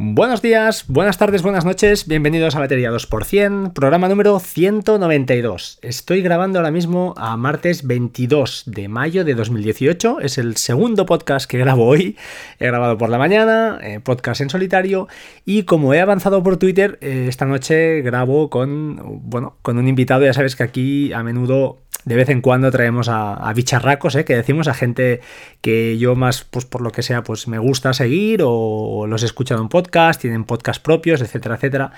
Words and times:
Buenos 0.00 0.42
días, 0.42 0.84
buenas 0.86 1.18
tardes, 1.18 1.42
buenas 1.42 1.64
noches, 1.64 2.06
bienvenidos 2.06 2.54
a 2.54 2.60
Batería 2.60 2.92
2%, 2.92 3.72
programa 3.72 4.08
número 4.08 4.38
192. 4.38 5.80
Estoy 5.82 6.22
grabando 6.22 6.60
ahora 6.60 6.70
mismo 6.70 7.14
a 7.16 7.36
martes 7.36 7.84
22 7.84 8.62
de 8.66 8.86
mayo 8.86 9.24
de 9.24 9.34
2018, 9.34 10.20
es 10.20 10.38
el 10.38 10.56
segundo 10.56 11.04
podcast 11.04 11.50
que 11.50 11.58
grabo 11.58 11.84
hoy, 11.84 12.16
he 12.60 12.66
grabado 12.66 12.96
por 12.96 13.10
la 13.10 13.18
mañana, 13.18 13.80
eh, 13.82 13.98
podcast 13.98 14.40
en 14.40 14.50
solitario, 14.50 15.08
y 15.44 15.64
como 15.64 15.92
he 15.92 16.00
avanzado 16.00 16.44
por 16.44 16.58
Twitter, 16.58 16.98
eh, 17.00 17.26
esta 17.28 17.46
noche 17.46 18.00
grabo 18.02 18.50
con, 18.50 19.20
bueno, 19.28 19.56
con 19.62 19.78
un 19.78 19.88
invitado, 19.88 20.24
ya 20.24 20.32
sabes 20.32 20.54
que 20.54 20.62
aquí 20.62 21.12
a 21.12 21.24
menudo 21.24 21.78
de 22.04 22.16
vez 22.16 22.28
en 22.28 22.40
cuando 22.40 22.70
traemos 22.70 23.08
a, 23.10 23.52
bicharracos, 23.54 24.14
¿eh? 24.14 24.24
que 24.24 24.36
decimos 24.36 24.68
a 24.68 24.74
gente 24.74 25.20
que 25.60 25.98
yo 25.98 26.14
más, 26.14 26.44
pues 26.44 26.64
por 26.64 26.80
lo 26.80 26.90
que 26.90 27.02
sea, 27.02 27.22
pues 27.22 27.48
me 27.48 27.58
gusta 27.58 27.92
seguir 27.92 28.40
o 28.44 29.06
los 29.06 29.22
he 29.22 29.26
escuchado 29.26 29.60
en 29.60 29.68
podcast, 29.68 30.20
tienen 30.20 30.44
podcast 30.44 30.82
propios, 30.82 31.20
etcétera, 31.20 31.56
etcétera. 31.56 31.92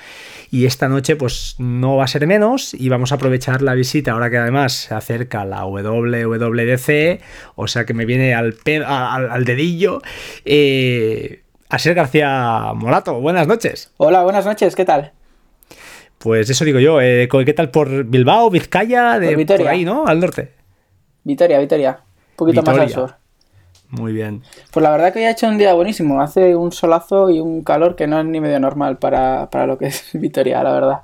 Y 0.50 0.66
esta 0.66 0.88
noche 0.88 1.16
pues 1.16 1.56
no 1.58 1.96
va 1.96 2.04
a 2.04 2.08
ser 2.08 2.26
menos 2.26 2.74
y 2.74 2.88
vamos 2.88 3.12
a 3.12 3.16
aprovechar 3.16 3.62
la 3.62 3.74
visita 3.74 4.12
ahora 4.12 4.30
que 4.30 4.38
además 4.38 4.72
se 4.72 4.94
acerca 4.94 5.44
la 5.44 5.64
WWDC, 5.64 7.20
o 7.54 7.68
sea 7.68 7.84
que 7.84 7.94
me 7.94 8.06
viene 8.06 8.34
al, 8.34 8.56
al, 8.84 9.44
dedillo. 9.44 10.02
Eh, 10.44 11.42
a 11.68 11.78
ser 11.78 11.94
García 11.94 12.72
Morato, 12.74 13.20
buenas 13.20 13.46
noches. 13.46 13.92
Hola, 13.96 14.24
buenas 14.24 14.44
noches, 14.44 14.74
¿qué 14.74 14.84
tal? 14.84 15.12
Pues 16.20 16.50
eso 16.50 16.66
digo 16.66 16.78
yo. 16.78 17.00
Eh, 17.00 17.28
¿Qué 17.46 17.54
tal 17.54 17.70
por 17.70 18.04
Bilbao, 18.04 18.50
Vizcaya, 18.50 19.18
de 19.18 19.46
por, 19.46 19.66
ahí, 19.66 19.86
¿no? 19.86 20.06
Al 20.06 20.20
norte. 20.20 20.52
Vitoria, 21.24 21.58
Vitoria. 21.58 22.00
Un 22.32 22.36
poquito 22.36 22.62
más 22.62 22.78
al 22.78 22.90
sur. 22.90 23.14
Muy 23.88 24.12
bien. 24.12 24.42
Pues 24.70 24.82
la 24.82 24.90
verdad 24.90 25.14
que 25.14 25.20
hoy 25.20 25.24
ha 25.24 25.30
hecho 25.30 25.48
un 25.48 25.56
día 25.56 25.72
buenísimo. 25.72 26.20
Hace 26.20 26.54
un 26.54 26.72
solazo 26.72 27.30
y 27.30 27.40
un 27.40 27.64
calor 27.64 27.96
que 27.96 28.06
no 28.06 28.20
es 28.20 28.26
ni 28.26 28.38
medio 28.38 28.60
normal 28.60 28.98
para, 28.98 29.48
para 29.48 29.66
lo 29.66 29.78
que 29.78 29.86
es 29.86 30.10
Vitoria, 30.12 30.62
la 30.62 30.72
verdad. 30.72 31.00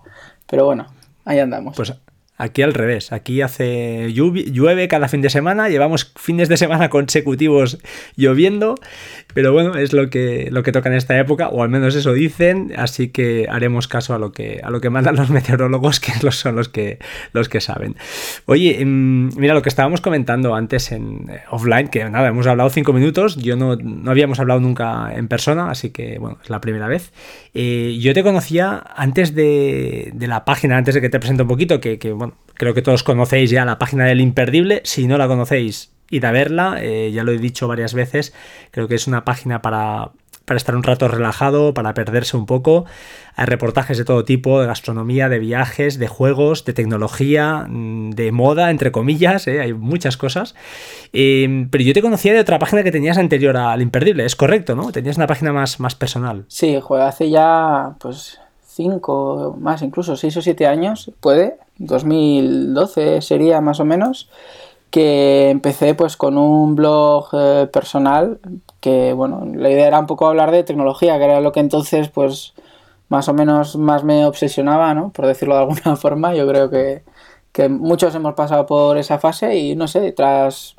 Pero 0.46 0.66
bueno, 0.66 0.86
ahí 1.24 1.38
andamos. 1.38 1.74
Pues 1.74 1.94
Aquí 2.38 2.60
al 2.60 2.74
revés, 2.74 3.12
aquí 3.12 3.41
hace 3.41 4.12
llueve 4.12 4.88
cada 4.88 5.08
fin 5.08 5.22
de 5.22 5.30
semana, 5.30 5.70
llevamos 5.70 6.12
fines 6.16 6.50
de 6.50 6.58
semana 6.58 6.91
consecutivos 6.91 7.78
lloviendo, 8.14 8.74
pero 9.36 9.52
bueno, 9.52 9.74
es 9.74 9.92
lo 9.92 10.08
que, 10.08 10.48
lo 10.50 10.62
que 10.62 10.72
toca 10.72 10.88
en 10.88 10.94
esta 10.94 11.18
época, 11.18 11.48
o 11.50 11.62
al 11.62 11.68
menos 11.68 11.94
eso 11.94 12.14
dicen, 12.14 12.72
así 12.74 13.08
que 13.08 13.46
haremos 13.50 13.86
caso 13.86 14.14
a 14.14 14.18
lo 14.18 14.32
que, 14.32 14.62
a 14.64 14.70
lo 14.70 14.80
que 14.80 14.88
mandan 14.88 15.14
los 15.14 15.28
meteorólogos, 15.36 16.00
que 16.00 16.12
son 16.30 16.56
los 16.56 16.70
que, 16.70 16.98
los 17.34 17.50
que 17.50 17.60
saben. 17.60 17.96
Oye, 18.46 18.80
em, 18.80 19.28
mira 19.36 19.52
lo 19.52 19.60
que 19.60 19.68
estábamos 19.68 20.00
comentando 20.00 20.54
antes 20.54 20.90
en 20.90 21.28
eh, 21.28 21.42
offline, 21.50 21.88
que 21.88 22.02
nada, 22.08 22.28
hemos 22.28 22.46
hablado 22.46 22.70
cinco 22.70 22.94
minutos, 22.94 23.36
yo 23.36 23.56
no, 23.56 23.76
no 23.76 24.10
habíamos 24.10 24.40
hablado 24.40 24.58
nunca 24.58 25.12
en 25.14 25.28
persona, 25.28 25.70
así 25.70 25.90
que 25.90 26.18
bueno, 26.18 26.38
es 26.42 26.48
la 26.48 26.62
primera 26.62 26.88
vez. 26.88 27.12
Eh, 27.52 27.98
yo 28.00 28.14
te 28.14 28.22
conocía 28.22 28.82
antes 28.96 29.34
de, 29.34 30.12
de, 30.14 30.26
la 30.28 30.46
página, 30.46 30.78
antes 30.78 30.94
de 30.94 31.02
que 31.02 31.10
te 31.10 31.18
presente 31.18 31.42
un 31.42 31.48
poquito, 31.50 31.78
que, 31.78 31.98
que 31.98 32.16
creo 32.54 32.72
que 32.72 32.80
todos 32.80 33.02
conocéis 33.02 33.50
ya 33.50 33.66
la 33.66 33.78
página 33.78 34.06
del 34.06 34.22
Imperdible. 34.22 34.80
Si 34.84 35.06
no 35.06 35.18
la 35.18 35.28
conocéis, 35.28 35.94
id 36.10 36.24
a 36.24 36.32
verla. 36.32 36.76
Eh, 36.80 37.10
ya 37.12 37.24
lo 37.24 37.32
he 37.32 37.38
dicho 37.38 37.68
varias 37.68 37.94
veces. 37.94 38.32
Creo 38.70 38.88
que 38.88 38.94
es 38.94 39.06
una 39.06 39.24
página 39.24 39.62
para, 39.62 40.10
para 40.46 40.56
estar 40.56 40.76
un 40.76 40.84
rato 40.84 41.08
relajado, 41.08 41.74
para 41.74 41.92
perderse 41.92 42.36
un 42.36 42.46
poco. 42.46 42.86
Hay 43.34 43.46
reportajes 43.46 43.98
de 43.98 44.04
todo 44.04 44.24
tipo, 44.24 44.60
de 44.60 44.66
gastronomía, 44.66 45.28
de 45.28 45.40
viajes, 45.40 45.98
de 45.98 46.08
juegos, 46.08 46.64
de 46.64 46.72
tecnología, 46.72 47.66
mm, 47.68 48.10
de 48.10 48.32
moda, 48.32 48.70
entre 48.70 48.92
comillas, 48.92 49.46
eh, 49.48 49.60
hay 49.60 49.74
muchas 49.74 50.16
cosas. 50.16 50.54
Em, 51.12 51.68
pero 51.68 51.84
yo 51.84 51.92
te 51.92 52.00
conocía 52.00 52.32
de 52.32 52.41
otra 52.41 52.58
página 52.58 52.84
que 52.84 52.92
tenías 52.92 53.18
anterior 53.18 53.56
al 53.56 53.82
Imperdible, 53.82 54.24
es 54.24 54.36
correcto, 54.36 54.76
¿no? 54.76 54.92
Tenías 54.92 55.16
una 55.16 55.26
página 55.26 55.52
más, 55.52 55.80
más 55.80 55.96
personal. 55.96 56.44
Sí, 56.48 56.78
hace 57.00 57.28
ya, 57.28 57.96
pues, 57.98 58.38
cinco, 58.64 59.56
más 59.60 59.82
incluso, 59.82 60.16
seis 60.16 60.36
o 60.36 60.42
siete 60.42 60.66
años, 60.66 61.10
puede, 61.20 61.56
2012 61.78 63.20
sería 63.20 63.60
más 63.60 63.81
o 63.81 63.84
menos, 63.84 64.31
que 64.96 65.50
empecé 65.50 65.94
pues 65.94 66.16
con 66.16 66.38
un 66.38 66.74
blog 66.74 67.28
eh, 67.34 67.68
personal 67.70 68.40
que 68.80 69.12
bueno, 69.12 69.44
la 69.54 69.68
idea 69.68 69.88
era 69.88 69.98
un 69.98 70.06
poco 70.06 70.26
hablar 70.26 70.50
de 70.50 70.64
tecnología, 70.64 71.18
que 71.18 71.24
era 71.24 71.42
lo 71.42 71.52
que 71.52 71.60
entonces 71.60 72.08
pues 72.08 72.54
más 73.10 73.28
o 73.28 73.34
menos 73.34 73.76
más 73.76 74.04
me 74.04 74.24
obsesionaba, 74.24 74.94
¿no? 74.94 75.10
Por 75.12 75.26
decirlo 75.26 75.54
de 75.54 75.60
alguna 75.60 75.96
forma, 76.00 76.34
yo 76.34 76.48
creo 76.48 76.70
que, 76.70 77.02
que 77.52 77.68
muchos 77.68 78.14
hemos 78.14 78.32
pasado 78.32 78.64
por 78.64 78.96
esa 78.96 79.18
fase 79.18 79.58
y 79.58 79.76
no 79.76 79.86
sé, 79.86 80.12
tras 80.12 80.76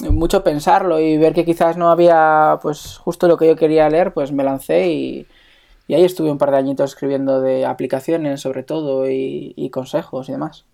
mucho 0.00 0.42
pensarlo 0.42 0.98
y 0.98 1.18
ver 1.18 1.34
que 1.34 1.44
quizás 1.44 1.76
no 1.76 1.90
había 1.90 2.58
pues 2.62 2.96
justo 2.96 3.28
lo 3.28 3.36
que 3.36 3.48
yo 3.48 3.56
quería 3.56 3.90
leer, 3.90 4.14
pues 4.14 4.32
me 4.32 4.44
lancé 4.44 4.88
y, 4.88 5.26
y 5.88 5.94
ahí 5.94 6.04
estuve 6.04 6.30
un 6.30 6.38
par 6.38 6.52
de 6.52 6.56
añitos 6.56 6.92
escribiendo 6.92 7.42
de 7.42 7.66
aplicaciones 7.66 8.40
sobre 8.40 8.62
todo 8.62 9.10
y, 9.10 9.68
consejos 9.70 10.30
y 10.30 10.32
demás. 10.32 10.64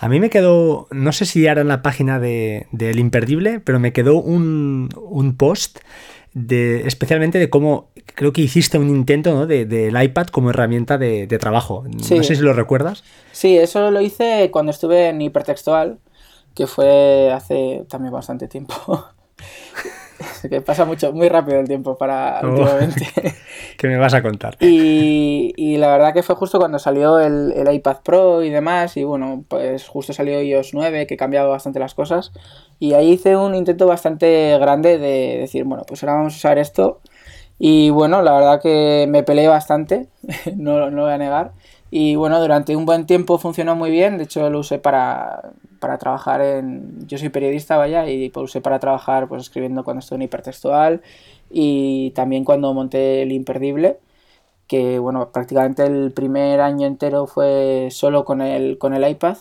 A 0.00 0.08
mí 0.08 0.20
me 0.20 0.30
quedó, 0.30 0.88
no 0.90 1.12
sé 1.12 1.24
si 1.24 1.46
era 1.46 1.60
en 1.60 1.68
la 1.68 1.82
página 1.82 2.18
de, 2.18 2.66
El 2.78 2.98
Imperdible, 2.98 3.60
pero 3.60 3.78
me 3.78 3.92
quedó 3.92 4.16
un, 4.16 4.88
post 5.38 5.78
de, 6.32 6.86
especialmente 6.86 7.38
de 7.38 7.48
cómo 7.48 7.90
creo 8.14 8.32
que 8.32 8.42
hiciste 8.42 8.76
un 8.78 8.90
intento 8.90 9.32
¿no? 9.34 9.46
del 9.46 9.68
de, 9.68 10.04
iPad 10.04 10.26
como 10.28 10.50
herramienta 10.50 10.98
de, 10.98 11.26
trabajo. 11.38 11.84
No 11.86 12.22
sé 12.22 12.36
si 12.36 12.42
lo 12.42 12.52
recuerdas. 12.52 13.04
Sí, 13.32 13.56
eso 13.56 13.90
lo 13.90 14.00
hice 14.00 14.50
cuando 14.50 14.72
estuve 14.72 15.08
en 15.08 15.20
Hipertextual, 15.20 15.98
que 16.54 16.66
fue 16.66 17.30
hace 17.32 17.84
también 17.88 18.12
bastante 18.12 18.48
tiempo. 18.48 19.06
que 20.48 20.60
pasa 20.60 20.84
mucho, 20.84 21.12
muy 21.12 21.28
rápido 21.28 21.60
el 21.60 21.68
tiempo 21.68 21.96
para 21.96 22.40
oh, 22.42 22.48
últimamente. 22.48 23.06
¿Qué 23.76 23.88
me 23.88 23.96
vas 23.96 24.14
a 24.14 24.22
contar? 24.22 24.56
Y, 24.60 25.76
la 25.78 25.88
verdad 25.88 26.14
que 26.14 26.22
fue 26.22 26.36
justo 26.36 26.58
cuando 26.58 26.78
salió 26.78 27.18
el, 27.18 27.52
iPad 27.72 27.98
Pro 28.04 28.42
y 28.42 28.50
demás, 28.50 28.96
y 28.96 29.04
bueno, 29.04 29.44
pues 29.48 29.86
justo 29.88 30.12
salió 30.12 30.40
iOS 30.40 30.72
9, 30.72 31.06
que 31.06 31.16
cambiaba 31.16 31.48
bastante 31.48 31.78
las 31.78 31.94
cosas, 31.94 32.32
y 32.78 32.94
ahí 32.94 33.12
hice 33.12 33.36
un 33.36 33.54
intento 33.54 33.86
bastante 33.86 34.56
grande 34.58 34.98
de 34.98 35.38
decir, 35.38 35.64
bueno, 35.64 35.84
pues 35.86 36.02
ahora 36.02 36.14
vamos 36.14 36.34
a 36.34 36.36
usar 36.36 36.58
esto, 36.58 37.00
y 37.58 37.90
bueno, 37.90 38.22
la 38.22 38.32
verdad 38.34 38.62
que 38.62 39.06
me 39.08 39.22
peleé 39.22 39.48
bastante, 39.48 40.06
no, 40.56 40.78
no 40.78 40.90
lo 40.90 41.02
voy 41.02 41.12
a 41.12 41.18
negar, 41.18 41.52
y 41.90 42.14
bueno, 42.14 42.40
durante 42.40 42.76
un 42.76 42.86
buen 42.86 43.06
tiempo 43.06 43.38
funcionó 43.38 43.76
muy 43.76 43.90
bien, 43.90 44.18
de 44.18 44.24
hecho 44.24 44.48
lo 44.50 44.60
usé 44.60 44.78
para, 44.78 45.52
para 45.84 45.98
trabajar 45.98 46.40
en... 46.40 47.06
Yo 47.06 47.18
soy 47.18 47.28
periodista, 47.28 47.76
vaya, 47.76 48.08
y 48.08 48.30
lo 48.30 48.40
usé 48.40 48.62
para 48.62 48.78
trabajar 48.78 49.28
pues 49.28 49.42
escribiendo 49.42 49.84
cuando 49.84 49.98
estoy 50.00 50.16
en 50.16 50.22
hipertextual 50.22 51.02
y 51.50 52.10
también 52.12 52.42
cuando 52.42 52.72
monté 52.72 53.20
el 53.20 53.32
imperdible, 53.32 53.98
que 54.66 54.98
bueno, 54.98 55.30
prácticamente 55.30 55.84
el 55.84 56.10
primer 56.12 56.62
año 56.62 56.86
entero 56.86 57.26
fue 57.26 57.88
solo 57.90 58.24
con 58.24 58.40
el, 58.40 58.78
con 58.78 58.94
el 58.94 59.06
iPad. 59.06 59.36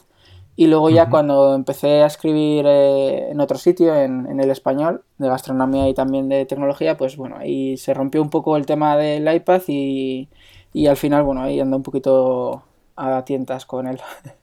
Y 0.57 0.67
luego 0.67 0.89
ya 0.89 1.09
cuando 1.09 1.55
empecé 1.55 2.03
a 2.03 2.07
escribir 2.07 2.65
eh, 2.67 3.31
en 3.31 3.39
otro 3.39 3.57
sitio, 3.57 3.95
en, 3.95 4.27
en, 4.27 4.41
el 4.41 4.51
español, 4.51 5.03
de 5.17 5.29
gastronomía 5.29 5.87
y 5.87 5.93
también 5.93 6.27
de 6.29 6.45
tecnología, 6.45 6.97
pues 6.97 7.15
bueno, 7.15 7.37
ahí 7.37 7.77
se 7.77 7.93
rompió 7.93 8.21
un 8.21 8.29
poco 8.29 8.57
el 8.57 8.65
tema 8.65 8.97
del 8.97 9.33
iPad 9.33 9.61
y, 9.67 10.27
y 10.73 10.87
al 10.87 10.97
final, 10.97 11.23
bueno, 11.23 11.41
ahí 11.41 11.59
ando 11.61 11.77
un 11.77 11.83
poquito 11.83 12.63
a 12.97 13.23
tientas 13.25 13.65
con 13.65 13.87
él. 13.87 14.01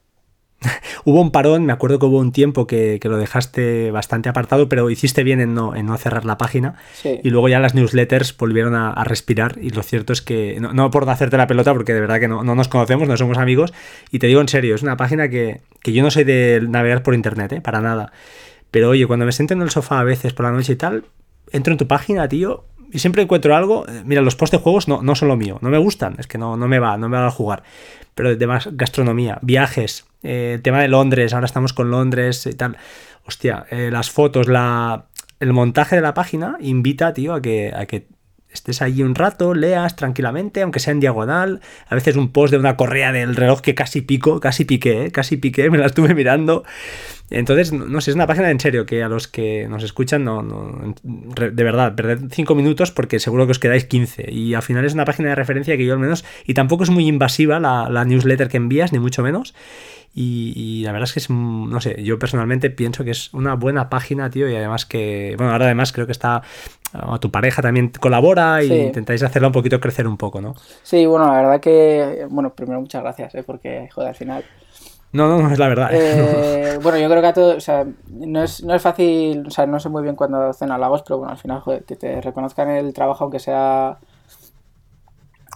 hubo 1.05 1.21
un 1.21 1.31
parón, 1.31 1.65
me 1.65 1.73
acuerdo 1.73 1.99
que 1.99 2.07
hubo 2.07 2.19
un 2.19 2.33
tiempo 2.33 2.67
que, 2.67 3.01
lo 3.03 3.17
dejaste 3.17 3.91
bastante 3.91 4.29
apartado, 4.29 4.69
pero 4.69 4.91
hiciste 4.91 5.25
bien 5.25 5.41
en 5.41 5.55
no, 5.55 5.75
en 5.75 5.87
no 5.87 5.97
cerrar 5.97 6.25
la 6.25 6.39
página. 6.39 6.75
Y 7.05 7.31
luego 7.31 7.49
ya 7.49 7.61
las 7.61 7.75
newsletters 7.75 8.37
volvieron 8.37 8.75
a, 8.75 9.03
respirar. 9.05 9.59
Y 9.61 9.71
lo 9.71 9.83
cierto 9.83 10.13
es 10.13 10.23
que, 10.23 10.59
no, 10.61 10.91
por 10.91 11.09
hacerte 11.09 11.37
la 11.37 11.47
pelota, 11.47 11.73
porque 11.73 11.95
de 11.95 12.01
verdad 12.01 12.21
que 12.21 12.29
no, 12.29 12.43
nos 12.43 12.69
conocemos, 12.69 13.09
no 13.09 13.17
somos 13.17 13.39
amigos. 13.39 13.73
Y 14.11 14.19
te 14.19 14.27
digo 14.27 14.41
en 14.41 14.49
serio, 14.49 14.75
es 14.75 14.83
una 14.83 14.97
página 14.97 15.29
que, 15.29 15.61
yo 15.85 16.03
no 16.03 16.11
soy 16.11 16.25
de 16.25 16.61
navegar 16.69 17.03
por 17.03 17.15
internet, 17.15 17.53
¿eh? 17.53 17.61
para 17.61 17.81
nada. 17.81 18.13
Pero 18.71 18.91
oye, 18.91 19.07
cuando 19.07 19.27
me 19.27 19.33
siento 19.33 19.55
en 19.55 19.63
el 19.63 19.71
sofá 19.71 20.01
a 20.01 20.05
veces 20.05 20.33
por 20.33 20.47
la 20.47 20.53
noche 20.53 20.75
y 20.75 20.77
tal, 20.77 21.05
entro 21.51 21.73
en 21.73 21.79
tu 21.79 21.87
página, 21.89 22.29
tío, 22.29 22.65
y 22.93 22.99
siempre 22.99 23.23
encuentro 23.23 23.55
algo. 23.55 23.87
Eh, 23.89 24.03
mira, 24.05 24.23
los 24.23 24.37
post 24.37 24.53
de 24.53 24.59
juegos 24.59 24.89
no, 24.89 25.03
no 25.03 25.15
son 25.15 25.29
lo 25.29 25.37
mío, 25.37 25.59
no 25.63 25.71
me 25.71 25.79
gustan, 25.79 26.17
es 26.19 26.27
que 26.27 26.39
no, 26.39 26.57
no 26.57 26.69
me 26.69 26.79
va, 26.79 26.97
no 26.97 27.09
me 27.09 27.19
va 27.19 27.27
a 27.27 27.31
jugar. 27.31 27.63
Pero 28.15 28.31
además, 28.31 28.69
gastronomía, 28.73 29.39
viajes, 29.43 30.07
eh, 30.23 30.59
tema 30.63 30.83
de 30.83 30.89
Londres, 30.89 31.33
ahora 31.33 31.47
estamos 31.47 31.73
con 31.73 31.91
Londres 31.91 32.47
y 32.47 32.55
tal. 32.55 32.77
Hostia, 33.27 33.67
eh, 33.71 33.91
las 33.93 34.11
fotos, 34.11 34.49
la, 34.49 35.07
el 35.39 35.53
montaje 35.53 35.97
de 35.97 36.03
la 36.03 36.15
página 36.15 36.57
invita, 36.61 37.15
tío, 37.15 37.35
a 37.35 37.41
que, 37.41 37.73
a 37.75 37.87
que 37.87 38.07
estés 38.53 38.83
ahí 38.83 39.03
un 39.03 39.15
rato, 39.15 39.55
leas 39.55 39.97
tranquilamente, 39.97 40.63
aunque 40.63 40.81
sea 40.81 40.93
en 40.93 41.01
diagonal. 41.01 41.61
A 41.89 41.95
veces 41.95 42.17
un 42.17 42.33
post 42.33 42.53
de 42.53 42.59
una 42.59 42.77
correa 42.77 43.13
del 43.13 43.37
reloj 43.37 43.61
que 43.61 43.75
casi 43.75 44.01
pico, 44.01 44.41
casi 44.41 44.65
piqué, 44.65 45.07
¿eh? 45.07 45.11
casi 45.13 45.37
piqué, 45.37 45.71
me 45.71 45.79
la 45.79 45.87
estuve 45.87 46.15
mirando. 46.15 46.65
Entonces, 47.31 47.73
no 47.73 48.01
sé, 48.01 48.11
es 48.11 48.17
una 48.17 48.27
página 48.27 48.51
en 48.51 48.59
serio 48.59 48.87
que 48.87 49.05
a 49.05 49.09
los 49.09 49.29
que 49.29 49.69
nos 49.69 49.85
escuchan, 49.85 50.25
no, 50.25 50.43
no 50.43 50.95
de 51.05 51.65
verdad, 51.65 51.95
perded 51.95 52.29
5 52.33 52.55
minutos 52.57 52.91
porque 52.91 53.21
seguro 53.21 53.47
que 53.47 53.53
os 53.53 53.61
quedáis 53.61 53.85
15. 53.85 54.33
Y 54.33 54.55
al 54.55 54.63
final 54.63 54.85
es 54.85 54.95
una 54.95 55.05
página 55.05 55.29
de 55.29 55.37
referencia 55.37 55.77
que 55.77 55.87
yo 55.87 55.93
al 55.93 56.01
menos, 56.01 56.25
y 56.45 56.55
tampoco 56.55 56.83
es 56.83 56.91
muy 56.91 57.07
invasiva 57.07 57.61
la, 57.61 57.89
la 57.89 58.05
newsletter 58.05 58.49
que 58.49 58.57
envías, 58.57 58.93
ni 58.93 58.99
mucho 58.99 59.23
menos. 59.23 59.55
Y, 60.13 60.83
la 60.85 60.93
verdad 60.93 61.09
es 61.09 61.13
que 61.13 61.21
es, 61.21 61.31
no 61.31 61.81
sé, 61.81 62.03
yo 62.03 62.19
personalmente 62.19 62.69
pienso 62.71 63.05
que 63.05 63.13
es 63.13 63.33
una 63.33 63.55
buena 63.55 63.89
página, 63.89 64.29
tío, 64.29 64.49
y 64.51 64.57
además 64.57 64.85
que, 64.85 65.35
bueno, 65.37 65.53
ahora 65.53 65.67
además 65.67 65.93
creo 65.93 66.07
que 66.07 66.13
está, 66.13 66.43
tu 67.21 67.31
pareja 67.31 67.63
también 67.63 67.91
colabora 68.01 68.63
y 68.63 68.73
intentáis 68.73 69.23
hacerla 69.23 69.49
un 69.49 69.53
poquito 69.53 69.81
crecer 69.81 70.07
un 70.07 70.17
poco, 70.17 70.41
¿no? 70.41 70.55
Sí, 70.83 71.07
bueno, 71.07 71.27
la 71.27 71.37
verdad 71.37 71.61
que, 71.61 72.27
bueno, 72.31 72.51
primero 72.55 72.81
muchas 72.81 73.03
gracias, 73.03 73.35
¿eh? 73.35 73.43
porque, 73.45 73.89
joder, 73.93 74.09
al 74.09 74.15
final... 74.15 74.45
No, 75.13 75.29
no, 75.29 75.43
no 75.43 75.53
es 75.53 75.59
la 75.59 75.69
verdad. 75.69 75.91
Eh, 75.93 76.79
bueno, 76.83 76.99
yo 76.99 77.09
creo 77.09 77.21
que 77.21 77.29
a 77.29 77.33
todos, 77.33 77.57
o 77.57 77.61
sea, 77.61 77.85
no 78.09 78.43
es, 78.43 78.63
no 78.63 78.75
es 78.75 78.83
fácil, 78.83 79.45
o 79.47 79.51
sea, 79.51 79.67
no 79.67 79.81
sé 79.81 79.89
muy 79.89 80.03
bien 80.03 80.15
cuando 80.15 80.51
hacen 80.51 80.71
halagos, 80.71 81.03
pero 81.03 81.19
bueno, 81.19 81.33
al 81.33 81.39
final, 81.39 81.61
joder, 81.61 81.85
que 81.85 81.97
te 81.97 82.21
reconozcan 82.21 82.71
el 82.71 82.93
trabajo, 82.93 83.25
aunque 83.25 83.41
sea 83.41 83.99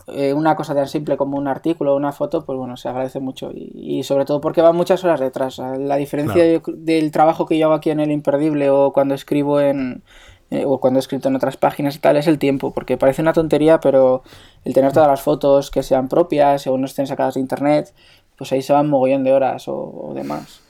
eh, 0.07 0.35
una 0.35 0.55
cosa 0.55 0.75
tan 0.75 0.87
simple 0.87 1.17
como 1.17 1.39
un 1.39 1.49
artículo 1.49 1.95
o 1.95 1.97
una 1.97 2.13
foto, 2.13 2.45
pues 2.45 2.59
bueno, 2.59 2.77
se 2.77 2.89
agradece 2.89 3.21
mucho. 3.21 3.51
Y, 3.55 4.03
sobre 4.03 4.25
todo 4.25 4.41
porque 4.41 4.61
van 4.61 4.77
muchas 4.77 5.03
horas 5.05 5.21
detrás. 5.21 5.59
La 5.59 5.97
diferencia 5.97 6.45
del 6.67 7.11
trabajo 7.11 7.47
que 7.47 7.57
yo 7.57 7.67
hago 7.67 7.75
aquí 7.75 7.91
en 7.91 8.01
El 8.01 8.11
Imperdible 8.11 8.71
o 8.71 8.93
cuando 8.93 9.15
escribo 9.15 9.61
en. 9.61 10.03
Eh, 10.51 10.65
o 10.67 10.79
cuando 10.79 10.99
he 10.99 11.01
escrito 11.01 11.29
en 11.29 11.37
otras 11.37 11.57
páginas 11.57 11.97
y 11.97 11.99
tal, 11.99 12.17
es 12.17 12.27
el 12.27 12.39
tiempo, 12.39 12.73
porque 12.73 12.97
parece 12.97 13.23
una 13.23 13.33
tontería, 13.33 13.81
pero 13.81 14.23
el 14.65 14.75
tener 14.75 14.93
todas 14.93 15.09
las 15.09 15.23
fotos 15.23 15.71
que 15.71 15.83
sean 15.83 16.09
propias 16.09 16.67
o 16.67 16.79
no 16.79 16.87
estén 16.87 17.07
sacadas 17.07 17.35
de 17.35 17.41
internet, 17.41 17.93
pues 18.37 18.53
ahí 18.53 18.63
se 18.63 18.73
van 18.73 18.89
mogollón 18.89 19.25
de 19.25 19.33
horas 19.33 19.65
o, 19.69 20.13
demás. 20.15 20.61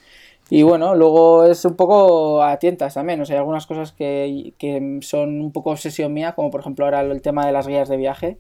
Y 0.51 0.63
bueno, 0.63 0.95
luego 0.95 1.45
es 1.45 1.65
un 1.65 1.75
poco 1.75 2.43
a 2.43 2.59
tientas 2.59 2.95
también. 2.95 3.21
O 3.21 3.25
sea, 3.25 3.37
hay 3.37 3.39
algunas 3.39 3.67
cosas 3.67 3.93
que, 3.93 4.55
que, 4.59 4.99
son 5.03 5.41
un 5.41 5.53
poco 5.53 5.71
obsesión 5.71 6.13
mía, 6.13 6.33
como 6.35 6.51
por 6.51 6.61
ejemplo 6.61 6.85
ahora 6.85 7.01
el 7.01 7.23
tema 7.23 7.47
de 7.47 7.53
las 7.53 7.67
guías 7.67 7.89
de 7.89 7.97
viaje 7.97 8.39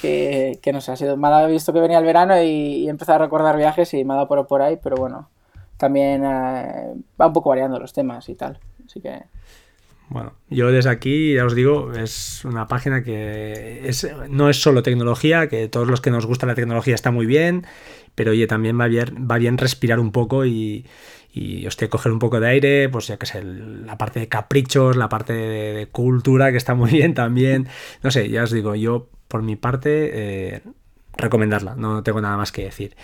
que, 0.00 0.58
que 0.62 0.72
no 0.72 0.80
sé, 0.80 0.92
ha 0.92 0.96
sido, 0.96 1.16
me 1.16 1.28
ha 1.28 1.46
visto 1.46 1.72
que 1.72 1.80
venía 1.80 1.98
el 1.98 2.04
verano 2.04 2.40
y, 2.42 2.86
he 2.86 2.90
empezado 2.90 3.16
a 3.16 3.24
recordar 3.24 3.56
viajes 3.56 3.92
y 3.94 4.04
me 4.04 4.14
ha 4.14 4.16
dado 4.16 4.28
por, 4.28 4.46
por 4.46 4.62
ahí, 4.62 4.78
pero 4.82 4.96
bueno, 4.96 5.28
también 5.76 6.24
eh, 6.24 6.94
va 7.20 7.26
un 7.26 7.32
poco 7.32 7.50
variando 7.50 7.78
los 7.78 7.92
temas 7.92 8.28
y 8.28 8.34
tal, 8.34 8.58
así 8.84 9.00
que... 9.00 9.22
Bueno, 10.10 10.34
yo 10.48 10.72
desde 10.72 10.90
aquí 10.90 11.34
ya 11.34 11.46
os 11.46 11.54
digo, 11.54 11.92
es 11.92 12.44
una 12.44 12.66
página 12.66 13.04
que 13.04 13.88
es, 13.88 14.08
no 14.28 14.50
es 14.50 14.60
solo 14.60 14.82
tecnología, 14.82 15.48
que 15.48 15.68
todos 15.68 15.86
los 15.86 16.00
que 16.00 16.10
nos 16.10 16.26
gusta 16.26 16.46
la 16.46 16.56
tecnología 16.56 16.96
está 16.96 17.12
muy 17.12 17.26
bien, 17.26 17.64
pero 18.16 18.32
oye, 18.32 18.48
también 18.48 18.78
va 18.78 18.88
bien, 18.88 19.28
va 19.30 19.38
bien 19.38 19.56
respirar 19.56 20.00
un 20.00 20.10
poco 20.10 20.44
y, 20.44 20.84
y 21.32 21.64
coger 21.88 22.10
un 22.10 22.18
poco 22.18 22.40
de 22.40 22.48
aire, 22.48 22.88
pues 22.88 23.06
ya 23.06 23.18
que 23.18 23.26
sé, 23.26 23.44
la 23.44 23.96
parte 23.98 24.18
de 24.18 24.28
caprichos, 24.28 24.96
la 24.96 25.08
parte 25.08 25.32
de, 25.32 25.86
cultura 25.86 26.50
que 26.50 26.56
está 26.56 26.74
muy 26.74 26.90
bien 26.90 27.14
también. 27.14 27.68
No 28.02 28.10
sé, 28.10 28.28
ya 28.28 28.42
os 28.42 28.50
digo, 28.50 28.74
yo 28.74 29.08
por 29.28 29.42
mi 29.42 29.54
parte, 29.54 30.10
eh, 30.12 30.62
recomendarla, 31.20 31.74
no 31.76 32.02
tengo 32.02 32.20
nada 32.20 32.36
más 32.36 32.52
que 32.52 32.64
decir. 32.64 32.96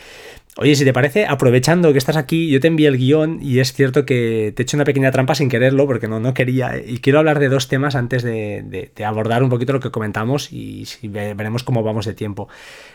Oye, 0.59 0.75
si 0.75 0.85
te 0.85 0.93
parece, 0.93 1.27
aprovechando 1.27 1.93
que 1.93 1.99
estás 1.99 2.17
aquí, 2.17 2.49
yo 2.49 2.61
te 2.61 2.69
envié 2.69 2.89
el 2.89 2.97
guion 2.97 3.41
y 3.43 3.59
es 3.59 3.75
cierto 3.75 4.07
que 4.07 4.53
te 4.57 4.63
he 4.63 4.65
hecho 4.65 4.77
una 4.77 4.85
pequeña 4.85 5.11
trampa 5.11 5.35
sin 5.35 5.51
quererlo 5.51 5.87
porque 5.87 6.09
no, 6.09 6.19
no 6.19 6.33
quería. 6.33 6.79
Y 6.79 6.99
quiero 6.99 7.19
hablar 7.19 7.39
de 7.39 7.49
dos 7.49 7.69
temas 7.69 7.95
antes 7.95 8.23
de, 8.23 8.91
abordar 9.05 9.43
un 9.43 9.51
poquito 9.51 9.75
lo 9.75 9.81
que 9.81 9.91
comentamos 9.91 10.53
y 10.53 10.87
si 10.87 11.09
veremos 11.09 11.63
cómo 11.63 11.83
vamos 11.83 12.07
de 12.07 12.15
tiempo. 12.15 12.49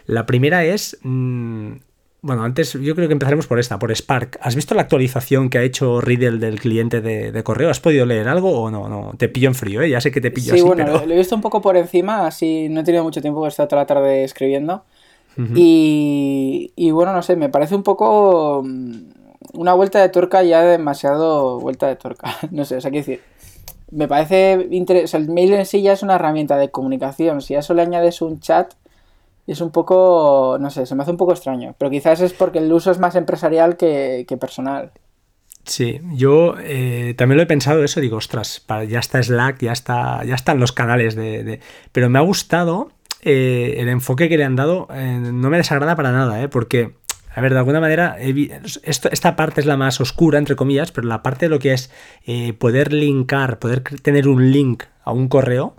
La 0.07 0.25
primera 0.25 0.65
es 0.65 0.97
mm, 1.03 1.73
bueno, 2.23 2.43
antes 2.43 2.73
yo 2.73 2.93
creo 2.93 3.07
que 3.07 3.13
empezaremos 3.13 3.47
por 3.47 3.59
esta, 3.59 3.79
por 3.79 3.91
Spark. 3.95 4.37
¿Has 4.41 4.55
visto 4.55 4.75
la 4.75 4.83
actualización 4.83 5.49
que 5.49 5.57
ha 5.57 5.63
hecho 5.63 6.01
Riddle 6.01 6.37
del 6.37 6.59
cliente 6.59 7.01
de, 7.01 7.43
correo? 7.43 7.71
¿Has 7.71 7.79
podido 7.79 8.05
leer 8.05 8.27
algo 8.27 8.61
o 8.61 8.69
no? 8.69 8.87
no? 8.87 9.13
Te 9.17 9.27
pillo 9.27 9.47
en 9.47 9.55
frío, 9.55 9.81
¿eh? 9.81 9.89
Ya 9.89 9.99
sé 10.01 10.11
que 10.11 10.21
te 10.21 10.29
pillo 10.29 10.53
sí, 10.53 10.61
bueno, 10.61 10.85
lo, 10.85 11.11
he 11.11 11.17
visto 11.17 11.35
un 11.35 11.41
poco 11.41 11.61
por 11.61 11.77
encima, 11.77 12.27
así 12.27 12.69
no 12.69 12.81
he 12.81 12.83
tenido 12.83 13.03
mucho 13.03 13.21
tiempo, 13.21 13.43
he 13.45 13.49
estado 13.49 13.69
toda 13.69 13.81
la 13.81 13.87
tarde 13.87 14.23
escribiendo. 14.23 14.83
Y, 15.37 16.73
y, 16.75 16.91
bueno, 16.91 17.13
no 17.13 17.21
sé, 17.21 17.35
me 17.35 17.49
parece 17.49 17.75
un 17.75 17.83
poco 17.83 18.61
mm, 18.63 19.11
una 19.53 19.73
vuelta 19.73 20.01
de 20.01 20.09
tuerca 20.09 20.43
ya 20.43 20.61
demasiado 20.61 21.59
vuelta 21.59 21.87
de 21.87 21.95
tuerca. 21.95 22.35
no 22.51 22.65
sé, 22.65 22.77
o 22.77 22.81
sea, 22.81 22.91
quiero 22.91 23.05
decir, 23.05 23.21
me 23.91 24.07
parece 24.07 24.67
interesante. 24.71 25.27
el 25.27 25.33
mail 25.33 25.53
en 25.53 25.65
sí 25.65 25.81
ya 25.81 25.93
es 25.93 26.03
una 26.03 26.15
herramienta 26.15 26.57
de 26.57 26.71
comunicación. 26.71 27.41
Si 27.41 27.55
a 27.55 27.59
eso 27.59 27.73
le 27.73 27.81
añades 27.81 28.21
un 28.21 28.39
chat 28.39 28.73
es 29.47 29.61
un 29.61 29.71
poco, 29.71 30.57
no 30.59 30.69
sé, 30.69 30.85
se 30.85 30.95
me 30.95 31.03
hace 31.03 31.11
un 31.11 31.17
poco 31.17 31.33
extraño, 31.33 31.75
pero 31.77 31.91
quizás 31.91 32.21
es 32.21 32.31
porque 32.31 32.59
el 32.59 32.71
uso 32.71 32.91
es 32.91 32.99
más 32.99 33.15
empresarial 33.15 33.75
que, 33.75 34.37
personal. 34.39 34.91
Sí, 35.63 35.99
yo 36.13 36.55
eh, 36.59 37.13
también 37.17 37.37
lo 37.37 37.43
he 37.43 37.47
pensado 37.47 37.83
eso, 37.83 37.99
digo, 37.99 38.17
ostras, 38.17 38.65
ya 38.87 38.99
está 38.99 39.21
Slack, 39.21 39.59
ya, 39.59 39.73
está, 39.73 40.23
ya 40.23 40.35
están 40.35 40.59
los 40.59 40.71
canales 40.71 41.15
de... 41.15 41.59
Pero 41.91 42.09
me 42.09 42.17
ha 42.17 42.23
gustado 42.23 42.91
eh, 43.21 43.75
el 43.77 43.89
enfoque 43.89 44.29
que 44.29 44.37
le 44.37 44.43
han 44.43 44.55
dado, 44.55 44.87
eh, 44.93 45.19
no 45.19 45.49
me 45.49 45.57
desagrada 45.57 45.95
para 45.95 46.11
nada, 46.11 46.49
porque, 46.49 46.95
a 47.33 47.41
ver, 47.41 47.53
de 47.53 47.59
alguna 47.59 47.79
manera, 47.79 48.17
esta 48.83 49.35
parte 49.35 49.61
es 49.61 49.67
la 49.67 49.77
más 49.77 50.01
oscura, 50.01 50.39
entre 50.39 50.55
comillas, 50.55 50.91
pero 50.91 51.07
la 51.07 51.23
parte 51.23 51.45
de 51.45 51.49
lo 51.49 51.59
que 51.59 51.73
es 51.73 51.91
poder 52.57 52.93
linkar, 52.93 53.59
poder 53.59 53.81
tener 53.81 54.27
un 54.27 54.51
link 54.51 54.83
a 55.03 55.11
un 55.11 55.27
correo, 55.27 55.75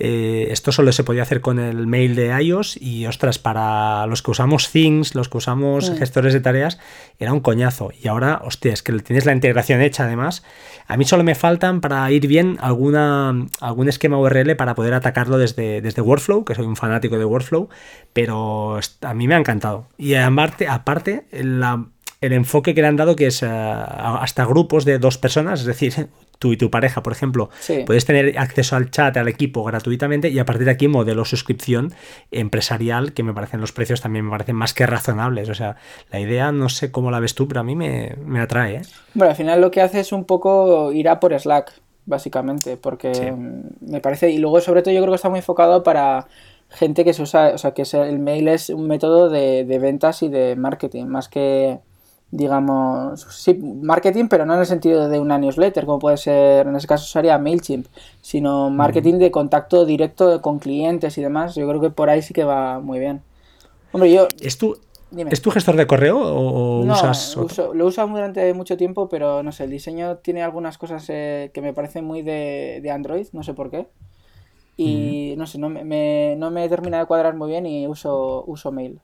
eh, 0.00 0.48
esto 0.52 0.70
solo 0.70 0.92
se 0.92 1.02
podía 1.02 1.22
hacer 1.22 1.40
con 1.40 1.58
el 1.58 1.88
mail 1.88 2.14
de 2.14 2.28
iOS 2.40 2.76
y 2.80 3.06
ostras, 3.06 3.38
para 3.38 4.06
los 4.06 4.22
que 4.22 4.30
usamos 4.30 4.70
Things, 4.70 5.16
los 5.16 5.28
que 5.28 5.38
usamos 5.38 5.90
mm. 5.90 5.96
gestores 5.96 6.32
de 6.32 6.40
tareas, 6.40 6.78
era 7.18 7.32
un 7.32 7.40
coñazo. 7.40 7.90
Y 8.00 8.06
ahora, 8.06 8.40
hostia, 8.44 8.72
es 8.72 8.82
que 8.82 8.92
tienes 9.00 9.26
la 9.26 9.32
integración 9.32 9.80
hecha 9.80 10.04
además. 10.04 10.44
A 10.88 10.96
mí 10.96 11.04
solo 11.04 11.22
me 11.22 11.34
faltan 11.34 11.82
para 11.82 12.10
ir 12.10 12.26
bien 12.26 12.56
alguna, 12.62 13.46
algún 13.60 13.90
esquema 13.90 14.18
URL 14.18 14.56
para 14.56 14.74
poder 14.74 14.94
atacarlo 14.94 15.36
desde, 15.36 15.82
desde 15.82 16.00
Workflow, 16.00 16.46
que 16.46 16.54
soy 16.54 16.64
un 16.64 16.76
fanático 16.76 17.18
de 17.18 17.26
Workflow, 17.26 17.68
pero 18.14 18.80
a 19.02 19.14
mí 19.14 19.28
me 19.28 19.34
ha 19.34 19.38
encantado. 19.38 19.86
Y 19.98 20.14
aparte, 20.14 20.66
aparte 20.66 21.26
el 21.30 22.32
enfoque 22.32 22.74
que 22.74 22.80
le 22.80 22.88
han 22.88 22.96
dado 22.96 23.16
que 23.16 23.26
es 23.26 23.42
eh, 23.42 23.48
hasta 23.48 24.46
grupos 24.46 24.86
de 24.86 24.98
dos 24.98 25.18
personas, 25.18 25.60
es 25.60 25.66
decir, 25.66 26.08
tú 26.38 26.52
y 26.52 26.56
tu 26.56 26.70
pareja, 26.70 27.02
por 27.02 27.12
ejemplo, 27.12 27.50
puedes 27.86 28.04
tener 28.04 28.38
acceso 28.38 28.76
al 28.76 28.90
chat, 28.90 29.16
al 29.16 29.28
equipo 29.28 29.64
gratuitamente 29.64 30.28
y 30.28 30.38
a 30.38 30.44
partir 30.44 30.64
de 30.64 30.70
aquí 30.70 30.88
modelo 30.88 31.24
suscripción 31.24 31.92
empresarial, 32.30 33.12
que 33.12 33.22
me 33.22 33.34
parecen 33.34 33.60
los 33.60 33.72
precios 33.72 34.00
también 34.00 34.24
me 34.24 34.30
parecen 34.30 34.56
más 34.56 34.74
que 34.74 34.86
razonables. 34.86 35.48
O 35.48 35.54
sea, 35.54 35.76
la 36.10 36.20
idea 36.20 36.52
no 36.52 36.68
sé 36.68 36.90
cómo 36.90 37.10
la 37.10 37.20
ves 37.20 37.34
tú, 37.34 37.48
pero 37.48 37.60
a 37.60 37.64
mí 37.64 37.74
me, 37.74 38.40
atrae. 38.40 38.76
¿eh? 38.76 38.82
Bueno, 39.14 39.30
al 39.30 39.36
final 39.36 39.60
lo 39.60 39.70
que 39.70 39.80
hace 39.80 40.00
es 40.00 40.12
un 40.12 40.24
poco 40.24 40.92
ir 40.92 41.08
a 41.08 41.20
por 41.20 41.38
Slack, 41.38 41.72
básicamente, 42.06 42.76
porque 42.76 43.34
me 43.80 44.00
parece, 44.00 44.30
y 44.30 44.38
luego 44.38 44.60
sobre 44.60 44.82
todo 44.82 44.94
yo 44.94 45.00
creo 45.00 45.12
que 45.12 45.16
está 45.16 45.28
muy 45.28 45.40
enfocado 45.40 45.82
para 45.82 46.28
gente 46.70 47.04
que 47.04 47.14
se 47.14 47.22
usa, 47.22 47.52
o 47.54 47.58
sea, 47.58 47.72
que 47.72 47.82
el 47.82 48.18
mail 48.18 48.48
es 48.48 48.68
un 48.70 48.86
método 48.86 49.28
de 49.28 49.78
ventas 49.80 50.22
y 50.22 50.28
de 50.28 50.54
marketing, 50.54 51.06
más 51.06 51.28
que 51.28 51.80
digamos, 52.30 53.22
sí, 53.30 53.54
marketing, 53.54 54.26
pero 54.28 54.44
no 54.44 54.54
en 54.54 54.60
el 54.60 54.66
sentido 54.66 55.08
de 55.08 55.18
una 55.18 55.38
newsletter, 55.38 55.86
como 55.86 55.98
puede 55.98 56.18
ser, 56.18 56.66
en 56.66 56.76
ese 56.76 56.86
caso 56.86 57.06
sería 57.06 57.38
MailChimp, 57.38 57.86
sino 58.20 58.68
marketing 58.70 59.14
de 59.14 59.30
contacto 59.30 59.86
directo 59.86 60.42
con 60.42 60.58
clientes 60.58 61.16
y 61.16 61.22
demás. 61.22 61.54
Yo 61.54 61.66
creo 61.68 61.80
que 61.80 61.90
por 61.90 62.10
ahí 62.10 62.20
sí 62.20 62.34
que 62.34 62.44
va 62.44 62.80
muy 62.80 62.98
bien. 62.98 63.22
Hombre, 63.92 64.12
yo... 64.12 64.28
¿Es 64.40 64.58
tu, 64.58 64.76
¿Es 65.30 65.40
tu 65.40 65.50
gestor 65.50 65.76
de 65.76 65.86
correo 65.86 66.18
o, 66.20 66.80
usas 66.80 67.34
otro? 67.36 67.72
lo 67.72 67.86
usado 67.86 68.08
durante 68.08 68.52
mucho 68.52 68.76
tiempo, 68.76 69.08
pero 69.08 69.42
no 69.42 69.52
sé, 69.52 69.64
el 69.64 69.70
diseño 69.70 70.18
tiene 70.18 70.42
algunas 70.42 70.76
cosas 70.76 71.06
eh, 71.08 71.50
que 71.54 71.62
me 71.62 71.72
parecen 71.72 72.04
muy 72.04 72.20
de, 72.20 72.86
Android, 72.92 73.26
no 73.32 73.42
sé 73.42 73.54
por 73.54 73.70
qué. 73.70 73.88
Y 74.76 75.34
no 75.36 75.46
sé, 75.46 75.58
no 75.58 75.70
me, 75.70 76.36
no 76.36 76.52
me 76.52 76.68
termina 76.68 77.00
de 77.00 77.06
cuadrar 77.06 77.34
muy 77.34 77.50
bien 77.50 77.66
y 77.66 77.88
uso, 77.88 78.44
uso 78.46 78.70
mail. 78.70 79.00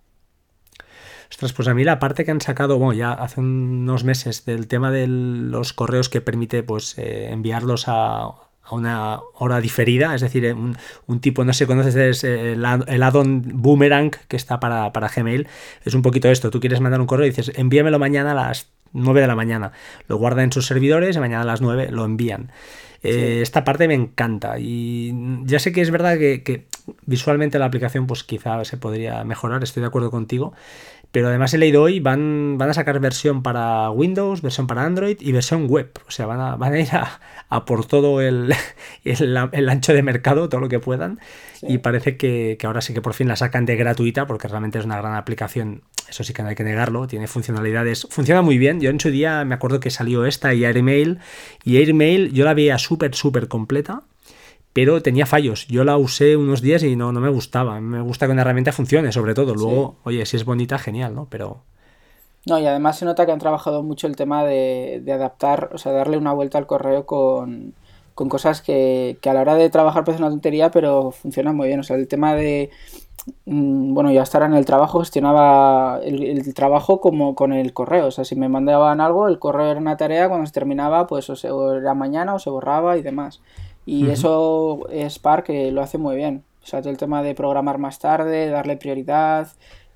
Ostras, 1.31 1.53
pues 1.53 1.69
a 1.69 1.75
mí 1.75 1.85
la 1.85 1.99
parte 1.99 2.25
que 2.25 2.31
han 2.31 2.41
sacado, 2.41 2.79
bueno, 2.79 2.93
ya 2.93 3.13
hace 3.13 3.41
unos 3.41 4.05
meses 4.05 4.45
del 4.45 4.69
tema 4.69 4.91
de 4.91 5.07
los 5.07 5.73
correos 5.73 6.09
que 6.09 6.21
permite 6.21 6.63
pues 6.63 6.99
eh, 6.99 7.31
enviarlos 7.31 7.85
a, 7.87 8.35
una 8.71 9.21
hora 9.35 9.61
diferida, 9.61 10.15
es 10.15 10.21
decir, 10.21 10.55
un, 11.07 11.21
tipo, 11.21 11.45
no 11.45 11.53
sé, 11.53 11.67
conoces 11.67 11.97
es 11.97 12.25
el, 12.25 12.65
addon 12.65 13.43
Boomerang 13.55 14.13
que 14.27 14.37
está 14.37 14.59
para, 14.59 14.93
para, 14.93 15.09
Gmail, 15.09 15.47
es 15.85 15.95
un 15.95 16.03
poquito 16.03 16.31
esto, 16.31 16.51
tú 16.51 16.61
quieres 16.61 16.81
mandar 16.81 17.01
un 17.01 17.07
correo 17.07 17.27
y 17.27 17.31
dices, 17.31 17.53
envíamelo 17.57 17.99
mañana 17.99 18.33
a 18.33 18.35
las 18.35 18.71
9 18.93 19.21
de 19.21 19.27
la 19.27 19.37
mañana, 19.37 19.73
lo 20.09 20.17
guarda 20.17 20.43
en 20.43 20.53
sus 20.53 20.67
servidores 20.67 21.17
y 21.17 21.21
mañana 21.21 21.43
a 21.43 21.47
las 21.47 21.61
9 21.61 21.89
lo 21.91 22.05
envían. 22.05 22.53
Eh, 23.03 23.41
esta 23.43 23.65
parte 23.65 23.87
me 23.87 23.93
encanta 23.93 24.59
y 24.59 25.13
ya 25.45 25.59
sé 25.59 25.73
que 25.73 25.83
es 25.83 25.91
verdad 25.91 26.17
que, 26.17 26.43
que, 26.43 26.69
visualmente 27.05 27.59
la 27.59 27.67
aplicación 27.67 28.07
pues 28.07 28.25
quizá 28.25 28.65
se 28.65 28.79
podría 28.79 29.25
mejorar, 29.25 29.63
estoy 29.63 29.83
de 29.83 29.89
acuerdo 29.89 30.11
contigo, 30.11 30.55
Pero 31.15 31.29
además 31.29 31.55
he 31.55 31.59
leído 31.59 31.81
hoy, 31.81 32.01
van, 32.01 32.59
van 32.59 32.71
a 32.71 32.75
sacar 32.75 32.99
versión 32.99 33.45
para 33.45 33.89
Windows, 33.89 34.43
versión 34.43 34.67
para 34.67 34.85
Android 34.85 35.17
y 35.21 35.31
versión 35.31 35.69
web. 35.69 35.93
O 36.09 36.11
sea, 36.11 36.27
van 36.27 36.41
a, 36.41 36.57
van 36.57 36.73
a 36.73 36.81
ir 36.81 36.89
a, 36.91 37.65
por 37.67 37.87
todo 37.87 38.21
el, 38.21 38.53
el, 39.05 39.69
ancho 39.69 39.95
de 39.95 40.03
mercado, 40.03 40.49
todo 40.49 40.61
lo 40.61 40.69
que 40.69 40.81
puedan. 40.81 41.21
Y 41.63 41.79
parece 41.79 42.17
que, 42.17 42.57
que, 42.59 42.67
ahora 42.67 42.81
sí 42.81 42.95
que 42.95 43.01
por 43.01 43.15
fin 43.15 43.29
la 43.29 43.37
sacan 43.37 43.65
de 43.65 43.77
gratuita, 43.77 44.27
porque 44.27 44.49
realmente 44.49 44.81
es 44.81 44.87
una 44.87 44.97
gran 44.97 45.15
aplicación. 45.15 45.83
Eso 46.09 46.25
sí 46.25 46.33
que 46.33 46.43
no 46.43 46.49
hay 46.49 46.57
que 46.57 46.65
negarlo. 46.65 47.07
Tiene 47.07 47.29
funcionalidades. 47.29 48.09
Funciona 48.11 48.43
muy 48.43 48.59
bien. 48.59 48.81
Yo 48.81 48.91
en 48.91 48.99
su 48.99 49.13
día 49.13 49.45
me 49.45 49.55
acuerdo 49.55 49.79
que 49.79 49.91
salió 49.91 50.27
esta 50.27 50.53
y 50.53 50.65
AirMail. 50.65 51.21
Y 51.63 51.77
AirMail 51.77 52.33
yo 52.33 52.45
la 52.45 52.55
veía 52.55 52.77
súper, 52.77 53.15
súper 53.15 53.47
completa 53.47 54.03
pero 54.75 55.01
tenía 55.03 55.25
fallos. 55.25 55.67
Yo 55.69 55.85
la 55.85 55.97
usé 55.97 56.37
unos 56.37 56.61
días 56.61 56.83
y 56.83 56.97
no, 56.97 57.13
no 57.13 57.21
me 57.21 57.31
gustaba. 57.31 57.81
Me 57.81 58.01
gusta 58.01 58.27
que 58.27 58.33
una 58.33 58.43
herramienta 58.43 58.73
funcione, 58.73 59.13
sobre 59.13 59.33
todo. 59.33 59.55
Luego, 59.55 59.95
oye, 60.03 60.27
si 60.27 60.37
es 60.37 60.45
bonita, 60.45 60.79
genial, 60.79 61.15
¿no? 61.15 61.29
Pero... 61.31 61.63
No, 62.47 62.59
y 62.59 62.67
además 62.67 62.99
se 62.99 63.05
nota 63.05 63.25
que 63.25 63.31
han 63.31 63.39
trabajado 63.39 63.85
mucho 63.85 64.09
el 64.09 64.17
tema 64.17 64.45
de, 64.45 65.03
adaptar, 65.15 65.71
o 65.73 65.79
sea, 65.79 65.93
darle 65.93 66.19
una 66.19 66.33
vuelta 66.33 66.59
al 66.59 66.67
correo 66.67 67.07
con, 67.07 67.73
cosas 68.15 68.63
que, 68.63 69.17
a 69.25 69.33
la 69.33 69.43
hora 69.43 69.55
de 69.55 69.71
trabajar 69.71 70.05
parece 70.05 70.23
una 70.23 70.31
tontería, 70.31 70.73
pero 70.73 71.13
funcionan 71.13 71.55
muy 71.57 71.69
bien. 71.69 71.79
O 71.79 71.85
sea, 71.85 71.95
el 71.95 72.09
tema 72.09 72.35
de, 72.35 72.71
mm, 73.47 73.95
bueno, 73.95 74.11
ya 74.11 74.23
estar 74.23 74.43
en 74.43 74.55
el 74.55 74.65
trabajo, 74.65 74.99
gestionaba 74.99 76.01
el, 76.03 76.53
trabajo 76.53 77.01
como 77.01 77.37
con 77.37 77.53
el 77.53 77.73
correo. 77.73 78.09
O 78.09 78.11
sea, 78.11 78.25
si 78.25 78.35
me 78.35 78.49
mandaban 78.49 79.01
algo, 79.01 79.29
el 79.29 79.39
correo 79.39 79.71
era 79.71 79.81
una 79.81 79.97
tarea, 79.97 80.29
cuando 80.29 80.47
se 80.47 80.53
terminaba, 80.53 81.07
pues 81.07 81.31
o, 81.31 81.37
se, 81.37 81.53
o 81.53 81.75
era 81.75 81.95
mañana 81.95 82.35
o 82.35 82.41
se 82.41 82.51
borraba 82.51 82.99
y 82.99 83.03
demás. 83.03 83.41
Y 83.87 84.09
eso 84.09 84.87
Spark 85.09 85.51
eh, 85.51 85.71
lo 85.71 85.83
hace 85.83 85.99
muy 85.99 86.17
bien. 86.17 86.43
O 86.63 86.67
sea, 86.67 86.81
todo 86.81 86.91
el 86.91 86.97
tema 86.97 87.23
de 87.23 87.35
programar 87.35 87.79
más 87.79 87.99
tarde, 87.99 88.49
darle 88.49 88.77
prioridad, 88.77 89.49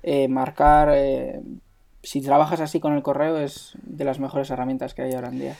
eh, 0.03 0.27
marcar. 0.27 0.91
Eh, 0.93 1.41
si 2.03 2.21
trabajas 2.21 2.61
así 2.61 2.79
con 2.79 2.93
el 2.93 3.01
correo, 3.01 3.37
es 3.37 3.73
de 3.81 4.03
las 4.05 4.19
mejores 4.19 4.49
herramientas 4.51 4.93
que 4.93 5.01
hay 5.01 5.13
ahora 5.13 5.29
en 5.29 5.39
día. 5.39 5.55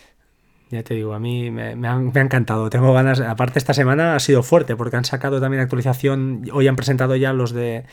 Ya 0.69 0.83
te 0.83 0.93
digo, 0.93 1.13
a 1.13 1.19
mí 1.19 1.49
me, 1.49 1.87
ha, 1.87 1.95
encantado. 1.95 2.69
Tengo 2.69 2.93
ganas. 2.93 3.19
Aparte, 3.21 3.57
esta 3.57 3.73
semana 3.73 4.15
ha 4.15 4.19
sido 4.19 4.43
fuerte 4.43 4.75
porque 4.75 4.97
han 4.97 5.05
sacado 5.05 5.41
también 5.41 5.63
actualización. 5.63 6.43
Hoy 6.53 6.67
han 6.67 6.75
presentado 6.75 7.15
ya 7.15 7.33
los 7.33 7.53
de 7.53 7.85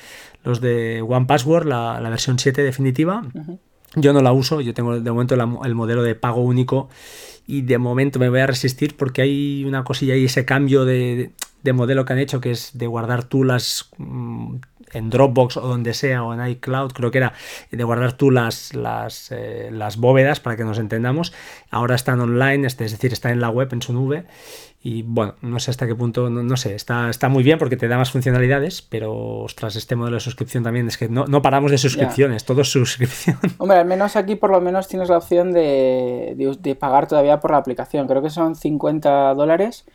los 0.45 0.61
de 0.61 1.01
One 1.01 1.25
Password, 1.25 1.65
la, 1.65 1.99
versión 2.11 2.39
7 2.39 2.63
definitiva. 2.63 3.23
Yo 3.95 4.13
no 4.13 4.21
la 4.21 4.33
uso, 4.33 4.61
yo 4.61 4.75
tengo 4.75 5.01
de 5.01 5.11
momento 5.11 5.35
el 5.35 5.75
modelo 5.75 6.03
de 6.03 6.15
pago 6.15 6.43
único 6.43 6.91
y 7.47 7.63
de 7.63 7.79
momento 7.79 8.19
me 8.19 8.29
voy 8.29 8.41
a 8.41 8.47
resistir 8.47 8.97
porque 8.97 9.23
hay 9.23 9.65
una 9.65 9.85
cosilla 9.85 10.17
y 10.17 10.25
ese 10.25 10.45
cambio 10.45 10.85
de, 10.85 11.31
modelo 11.73 12.05
que 12.05 12.13
han 12.13 12.19
hecho 12.21 12.41
que 12.41 12.53
es 12.53 12.79
de 12.79 12.87
guardar 12.87 13.25
tú 13.25 13.43
las 13.43 13.91
mm, 13.99 14.57
en 14.93 15.11
Dropbox 15.11 15.57
o 15.57 15.63
donde 15.63 15.95
sea 15.95 16.23
o 16.23 16.33
en 16.33 16.47
iCloud 16.47 16.93
creo 16.93 17.11
que 17.11 17.19
era 17.19 17.33
de 17.73 17.83
guardar 17.85 18.13
tú 18.13 18.31
las 18.31 18.73
las, 18.75 19.33
eh, 19.33 19.71
las 19.73 19.97
bóvedas 19.97 20.39
para 20.39 20.57
que 20.57 20.65
nos 20.65 20.79
entendamos 20.79 21.33
ahora 21.71 21.97
están 21.97 22.21
online 22.21 22.67
es 22.67 22.77
decir 22.77 23.13
está 23.13 23.31
en 23.31 23.41
la 23.41 23.51
web 23.51 23.69
en 23.73 23.83
su 23.83 23.93
nube 23.93 24.27
y 24.89 25.03
bueno, 25.03 25.35
no 25.43 25.59
sé 25.59 25.73
hasta 25.73 25.85
qué 25.89 25.97
punto, 25.97 26.31
no, 26.31 26.57
sé, 26.57 26.77
está, 26.77 27.11
está 27.11 27.29
muy 27.29 27.43
bien 27.43 27.59
porque 27.59 27.77
te 27.77 27.89
da 27.89 27.97
más 27.97 28.13
funcionalidades, 28.13 28.83
pero 28.83 29.41
ostras, 29.41 29.75
este 29.75 29.97
modelo 29.97 30.15
de 30.15 30.21
suscripción 30.21 30.63
también 30.63 30.87
es 30.87 30.97
que 30.97 31.09
no, 31.09 31.43
paramos 31.43 31.73
de 31.73 31.79
suscripciones, 31.79 32.45
todo 32.45 32.61
es 32.61 32.69
suscripción. 32.69 33.37
Hombre, 33.59 33.79
al 33.79 33.87
menos 33.87 34.15
aquí 34.15 34.37
por 34.37 34.51
lo 34.51 34.61
menos 34.61 34.87
tienes 34.87 35.09
la 35.09 35.19
opción 35.19 35.51
de, 35.51 36.77
pagar 36.79 37.09
todavía 37.09 37.41
por 37.41 37.51
la 37.51 37.57
aplicación. 37.57 38.07
Creo 38.07 38.23
que 38.23 38.31
son 38.31 38.55
50 38.55 39.35
dólares 39.35 39.87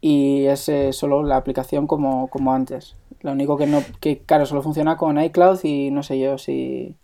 y 0.00 0.46
es 0.46 0.66
eh, 0.70 0.94
solo 0.94 1.22
la 1.24 1.36
aplicación 1.36 1.86
como, 1.86 2.28
como 2.28 2.54
antes. 2.54 2.96
Lo 3.20 3.32
único 3.32 3.58
que 3.58 3.66
no, 3.66 3.82
que 4.00 4.20
claro, 4.20 4.46
solo 4.46 4.62
funciona 4.62 4.96
con 4.96 5.22
iCloud 5.22 5.62
y 5.62 5.90
no 5.90 6.02
sé 6.02 6.18
yo 6.18 6.38
si 6.38 6.94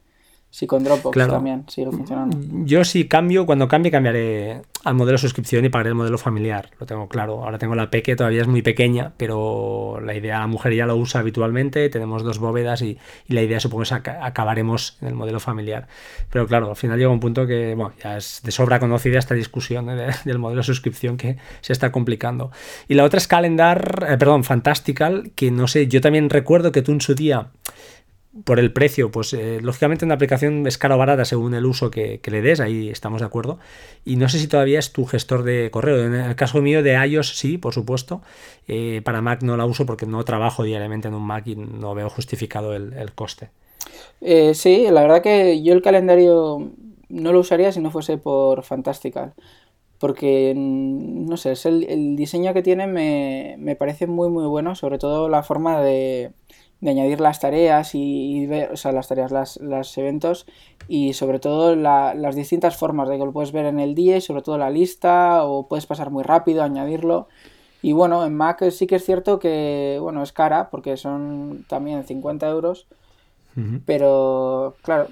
Sí, 0.54 0.68
con 0.68 0.84
Dropbox 0.84 1.16
también 1.26 1.64
sigue 1.66 1.90
funcionando. 1.90 2.38
Yo 2.64 2.84
sí 2.84 3.08
cambio, 3.08 3.44
cuando 3.44 3.66
cambie 3.66 3.90
cambiaré 3.90 4.62
al 4.84 4.94
modelo 4.94 5.18
suscripción 5.18 5.64
y 5.64 5.68
pagaré 5.68 5.88
el 5.88 5.96
modelo 5.96 6.16
familiar, 6.16 6.70
lo 6.78 6.86
tengo 6.86 7.08
claro. 7.08 7.42
Ahora 7.42 7.58
tengo 7.58 7.74
la 7.74 7.90
P 7.90 8.04
que 8.04 8.14
todavía 8.14 8.42
es 8.42 8.46
muy 8.46 8.62
pequeña, 8.62 9.14
pero 9.16 9.98
la 10.00 10.14
idea, 10.14 10.38
la 10.38 10.46
mujer 10.46 10.72
ya 10.72 10.86
lo 10.86 10.94
usa 10.94 11.22
habitualmente, 11.22 11.88
tenemos 11.88 12.22
dos 12.22 12.38
bóvedas 12.38 12.82
y, 12.82 12.98
la 13.26 13.42
idea 13.42 13.58
supongo 13.58 13.82
es 13.82 13.90
acabaremos 13.90 14.96
en 15.00 15.08
el 15.08 15.14
modelo 15.16 15.40
familiar. 15.40 15.88
Pero 16.30 16.46
claro, 16.46 16.70
al 16.70 16.76
final 16.76 17.00
llega 17.00 17.10
un 17.10 17.18
punto 17.18 17.48
que 17.48 17.74
bueno, 17.74 17.92
ya 18.00 18.16
es 18.16 18.40
de 18.44 18.52
sobra 18.52 18.78
conocida 18.78 19.18
esta 19.18 19.34
discusión 19.34 19.90
¿eh? 19.90 20.10
del 20.24 20.38
modelo 20.38 20.62
suscripción 20.62 21.16
que 21.16 21.36
se 21.62 21.72
está 21.72 21.90
complicando. 21.90 22.52
Y 22.86 22.94
la 22.94 23.02
otra 23.02 23.18
es 23.18 23.26
Calendar, 23.26 24.06
eh, 24.08 24.16
perdón, 24.18 24.44
Fantastical, 24.44 25.32
que 25.34 25.50
no 25.50 25.66
sé, 25.66 25.88
yo 25.88 26.00
también 26.00 26.30
recuerdo 26.30 26.70
que 26.70 26.82
tú 26.82 26.92
en 26.92 27.00
su 27.00 27.16
día 27.16 27.48
por 28.42 28.58
el 28.58 28.72
precio, 28.72 29.12
pues 29.12 29.32
eh, 29.32 29.60
lógicamente 29.62 30.04
una 30.04 30.14
aplicación 30.14 30.66
es 30.66 30.76
cara 30.76 30.96
o 30.96 30.98
barata 30.98 31.24
según 31.24 31.54
el 31.54 31.64
uso 31.66 31.90
que, 31.90 32.20
le 32.24 32.42
des, 32.42 32.58
ahí 32.58 32.88
estamos 32.88 33.20
de 33.20 33.26
acuerdo. 33.26 33.58
Y 34.04 34.16
no 34.16 34.28
sé 34.28 34.38
si 34.38 34.48
todavía 34.48 34.80
es 34.80 34.92
tu 34.92 35.04
gestor 35.04 35.44
de 35.44 35.70
correo. 35.70 36.04
En 36.04 36.14
el 36.14 36.34
caso 36.34 36.60
mío 36.60 36.82
de 36.82 36.94
iOS 37.06 37.36
sí, 37.36 37.58
por 37.58 37.72
supuesto. 37.72 38.22
Eh, 38.66 39.02
para 39.04 39.22
Mac 39.22 39.42
no 39.42 39.56
la 39.56 39.66
uso 39.66 39.86
porque 39.86 40.06
no 40.06 40.24
trabajo 40.24 40.64
diariamente 40.64 41.06
en 41.06 41.14
un 41.14 41.22
Mac 41.22 41.46
y 41.46 41.54
no 41.54 41.94
veo 41.94 42.10
justificado 42.10 42.74
el, 42.74 43.12
coste. 43.14 43.50
Eh, 44.20 44.54
sí, 44.54 44.86
la 44.90 45.02
verdad 45.02 45.22
que 45.22 45.62
yo 45.62 45.72
el 45.72 45.82
calendario 45.82 46.72
no 47.08 47.32
lo 47.32 47.38
usaría 47.38 47.70
si 47.70 47.80
no 47.80 47.92
fuese 47.92 48.18
por 48.18 48.64
Fantastical. 48.64 49.34
Porque, 50.00 50.52
mm, 50.56 51.26
no 51.26 51.36
sé, 51.36 51.52
es 51.52 51.66
el, 51.66 52.16
diseño 52.16 52.52
que 52.52 52.62
tiene 52.62 52.88
me, 52.88 53.54
me 53.58 53.76
parece 53.76 54.08
muy 54.08 54.28
muy 54.28 54.46
bueno, 54.46 54.74
sobre 54.74 54.98
todo 54.98 55.28
la 55.28 55.44
forma 55.44 55.80
de 55.80 56.32
de 56.80 56.90
añadir 56.90 57.20
las 57.20 57.40
tareas 57.40 57.94
y, 57.94 58.46
ver, 58.46 58.72
o 58.72 58.76
sea, 58.76 58.92
las 58.92 59.08
tareas, 59.08 59.30
las, 59.30 59.56
los 59.58 59.96
eventos 59.96 60.46
y 60.88 61.14
sobre 61.14 61.38
todo 61.38 61.74
las 61.76 62.36
distintas 62.36 62.76
formas 62.76 63.08
de 63.08 63.18
que 63.18 63.24
lo 63.24 63.32
puedes 63.32 63.52
ver 63.52 63.66
en 63.66 63.80
el 63.80 63.94
día 63.94 64.16
y 64.16 64.20
sobre 64.20 64.42
todo 64.42 64.58
la 64.58 64.70
lista 64.70 65.44
o 65.44 65.66
puedes 65.66 65.86
pasar 65.86 66.10
muy 66.10 66.22
rápido, 66.22 66.62
añadirlo. 66.62 67.28
Y 67.82 67.92
bueno, 67.92 68.24
en 68.24 68.34
Mac 68.34 68.70
sí 68.70 68.86
que 68.86 68.96
es 68.96 69.04
cierto 69.04 69.38
que, 69.38 69.98
bueno, 70.00 70.22
es 70.22 70.32
cara 70.32 70.70
porque 70.70 70.96
son 70.96 71.64
también 71.68 72.04
50 72.04 72.48
euros. 72.48 72.86
Pero 73.86 74.74
claro, 74.82 75.08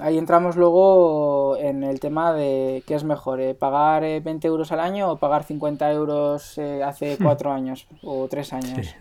ahí 0.00 0.18
entramos 0.18 0.56
luego 0.56 1.56
en 1.58 1.84
el 1.84 2.00
tema 2.00 2.32
de 2.32 2.82
qué 2.86 2.96
es 2.96 3.04
mejor, 3.04 3.40
eh, 3.40 3.54
pagar 3.54 4.02
20 4.02 4.30
eh, 4.30 4.50
euros 4.50 4.72
al 4.72 4.80
año 4.80 5.12
o 5.12 5.16
pagar 5.18 5.44
50 5.44 5.92
euros 5.92 6.58
eh, 6.58 6.82
hace 6.82 7.18
4 7.22 7.52
años 7.52 7.86
o 8.02 8.26
3 8.28 8.52
años. 8.52 8.86
Sí, 8.86 8.94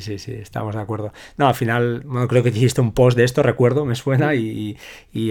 sí, 0.00 0.18
sí, 0.18 0.32
estamos 0.32 0.74
de 0.74 0.80
acuerdo. 0.80 1.12
No, 1.36 1.48
al 1.48 1.54
final, 1.54 2.02
bueno, 2.04 2.28
creo 2.28 2.42
que 2.42 2.50
hiciste 2.50 2.80
un 2.80 2.92
post 2.92 3.16
de 3.16 3.24
esto, 3.24 3.42
recuerdo, 3.42 3.84
me 3.84 3.94
suena, 3.94 4.34
y, 4.34 4.76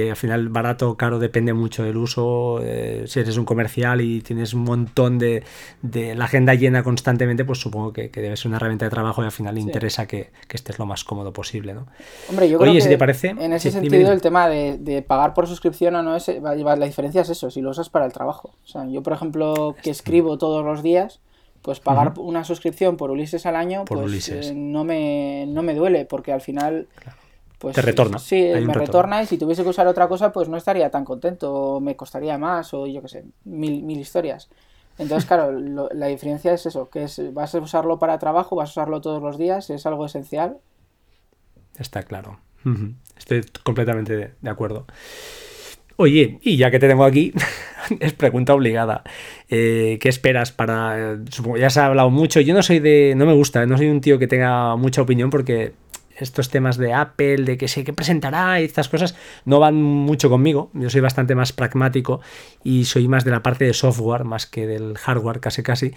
al 0.09 0.15
final 0.15 0.49
barato, 0.49 0.95
caro, 0.97 1.19
depende 1.19 1.53
mucho 1.53 1.83
del 1.83 1.97
uso. 1.97 2.59
Eh, 2.63 3.03
si 3.07 3.19
eres 3.19 3.37
un 3.37 3.45
comercial 3.45 4.01
y 4.01 4.21
tienes 4.21 4.53
un 4.53 4.63
montón 4.63 5.19
de, 5.19 5.43
de 5.81 6.15
la 6.15 6.25
agenda 6.25 6.55
llena 6.55 6.83
constantemente, 6.83 7.45
pues 7.45 7.59
supongo 7.59 7.93
que, 7.93 8.09
que 8.09 8.21
debe 8.21 8.35
ser 8.37 8.47
una 8.47 8.57
herramienta 8.57 8.85
de 8.85 8.91
trabajo 8.91 9.21
y 9.21 9.25
al 9.25 9.31
final 9.31 9.57
interesa 9.57 10.07
que, 10.07 10.31
que, 10.47 10.57
estés 10.57 10.79
lo 10.79 10.85
más 10.85 11.03
cómodo 11.03 11.31
posible, 11.31 11.73
¿no? 11.73 11.87
Hombre, 12.29 12.49
yo 12.49 12.57
creo 12.57 12.73
que 12.73 12.81
te 12.81 12.97
parece, 12.97 13.29
en 13.29 13.53
ese 13.53 13.71
sentido 13.71 14.11
el 14.11 14.21
tema 14.21 14.49
de, 14.49 14.77
de, 14.79 15.01
pagar 15.01 15.33
por 15.33 15.47
suscripción 15.47 15.95
o 15.95 16.01
no, 16.01 16.15
es, 16.15 16.27
la 16.27 16.85
diferencia 16.85 17.21
es 17.21 17.29
eso, 17.29 17.51
si 17.51 17.61
lo 17.61 17.69
usas 17.69 17.89
para 17.89 18.05
el 18.05 18.13
trabajo. 18.13 18.55
O 18.63 18.67
sea, 18.67 18.85
yo, 18.87 19.03
por 19.03 19.13
ejemplo, 19.13 19.75
que 19.83 19.89
escribo 19.89 20.37
todos 20.37 20.65
los 20.65 20.81
días 20.81 21.19
pues 21.61 21.79
pagar 21.79 22.13
una 22.17 22.43
suscripción 22.43 22.97
por 22.97 23.11
Ulises 23.11 23.45
al 23.45 23.55
año, 23.55 23.85
pues 23.85 24.29
eh, 24.29 24.53
no, 24.55 24.83
me, 24.83 25.45
no 25.47 25.61
me 25.61 25.73
duele, 25.73 26.05
porque 26.05 26.31
al 26.31 26.41
final... 26.41 26.87
Pues, 27.57 27.75
Te 27.75 27.81
retorna. 27.81 28.19
Sí, 28.19 28.49
me 28.63 28.73
retorna 28.73 29.21
y 29.21 29.25
si 29.25 29.37
tuviese 29.37 29.63
que 29.63 29.69
usar 29.69 29.85
otra 29.87 30.07
cosa, 30.07 30.31
pues 30.31 30.47
no 30.47 30.55
estaría 30.55 30.89
tan 30.89 31.03
contento, 31.03 31.81
me 31.81 31.97
costaría 31.97 32.37
más, 32.37 32.73
o 32.73 32.87
yo 32.87 33.01
qué 33.01 33.09
sé, 33.09 33.25
mil, 33.43 33.83
mil 33.83 33.99
historias. 33.99 34.49
Entonces, 34.97 35.27
claro, 35.27 35.51
la 35.93 36.07
diferencia 36.07 36.53
es 36.53 36.65
eso, 36.65 36.89
que 36.89 37.03
es, 37.03 37.21
vas 37.33 37.53
a 37.55 37.59
usarlo 37.59 37.99
para 37.99 38.17
trabajo, 38.17 38.55
vas 38.55 38.69
a 38.69 38.71
usarlo 38.71 39.01
todos 39.01 39.21
los 39.21 39.37
días, 39.37 39.69
es 39.69 39.85
algo 39.85 40.05
esencial. 40.05 40.57
Está 41.77 42.03
claro. 42.03 42.39
Estoy 43.17 43.43
completamente 43.63 44.35
de 44.39 44.49
acuerdo. 44.49 44.85
Oye, 45.95 46.39
y 46.41 46.55
ya 46.55 46.71
que 46.71 46.79
te 46.79 46.87
tengo 46.87 47.03
aquí, 47.03 47.33
es 47.99 48.13
pregunta 48.13 48.53
obligada. 48.53 49.03
Eh, 49.49 49.97
¿Qué 50.01 50.09
esperas 50.09 50.51
para.? 50.51 51.17
Supongo, 51.29 51.57
ya 51.57 51.69
se 51.69 51.79
ha 51.79 51.87
hablado 51.87 52.09
mucho. 52.09 52.39
Yo 52.41 52.53
no 52.53 52.63
soy 52.63 52.79
de. 52.79 53.13
No 53.15 53.25
me 53.25 53.33
gusta, 53.33 53.65
no 53.65 53.77
soy 53.77 53.87
un 53.87 54.01
tío 54.01 54.19
que 54.19 54.27
tenga 54.27 54.75
mucha 54.75 55.01
opinión 55.01 55.29
porque 55.29 55.73
estos 56.23 56.49
temas 56.49 56.77
de 56.77 56.93
Apple, 56.93 57.37
de 57.37 57.57
que 57.57 57.67
sé 57.67 57.83
que 57.83 57.93
presentará 57.93 58.61
y 58.61 58.65
estas 58.65 58.89
cosas, 58.89 59.15
no 59.45 59.59
van 59.59 59.75
mucho 59.75 60.29
conmigo. 60.29 60.69
Yo 60.73 60.89
soy 60.89 61.01
bastante 61.01 61.35
más 61.35 61.53
pragmático 61.53 62.21
y 62.63 62.85
soy 62.85 63.07
más 63.07 63.23
de 63.23 63.31
la 63.31 63.41
parte 63.41 63.65
de 63.65 63.73
software 63.73 64.25
más 64.25 64.45
que 64.45 64.67
del 64.67 64.97
hardware, 64.97 65.39
casi 65.39 65.63
casi. 65.63 65.93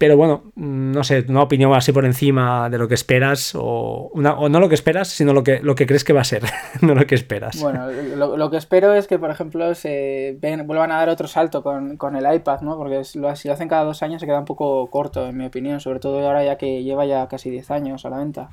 Pero 0.00 0.16
bueno, 0.16 0.44
no 0.54 1.04
sé, 1.04 1.26
una 1.28 1.42
opinión 1.42 1.74
así 1.74 1.92
por 1.92 2.06
encima 2.06 2.70
de 2.70 2.78
lo 2.78 2.88
que 2.88 2.94
esperas, 2.94 3.54
o, 3.54 4.10
o 4.14 4.48
no 4.48 4.58
lo 4.58 4.66
que 4.70 4.74
esperas, 4.74 5.08
sino 5.08 5.34
lo 5.34 5.44
que, 5.44 5.60
lo 5.60 5.74
que 5.74 5.86
crees 5.86 6.04
que 6.04 6.14
va 6.14 6.22
a 6.22 6.24
ser, 6.24 6.42
no 6.80 6.94
lo 6.94 7.06
que 7.06 7.14
esperas. 7.14 7.60
Bueno, 7.60 7.86
lo, 7.90 8.50
que 8.50 8.56
espero 8.56 8.94
es 8.94 9.06
que, 9.06 9.18
por 9.18 9.30
ejemplo, 9.30 9.74
se 9.74 10.38
vuelvan 10.40 10.90
a 10.90 10.96
dar 10.96 11.10
otro 11.10 11.28
salto 11.28 11.62
con, 11.62 11.98
con 11.98 12.16
el 12.16 12.34
iPad, 12.34 12.62
¿no? 12.62 12.78
Porque 12.78 13.04
si 13.04 13.18
lo 13.18 13.28
hacen 13.28 13.68
cada 13.68 13.84
dos 13.84 14.02
años 14.02 14.22
se 14.22 14.26
queda 14.26 14.38
un 14.38 14.46
poco 14.46 14.86
corto, 14.86 15.26
en 15.26 15.36
mi 15.36 15.44
opinión, 15.44 15.80
sobre 15.80 16.00
todo 16.00 16.26
ahora 16.26 16.44
ya 16.44 16.56
que 16.56 16.82
lleva 16.82 17.04
ya 17.04 17.28
casi 17.28 17.50
10 17.50 17.70
años 17.70 18.06
a 18.06 18.08
la 18.08 18.16
venta. 18.16 18.48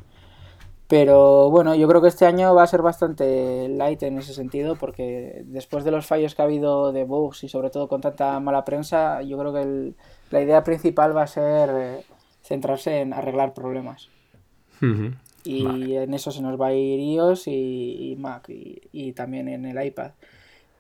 Pero 0.89 1.49
bueno, 1.49 1.75
yo 1.75 1.87
creo 1.87 2.01
que 2.01 2.09
este 2.09 2.25
año 2.25 2.53
va 2.55 2.63
a 2.63 2.67
ser 2.67 2.81
bastante 2.81 3.69
light 3.69 4.03
en 4.03 4.17
ese 4.17 4.33
sentido, 4.33 4.75
porque 4.75 5.43
después 5.45 5.85
de 5.85 5.91
los 5.91 6.05
fallos 6.05 6.35
que 6.35 6.41
ha 6.41 6.45
habido 6.45 6.91
de 6.91 7.05
bugs 7.05 7.45
y 7.45 7.47
sobre 7.47 7.69
todo 7.69 7.87
con 7.87 8.01
tanta 8.01 8.37
mala 8.41 8.65
prensa, 8.65 9.21
yo 9.21 9.37
creo 9.37 9.53
que 9.53 9.93
la 10.29 10.41
idea 10.41 10.63
principal 10.63 11.15
va 11.15 11.23
a 11.23 11.27
ser 11.27 11.69
eh, 11.73 12.03
centrarse 12.43 13.01
en 13.01 13.13
arreglar 13.13 13.53
problemas. 13.53 14.09
Y 15.43 15.95
en 15.95 16.13
eso 16.13 16.31
se 16.31 16.41
nos 16.41 16.59
va 16.59 16.67
a 16.67 16.73
ir 16.73 16.99
iOS 16.99 17.47
y, 17.47 18.15
Mac 18.19 18.49
y, 18.49 19.13
también 19.13 19.47
en 19.47 19.65
el 19.65 19.85
iPad. 19.85 20.11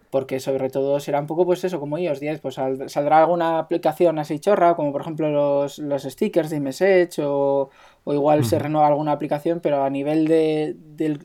Porque 0.09 0.39
sobre 0.39 0.69
todo 0.69 0.99
será 0.99 1.19
un 1.19 1.27
poco 1.27 1.45
pues 1.45 1.63
eso, 1.63 1.79
como 1.79 1.97
iOS 1.97 2.19
10, 2.19 2.39
pues 2.39 2.55
saldrá 2.55 3.19
alguna 3.19 3.59
aplicación 3.59 4.19
así 4.19 4.39
chorra, 4.39 4.75
como 4.75 4.91
por 4.91 5.01
ejemplo 5.01 5.29
los, 5.29 5.79
los 5.79 6.03
stickers 6.03 6.49
de 6.49 6.57
iMessage 6.57 7.19
o, 7.19 7.69
o 8.03 8.13
igual 8.13 8.45
se 8.45 8.57
renueva 8.57 8.87
alguna 8.87 9.11
aplicación, 9.11 9.59
pero 9.59 9.83
a 9.83 9.89
nivel 9.89 10.27
de, 10.27 10.77
de, 10.77 11.19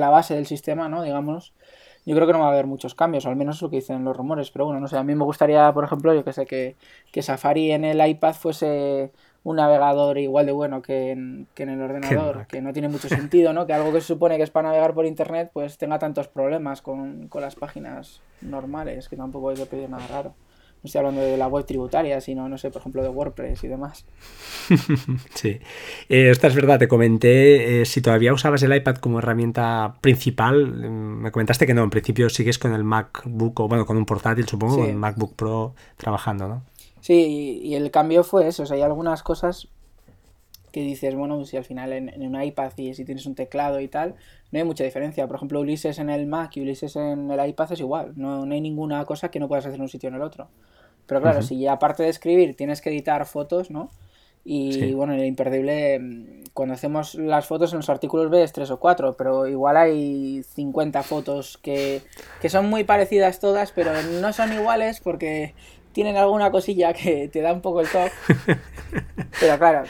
la 0.00 0.08
base 0.08 0.34
del 0.34 0.46
sistema, 0.46 0.88
¿no? 0.88 1.02
Digamos, 1.02 1.52
yo 2.06 2.14
creo 2.14 2.26
que 2.26 2.32
no 2.32 2.38
va 2.40 2.46
a 2.46 2.52
haber 2.52 2.66
muchos 2.66 2.94
cambios, 2.94 3.26
al 3.26 3.36
menos 3.36 3.56
es 3.56 3.62
lo 3.62 3.70
que 3.70 3.76
dicen 3.76 4.04
los 4.04 4.16
rumores. 4.16 4.50
Pero 4.50 4.66
bueno, 4.66 4.80
no 4.80 4.88
sé, 4.88 4.96
a 4.96 5.02
mí 5.02 5.14
me 5.14 5.24
gustaría, 5.24 5.72
por 5.74 5.84
ejemplo, 5.84 6.14
yo 6.14 6.24
que 6.24 6.32
sé, 6.32 6.46
que, 6.46 6.76
que 7.12 7.22
Safari 7.22 7.72
en 7.72 7.84
el 7.84 8.06
iPad 8.06 8.34
fuese 8.34 9.12
un 9.46 9.56
navegador 9.56 10.18
igual 10.18 10.46
de 10.46 10.50
bueno 10.50 10.82
que 10.82 11.12
en, 11.12 11.46
que 11.54 11.62
en 11.62 11.68
el 11.68 11.80
ordenador, 11.80 12.48
que 12.48 12.60
no 12.60 12.72
tiene 12.72 12.88
mucho 12.88 13.08
sentido, 13.08 13.52
¿no? 13.52 13.64
Que 13.66 13.74
algo 13.74 13.92
que 13.92 14.00
se 14.00 14.08
supone 14.08 14.36
que 14.36 14.42
es 14.42 14.50
para 14.50 14.68
navegar 14.68 14.92
por 14.92 15.06
internet, 15.06 15.50
pues 15.52 15.78
tenga 15.78 16.00
tantos 16.00 16.26
problemas 16.26 16.82
con, 16.82 17.30
las 17.32 17.54
páginas 17.54 18.22
normales, 18.40 19.08
que 19.08 19.16
tampoco 19.16 19.50
hay 19.50 19.56
que 19.56 19.66
pedir 19.66 19.88
nada 19.88 20.06
raro. 20.08 20.34
No 20.82 20.88
estoy 20.88 21.00
hablando 21.00 21.22
de 21.22 21.36
la 21.36 21.48
web 21.48 21.64
tributaria, 21.66 22.20
sino, 22.20 22.48
no 22.48 22.58
sé, 22.58 22.70
por 22.70 22.80
ejemplo, 22.80 23.02
de 23.02 23.08
WordPress 23.08 23.64
y 23.64 23.68
demás. 23.68 24.04
sí. 25.34 25.58
Eh, 26.08 26.30
esta 26.30 26.46
es 26.46 26.54
verdad, 26.54 26.78
te 26.78 26.88
comenté, 26.88 27.80
eh, 27.80 27.84
si 27.84 28.00
todavía 28.00 28.32
usabas 28.32 28.62
el 28.62 28.74
iPad 28.74 28.96
como 28.96 29.18
herramienta 29.18 29.96
principal, 30.00 30.66
mm, 30.66 31.22
me 31.22 31.32
comentaste 31.32 31.66
que 31.66 31.74
no, 31.74 31.82
en 31.82 31.90
principio 31.90 32.28
sigues 32.28 32.58
con 32.58 32.72
el 32.72 32.84
MacBook, 32.84 33.60
o 33.60 33.68
bueno, 33.68 33.86
con 33.86 33.96
un 33.96 34.06
portátil, 34.06 34.46
supongo, 34.46 34.78
con 34.78 34.88
el 34.88 34.96
MacBook 34.96 35.34
Pro 35.34 35.74
trabajando, 35.96 36.48
¿no? 36.48 36.62
Sí, 37.06 37.60
y, 37.62 37.74
el 37.76 37.92
cambio 37.92 38.24
fue 38.24 38.48
eso. 38.48 38.64
O 38.64 38.66
sea, 38.66 38.76
hay 38.76 38.82
algunas 38.82 39.22
cosas 39.22 39.68
que 40.72 40.80
dices, 40.80 41.14
bueno, 41.14 41.44
si 41.44 41.56
al 41.56 41.64
final 41.64 41.92
en, 41.92 42.22
un 42.22 42.40
iPad 42.40 42.72
y 42.76 42.94
si 42.94 43.04
tienes 43.04 43.26
un 43.26 43.34
teclado 43.34 43.80
y 43.80 43.88
tal, 43.88 44.14
no 44.52 44.58
hay 44.58 44.64
mucha 44.64 44.84
diferencia. 44.84 45.26
Por 45.26 45.36
ejemplo, 45.36 45.60
Ulises 45.60 45.98
en 45.98 46.10
el 46.10 46.26
Mac 46.26 46.56
y 46.56 46.60
Ulises 46.60 46.96
en 46.96 47.30
el 47.30 47.48
iPad 47.48 47.72
es 47.72 47.80
igual. 47.80 48.12
No, 48.16 48.42
hay 48.42 48.60
ninguna 48.60 49.04
cosa 49.04 49.30
que 49.30 49.40
no 49.40 49.48
puedas 49.48 49.66
hacer 49.66 49.76
en 49.76 49.82
un 49.82 49.88
sitio 49.88 50.08
o 50.08 50.10
en 50.10 50.16
el 50.16 50.22
otro. 50.22 50.48
Pero 51.06 51.20
claro, 51.20 51.42
si 51.42 51.66
aparte 51.66 52.02
de 52.02 52.08
escribir 52.08 52.56
tienes 52.56 52.80
que 52.80 52.90
editar 52.90 53.24
fotos, 53.26 53.70
¿no? 53.70 53.90
Y 54.48 54.92
bueno, 54.92 55.12
el 55.12 55.24
imperdible, 55.24 56.44
cuando 56.52 56.74
hacemos 56.74 57.16
las 57.16 57.46
fotos 57.46 57.72
en 57.72 57.78
los 57.78 57.90
artículos 57.90 58.30
ves 58.30 58.52
tres 58.52 58.70
o 58.70 58.78
cuatro, 58.78 59.16
pero 59.16 59.48
igual 59.48 59.76
hay 59.76 60.44
50 60.54 61.02
fotos 61.02 61.58
que, 61.58 62.02
que 62.40 62.48
son 62.48 62.70
muy 62.70 62.84
parecidas 62.84 63.40
todas, 63.40 63.72
pero 63.72 63.90
no 64.20 64.32
son 64.32 64.52
iguales 64.52 65.00
porque 65.00 65.52
tienen 65.96 66.18
alguna 66.18 66.50
cosilla 66.50 66.92
que 66.92 67.26
te 67.28 67.40
da 67.40 67.54
un 67.54 67.62
poco 67.62 67.80
el 67.80 67.88
top. 67.88 68.10
pero 69.40 69.58
claro. 69.58 69.84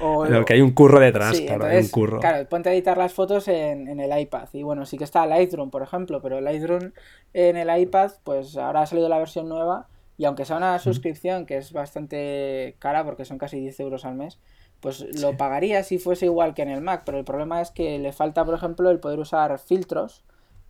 O, 0.00 0.24
que 0.44 0.54
hay 0.54 0.60
un 0.60 0.72
curro 0.72 0.98
detrás, 0.98 1.40
claro, 1.40 1.66
hay 1.66 1.78
un 1.78 1.88
curro. 1.90 2.18
Claro, 2.18 2.48
ponte 2.48 2.70
a 2.70 2.72
editar 2.72 2.98
las 2.98 3.12
fotos 3.12 3.46
en, 3.46 4.00
el 4.00 4.18
iPad. 4.18 4.48
Y 4.52 4.64
bueno, 4.64 4.84
sí 4.84 4.98
que 4.98 5.04
está 5.04 5.24
Lightroom, 5.26 5.70
por 5.70 5.82
ejemplo, 5.82 6.20
pero 6.20 6.40
Lightroom 6.40 6.90
en 7.34 7.56
el 7.56 7.80
iPad, 7.82 8.10
pues 8.24 8.56
ahora 8.56 8.80
ha 8.82 8.86
salido 8.86 9.08
la 9.08 9.18
versión 9.18 9.48
nueva. 9.48 9.86
Y 10.18 10.24
aunque 10.24 10.44
sea 10.44 10.56
una 10.56 10.76
suscripción 10.80 11.46
que 11.46 11.58
es 11.58 11.72
bastante 11.72 12.74
cara, 12.80 13.04
porque 13.04 13.24
son 13.24 13.38
casi 13.38 13.60
10 13.60 13.78
euros 13.78 14.04
al 14.04 14.16
mes, 14.16 14.40
pues 14.80 15.06
lo 15.20 15.36
pagaría 15.36 15.84
si 15.84 15.98
fuese 15.98 16.24
igual 16.26 16.54
que 16.54 16.62
en 16.62 16.70
el 16.70 16.80
Mac. 16.80 17.02
Pero 17.06 17.18
el 17.18 17.24
problema 17.24 17.60
es 17.60 17.70
que 17.70 18.00
le 18.00 18.12
falta, 18.12 18.44
por 18.44 18.56
ejemplo, 18.56 18.90
el 18.90 18.98
poder 18.98 19.20
usar 19.20 19.56
filtros 19.60 20.24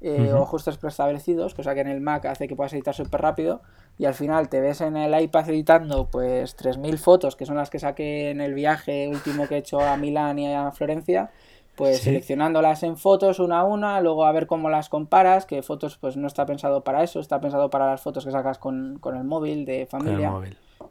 eh, 0.06 0.34
o 0.34 0.42
ajustes 0.42 0.76
preestablecidos, 0.76 1.54
cosa 1.54 1.72
que 1.72 1.80
en 1.80 1.88
el 1.88 2.02
Mac 2.02 2.26
hace 2.26 2.46
que 2.46 2.54
puedas 2.54 2.74
editar 2.74 2.94
súper 2.94 3.22
rápido 3.22 3.62
y 3.96 4.04
al 4.04 4.12
final 4.12 4.50
te 4.50 4.60
ves 4.60 4.82
en 4.82 4.98
el 4.98 5.18
iPad 5.18 5.48
editando 5.48 6.10
pues 6.10 6.58
3.000 6.58 6.98
fotos, 6.98 7.36
que 7.36 7.46
son 7.46 7.56
las 7.56 7.70
que 7.70 7.78
saqué 7.78 8.28
en 8.28 8.42
el 8.42 8.52
viaje 8.52 9.08
último 9.08 9.48
que 9.48 9.54
he 9.54 9.58
hecho 9.58 9.80
a 9.80 9.96
Milán 9.96 10.38
y 10.38 10.52
a 10.52 10.70
Florencia, 10.72 11.30
pues 11.74 12.02
seleccionándolas 12.02 12.82
en 12.82 12.98
fotos 12.98 13.38
una 13.38 13.60
a 13.60 13.64
una, 13.64 13.98
luego 14.02 14.26
a 14.26 14.32
ver 14.32 14.46
cómo 14.46 14.68
las 14.68 14.90
comparas, 14.90 15.46
que 15.46 15.62
fotos 15.62 15.96
pues 15.96 16.18
no 16.18 16.26
está 16.26 16.44
pensado 16.44 16.84
para 16.84 17.02
eso, 17.02 17.18
está 17.18 17.40
pensado 17.40 17.70
para 17.70 17.86
las 17.86 18.02
fotos 18.02 18.26
que 18.26 18.30
sacas 18.30 18.58
con, 18.58 19.00
el 19.02 19.24
móvil 19.24 19.64
de 19.64 19.86
familia. 19.86 20.34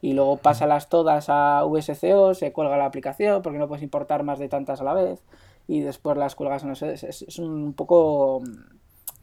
Y 0.02 0.14
luego 0.14 0.38
pásalas 0.38 0.88
todas 0.88 1.26
a 1.28 1.62
VSCO, 1.62 2.34
se 2.34 2.52
cuelga 2.52 2.76
la 2.76 2.86
aplicación 2.86 3.42
porque 3.42 3.60
no 3.60 3.68
puedes 3.68 3.84
importar 3.84 4.24
más 4.24 4.40
de 4.40 4.48
tantas 4.48 4.80
a 4.80 4.84
la 4.84 4.92
vez 4.92 5.22
y 5.68 5.82
después 5.82 6.16
las 6.16 6.34
cuelgas, 6.34 6.64
no 6.64 6.74
sé, 6.74 6.94
es 6.94 7.38
un 7.38 7.74
poco 7.74 8.42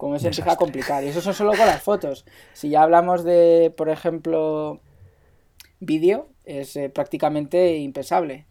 como 0.01 0.17
se 0.17 0.29
empieza 0.29 0.53
a 0.53 0.55
complicar. 0.55 1.03
Y 1.03 1.09
eso 1.09 1.21
son 1.21 1.35
solo 1.35 1.51
con 1.51 1.67
las 1.67 1.83
fotos. 1.83 2.25
Si 2.53 2.69
ya 2.69 2.81
hablamos 2.81 3.23
de, 3.23 3.71
por 3.77 3.87
ejemplo, 3.87 4.81
vídeo, 5.79 6.27
es 6.43 6.75
eh, 6.75 6.89
prácticamente 6.89 7.77
impensable. 7.77 8.47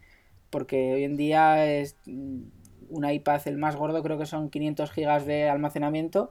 Porque 0.51 0.95
hoy 0.95 1.03
en 1.03 1.17
día 1.17 1.67
es 1.67 1.97
mm, 2.07 2.43
un 2.91 3.11
iPad, 3.11 3.41
el 3.47 3.59
más 3.59 3.75
gordo, 3.75 4.01
creo 4.05 4.17
que 4.17 4.27
son 4.27 4.49
500 4.49 4.93
gigas 4.93 5.27
de 5.27 5.49
almacenamiento. 5.49 6.31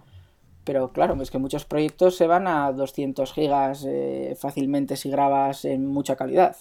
Pero 0.63 0.93
claro, 0.93 1.21
es 1.21 1.31
que 1.31 1.37
muchos 1.37 1.65
proyectos 1.65 2.15
se 2.15 2.25
van 2.25 2.47
a 2.47 2.71
200 2.71 3.33
gigas 3.33 3.85
eh, 3.85 4.37
fácilmente 4.39 4.95
si 4.95 5.09
grabas 5.09 5.65
en 5.65 5.85
mucha 5.85 6.15
calidad. 6.15 6.55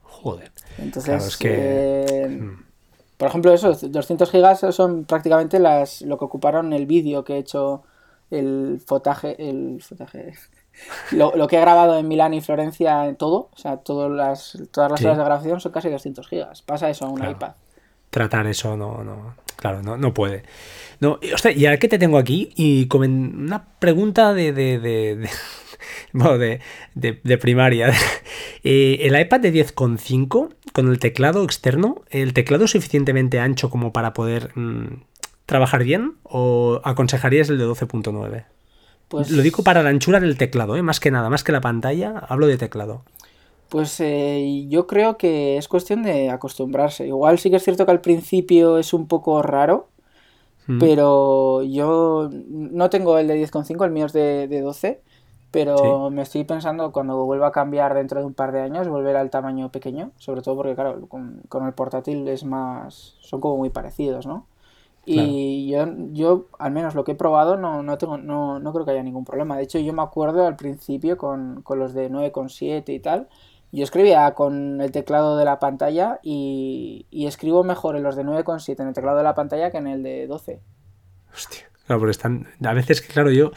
Joder. 0.00 0.52
Entonces, 0.78 1.26
es 1.26 1.36
que... 1.36 2.04
Eh, 2.06 2.28
hmm. 2.28 2.67
Por 3.18 3.28
ejemplo, 3.28 3.52
esos 3.52 3.90
200 3.90 4.30
gigas 4.30 4.60
son 4.70 5.04
prácticamente 5.04 5.58
las 5.58 6.02
lo 6.02 6.18
que 6.18 6.24
ocuparon 6.24 6.72
el 6.72 6.86
vídeo 6.86 7.24
que 7.24 7.34
he 7.34 7.38
hecho 7.38 7.82
el 8.30 8.80
fotaje, 8.84 9.36
el 9.48 9.82
fotaje, 9.82 10.34
lo, 11.12 11.48
que 11.48 11.56
he 11.56 11.60
grabado 11.60 11.98
en 11.98 12.06
Milán 12.06 12.32
y 12.32 12.40
Florencia 12.40 13.06
en 13.06 13.16
todo, 13.16 13.50
o 13.52 13.56
sea, 13.56 13.78
todas 13.78 14.10
las, 14.10 14.58
todas 14.70 14.92
las 14.92 15.02
horas 15.02 15.18
de 15.18 15.24
grabación 15.24 15.60
son 15.60 15.72
casi 15.72 15.90
200 15.90 16.28
gigas. 16.28 16.62
Pasa 16.62 16.88
eso 16.88 17.06
a 17.06 17.08
un 17.08 17.28
iPad. 17.28 17.52
Tratar 18.10 18.46
eso 18.46 18.76
no, 18.76 19.02
no, 19.02 19.34
claro, 19.56 19.82
no, 19.82 19.96
no 19.96 20.14
puede. 20.14 20.44
No, 21.00 21.18
hostia, 21.34 21.50
y 21.50 21.66
ahora 21.66 21.78
que 21.78 21.88
te 21.88 21.98
tengo 21.98 22.18
aquí, 22.18 22.52
y 22.54 22.88
una 22.94 23.64
pregunta 23.80 24.32
de, 24.32 24.52
de, 24.52 24.78
de, 24.78 25.28
bueno, 26.12 26.38
de, 26.38 26.60
de, 26.94 27.38
primaria. 27.38 27.92
Eh, 28.64 29.06
el 29.06 29.18
iPad 29.18 29.40
de 29.40 29.52
10,5 29.52 30.48
con 30.72 30.88
el 30.88 30.98
teclado 30.98 31.44
externo, 31.44 32.02
¿el 32.10 32.34
teclado 32.34 32.64
es 32.64 32.72
suficientemente 32.72 33.38
ancho 33.38 33.70
como 33.70 33.92
para 33.92 34.12
poder 34.12 34.50
mm, 34.56 35.04
trabajar 35.46 35.84
bien? 35.84 36.16
¿O 36.24 36.80
aconsejarías 36.84 37.48
el 37.48 37.58
de 37.58 37.66
12.9? 37.66 38.44
Pues... 39.08 39.30
Lo 39.30 39.42
digo 39.42 39.62
para 39.62 39.82
la 39.82 39.90
anchura 39.90 40.20
del 40.20 40.36
teclado, 40.36 40.76
¿eh? 40.76 40.82
más 40.82 41.00
que 41.00 41.10
nada, 41.10 41.30
más 41.30 41.44
que 41.44 41.52
la 41.52 41.60
pantalla, 41.60 42.18
hablo 42.18 42.46
de 42.46 42.58
teclado. 42.58 43.04
Pues 43.68 44.00
eh, 44.00 44.66
yo 44.68 44.86
creo 44.86 45.18
que 45.18 45.56
es 45.58 45.68
cuestión 45.68 46.02
de 46.02 46.30
acostumbrarse. 46.30 47.06
Igual 47.06 47.38
sí 47.38 47.50
que 47.50 47.56
es 47.56 47.64
cierto 47.64 47.84
que 47.84 47.92
al 47.92 48.00
principio 48.00 48.78
es 48.78 48.92
un 48.92 49.06
poco 49.06 49.42
raro, 49.42 49.88
mm. 50.66 50.78
pero 50.78 51.62
yo 51.62 52.30
no 52.48 52.90
tengo 52.90 53.18
el 53.18 53.28
de 53.28 53.42
10,5, 53.42 53.84
el 53.84 53.90
mío 53.90 54.06
es 54.06 54.12
de, 54.12 54.48
de 54.48 54.60
12. 54.60 55.00
Pero 55.64 56.10
me 56.10 56.22
estoy 56.22 56.44
pensando 56.44 56.92
cuando 56.92 57.24
vuelva 57.24 57.48
a 57.48 57.52
cambiar 57.52 57.92
dentro 57.94 58.20
de 58.20 58.26
un 58.26 58.34
par 58.34 58.52
de 58.52 58.60
años, 58.60 58.88
volver 58.88 59.16
al 59.16 59.28
tamaño 59.28 59.72
pequeño, 59.72 60.12
sobre 60.16 60.40
todo 60.40 60.54
porque, 60.54 60.76
claro, 60.76 61.08
con, 61.08 61.66
el 61.66 61.72
portátil 61.72 62.28
es 62.28 62.44
más. 62.44 63.16
son 63.18 63.40
como 63.40 63.56
muy 63.56 63.70
parecidos, 63.70 64.26
¿no? 64.26 64.46
Y 65.04 65.68
yo, 65.68 65.86
yo, 66.12 66.46
al 66.58 66.70
menos 66.70 66.94
lo 66.94 67.02
que 67.02 67.12
he 67.12 67.14
probado, 67.14 67.56
no, 67.56 67.82
no, 67.82 67.98
tengo, 67.98 68.18
no, 68.18 68.60
no 68.60 68.72
creo 68.72 68.84
que 68.84 68.92
haya 68.92 69.02
ningún 69.02 69.24
problema. 69.24 69.56
De 69.56 69.62
hecho, 69.64 69.78
yo 69.78 69.92
me 69.92 70.02
acuerdo 70.02 70.46
al 70.46 70.54
principio 70.54 71.16
con, 71.16 71.62
con 71.62 71.78
los 71.78 71.94
de 71.94 72.10
9,7 72.10 72.94
y 72.94 73.00
tal, 73.00 73.28
yo 73.72 73.84
escribía 73.84 74.32
con 74.34 74.80
el 74.80 74.92
teclado 74.92 75.36
de 75.38 75.44
la 75.44 75.58
pantalla 75.58 76.20
y, 76.22 77.06
y 77.10 77.26
escribo 77.26 77.64
mejor 77.64 77.96
en 77.96 78.02
los 78.02 78.16
de 78.16 78.24
9,7 78.24 78.80
en 78.80 78.88
el 78.88 78.94
teclado 78.94 79.16
de 79.18 79.24
la 79.24 79.34
pantalla 79.34 79.70
que 79.70 79.78
en 79.78 79.88
el 79.88 80.02
de 80.02 80.26
12. 80.26 80.60
Hostia. 81.32 81.67
Claro, 81.88 82.00
porque 82.00 82.10
están. 82.10 82.46
A 82.62 82.74
veces, 82.74 83.00
claro, 83.00 83.30
yo. 83.30 83.50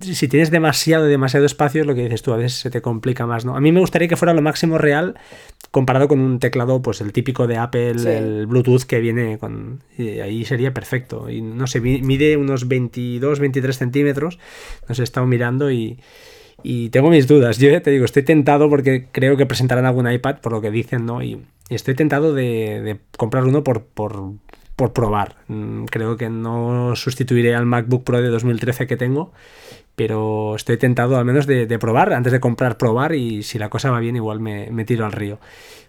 Si 0.00 0.28
tienes 0.28 0.52
demasiado, 0.52 1.06
demasiado 1.06 1.44
espacio, 1.44 1.80
es 1.80 1.86
lo 1.88 1.96
que 1.96 2.04
dices 2.04 2.22
tú, 2.22 2.32
a 2.32 2.36
veces 2.36 2.54
se 2.54 2.70
te 2.70 2.80
complica 2.80 3.26
más, 3.26 3.44
¿no? 3.44 3.56
A 3.56 3.60
mí 3.60 3.72
me 3.72 3.80
gustaría 3.80 4.06
que 4.06 4.14
fuera 4.14 4.34
lo 4.34 4.40
máximo 4.40 4.78
real 4.78 5.16
comparado 5.72 6.06
con 6.06 6.20
un 6.20 6.38
teclado, 6.38 6.80
pues 6.80 7.00
el 7.00 7.12
típico 7.12 7.48
de 7.48 7.56
Apple, 7.56 8.18
el 8.18 8.46
Bluetooth 8.46 8.84
que 8.84 9.00
viene 9.00 9.38
con. 9.38 9.82
Y 9.98 10.20
ahí 10.20 10.44
sería 10.44 10.72
perfecto. 10.72 11.28
Y 11.28 11.42
no 11.42 11.66
sé, 11.66 11.80
mide 11.80 12.36
unos 12.36 12.68
22, 12.68 13.40
23 13.40 13.76
centímetros. 13.76 14.38
Nos 14.88 15.00
he 15.00 15.02
estado 15.02 15.26
mirando 15.26 15.72
y. 15.72 15.98
Y 16.62 16.90
tengo 16.90 17.10
mis 17.10 17.26
dudas. 17.26 17.58
Yo 17.58 17.68
ya 17.68 17.80
te 17.80 17.90
digo, 17.90 18.04
estoy 18.04 18.22
tentado 18.22 18.70
porque 18.70 19.08
creo 19.10 19.36
que 19.36 19.44
presentarán 19.44 19.86
algún 19.86 20.08
iPad, 20.08 20.36
por 20.36 20.52
lo 20.52 20.60
que 20.60 20.70
dicen, 20.70 21.04
¿no? 21.04 21.20
Y, 21.20 21.42
estoy 21.68 21.96
tentado 21.96 22.32
de, 22.32 22.80
de 22.80 23.00
comprar 23.16 23.42
uno 23.42 23.64
por, 23.64 23.86
por 23.86 24.34
por 24.76 24.92
probar. 24.92 25.36
Mm, 25.48 25.86
creo 25.86 26.16
que 26.16 26.28
no 26.28 26.94
sustituiré 26.94 27.54
al 27.54 27.66
MacBook 27.66 28.04
Pro 28.04 28.20
de 28.20 28.28
2013 28.28 28.86
que 28.86 28.96
tengo, 28.96 29.32
pero 29.96 30.54
estoy 30.54 30.76
tentado 30.76 31.16
al 31.16 31.24
menos 31.24 31.46
de, 31.46 31.66
probar, 31.78 32.12
antes 32.12 32.32
de 32.32 32.40
comprar, 32.40 32.76
probar 32.76 33.14
y 33.14 33.42
si 33.42 33.58
la 33.58 33.70
cosa 33.70 33.90
va 33.90 33.98
bien 34.00 34.16
igual 34.16 34.40
me, 34.40 34.70
me 34.70 34.84
tiro 34.84 35.06
al 35.06 35.12
río. 35.12 35.40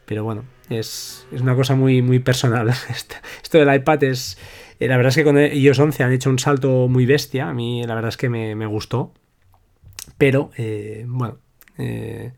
Pero 0.06 0.23
bueno, 0.23 0.45
es, 0.69 1.28
es, 1.34 1.41
una 1.41 1.56
cosa 1.56 1.76
muy, 1.76 2.02
muy 2.02 2.19
personal. 2.19 2.69
Esto 3.43 3.58
del 3.58 3.76
iPad 3.76 4.04
es... 4.06 4.38
La 4.80 4.95
verdad 4.95 5.10
es 5.10 5.15
que 5.15 5.23
con 5.23 5.38
iOS 5.38 5.80
11 5.80 6.04
han 6.04 6.13
hecho 6.13 6.30
un 6.30 6.39
salto 6.39 6.88
muy 6.88 7.08
bestia, 7.08 7.50
a 7.50 7.54
mí 7.54 7.84
la 7.84 7.95
verdad 7.95 8.10
es 8.10 8.17
que 8.17 8.30
me, 8.30 8.54
me 8.54 8.67
gustó, 8.67 9.12
pero 10.19 10.52
eh, 10.56 11.04
bueno, 11.08 11.39
eh, 11.77 12.31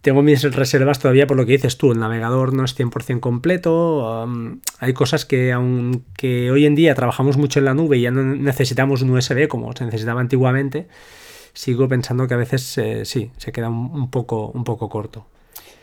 tengo 0.00 0.22
mis 0.22 0.42
reservas 0.42 0.98
todavía 0.98 1.26
por 1.26 1.36
lo 1.36 1.46
que 1.46 1.52
dices 1.52 1.76
tú, 1.76 1.92
el 1.92 2.00
navegador 2.00 2.52
no 2.52 2.64
es 2.64 2.78
100% 2.78 3.20
completo, 3.20 4.26
hay 4.78 4.92
cosas 4.92 5.24
que 5.24 5.52
aunque 5.52 6.50
hoy 6.50 6.66
en 6.66 6.74
día 6.74 6.94
trabajamos 6.94 7.36
mucho 7.36 7.60
en 7.60 7.66
la 7.66 7.74
nube 7.74 7.98
y 7.98 8.02
ya 8.02 8.10
no 8.10 8.22
necesitamos 8.22 9.02
un 9.02 9.10
USB 9.10 9.46
como 9.46 9.72
se 9.74 9.84
necesitaba 9.84 10.20
antiguamente, 10.20 10.88
sigo 11.52 11.88
pensando 11.88 12.26
que 12.26 12.34
a 12.34 12.38
veces 12.38 12.76
eh, 12.78 13.04
sí, 13.04 13.30
se 13.36 13.52
queda 13.52 13.68
un, 13.68 14.10
poco, 14.10 14.48
un 14.48 14.64
poco 14.64 14.88
corto. 14.88 15.26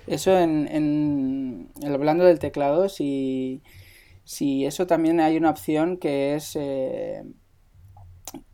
Eso 0.07 0.38
en, 0.38 1.69
hablando 1.85 2.25
del 2.25 2.39
teclado, 2.39 2.89
si, 2.89 3.62
si 4.23 4.65
eso 4.65 4.88
también 4.88 5.19
hay 5.19 5.38
una 5.38 5.51
opción 5.51 5.97
que 5.97 6.35
es 6.35 6.55
eh, 6.55 7.23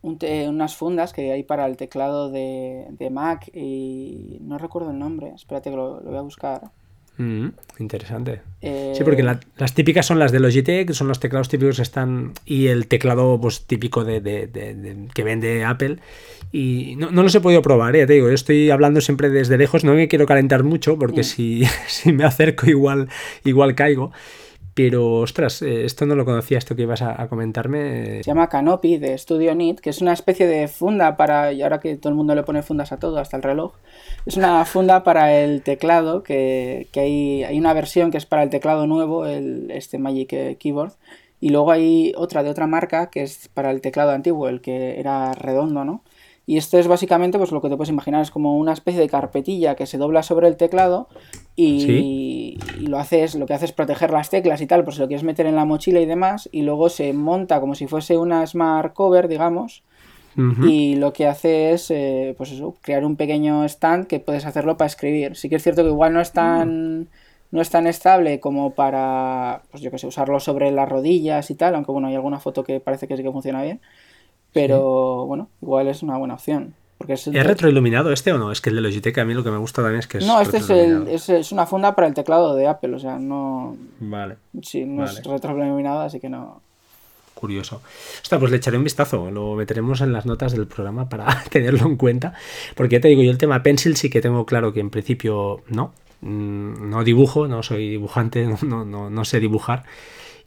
unas 0.02 0.76
fundas 0.76 1.12
que 1.12 1.32
hay 1.32 1.42
para 1.42 1.66
el 1.66 1.76
teclado 1.76 2.30
de, 2.30 3.08
Mac 3.10 3.50
y 3.54 4.38
no 4.40 4.58
recuerdo 4.58 4.90
el 4.90 4.98
nombre, 4.98 5.32
espérate 5.34 5.70
que 5.70 5.76
lo, 5.76 6.00
voy 6.00 6.16
a 6.16 6.22
buscar. 6.22 6.70
Mm, 7.18 7.48
interesante. 7.78 8.42
Sí, 8.60 9.02
porque 9.02 9.22
eh, 9.22 9.38
las 9.56 9.74
típicas 9.74 10.04
son 10.04 10.18
las 10.18 10.32
de 10.32 10.40
Logitech, 10.40 10.92
son 10.92 11.08
los 11.08 11.18
teclados 11.18 11.48
típicos 11.48 11.76
que 11.76 11.82
están. 11.82 12.32
Y 12.44 12.66
el 12.66 12.88
teclado 12.88 13.40
pues, 13.40 13.66
típico 13.66 14.04
de, 14.04 14.20
que 15.14 15.24
vende 15.24 15.64
Apple. 15.64 15.98
Y 16.52 16.94
no, 16.96 17.10
no 17.10 17.22
los 17.22 17.34
he 17.34 17.40
podido 17.40 17.62
probar, 17.62 17.96
¿eh? 17.96 18.06
te 18.06 18.12
digo, 18.14 18.28
yo 18.28 18.34
estoy 18.34 18.70
hablando 18.70 19.00
siempre 19.00 19.30
desde 19.30 19.58
lejos, 19.58 19.82
no 19.82 19.94
me 19.94 20.08
quiero 20.08 20.26
calentar 20.26 20.62
mucho, 20.62 20.98
porque 20.98 21.22
mm. 21.22 21.24
si, 21.24 21.64
si, 21.86 22.12
me 22.12 22.24
acerco 22.24 22.68
igual, 22.68 23.08
igual 23.44 23.74
caigo. 23.74 24.12
Pero, 24.76 25.20
ostras, 25.20 25.62
eh, 25.62 25.86
esto 25.86 26.04
no 26.04 26.14
lo 26.16 26.26
conocía, 26.26 26.58
esto 26.58 26.76
que 26.76 26.82
ibas 26.82 27.00
a, 27.00 27.28
comentarme. 27.28 28.18
Se 28.18 28.24
llama 28.24 28.50
Canopy 28.50 28.98
de 28.98 29.16
Studio 29.16 29.54
Knit, 29.54 29.80
que 29.80 29.88
es 29.88 30.02
una 30.02 30.12
especie 30.12 30.46
de 30.46 30.68
funda 30.68 31.16
para, 31.16 31.54
y 31.54 31.62
ahora 31.62 31.80
que 31.80 31.96
todo 31.96 32.10
el 32.10 32.14
mundo 32.14 32.34
le 32.34 32.42
pone 32.42 32.62
fundas 32.62 32.92
a 32.92 32.98
todo, 32.98 33.16
hasta 33.16 33.38
el 33.38 33.42
reloj, 33.42 33.72
es 34.26 34.36
una 34.36 34.62
funda 34.66 35.02
para 35.02 35.34
el 35.34 35.62
teclado, 35.62 36.22
que, 36.22 36.88
hay, 36.94 37.42
hay, 37.44 37.58
una 37.58 37.72
versión 37.72 38.10
que 38.10 38.18
es 38.18 38.26
para 38.26 38.42
el 38.42 38.50
teclado 38.50 38.86
nuevo, 38.86 39.24
el, 39.24 39.70
este 39.70 39.96
Magic 39.96 40.58
Keyboard, 40.58 40.92
y 41.40 41.48
luego 41.48 41.72
hay 41.72 42.12
otra 42.14 42.42
de 42.42 42.50
otra 42.50 42.66
marca 42.66 43.08
que 43.08 43.22
es 43.22 43.48
para 43.48 43.70
el 43.70 43.80
teclado 43.80 44.10
antiguo, 44.10 44.46
el 44.46 44.60
que 44.60 45.00
era 45.00 45.32
redondo, 45.32 45.86
¿no? 45.86 46.02
Y 46.44 46.58
esto 46.58 46.78
es 46.78 46.86
básicamente, 46.86 47.38
pues 47.38 47.50
lo 47.50 47.62
que 47.62 47.70
te 47.70 47.76
puedes 47.76 47.90
imaginar, 47.90 48.20
es 48.20 48.30
como 48.30 48.58
una 48.58 48.74
especie 48.74 49.00
de 49.00 49.08
carpetilla 49.08 49.74
que 49.74 49.86
se 49.86 49.96
dobla 49.96 50.22
sobre 50.22 50.48
el 50.48 50.58
teclado 50.58 51.08
y, 51.56 52.58
lo 52.80 52.98
haces, 52.98 53.34
lo 53.34 53.46
que 53.46 53.54
hace 53.54 53.64
es 53.64 53.72
proteger 53.72 54.10
las 54.10 54.30
teclas 54.30 54.60
y 54.60 54.66
tal, 54.66 54.84
por 54.84 54.94
si 54.94 55.00
lo 55.00 55.08
quieres 55.08 55.24
meter 55.24 55.46
en 55.46 55.56
la 55.56 55.64
mochila 55.64 56.00
y 56.00 56.06
demás, 56.06 56.48
y 56.52 56.62
luego 56.62 56.88
se 56.90 57.12
monta 57.12 57.60
como 57.60 57.74
si 57.74 57.86
fuese 57.86 58.18
una 58.18 58.46
smart 58.46 58.92
cover, 58.92 59.26
digamos, 59.26 59.82
y 60.36 60.96
lo 60.96 61.14
que 61.14 61.26
hace 61.26 61.72
es, 61.72 61.90
eh, 61.90 62.34
pues 62.36 62.52
eso, 62.52 62.74
crear 62.82 63.06
un 63.06 63.16
pequeño 63.16 63.64
stand 63.64 64.06
que 64.06 64.20
puedes 64.20 64.44
hacerlo 64.44 64.76
para 64.76 64.86
escribir. 64.86 65.34
Sí 65.34 65.48
que 65.48 65.56
es 65.56 65.62
cierto 65.62 65.82
que 65.82 65.88
igual 65.88 66.12
no 66.12 66.20
es 66.20 66.32
tan, 66.32 67.08
no 67.50 67.62
es 67.62 67.70
tan 67.70 67.86
estable 67.86 68.38
como 68.38 68.74
para, 68.74 69.62
pues 69.70 69.82
yo 69.82 69.90
que 69.90 69.96
sé, 69.96 70.06
usarlo 70.06 70.38
sobre 70.38 70.70
las 70.72 70.90
rodillas 70.90 71.50
y 71.50 71.54
tal, 71.54 71.74
aunque 71.74 71.90
bueno, 71.90 72.08
hay 72.08 72.16
alguna 72.16 72.38
foto 72.38 72.64
que 72.64 72.80
parece 72.80 73.08
que 73.08 73.16
sí 73.16 73.22
que 73.22 73.32
funciona 73.32 73.62
bien. 73.62 73.80
Pero 74.52 75.24
bueno, 75.24 75.48
igual 75.62 75.88
es 75.88 76.02
una 76.02 76.18
buena 76.18 76.34
opción. 76.34 76.74
Porque 76.98 77.12
es, 77.12 77.26
retroiluminado 77.26 78.12
este 78.12 78.32
o 78.32 78.38
no? 78.38 78.50
Es 78.50 78.60
que 78.60 78.70
el 78.70 78.76
de 78.76 78.82
Logitech 78.82 79.18
a 79.18 79.24
mí 79.24 79.34
lo 79.34 79.44
que 79.44 79.50
me 79.50 79.58
gusta 79.58 79.82
también 79.82 80.00
es 80.00 80.06
que 80.06 80.18
es. 80.18 80.26
No, 80.26 80.40
este 80.40 80.58
es, 80.58 80.70
el, 80.70 81.08
es, 81.08 81.52
una 81.52 81.66
funda 81.66 81.94
para 81.94 82.08
el 82.08 82.14
teclado 82.14 82.54
de 82.54 82.66
Apple, 82.66 82.94
o 82.94 82.98
sea, 82.98 83.18
no. 83.18 83.76
Vale. 84.00 84.36
Sí, 84.62 84.84
no 84.84 85.04
es 85.04 85.22
retroiluminado, 85.22 86.00
así 86.00 86.20
que 86.20 86.28
no. 86.28 86.62
Curioso. 87.34 87.82
Ostras, 88.22 88.40
pues 88.40 88.50
le 88.50 88.56
echaré 88.56 88.78
un 88.78 88.84
vistazo, 88.84 89.30
lo 89.30 89.54
meteremos 89.56 90.00
en 90.00 90.10
las 90.14 90.24
notas 90.24 90.52
del 90.52 90.66
programa 90.66 91.10
para 91.10 91.44
tenerlo 91.50 91.86
en 91.86 91.96
cuenta. 91.96 92.32
Porque 92.74 92.96
ya 92.96 93.00
te 93.00 93.08
digo, 93.08 93.22
yo 93.22 93.30
el 93.30 93.36
tema 93.36 93.62
Pencil 93.62 93.94
sí 93.96 94.08
que 94.08 94.22
tengo 94.22 94.46
claro 94.46 94.72
que 94.72 94.80
en 94.80 94.88
principio 94.88 95.62
no. 95.68 95.92
Mm, 96.22 96.88
no 96.88 97.04
dibujo, 97.04 97.46
no 97.46 97.62
soy 97.62 97.90
dibujante, 97.90 98.46
no, 98.62 98.86
no, 98.86 99.10
no 99.10 99.24
sé 99.26 99.38
dibujar. 99.38 99.84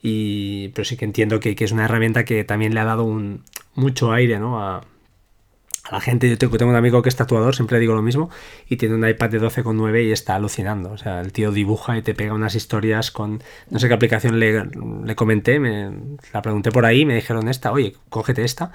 Y, 0.01 0.69
pero 0.69 0.83
sí 0.83 0.97
que 0.97 1.05
entiendo 1.05 1.39
que, 1.39 1.55
que, 1.55 1.65
es 1.65 1.71
una 1.71 1.85
herramienta 1.85 2.25
que 2.25 2.43
también 2.43 2.73
le 2.73 2.79
ha 2.79 2.85
dado 2.85 3.03
un, 3.03 3.43
mucho 3.75 4.11
aire 4.11 4.39
¿no? 4.39 4.59
a, 4.59 4.81
la 5.91 5.99
gente, 5.99 6.29
yo 6.29 6.37
tengo, 6.37 6.57
tengo, 6.57 6.71
un 6.71 6.77
amigo 6.77 7.01
que 7.01 7.09
es 7.09 7.15
tatuador, 7.15 7.55
siempre 7.55 7.79
digo 7.79 7.93
lo 7.93 8.01
mismo, 8.01 8.29
y 8.67 8.77
tiene 8.77 8.95
un 8.95 9.07
iPad 9.07 9.29
de 9.29 9.41
12,9 9.41 10.07
y 10.07 10.11
está 10.11 10.35
alucinando. 10.35 10.91
O 10.91 10.97
sea, 10.97 11.21
el 11.21 11.31
tío 11.31 11.51
dibuja 11.51 11.97
y 11.97 12.01
te 12.01 12.13
pega 12.13 12.33
unas 12.33 12.55
historias 12.55 13.11
con, 13.11 13.41
no 13.69 13.79
sé 13.79 13.87
qué 13.87 13.93
aplicación 13.93 14.39
le, 14.39 14.65
le 15.03 15.15
comenté, 15.15 15.59
me, 15.59 15.91
la 16.33 16.41
pregunté 16.41 16.71
por 16.71 16.85
ahí, 16.85 17.05
me 17.05 17.15
dijeron 17.15 17.47
esta, 17.47 17.71
oye, 17.71 17.95
cógete 18.09 18.43
esta, 18.43 18.71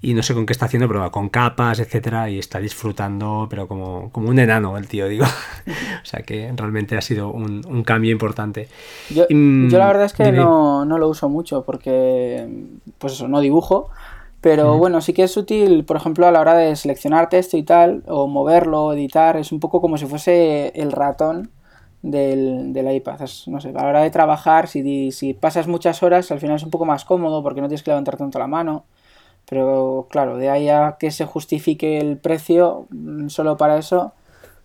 y 0.00 0.14
no 0.14 0.22
sé 0.22 0.34
con 0.34 0.46
qué 0.46 0.52
está 0.52 0.66
haciendo, 0.66 0.86
pero 0.88 1.10
con 1.10 1.28
capas, 1.28 1.80
etcétera, 1.80 2.28
y 2.30 2.38
está 2.38 2.58
disfrutando, 2.58 3.46
pero 3.48 3.66
como, 3.66 4.10
como 4.12 4.28
un 4.28 4.38
enano 4.38 4.76
el 4.76 4.86
tío, 4.86 5.08
digo. 5.08 5.24
o 6.02 6.04
sea 6.04 6.22
que 6.22 6.52
realmente 6.54 6.96
ha 6.96 7.00
sido 7.00 7.30
un, 7.30 7.62
un 7.66 7.82
cambio 7.84 8.12
importante. 8.12 8.68
Yo, 9.10 9.26
yo, 9.28 9.78
la 9.78 9.86
verdad 9.86 10.04
es 10.04 10.12
que 10.12 10.30
no, 10.32 10.84
no 10.84 10.98
lo 10.98 11.08
uso 11.08 11.28
mucho 11.28 11.64
porque, 11.64 12.46
pues 12.98 13.14
eso, 13.14 13.28
no 13.28 13.40
dibujo. 13.40 13.90
Pero 14.44 14.76
bueno, 14.76 15.00
sí 15.00 15.14
que 15.14 15.22
es 15.22 15.34
útil, 15.38 15.86
por 15.86 15.96
ejemplo, 15.96 16.26
a 16.26 16.30
la 16.30 16.38
hora 16.38 16.54
de 16.54 16.76
seleccionar 16.76 17.30
texto 17.30 17.56
y 17.56 17.62
tal, 17.62 18.02
o 18.06 18.26
moverlo, 18.26 18.92
editar, 18.92 19.38
es 19.38 19.52
un 19.52 19.58
poco 19.58 19.80
como 19.80 19.96
si 19.96 20.04
fuese 20.04 20.68
el 20.74 20.92
ratón 20.92 21.50
del, 22.02 22.74
del 22.74 22.94
iPad. 22.94 23.20
no 23.46 23.60
sé, 23.62 23.70
a 23.70 23.72
la 23.72 23.86
hora 23.86 24.02
de 24.02 24.10
trabajar, 24.10 24.68
si, 24.68 25.12
si 25.12 25.32
pasas 25.32 25.66
muchas 25.66 26.02
horas, 26.02 26.30
al 26.30 26.40
final 26.40 26.56
es 26.56 26.62
un 26.62 26.68
poco 26.70 26.84
más 26.84 27.06
cómodo 27.06 27.42
porque 27.42 27.62
no 27.62 27.68
tienes 27.68 27.82
que 27.82 27.90
levantar 27.90 28.18
tanto 28.18 28.38
la 28.38 28.46
mano. 28.46 28.84
Pero 29.48 30.08
claro, 30.10 30.36
de 30.36 30.50
ahí 30.50 30.68
a 30.68 30.96
que 31.00 31.10
se 31.10 31.24
justifique 31.24 31.98
el 31.98 32.18
precio 32.18 32.86
mm, 32.90 33.28
solo 33.28 33.56
para 33.56 33.78
eso, 33.78 34.12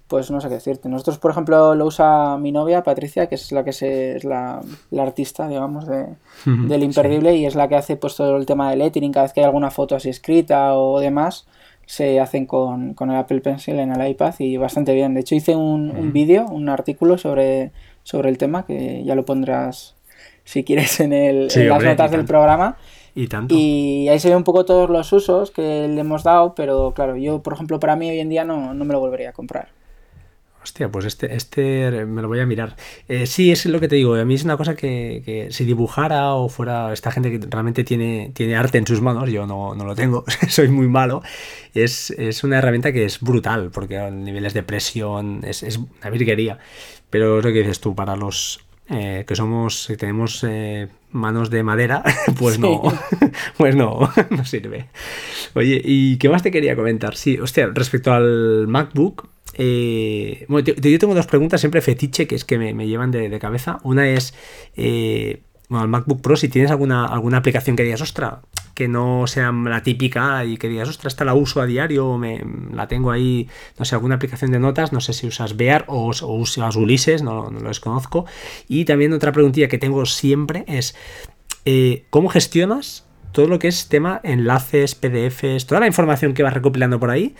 pues 0.10 0.32
no 0.32 0.41
sé 0.41 0.50
qué 0.50 0.56
decirte. 0.56 0.89
Nosotros, 0.89 1.19
por 1.19 1.30
ejemplo, 1.32 1.76
lo 1.76 1.86
usa 1.86 2.36
mi 2.38 2.52
novia, 2.52 2.82
Patricia, 2.82 3.28
que 3.28 3.36
es 3.36 3.52
la 3.52 3.63
que 3.63 3.72
se, 3.72 4.17
es 4.17 4.24
la, 4.24 4.60
artista, 4.98 5.48
digamos, 5.48 5.88
de, 5.88 6.08
del 6.45 6.84
imperdible 6.84 7.36
y 7.36 7.45
es 7.45 7.54
la 7.54 7.67
que 7.67 7.76
hace 7.76 7.95
pues 7.95 8.15
todo 8.15 8.36
el 8.36 8.48
tema 8.48 8.72
de 8.72 8.78
lettering, 8.78 9.13
cada 9.13 9.26
vez 9.26 9.34
que 9.34 9.41
hay 9.41 9.45
alguna 9.45 9.69
foto 9.69 9.95
así 9.95 10.10
escrita 10.10 10.76
o 10.76 11.00
demás, 11.00 11.45
se 11.86 12.19
hacen 12.19 12.48
con, 12.48 12.95
el 13.00 13.15
Apple 13.15 13.41
Pencil 13.41 13.78
en 13.78 13.91
el 13.91 14.10
iPad 14.10 14.34
y 14.39 14.58
bastante 14.58 14.95
bien. 14.95 15.13
De 15.13 15.19
hecho, 15.19 15.36
hice 15.36 15.56
un, 15.56 16.12
vídeo, 16.12 16.48
un 16.48 16.69
artículo 16.69 17.19
sobre, 17.19 17.72
sobre 18.02 18.30
el 18.30 18.39
tema, 18.39 18.65
que 18.65 19.04
ya 19.04 19.13
lo 19.13 19.26
pondrás 19.26 19.95
si 20.43 20.63
quieres 20.63 21.00
en, 21.02 21.13
el, 21.13 21.50
en 21.54 21.69
las 21.69 21.84
notas 21.84 22.10
del 22.10 22.26
programa. 22.26 22.78
Y, 23.13 23.28
tanto. 23.28 23.54
y 23.56 24.08
ahí 24.10 24.19
se 24.19 24.30
ve 24.30 24.36
un 24.36 24.43
poco 24.43 24.65
todos 24.65 24.89
los 24.89 25.13
usos 25.13 25.52
que 25.52 25.88
le 25.88 26.02
hemos 26.02 26.24
dado, 26.24 26.56
pero 26.56 26.93
claro, 26.95 27.15
yo, 27.15 27.43
por 27.43 27.54
ejemplo, 27.54 27.80
para 27.80 27.95
mí 27.95 28.10
hoy 28.10 28.19
en 28.19 28.30
día 28.30 28.43
no, 28.43 28.74
no 28.74 28.86
me 28.86 28.93
lo 28.93 29.00
volvería 29.00 29.30
a 29.30 29.34
comprar. 29.34 29.79
Hostia, 30.62 30.89
pues 30.89 31.06
este, 31.06 31.34
este 31.36 32.06
me 32.06 32.22
lo 32.22 32.28
voy 32.28 32.41
a 32.41 32.45
mirar. 32.45 32.76
Eh, 33.08 33.26
sí, 33.26 33.52
es 33.52 33.65
lo 33.65 33.80
que 33.80 33.88
te 33.88 33.95
digo. 33.95 34.15
A 34.15 34.26
mí 34.26 34.36
es 34.36 34.43
una 34.43 34.58
cosa 34.58 34.76
que, 34.76 35.48
si 35.52 35.63
dibujara 35.63 36.34
o 36.34 36.50
fuera 36.50 36.91
esta 36.91 37.12
gente 37.12 37.32
que 37.32 37.45
realmente 37.50 37.84
tiene, 37.84 38.32
tiene 38.34 38.56
arte 38.56 38.78
en 38.78 38.86
sus 38.86 39.02
manos, 39.02 39.30
yo 39.32 39.45
no, 39.45 39.74
lo 39.74 39.95
tengo, 39.95 40.26
soy 40.50 40.67
muy 40.67 40.88
malo. 40.88 41.24
Es, 41.74 42.13
una 42.43 42.58
herramienta 42.58 42.91
que 42.91 43.06
es 43.06 43.22
brutal, 43.22 43.72
porque 43.72 43.98
a 43.98 44.12
niveles 44.12 44.54
de 44.54 44.63
presión 44.63 45.41
es, 45.43 45.63
una 45.78 46.10
virguería. 46.10 46.60
Pero 47.10 47.39
es 47.39 47.45
lo 47.45 47.52
que 47.52 47.60
dices 47.60 47.80
tú, 47.80 47.95
para 47.95 48.15
los 48.15 48.60
eh, 48.89 49.24
que 49.28 49.36
somos, 49.36 49.88
que 49.88 49.98
tenemos 49.98 50.43
eh, 50.48 50.89
manos 51.12 51.50
de 51.50 51.63
madera, 51.63 52.04
pues 52.38 52.60
no, 52.60 52.82
pues 53.58 53.76
no, 53.76 54.12
no 54.30 54.45
sirve. 54.45 54.88
Oye, 55.54 55.82
¿y 55.84 56.17
qué 56.17 56.28
más 56.28 56.43
te 56.43 56.52
quería 56.52 56.76
comentar? 56.76 57.15
Sí, 57.15 57.38
hostia, 57.38 57.69
respecto 57.74 58.12
al 58.12 58.67
MacBook, 58.67 59.30
eh, 59.62 60.45
bueno, 60.48 60.65
yo 60.65 61.00
tengo 61.00 61.13
dos 61.13 61.28
preguntas 61.28 61.60
siempre 61.60 61.82
fetiche 61.82 62.28
que 62.28 62.36
es 62.36 62.45
que 62.45 62.58
me, 62.58 62.88
llevan 62.88 63.12
de, 63.12 63.38
cabeza. 63.39 63.80
Una 63.84 64.08
es, 64.08 64.34
eh, 64.78 65.41
bueno, 65.67 65.84
el 65.84 65.89
MacBook 65.91 66.22
Pro, 66.22 66.38
si 66.38 66.48
tienes 66.48 66.72
alguna, 66.72 67.06
alguna 67.06 67.39
aplicación 67.39 67.76
que 67.76 67.84
digas, 67.84 68.02
ostra, 68.02 68.39
que 68.74 68.88
no 68.88 69.28
sea 69.28 69.52
la 69.52 69.84
típica 69.84 70.45
y 70.45 70.56
que 70.56 70.69
digas, 70.69 70.88
ostra, 70.88 71.10
esta 71.10 71.26
la 71.26 71.34
uso 71.34 71.60
a 71.60 71.65
diario, 71.65 72.17
me, 72.17 72.41
la 72.74 72.88
tengo 72.88 73.12
ahí, 73.12 73.50
no 73.78 73.84
sé, 73.84 73.95
alguna 73.95 74.15
aplicación 74.15 74.52
de 74.52 74.60
notas, 74.60 74.93
no 74.93 75.02
sé 75.02 75.12
si 75.12 75.28
usas 75.28 75.58
Bear 75.58 75.84
o, 75.88 76.08
usas 76.08 76.78
Ulises, 76.78 77.22
no, 77.22 77.52
lo 77.52 77.67
desconozco. 77.67 78.26
Y 78.69 78.86
también 78.86 79.12
otra 79.12 79.34
preguntilla 79.34 79.67
que 79.67 79.78
tengo 79.78 80.06
siempre 80.06 80.63
es, 80.67 80.95
eh, 81.65 82.06
¿cómo 82.10 82.30
gestionas 82.30 83.06
todo 83.34 83.50
lo 83.50 83.60
que 83.60 83.67
es 83.67 83.89
tema 83.89 84.22
enlaces, 84.24 84.95
PDFs, 84.95 85.65
toda 85.67 85.82
la 85.82 85.88
información 85.88 86.34
que 86.34 86.43
vas 86.43 86.54
recopilando 86.54 86.98
por 86.98 87.10
ahí? 87.10 87.36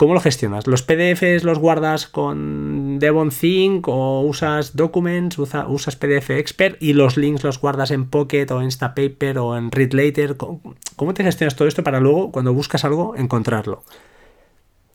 ¿Cómo 0.00 0.14
lo 0.14 0.20
gestionas? 0.20 0.66
¿Los 0.66 0.82
PDFs 0.82 1.44
los 1.44 1.58
guardas 1.58 2.06
con 2.06 2.98
Devon 2.98 3.28
o 3.84 4.22
usas 4.22 4.74
Documents, 4.74 5.36
usas 5.38 5.96
PDF 5.96 6.30
Expert 6.30 6.82
y 6.82 6.94
los 6.94 7.18
links 7.18 7.44
los 7.44 7.60
guardas 7.60 7.90
en 7.90 8.08
Pocket 8.08 8.46
o 8.50 8.62
Instapaper 8.62 9.36
o 9.36 9.58
en 9.58 9.70
Read 9.70 9.92
Later? 9.92 10.38
¿Cómo 10.96 11.12
te 11.12 11.22
gestionas 11.22 11.54
todo 11.54 11.68
esto 11.68 11.84
para 11.84 12.00
luego, 12.00 12.32
cuando 12.32 12.54
buscas 12.54 12.82
algo, 12.86 13.14
encontrarlo? 13.14 13.82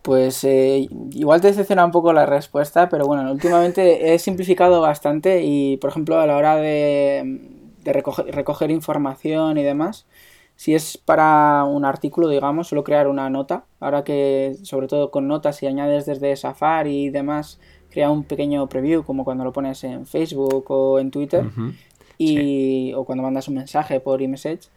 Pues 0.02 0.44
eh, 0.44 0.88
igual 1.12 1.39
te 1.39 1.50
decepciona 1.50 1.86
un 1.86 1.91
poco 1.91 2.12
la 2.12 2.26
respuesta, 2.26 2.89
pero 2.89 3.06
bueno, 3.06 3.32
últimamente 3.32 4.12
he 4.12 4.18
simplificado 4.18 4.82
bastante 4.82 5.44
y, 5.44 5.78
por 5.78 5.91
ejemplo, 5.91 6.20
a 6.20 6.26
la 6.26 6.36
hora 6.36 6.56
de, 6.56 7.41
recoger 7.84 8.72
información 8.72 9.60
y 9.60 9.63
demás, 9.63 10.08
si 10.56 10.74
es 10.74 10.98
para 10.98 11.63
un 11.65 11.86
artículo, 11.86 12.30
digamos, 12.30 12.68
suelo 12.68 12.84
crear 12.84 13.08
una 13.08 13.30
nota. 13.30 13.65
Ahora 13.80 14.04
que, 14.04 14.56
sobre 14.63 14.88
todo 14.88 15.12
con 15.12 15.28
notas, 15.28 15.58
si 15.58 15.68
añades 15.68 16.06
desde 16.06 16.36
Safari 16.36 17.06
y 17.06 17.10
demás, 17.10 17.60
crea 17.89 18.10
un 18.10 18.24
pequeño 18.24 18.68
preview, 18.68 19.04
como 19.04 19.26
cuando 19.26 19.44
lo 19.44 19.52
pones 19.52 19.84
en 19.84 20.06
Facebook 20.06 20.65
o 20.70 21.00
en 21.00 21.12
Twitter, 21.12 21.46
y, 22.18 22.94
o 22.94 23.04
cuando 23.04 23.24
mandas 23.24 23.48
un 23.48 23.56
mensaje 23.56 24.00
por 24.00 24.22
iMessage. 24.22 24.70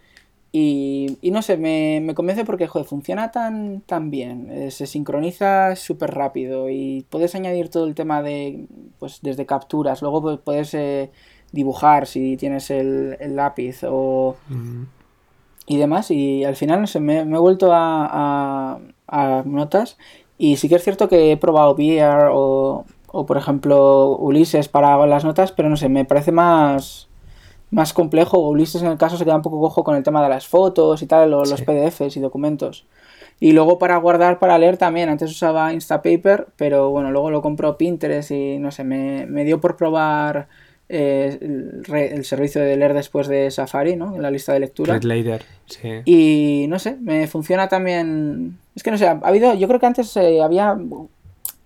Y, 0.50 1.18
y 1.20 1.30
no 1.30 1.42
sé, 1.42 1.58
me, 1.58 2.00
me, 2.02 2.14
convence 2.14 2.44
porque, 2.44 2.66
joder, 2.66 2.88
funciona 2.88 3.30
tan, 3.30 3.82
tan 3.82 4.10
bien, 4.10 4.50
eh, 4.50 4.70
se 4.70 4.86
sincroniza 4.86 5.76
súper 5.76 6.14
rápido 6.14 6.70
y 6.70 7.04
puedes 7.10 7.34
añadir 7.34 7.68
todo 7.68 7.84
el 7.86 7.94
tema 7.94 8.22
de, 8.22 8.66
pues, 8.98 9.18
desde 9.20 9.44
capturas, 9.44 10.00
luego 10.00 10.40
puedes 10.40 10.72
eh, 10.72 11.10
dibujar 11.52 12.06
si 12.06 12.38
tienes 12.38 12.70
el, 12.70 13.18
el 13.20 13.36
lápiz 13.36 13.82
o 13.84 14.36
y 15.68 15.76
demás. 15.76 16.10
Y 16.10 16.44
al 16.44 16.56
final, 16.56 16.80
no 16.80 16.86
sé, 16.86 17.00
me, 17.00 17.20
he 17.20 17.24
vuelto 17.24 17.72
a, 17.72 18.80
a, 19.06 19.42
notas. 19.44 19.98
Y 20.38 20.56
sí 20.56 20.68
que 20.68 20.76
es 20.76 20.84
cierto 20.84 21.08
que 21.08 21.32
he 21.32 21.36
probado 21.36 21.72
VR 21.74 22.30
o, 22.32 22.84
o, 23.08 23.26
por 23.26 23.36
ejemplo, 23.36 24.16
Ulises 24.16 24.68
para 24.68 25.04
las 25.06 25.24
notas, 25.24 25.52
pero 25.52 25.68
no 25.68 25.76
sé, 25.76 25.88
me 25.88 26.04
parece 26.04 26.32
más, 26.32 27.08
más 27.70 27.92
complejo. 27.92 28.38
Ulises 28.38 28.82
en 28.82 28.88
el 28.88 28.98
caso 28.98 29.16
se 29.16 29.24
queda 29.24 29.36
un 29.36 29.42
poco 29.42 29.60
cojo 29.60 29.84
con 29.84 29.96
el 29.96 30.02
tema 30.02 30.22
de 30.22 30.28
las 30.28 30.46
fotos 30.46 31.02
y 31.02 31.06
tal, 31.06 31.30
los 31.30 31.62
PDFs 31.62 32.16
y 32.16 32.20
documentos. 32.20 32.86
Y 33.40 33.52
luego 33.52 33.78
para 33.78 33.96
guardar, 33.98 34.38
para 34.38 34.58
leer 34.58 34.78
también. 34.78 35.08
Antes 35.08 35.30
usaba 35.30 35.72
Instapaper, 35.72 36.48
pero 36.56 36.90
bueno, 36.90 37.10
luego 37.10 37.30
lo 37.30 37.42
compro 37.42 37.76
Pinterest 37.76 38.30
y 38.32 38.58
no 38.58 38.70
sé, 38.72 38.84
me, 38.84 39.26
me 39.26 39.44
dio 39.44 39.60
por 39.60 39.76
probar 39.76 40.48
eh, 40.90 41.38
el, 41.40 42.24
servicio 42.24 42.62
de 42.62 42.76
leer 42.76 42.94
después 42.94 43.28
de 43.28 43.50
Safari, 43.50 43.96
¿no? 43.96 44.16
En 44.16 44.22
la 44.22 44.30
lista 44.30 44.54
de 44.54 44.60
lectura. 44.60 44.94
sí. 45.66 46.00
Y 46.06 46.66
no 46.68 46.78
sé, 46.78 46.96
me 47.00 47.26
funciona 47.26 47.68
también. 47.68 48.58
Es 48.74 48.82
que 48.82 48.90
no 48.90 48.96
sé, 48.96 49.06
ha 49.06 49.20
habido. 49.22 49.54
Yo 49.54 49.68
creo 49.68 49.80
que 49.80 49.86
antes 49.86 50.16
eh, 50.16 50.40
había 50.40 50.78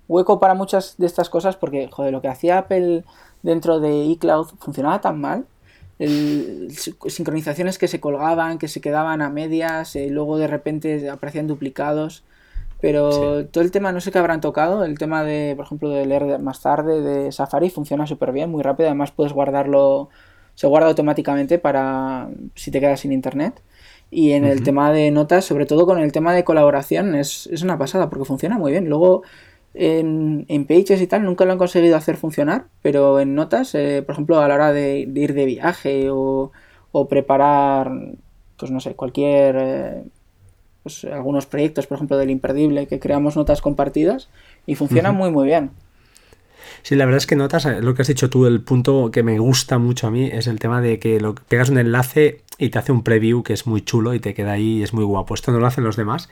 hueco 0.09 0.41
para 0.41 0.55
muchas 0.55 0.97
de 0.99 1.07
estas 1.07 1.31
cosas 1.31 1.57
porque, 1.57 1.89
joder, 1.89 2.13
lo 2.13 2.21
que 2.21 2.29
hacía 2.29 2.59
Apple 2.59 3.05
dentro 3.43 3.79
de 3.81 4.05
iCloud 4.07 4.49
funcionaba 4.59 5.01
tan 5.01 5.21
mal. 5.21 5.47
sincronizaciones 5.99 7.79
que 7.79 7.87
se 7.87 8.01
colgaban, 8.01 8.59
que 8.59 8.67
se 8.67 8.81
quedaban 8.81 9.23
a 9.23 9.31
medias, 9.31 9.95
y 9.95 10.01
eh, 10.01 10.11
luego 10.11 10.37
de 10.37 10.49
repente 10.49 11.09
aparecían 11.11 11.47
duplicados. 11.47 12.25
Pero 12.83 13.47
todo 13.47 13.63
el 13.63 13.71
tema, 13.71 13.93
no 13.93 14.01
sé 14.01 14.11
qué 14.11 14.19
habrán 14.19 14.41
tocado, 14.41 14.85
el 14.85 14.99
tema 14.99 15.23
de, 15.23 15.55
por 15.55 15.67
ejemplo, 15.67 15.89
de 15.89 16.05
leer 16.05 16.41
más 16.41 16.61
tarde 16.63 17.01
de 17.01 17.31
Safari 17.31 17.71
funciona 17.71 18.09
súper 18.09 18.33
bien, 18.33 18.51
muy 18.51 18.61
rápido, 18.65 18.89
además 18.89 19.13
puedes 19.13 19.33
guardarlo, 19.33 20.09
se 20.57 20.67
guarda 20.67 20.89
automáticamente 20.89 21.61
para 21.61 22.29
si 22.57 22.73
te 22.73 22.81
quedas 22.81 22.99
sin 22.99 23.13
internet. 23.13 23.63
Y 24.11 24.33
en 24.33 24.45
el 24.45 24.65
tema 24.65 24.91
de 24.91 25.13
notas, 25.13 25.45
sobre 25.45 25.65
todo 25.65 25.87
con 25.87 26.01
el 26.01 26.11
tema 26.11 26.35
de 26.35 26.43
colaboración, 26.43 27.15
es, 27.15 27.47
una 27.63 27.79
pasada 27.79 28.11
porque 28.11 28.25
funciona 28.25 28.59
muy 28.59 28.73
bien. 28.73 28.89
Luego 28.89 29.23
en, 29.75 30.45
en, 30.49 30.67
Pages 30.67 31.01
y 31.01 31.07
tal 31.07 31.23
nunca 31.25 31.45
lo 31.45 31.53
han 31.53 31.59
conseguido 31.59 31.97
hacer 31.97 32.17
funcionar, 32.17 32.67
pero 32.83 33.21
en 33.21 33.37
notas, 33.37 33.77
eh, 33.77 34.03
por 34.05 34.15
ejemplo, 34.15 34.41
a 34.41 34.49
la 34.49 34.55
hora 34.57 34.73
de, 34.73 35.09
ir 35.15 35.35
de 35.35 35.47
viaje 35.47 36.11
o, 36.11 36.51
o, 36.91 37.09
preparar, 37.09 37.93
pues 38.57 38.73
no 38.73 38.81
sé, 38.81 38.97
cualquier... 38.97 39.57
Eh, 39.57 40.05
pues, 40.83 41.05
algunos 41.05 41.47
proyectos, 41.47 41.87
por 41.87 41.97
ejemplo, 41.97 42.17
del 42.17 42.31
Imperdible, 42.31 42.87
que 42.87 42.99
creamos 42.99 43.37
notas 43.37 43.61
compartidas 43.61 44.29
y 44.67 44.75
funciona 44.75 45.13
muy, 45.13 45.31
muy 45.31 45.47
bien. 45.47 45.71
Sí, 46.83 46.97
la 46.97 47.05
verdad 47.05 47.19
es 47.19 47.27
que 47.27 47.37
notas, 47.37 47.65
eh, 47.67 47.81
lo 47.81 47.95
que 47.95 48.03
has 48.03 48.09
dicho 48.09 48.29
tú, 48.29 48.47
el 48.47 48.61
punto 48.61 49.11
que 49.13 49.23
me 49.23 49.39
gusta 49.39 49.79
mucho 49.79 50.09
a 50.09 50.11
mí 50.11 50.29
es 50.33 50.49
el 50.49 50.59
tema 50.59 50.81
de 50.81 50.99
que 50.99 51.21
lo, 51.21 51.35
pegas 51.35 51.69
un 51.71 51.79
enlace 51.79 52.43
y 52.59 52.71
te 52.71 52.79
hace 52.79 52.93
un 52.93 53.03
preview 53.03 53.43
que 53.43 53.53
es 53.53 53.67
muy 53.67 53.83
chulo 53.83 54.15
y 54.15 54.21
te 54.21 54.35
queda 54.35 54.53
ahí 54.53 54.79
y 54.79 54.83
es 54.83 54.93
muy 54.93 55.05
guapo. 55.05 55.35
Esto 55.35 55.53
no 55.53 55.61
lo 55.61 55.67
hacen 55.67 55.85
los 55.85 55.97
demás 55.97 56.29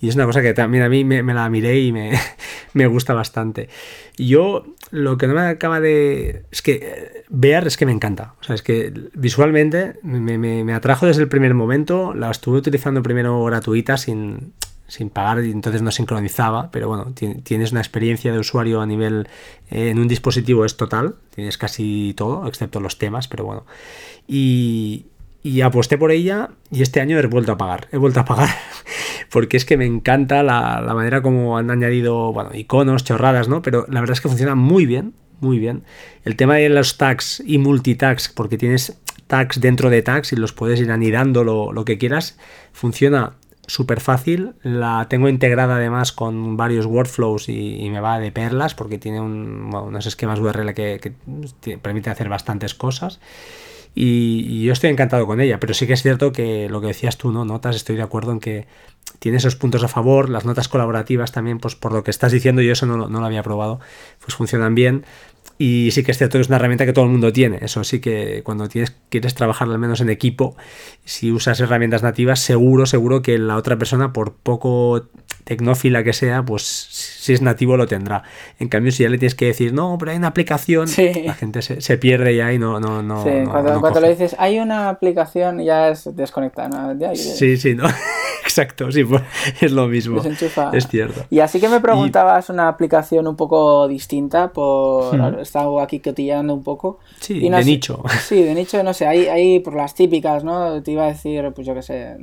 y 0.00 0.08
es 0.08 0.14
una 0.14 0.24
cosa 0.24 0.40
que 0.40 0.54
también 0.54 0.84
a 0.84 0.88
mí 0.88 1.04
me, 1.04 1.22
la 1.22 1.48
miré 1.50 1.80
y 1.80 1.92
me, 1.92 2.18
me, 2.72 2.86
gusta 2.86 3.12
bastante. 3.12 3.68
Yo 4.16 4.64
lo 4.90 5.18
que 5.18 5.26
no 5.26 5.34
me 5.34 5.42
acaba 5.42 5.80
de... 5.80 6.44
Es 6.50 6.62
que 6.62 7.24
ver 7.28 7.66
es 7.66 7.76
que 7.76 7.86
me 7.86 7.92
encanta. 7.92 8.34
O 8.40 8.44
sea, 8.44 8.54
es 8.54 8.62
que 8.62 8.92
visualmente 9.14 9.94
me, 10.02 10.38
me 10.38 10.74
atrajo 10.74 11.06
desde 11.06 11.22
el 11.22 11.28
primer 11.28 11.54
momento. 11.54 12.14
La 12.14 12.30
estuve 12.30 12.58
utilizando 12.58 13.02
primero 13.02 13.44
gratuita 13.44 13.96
sin 13.96 14.52
sin 14.90 15.08
pagar 15.08 15.44
y 15.44 15.52
entonces 15.52 15.82
no 15.82 15.90
sincronizaba, 15.90 16.70
pero 16.70 16.88
bueno, 16.88 17.12
tienes 17.14 17.70
una 17.70 17.80
experiencia 17.80 18.32
de 18.32 18.40
usuario 18.40 18.80
a 18.80 18.86
nivel 18.86 19.28
eh, 19.70 19.90
en 19.90 19.98
un 19.98 20.08
dispositivo 20.08 20.64
es 20.64 20.76
total, 20.76 21.14
tienes 21.34 21.56
casi 21.56 22.12
todo, 22.16 22.46
excepto 22.48 22.80
los 22.80 22.98
temas, 22.98 23.28
pero 23.28 23.44
bueno. 23.44 23.66
Y, 24.26 25.06
y 25.42 25.62
aposté 25.62 25.98
por 25.98 26.10
ella 26.10 26.50
y 26.70 26.82
este 26.82 27.00
año 27.00 27.18
he 27.18 27.26
vuelto 27.26 27.52
a 27.52 27.58
pagar, 27.58 27.88
he 27.92 27.96
vuelto 27.96 28.20
a 28.20 28.24
pagar 28.24 28.48
porque 29.30 29.56
es 29.56 29.64
que 29.64 29.76
me 29.76 29.86
encanta 29.86 30.42
la, 30.42 30.80
la 30.80 30.94
manera 30.94 31.22
como 31.22 31.56
han 31.56 31.70
añadido, 31.70 32.32
bueno, 32.32 32.50
iconos, 32.54 33.04
chorradas, 33.04 33.48
¿no? 33.48 33.62
Pero 33.62 33.86
la 33.88 34.00
verdad 34.00 34.14
es 34.14 34.20
que 34.20 34.28
funciona 34.28 34.54
muy 34.54 34.86
bien, 34.86 35.14
muy 35.40 35.58
bien. 35.58 35.84
El 36.24 36.36
tema 36.36 36.56
de 36.56 36.68
los 36.68 36.98
tags 36.98 37.42
y 37.46 37.58
multitags, 37.58 38.28
porque 38.28 38.58
tienes 38.58 38.98
tags 39.26 39.60
dentro 39.60 39.90
de 39.90 40.02
tags 40.02 40.32
y 40.32 40.36
los 40.36 40.52
puedes 40.52 40.80
ir 40.80 40.90
anidando 40.90 41.44
lo, 41.44 41.72
lo 41.72 41.84
que 41.84 41.98
quieras, 41.98 42.36
funciona 42.72 43.34
súper 43.70 44.00
fácil. 44.00 44.54
La 44.62 45.06
tengo 45.08 45.28
integrada 45.28 45.76
además 45.76 46.12
con 46.12 46.56
varios 46.56 46.86
workflows 46.86 47.48
y, 47.48 47.88
me 47.90 48.00
va 48.00 48.18
de 48.18 48.32
perlas 48.32 48.74
porque 48.74 48.98
tiene 48.98 49.20
unos 49.20 50.06
esquemas 50.06 50.40
URL 50.40 50.74
que, 50.74 51.00
que 51.00 51.78
permite 51.78 52.10
hacer 52.10 52.28
bastantes 52.28 52.74
cosas. 52.74 53.20
Y, 53.94 54.62
yo 54.62 54.72
estoy 54.72 54.90
encantado 54.90 55.26
con 55.26 55.40
ella, 55.40 55.58
pero 55.58 55.74
sí 55.74 55.86
que 55.86 55.94
es 55.94 56.02
cierto 56.02 56.32
que 56.32 56.68
lo 56.68 56.80
que 56.80 56.88
decías 56.88 57.16
tú, 57.16 57.32
¿no? 57.32 57.44
Notas, 57.44 57.76
estoy 57.76 57.96
de 57.96 58.02
acuerdo 58.02 58.32
en 58.32 58.40
que 58.40 58.66
tiene 59.18 59.38
esos 59.38 59.56
puntos 59.56 59.82
a 59.82 59.88
favor, 59.88 60.28
las 60.28 60.44
notas 60.44 60.68
colaborativas 60.68 61.32
también, 61.32 61.58
pues 61.58 61.74
por 61.74 61.92
lo 61.92 62.04
que 62.04 62.10
estás 62.10 62.32
diciendo, 62.32 62.62
yo 62.62 62.72
eso 62.72 62.86
no, 62.86 62.96
lo 63.08 63.26
había 63.26 63.42
probado, 63.42 63.80
pues 64.20 64.34
funcionan 64.34 64.74
bien. 64.74 65.04
Y 65.58 65.90
sí 65.90 66.02
que 66.02 66.12
es 66.12 66.18
cierto 66.18 66.38
que 66.38 66.42
es 66.42 66.48
una 66.48 66.56
herramienta 66.56 66.86
que 66.86 66.94
todo 66.94 67.04
el 67.04 67.10
mundo 67.10 67.32
tiene. 67.32 67.58
Eso 67.60 67.84
sí 67.84 68.00
que 68.00 68.42
cuando 68.44 68.66
quieres 68.68 69.34
trabajar 69.34 69.68
al 69.68 69.78
menos 69.78 70.00
en 70.00 70.08
equipo, 70.08 70.56
si 71.04 71.30
usas 71.32 71.60
herramientas 71.60 72.02
nativas, 72.02 72.40
seguro, 72.40 72.86
seguro 72.86 73.20
que 73.20 73.38
la 73.38 73.56
otra 73.56 73.76
persona, 73.76 74.12
por 74.14 74.32
poco 74.32 75.08
tecnófila 75.44 76.04
que 76.04 76.12
sea, 76.12 76.42
pues 76.42 76.62
si 76.62 77.32
es 77.32 77.42
nativo 77.42 77.76
lo 77.76 77.86
tendrá. 77.86 78.22
En 78.58 78.68
cambio, 78.68 78.92
si 78.92 79.02
ya 79.02 79.08
le 79.08 79.18
tienes 79.18 79.34
que 79.34 79.46
decir, 79.46 79.72
no, 79.72 79.96
pero 79.98 80.12
hay 80.12 80.16
una 80.18 80.28
aplicación, 80.28 80.88
la 81.24 81.34
gente 81.34 81.62
se, 81.62 81.98
pierde 81.98 82.36
ya 82.36 82.52
y 82.52 82.58
no. 82.58 82.80
no, 82.80 83.02
no, 83.02 83.22
sí, 83.24 83.30
cuando, 83.80 84.00
le 84.00 84.10
dices, 84.10 84.36
hay 84.38 84.58
una 84.58 84.88
aplicación, 84.88 85.62
ya 85.62 85.88
es 85.88 86.08
desconectada. 86.14 86.94
sí, 87.14 87.56
sí, 87.56 87.74
no. 87.74 87.84
Exacto, 88.42 88.90
sí, 88.90 89.04
pues, 89.04 89.22
es 89.60 89.70
lo 89.70 89.86
mismo. 89.86 90.20
Es 90.72 90.88
cierto. 90.88 91.24
Y 91.30 91.38
así 91.38 91.60
que 91.60 91.68
me 91.68 91.80
preguntabas 91.80 92.50
una 92.50 92.66
aplicación 92.68 93.28
un 93.28 93.36
poco 93.36 93.86
distinta, 93.86 94.52
por 94.52 95.16
hmm. 95.16 95.40
estaba 95.40 95.82
aquí 95.82 96.00
cotillando 96.00 96.54
un 96.54 96.64
poco. 96.64 96.98
Sí, 97.20 97.48
de 97.48 97.64
nicho. 97.64 98.02
Sí, 98.26 98.42
de 98.42 98.54
nicho, 98.54 98.82
no 98.82 98.92
sé, 98.92 99.06
hay, 99.06 99.26
hay 99.26 99.60
por 99.60 99.74
las 99.74 99.94
típicas, 99.94 100.42
¿no? 100.42 100.82
Te 100.82 100.90
iba 100.90 101.04
a 101.04 101.08
decir, 101.08 101.52
pues 101.54 101.66
yo 101.66 101.74
qué 101.74 101.82
sé, 101.82 102.16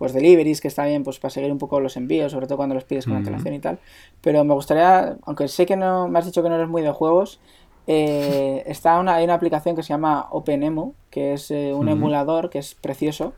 pues 0.00 0.14
deliveries, 0.14 0.62
que 0.62 0.68
está 0.68 0.86
bien 0.86 1.04
pues 1.04 1.18
para 1.18 1.28
seguir 1.28 1.52
un 1.52 1.58
poco 1.58 1.78
los 1.78 1.94
envíos, 1.98 2.32
sobre 2.32 2.46
todo 2.46 2.56
cuando 2.56 2.74
los 2.74 2.84
pides 2.84 3.04
con 3.04 3.16
antelación 3.16 3.52
y 3.52 3.58
tal. 3.58 3.78
Pero 4.22 4.42
me 4.44 4.54
gustaría, 4.54 5.18
aunque 5.24 5.46
sé 5.46 5.66
que 5.66 5.76
no 5.76 6.08
me 6.08 6.18
has 6.18 6.24
dicho 6.24 6.42
que 6.42 6.48
no 6.48 6.54
eres 6.54 6.70
muy 6.70 6.80
de 6.80 6.90
juegos, 6.90 7.38
eh, 7.86 8.62
está 8.64 8.98
una, 8.98 9.16
hay 9.16 9.24
una 9.24 9.34
aplicación 9.34 9.76
que 9.76 9.82
se 9.82 9.90
llama 9.90 10.28
OpenEMU, 10.30 10.94
que 11.10 11.34
es 11.34 11.50
eh, 11.50 11.74
un 11.74 11.90
emulador 11.90 12.48
que 12.48 12.60
es 12.60 12.74
precioso. 12.74 13.34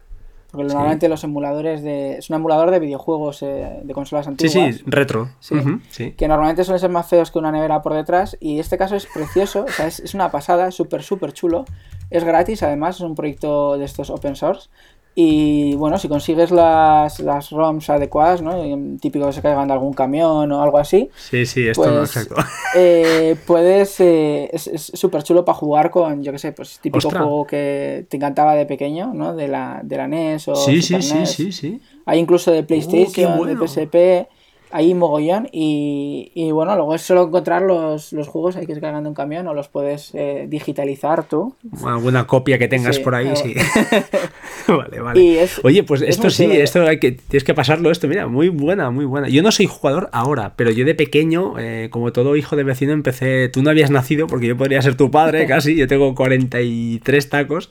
Porque 0.53 0.69
normalmente 0.69 1.09
los 1.09 1.25
emuladores 1.25 1.83
de. 1.83 2.19
Es 2.19 2.31
un 2.31 2.37
emulador 2.37 2.71
de 2.71 2.79
videojuegos 2.79 3.43
eh, 3.43 3.81
de 3.83 3.95
consolas 3.95 4.29
antiguas. 4.29 4.53
Sí, 4.53 4.73
sí, 4.73 4.85
retro. 4.87 5.31
Sí, 5.41 6.13
Que 6.13 6.29
normalmente 6.29 6.63
suelen 6.63 6.79
ser 6.79 6.91
más 6.91 7.09
feos 7.09 7.33
que 7.33 7.41
una 7.41 7.51
nevera 7.51 7.83
por 7.83 7.95
detrás. 7.95 8.37
Y 8.39 8.61
este 8.61 8.79
caso 8.79 8.95
es 8.95 9.07
precioso. 9.07 9.65
O 9.65 9.69
sea, 9.69 9.89
es, 9.89 9.99
es 9.99 10.15
una 10.15 10.31
pasada, 10.31 10.69
es 10.69 10.77
súper, 10.77 11.03
súper 11.03 11.33
chulo. 11.33 11.65
Es 12.11 12.23
gratis, 12.23 12.63
además, 12.63 12.97
es 12.97 13.01
un 13.01 13.17
proyecto 13.17 13.79
de 13.79 13.87
estos 13.87 14.11
open 14.11 14.37
source. 14.37 14.69
Y 15.15 15.75
bueno, 15.75 15.99
si 15.99 16.09
consigues 16.09 16.51
las, 16.51 17.21
las 17.21 17.51
ROMs 17.51 17.91
adecuadas, 17.91 18.41
¿no? 18.41 18.55
Típico 18.99 19.27
que 19.27 19.33
se 19.33 19.43
caigan 19.43 19.69
de 19.69 19.75
algún 19.75 19.93
camión 19.93 20.51
o 20.51 20.63
algo 20.63 20.79
así. 20.79 21.11
Sí, 21.15 21.45
sí, 21.45 21.69
esto 21.69 21.87
no, 21.87 21.99
pues, 21.99 22.17
exacto. 22.17 22.37
Eh, 22.75 23.37
puedes. 23.47 24.01
Eh, 24.01 24.49
es 24.51 24.93
súper 24.95 25.23
chulo 25.23 25.45
para 25.45 25.59
jugar 25.59 25.91
con, 25.91 26.23
yo 26.23 26.33
qué 26.33 26.39
sé, 26.39 26.53
pues 26.53 26.79
típico 26.81 27.11
juego 27.11 27.47
que 27.47 28.07
te 28.09 28.17
encantaba 28.17 28.55
de 28.55 28.65
pequeño, 28.65 29.13
¿no? 29.13 29.35
De 29.35 29.49
la, 29.49 29.81
de 29.83 29.97
la 29.99 30.09
NES 30.09 30.49
o. 30.49 30.55
Sí, 30.55 30.81
sí, 30.81 31.03
sí, 31.03 31.27
sí, 31.27 31.53
sí. 31.53 31.81
Hay 32.07 32.19
incluso 32.19 32.51
de 32.51 32.61
uh, 32.61 32.67
PlayStation, 32.67 33.47
de 33.47 33.69
PSP. 33.69 34.29
Ahí 34.73 34.95
mogollón 34.95 35.49
y, 35.53 36.33
y, 36.35 36.51
bueno, 36.51 36.75
luego 36.75 36.95
es 36.95 37.03
solo 37.03 37.25
encontrar 37.25 37.63
los, 37.63 38.13
los 38.13 38.29
juegos, 38.29 38.57
hay 38.57 38.67
que 38.67 38.73
ir 38.73 38.81
cargando 38.81 39.09
un 39.09 39.15
camión 39.15 39.47
o 39.47 39.55
los 39.55 39.69
puedes 39.69 40.15
eh, 40.15 40.47
digitalizar 40.49 41.25
tú. 41.29 41.55
Alguna 41.85 42.27
copia 42.27 42.59
que 42.59 42.69
tengas 42.69 42.99
por 42.99 43.15
ahí, 43.15 43.35
sí. 43.37 43.55
vale, 44.69 45.01
vale. 45.01 45.49
Oye, 45.63 45.83
pues 45.83 46.03
esto 46.03 46.31
sí, 46.31 46.45
esto 46.51 46.83
hay 46.87 46.99
que, 46.99 47.13
tienes 47.13 47.45
que 47.45 47.55
pasarlo 47.55 47.91
esto, 47.91 48.09
mira, 48.09 48.27
muy 48.27 48.49
buena, 48.49 48.91
muy 48.91 49.05
buena. 49.05 49.29
Yo 49.29 49.43
no 49.43 49.53
soy 49.53 49.67
jugador 49.67 50.09
ahora, 50.13 50.55
pero 50.57 50.71
yo 50.71 50.85
de 50.85 50.95
pequeño, 50.95 51.59
eh, 51.59 51.89
como 51.91 52.13
todo 52.13 52.37
hijo 52.37 52.57
de 52.57 52.65
vecino, 52.65 52.93
empecé, 52.93 53.49
tú 53.49 53.63
no 53.63 53.71
habías 53.71 53.91
nacido 53.91 54.27
porque 54.27 54.47
yo 54.47 54.57
podría 54.57 54.81
ser 54.83 54.97
tu 54.97 55.11
padre 55.11 55.47
casi, 55.49 55.77
yo 55.77 55.87
tengo 55.87 56.15
43 56.15 57.29
tacos 57.29 57.71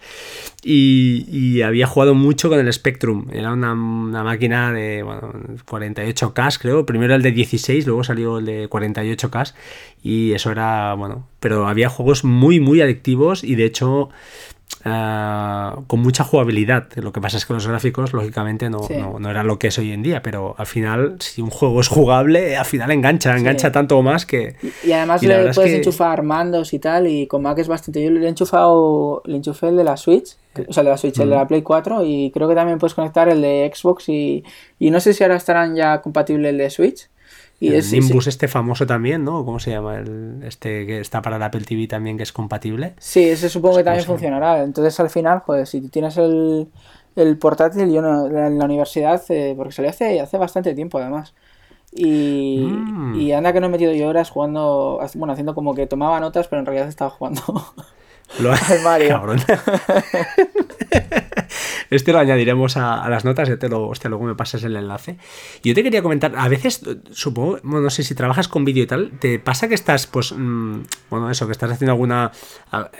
y, 0.64 1.26
y 1.30 1.62
había 1.64 1.88
jugado 1.88 2.14
mucho 2.14 2.50
con 2.50 2.60
el 2.60 2.72
Spectrum, 2.72 3.28
era 3.32 3.54
una, 3.54 3.74
una 3.74 4.24
máquina 4.24 4.72
de 4.72 5.04
bueno, 5.04 5.34
48K 5.66 6.60
creo, 6.60 6.86
primero 6.92 7.16
el 7.16 7.22
de 7.22 7.32
16, 7.32 7.88
luego 7.88 8.04
salió 8.04 8.38
el 8.38 8.46
de 8.46 8.70
48K 8.70 9.54
y 10.04 10.34
eso 10.34 10.52
era, 10.52 10.94
bueno, 10.94 11.28
pero 11.40 11.68
había 11.68 11.90
juegos 11.90 12.24
muy, 12.24 12.60
muy 12.60 12.82
adictivos 12.82 13.44
y 13.44 13.56
de 13.56 13.66
hecho 13.66 14.10
ah, 14.86 15.78
con 15.88 16.00
mucha 16.00 16.24
jugabilidad. 16.24 16.88
Lo 16.96 17.12
que 17.12 17.22
pasa 17.22 17.38
es 17.38 17.46
que 17.46 17.54
los 17.54 17.68
gráficos, 17.68 18.14
lógicamente, 18.14 18.70
no, 18.70 18.82
no, 19.20 19.30
eran 19.30 19.48
lo 19.48 19.60
que 19.60 19.68
es 19.68 19.78
hoy 19.78 19.92
en 19.92 20.04
día, 20.04 20.22
pero 20.22 20.56
al 20.58 20.66
final, 20.66 21.18
si 21.20 21.42
un 21.42 21.50
juego 21.50 21.82
es 21.82 21.88
jugable, 21.88 22.58
al 22.58 22.66
final 22.66 22.92
engancha, 22.92 23.38
engancha 23.38 23.72
tanto 23.72 23.98
o 23.98 24.02
más 24.02 24.26
que... 24.26 24.56
Y, 24.84 24.92
además 24.92 25.24
le 25.24 25.54
puedes 25.54 25.74
enchufar 25.74 26.24
mandos 26.24 26.74
y 26.74 26.80
tal, 26.80 27.08
y 27.08 27.28
con 27.28 27.42
Mac 27.42 27.58
es 27.60 27.68
bastante... 27.68 28.04
Yo 28.04 28.10
le 28.12 28.26
he 28.26 28.30
enchufado, 28.30 29.22
le 29.26 29.38
enchufé 29.38 29.70
el 29.70 29.78
de 29.78 29.84
la 29.84 29.98
Switch, 29.98 30.38
o 30.68 30.74
sea, 30.74 30.82
el 30.82 30.86
de 30.86 30.92
la 30.92 30.98
Switch, 30.98 31.20
el 31.20 31.30
de 31.30 31.36
la 31.36 31.48
Play 31.48 31.62
4, 31.62 32.04
y 32.06 32.32
creo 32.32 32.48
que 32.48 32.56
también 32.56 32.80
puedes 32.80 32.94
conectar 32.94 33.30
el 33.30 33.42
de 33.42 33.72
Xbox 33.74 34.10
y, 34.10 34.44
y 34.80 34.92
no 34.92 35.00
sé 35.00 35.14
si 35.14 35.24
ahora 35.24 35.36
estarán 35.36 35.76
ya 35.76 36.02
compatibles 36.02 36.50
el 36.50 36.58
de 36.58 36.70
Switch. 36.70 37.11
Y 37.62 37.76
el 37.76 37.92
Nimbus 37.92 38.26
este 38.26 38.48
famoso 38.48 38.88
también, 38.88 39.24
¿no? 39.24 39.46
¿Cómo 39.46 39.60
se 39.60 39.70
llama? 39.70 40.00
El, 40.00 40.42
este 40.44 40.88
que 40.88 41.00
está 41.00 41.22
para 41.22 41.36
el 41.36 41.44
Apple 41.44 41.62
TV 41.62 41.88
también, 41.88 42.18
que 42.18 42.24
es 42.24 42.34
compatible. 42.34 42.96
Sí, 42.98 43.24
ese 43.30 43.50
supongo 43.50 43.78
que 43.78 43.84
también 43.84 44.04
funcionará. 44.04 44.64
Entonces 44.64 45.00
al 45.00 45.12
final, 45.12 45.44
pues 45.46 45.70
si 45.70 45.80
tienes 45.90 46.18
el, 46.18 46.68
el 47.16 47.38
portátil, 47.38 47.94
yo 47.94 48.02
no, 48.02 48.26
en 48.26 48.58
la 48.58 48.66
universidad, 48.66 49.22
eh, 49.30 49.54
porque 49.56 49.74
salió 49.74 49.92
hace, 49.92 50.20
hace 50.20 50.40
bastante 50.40 50.74
tiempo 50.74 50.98
además. 50.98 51.36
Y, 51.92 52.66
mm. 52.68 53.20
y 53.20 53.32
anda 53.32 53.54
que 53.54 53.60
no 53.60 53.68
he 53.68 53.70
metido 53.70 53.94
yo 53.94 54.10
horas 54.10 54.32
jugando, 54.32 55.00
bueno, 55.14 55.34
haciendo 55.34 55.54
como 55.54 55.76
que 55.76 55.86
tomaba 55.86 56.20
notas, 56.20 56.48
pero 56.48 56.62
en 56.62 56.66
realidad 56.66 56.88
estaba 56.88 57.12
jugando. 57.12 57.44
Lo... 58.40 58.52
al 58.54 58.82
Mario. 58.84 59.22
Este 61.92 62.14
lo 62.14 62.20
añadiremos 62.20 62.78
a, 62.78 63.10
las 63.10 63.26
notas, 63.26 63.50
ya 63.50 63.58
te 63.58 63.68
lo, 63.68 63.92
luego 64.06 64.24
me 64.24 64.34
pasas 64.34 64.64
el 64.64 64.78
enlace. 64.78 65.18
Yo 65.62 65.76
te 65.76 65.84
quería 65.84 66.02
comentar, 66.02 66.34
a 66.38 66.48
veces, 66.48 66.82
supongo, 67.12 67.60
bueno, 67.64 67.82
no 67.82 67.90
sé 67.90 68.04
si 68.04 68.16
trabajas 68.16 68.48
con 68.48 68.64
vídeo 68.64 68.84
y 68.84 68.88
tal, 68.88 69.12
¿te 69.20 69.40
pasa 69.40 69.68
que 69.68 69.76
estás, 69.76 70.08
pues, 70.08 70.32
mm, 70.32 70.84
bueno, 71.10 71.30
eso, 71.30 71.48
que 71.48 71.52
estás 71.52 71.70
haciendo 71.70 71.92
alguna... 71.92 72.32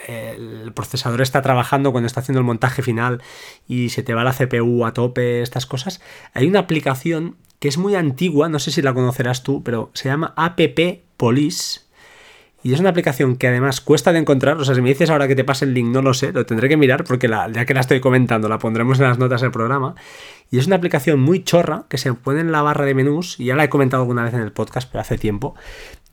El 0.10 0.74
procesador 0.74 1.22
está 1.22 1.42
trabajando 1.42 1.94
cuando 1.94 2.08
está 2.08 2.20
haciendo 2.20 2.40
el 2.40 2.46
montaje 2.46 2.82
final 2.82 3.24
y 3.66 3.90
se 3.90 4.04
te 4.04 4.14
va 4.14 4.26
la 4.26 4.34
CPU 4.34 4.86
a 4.86 4.94
tope, 4.94 5.42
estas 5.42 5.66
cosas? 5.66 6.02
Hay 6.34 6.48
una 6.48 6.60
aplicación 6.60 7.38
que 7.60 7.70
es 7.70 7.78
muy 7.78 7.96
antigua, 7.96 8.50
no 8.50 8.60
sé 8.60 8.72
si 8.72 8.82
la 8.82 8.94
conocerás 8.94 9.44
tú, 9.44 9.64
pero 9.64 9.92
se 9.94 10.10
llama 10.10 10.34
App 10.36 10.60
Police 11.16 11.91
y 12.64 12.74
es 12.74 12.80
una 12.80 12.90
aplicación 12.90 13.38
que 13.38 13.48
además 13.48 13.82
cuesta 13.82 14.14
de 14.14 14.20
encontrar. 14.20 14.58
O 14.58 14.66
sea, 14.66 14.76
si 14.76 14.82
me 14.82 14.90
dices 14.90 15.10
ahora 15.10 15.28
que 15.28 15.36
te 15.36 15.44
pase 15.44 15.66
el 15.66 15.74
link, 15.74 15.88
no 15.88 16.02
lo 16.02 16.14
sé, 16.14 16.32
lo 16.32 16.46
tendré 16.46 16.70
que 16.70 16.78
mirar 16.78 17.04
porque 17.04 17.28
la, 17.28 17.52
ya 17.52 17.66
que 17.66 17.74
la 17.74 17.80
estoy 17.80 18.00
comentando, 18.00 18.48
la 18.50 18.60
pondremos 18.60 19.00
en 19.00 19.06
las 19.06 19.18
notas 19.18 19.42
del 19.42 19.52
programa. 19.52 19.96
Y 20.52 20.60
es 20.60 20.68
una 20.68 20.76
aplicación 20.76 21.20
muy 21.20 21.44
chorra 21.44 21.86
que 21.90 21.98
se 21.98 22.14
pone 22.14 22.42
en 22.42 22.52
la 22.52 22.62
barra 22.62 22.86
de 22.86 22.94
menús. 22.94 23.40
Y 23.40 23.46
ya 23.46 23.56
la 23.56 23.64
he 23.64 23.70
comentado 23.70 24.04
alguna 24.04 24.24
vez 24.24 24.34
en 24.34 24.42
el 24.42 24.52
podcast, 24.52 24.90
pero 24.92 25.02
hace 25.02 25.18
tiempo. 25.18 25.56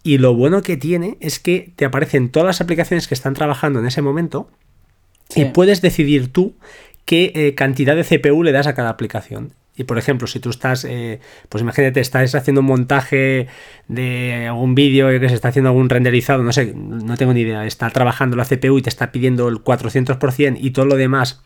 Y 0.02 0.18
lo 0.18 0.34
bueno 0.34 0.62
que 0.62 0.78
tiene 0.78 1.18
es 1.20 1.38
que 1.38 1.72
te 1.76 1.84
aparecen 1.84 2.30
todas 2.30 2.46
las 2.46 2.60
aplicaciones 2.62 3.08
que 3.08 3.14
están 3.14 3.34
trabajando 3.34 3.80
en 3.80 3.86
ese 3.86 4.00
momento. 4.00 4.48
Y 5.34 5.44
puedes 5.46 5.82
decidir 5.82 6.32
tú 6.32 6.54
qué 7.04 7.32
eh, 7.34 7.54
cantidad 7.54 7.94
de 7.94 8.04
CPU 8.04 8.42
le 8.42 8.52
das 8.52 8.66
a 8.66 8.74
cada 8.74 8.88
aplicación. 8.88 9.52
Y 9.78 9.84
por 9.84 9.96
ejemplo, 9.96 10.26
si 10.26 10.40
tú 10.40 10.50
estás, 10.50 10.84
eh, 10.84 11.20
pues 11.48 11.62
imagínate, 11.62 12.00
estás 12.00 12.34
haciendo 12.34 12.60
un 12.60 12.66
montaje 12.66 13.46
de 13.86 14.46
algún 14.48 14.74
vídeo 14.74 15.08
que 15.20 15.28
se 15.28 15.36
está 15.36 15.48
haciendo 15.48 15.70
algún 15.70 15.88
renderizado, 15.88 16.42
no 16.42 16.52
sé, 16.52 16.74
no 16.74 17.16
tengo 17.16 17.32
ni 17.32 17.42
idea, 17.42 17.64
está 17.64 17.88
trabajando 17.90 18.36
la 18.36 18.44
CPU 18.44 18.78
y 18.78 18.82
te 18.82 18.90
está 18.90 19.12
pidiendo 19.12 19.48
el 19.48 19.62
400% 19.62 20.58
y 20.60 20.72
todo 20.72 20.84
lo 20.84 20.96
demás 20.96 21.42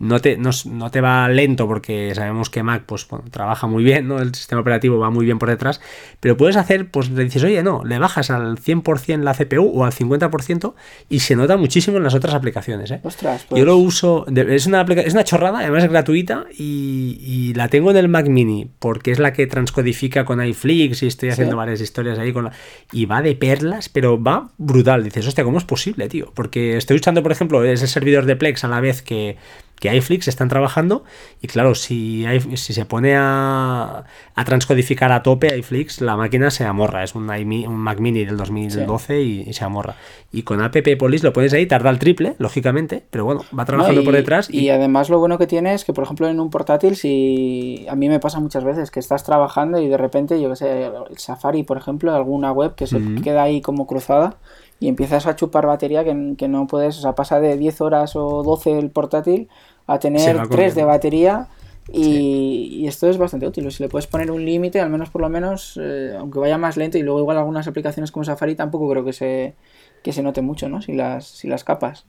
no 0.00 0.18
te, 0.20 0.38
no, 0.38 0.90
te 0.90 1.00
va 1.00 1.28
lento 1.28 1.68
porque 1.68 2.14
sabemos 2.14 2.48
que 2.48 2.62
Mac 2.62 2.84
pues, 2.86 3.06
trabaja 3.30 3.66
muy 3.66 3.84
bien, 3.84 4.08
¿no? 4.08 4.18
el 4.18 4.34
sistema 4.34 4.62
operativo 4.62 4.98
va 4.98 5.10
muy 5.10 5.26
bien 5.26 5.38
por 5.38 5.50
detrás, 5.50 5.80
pero 6.20 6.36
puedes 6.36 6.56
hacer, 6.56 6.90
pues 6.90 7.10
le 7.10 7.22
dices, 7.22 7.44
oye, 7.44 7.62
no, 7.62 7.84
le 7.84 7.98
bajas 7.98 8.30
al 8.30 8.56
100% 8.56 9.20
la 9.20 9.34
CPU 9.34 9.70
o 9.74 9.84
al 9.84 9.92
50% 9.92 10.74
y 11.10 11.20
se 11.20 11.36
nota 11.36 11.58
muchísimo 11.58 11.98
en 11.98 12.04
las 12.04 12.14
otras 12.14 12.34
aplicaciones. 12.34 12.90
¿eh? 12.90 13.00
Ostras, 13.02 13.46
Yo 13.50 13.64
lo 13.64 13.74
pues 13.76 13.86
uso, 13.86 14.26
es 14.34 14.66
una, 14.66 14.82
es 14.82 15.12
una 15.12 15.24
chorrada, 15.24 15.58
además 15.60 15.84
es 15.84 15.90
gratuita 15.90 16.46
y, 16.58 17.52
la 17.54 17.68
tengo 17.68 17.90
en 17.90 17.96
el 17.96 18.08
Mac 18.08 18.28
Mini 18.28 18.70
porque 18.78 19.10
es 19.10 19.18
la 19.18 19.32
que 19.32 19.46
transcodifica 19.46 20.24
con 20.24 20.42
iFlix 20.42 21.02
y 21.02 21.06
estoy 21.06 21.30
haciendo 21.30 21.56
varias 21.56 21.80
historias 21.80 22.18
ahí 22.18 22.32
con 22.32 22.44
la, 22.44 22.52
y 22.92 23.04
va 23.04 23.22
de 23.22 23.34
perlas, 23.34 23.88
pero 23.88 24.22
va 24.22 24.50
brutal. 24.56 25.04
Dices, 25.04 25.26
hostia, 25.26 25.44
¿cómo 25.44 25.58
es 25.58 25.64
posible, 25.64 26.08
tío? 26.08 26.32
Porque 26.34 26.76
estoy 26.76 26.96
usando, 26.96 27.22
por 27.22 27.32
ejemplo, 27.32 27.64
ese 27.64 27.86
servidor 27.86 28.24
de 28.24 28.36
Plex 28.36 28.64
a 28.64 28.68
la 28.68 28.80
vez 28.80 29.02
que 29.02 29.36
que 29.80 29.94
iFlix 29.96 30.28
están 30.28 30.48
trabajando 30.48 31.04
y 31.42 31.48
claro, 31.48 31.74
si, 31.74 32.24
si 32.54 32.72
se 32.74 32.84
pone 32.84 33.16
a, 33.16 34.04
a, 34.34 34.44
transcodificar 34.44 35.10
a 35.10 35.22
tope 35.22 35.56
iFlix, 35.58 36.02
la 36.02 36.16
máquina 36.16 36.50
se 36.50 36.64
amorra, 36.64 37.02
es 37.02 37.14
un, 37.14 37.30
un 37.30 37.76
Mac 37.76 37.98
Mini 37.98 38.24
del 38.24 38.36
2012 38.36 39.22
y, 39.22 39.52
se 39.52 39.64
amorra. 39.64 39.96
Y 40.32 40.42
con 40.42 40.60
App 40.60 40.76
Police 40.98 41.24
lo 41.24 41.32
puedes 41.32 41.52
ahí, 41.54 41.66
tarda 41.66 41.90
el 41.90 41.98
triple, 41.98 42.34
lógicamente, 42.38 43.02
pero 43.10 43.24
bueno, 43.24 43.40
va 43.58 43.64
trabajando 43.64 44.04
por 44.04 44.14
detrás. 44.14 44.50
Y... 44.50 44.68
además 44.68 45.08
lo 45.08 45.18
bueno 45.18 45.38
que 45.38 45.46
tiene 45.46 45.72
es 45.72 45.84
que, 45.84 45.94
por 45.94 46.04
ejemplo, 46.04 46.28
en 46.28 46.38
un 46.40 46.50
portátil, 46.50 46.94
si 46.94 47.86
a 47.88 47.96
mí 47.96 48.08
me 48.08 48.20
pasa 48.20 48.38
muchas 48.38 48.62
veces 48.62 48.90
que 48.90 49.00
estás 49.00 49.24
trabajando 49.24 49.80
y 49.80 49.88
de 49.88 49.96
repente, 49.96 50.40
yo 50.40 50.50
que 50.50 50.56
sé, 50.56 50.84
el 50.84 51.18
Safari, 51.18 51.62
por 51.62 51.78
ejemplo, 51.78 52.14
alguna 52.14 52.52
web 52.52 52.74
que 52.74 52.86
se 52.86 53.00
queda 53.24 53.44
ahí 53.44 53.62
como 53.62 53.86
cruzada 53.86 54.36
y 54.78 54.88
empiezas 54.88 55.26
a 55.26 55.36
chupar 55.36 55.66
batería 55.66 56.04
que, 56.04 56.34
que, 56.36 56.48
no 56.48 56.66
puedes, 56.66 56.98
o 56.98 57.02
sea, 57.02 57.14
pasa 57.14 57.40
de 57.40 57.56
10 57.56 57.80
horas 57.82 58.16
o 58.16 58.42
12 58.42 58.78
el 58.78 58.90
portátil 58.90 59.48
a 59.90 59.98
tener 59.98 60.48
3 60.48 60.74
de 60.74 60.84
batería 60.84 61.48
y, 61.92 62.86
esto 62.86 63.08
es 63.10 63.18
bastante 63.18 63.46
útil. 63.46 63.70
Si 63.72 63.82
le 63.82 63.88
puedes 63.88 64.06
poner 64.06 64.30
un 64.30 64.44
límite, 64.44 64.80
al 64.80 64.90
menos 64.90 65.10
por 65.10 65.20
lo 65.20 65.28
menos, 65.28 65.78
eh, 65.82 66.14
aunque 66.16 66.38
vaya 66.38 66.58
más 66.58 66.76
lento 66.76 66.98
y 66.98 67.02
luego 67.02 67.20
igual 67.20 67.38
algunas 67.38 67.66
aplicaciones 67.66 68.12
como 68.12 68.24
Safari 68.24 68.54
tampoco 68.54 68.88
creo 68.88 69.04
que 69.04 69.12
se, 69.12 69.54
que 70.02 70.12
se 70.12 70.22
note 70.22 70.42
mucho, 70.42 70.68
¿no? 70.68 70.80
Si 70.82 70.92
las, 70.92 71.26
si 71.26 71.48
las 71.48 71.64
capas. 71.64 72.06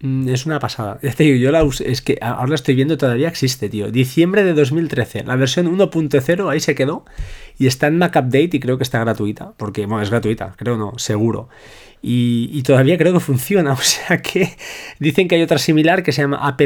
Mm, 0.00 0.28
es 0.28 0.46
una 0.46 0.58
pasada. 0.58 0.98
yo 1.00 1.52
la 1.52 1.62
es 1.84 2.02
que 2.02 2.18
ahora 2.20 2.48
la 2.48 2.54
estoy 2.56 2.74
viendo, 2.74 2.98
todavía 2.98 3.28
existe, 3.28 3.68
tío. 3.68 3.92
Diciembre 3.92 4.42
de 4.42 4.54
2013. 4.54 5.22
La 5.22 5.36
versión 5.36 5.66
1.0 5.66 6.50
ahí 6.50 6.58
se 6.58 6.74
quedó 6.74 7.04
y 7.56 7.68
está 7.68 7.86
en 7.86 7.98
Mac 7.98 8.16
Update 8.16 8.50
y 8.54 8.60
creo 8.60 8.78
que 8.78 8.82
está 8.82 8.98
gratuita. 8.98 9.52
Porque, 9.56 9.86
bueno, 9.86 10.02
es 10.02 10.10
gratuita, 10.10 10.54
creo 10.56 10.76
no, 10.76 10.94
seguro. 10.96 11.48
Y, 12.04 12.60
todavía 12.64 12.98
creo 12.98 13.12
que 13.12 13.20
funciona. 13.20 13.72
O 13.82 13.84
sea 13.84 14.22
que 14.22 14.56
dicen 14.98 15.28
que 15.28 15.34
hay 15.34 15.42
otra 15.42 15.58
similar 15.58 16.02
que 16.02 16.12
se 16.12 16.22
llama 16.22 16.38
App 16.46 16.60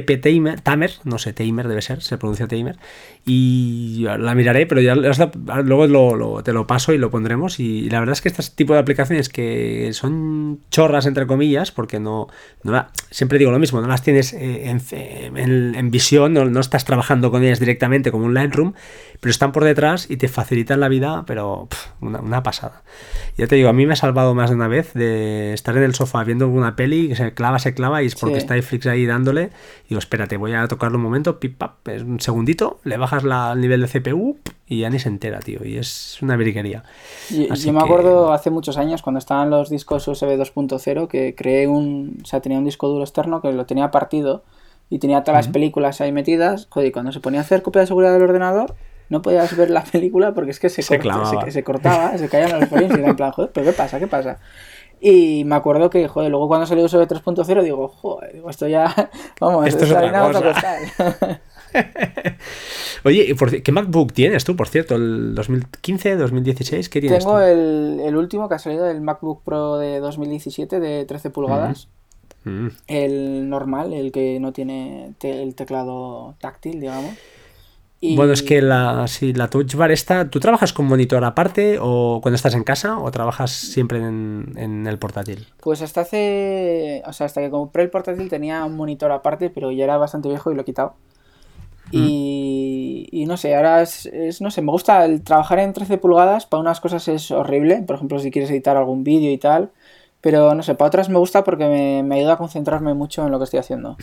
Tamer, 0.63 0.93
no 1.05 1.19
sé, 1.19 1.33
Tamer 1.33 1.67
debe 1.67 1.83
ser, 1.83 2.03
se 2.03 2.19
pronuncia 2.19 2.47
Tamer. 2.47 2.77
Y 3.25 4.07
la 4.19 4.35
miraré, 4.35 4.67
pero 4.67 4.81
ya 4.81 4.95
luego 4.95 6.43
te 6.43 6.53
lo 6.53 6.67
paso 6.67 6.93
y 6.93 6.99
lo 6.99 7.11
pondremos. 7.11 7.59
Y, 7.59 7.91
la 7.91 8.01
verdad 8.01 8.15
es 8.15 8.23
que 8.23 8.29
este 8.29 8.43
tipo 8.55 8.75
de 8.75 8.79
aplicaciones 8.79 9.29
que 9.29 9.91
son 9.93 10.61
chorras, 10.71 11.07
entre 11.07 11.27
comillas, 11.27 11.73
porque 11.73 12.01
no, 12.01 12.29
siempre 13.11 13.39
digo 13.39 13.51
lo 13.51 13.59
mismo, 13.59 13.81
no 13.81 13.89
las 13.89 14.03
tienes 14.03 14.33
eh, 14.33 14.71
en, 14.71 15.91
visión, 15.91 16.35
no, 16.35 16.61
estás 16.61 16.85
trabajando 16.85 17.31
con 17.31 17.43
ellas 17.43 17.61
directamente 17.61 18.11
como 18.11 18.27
un 18.27 18.35
Lightroom, 18.35 18.75
pero 19.21 19.31
están 19.31 19.53
por 19.53 19.65
detrás 19.65 20.11
y 20.11 20.17
te 20.17 20.29
facilitan 20.29 20.81
la 20.81 20.89
vida, 20.89 21.25
pero 21.27 21.69
una, 22.01 22.21
una 22.21 22.43
pasada. 22.43 22.83
Ya 23.37 23.47
te 23.47 23.57
digo, 23.57 23.69
a 23.69 23.73
mí 23.73 23.87
me 23.87 23.95
ha 23.95 23.97
salvado 23.97 24.35
más 24.35 24.51
de 24.51 24.57
una 24.57 24.69
vez 24.69 24.95
de 24.95 25.26
estar 25.53 25.77
en 25.77 25.83
el 25.83 25.95
sofá 25.95 26.25
viendo 26.25 26.49
una 26.49 26.77
peli 26.77 27.09
que 27.09 27.17
se 27.17 27.35
clava, 27.35 27.59
se 27.59 27.75
clava 27.75 28.03
y 28.03 28.07
es 28.07 28.15
porque 28.15 28.39
está 28.39 28.55
Netflix 28.55 28.87
ahí 28.87 29.07
dándole. 29.07 29.51
Y 29.87 29.91
digo, 29.91 29.99
espérate, 29.99 30.37
voy 30.37 30.53
a 30.53 30.67
tocarlo 30.69 30.99
un 30.99 31.05
momento, 31.05 31.39
pip, 31.39 31.57
pap, 31.57 31.87
un 32.05 32.21
segundito, 32.21 32.79
le 32.85 32.97
bajas 32.97 33.25
la, 33.25 33.53
el 33.53 33.61
nivel 33.61 33.81
de 33.81 33.89
CPU 33.89 34.39
y 34.67 34.81
ya 34.81 34.91
ni 34.91 34.99
se 34.99 35.09
entera, 35.09 35.41
tío. 35.41 35.65
Y 35.65 35.77
es 35.77 36.21
una 36.23 36.37
virguería. 36.37 36.85
yo 37.31 37.73
me 37.73 37.81
acuerdo 37.81 38.33
hace 38.33 38.51
muchos 38.51 38.77
años 38.77 39.03
cuando 39.03 39.19
estaban 39.19 39.51
los 39.51 39.71
discos 39.71 40.07
USB 40.09 40.39
2.0 40.39 41.09
que 41.09 41.35
creé 41.35 41.69
un. 41.69 42.19
O 42.23 42.27
sea, 42.27 42.41
tenía 42.41 42.59
un 42.59 42.65
disco 42.65 42.89
duro 42.89 43.05
externo 43.05 43.41
que 43.41 43.53
lo 43.53 43.67
tenía 43.67 43.91
partido 43.91 44.45
y 44.91 44.99
tenía 44.99 45.23
todas 45.25 45.47
las 45.47 45.53
películas 45.53 46.01
ahí 46.01 46.13
metidas. 46.13 46.67
Joder, 46.71 46.89
y 46.89 46.93
cuando 46.93 47.13
se 47.13 47.21
ponía 47.21 47.41
a 47.41 47.43
hacer 47.43 47.63
copia 47.63 47.81
de 47.81 47.87
seguridad 47.87 48.13
del 48.13 48.23
ordenador 48.23 48.75
no 49.09 49.23
podías 49.23 49.57
ver 49.57 49.71
la 49.71 49.85
película 49.93 50.35
porque 50.35 50.51
es 50.51 50.61
que 50.61 50.69
se, 50.69 50.83
se, 50.83 50.99
se, 51.51 51.65
cortaba, 51.65 52.19
se 52.19 52.29
caían 52.29 52.59
los 52.59 52.69
frames 52.69 52.91
y 52.97 53.01
era 53.01 53.11
en 53.11 53.17
plan, 53.17 53.33
joder, 53.33 53.51
pero 53.53 53.67
¿qué 53.67 53.73
pasa? 53.73 53.99
¿Qué 53.99 54.07
pasa? 54.07 54.39
Y 55.01 55.45
me 55.45 55.57
acuerdo 55.57 55.91
que, 55.91 56.09
joder, 56.09 56.31
luego 56.31 56.49
cuando 56.49 56.67
salió 56.67 56.85
USB 56.85 57.07
3.0 57.07 57.63
digo, 57.63 57.89
joder, 57.89 58.43
esto 58.49 58.67
ya, 58.67 59.11
vamos, 59.41 59.67
esto 59.67 59.85
es 59.85 59.91
otra 59.91 60.33
cosa. 60.33 61.41
Oye, 63.05 63.37
¿qué 63.63 63.73
MacBook 63.73 64.13
tienes 64.13 64.45
tú, 64.45 64.57
por 64.57 64.69
cierto? 64.69 64.95
¿El 64.95 65.35
2015, 65.35 66.17
2016? 66.17 66.89
¿Qué 66.89 67.01
tienes 67.01 67.19
Tengo 67.19 67.39
El, 67.41 68.01
el, 68.03 68.17
último 68.17 68.49
que 68.49 68.55
ha 68.55 68.59
salido, 68.59 68.89
el 68.89 69.03
MacBook 69.03 69.43
Pro 69.43 69.77
de 69.77 70.01
2017 70.01 70.81
de 70.81 71.05
13 71.05 71.31
pulgadas. 71.31 71.89
Mm. 72.45 72.69
El 72.87 73.49
normal, 73.51 73.93
el 73.93 74.13
que 74.13 74.41
no 74.41 74.53
tiene 74.53 75.15
el 75.21 75.55
teclado 75.55 76.35
táctil, 76.41 76.81
digamos. 76.81 77.15
Bueno, 78.03 78.33
es 78.33 78.43
que 78.43 78.61
la, 78.61 79.09
si 79.09 79.33
la 79.33 79.49
Touch 79.49 79.75
Bar 79.75 79.91
esta, 79.91 80.29
¿tú 80.29 80.39
trabajas 80.39 80.73
con 80.73 80.87
monitor 80.87 81.25
aparte 81.25 81.79
o 81.81 82.21
cuando 82.23 82.37
estás 82.37 82.55
en 82.55 82.63
casa 82.63 82.99
o 82.99 83.11
trabajas 83.11 83.51
siempre 83.51 83.99
en, 83.99 84.87
el 84.87 84.99
portátil? 84.99 85.47
Pues 85.61 85.81
hasta 85.81 86.03
hace, 86.03 87.03
o 87.07 87.13
sea, 87.13 87.27
hasta 87.27 87.41
que 87.41 87.51
compré 87.51 87.85
el 87.85 87.91
portátil 87.91 88.29
tenía 88.29 88.65
un 88.65 88.77
monitor 88.77 89.11
aparte, 89.13 89.49
pero 89.49 89.73
ya 89.73 89.85
era 89.85 89.97
bastante 89.97 90.29
viejo 90.29 90.53
y 90.53 90.55
lo 90.55 90.63
he 90.63 90.65
quitado. 90.65 90.95
Mm. 91.93 91.97
Y, 91.97 93.09
y, 93.13 93.27
no 93.27 93.37
sé, 93.37 93.57
ahora 93.57 93.81
es, 93.81 94.11
no 94.41 94.51
sé, 94.51 94.61
me 94.61 94.73
gusta 94.73 95.05
el 95.05 95.23
trabajar 95.23 95.61
en 95.61 95.73
13 95.73 95.97
pulgadas, 95.97 96.45
para 96.45 96.61
unas 96.61 96.81
cosas 96.81 97.09
es 97.09 97.31
horrible, 97.31 97.83
por 97.87 97.97
ejemplo, 97.97 98.19
si 98.19 98.31
quieres 98.31 98.51
editar 98.51 98.77
algún 98.77 99.05
vídeo 99.05 99.33
y 99.33 99.39
tal, 99.39 99.71
pero 100.21 100.55
no 100.55 100.63
sé, 100.63 100.75
para 100.75 100.89
otras 100.89 101.09
me 101.09 101.19
gusta 101.19 101.45
porque 101.45 101.67
me, 101.67 102.03
me 102.03 102.17
ayuda 102.17 102.35
a 102.35 102.39
concentrarme 102.39 102.93
mucho 102.93 103.25
en 103.25 103.33
lo 103.33 103.39
que 103.39 103.45
estoy 103.45 103.61
haciendo. 103.61 103.97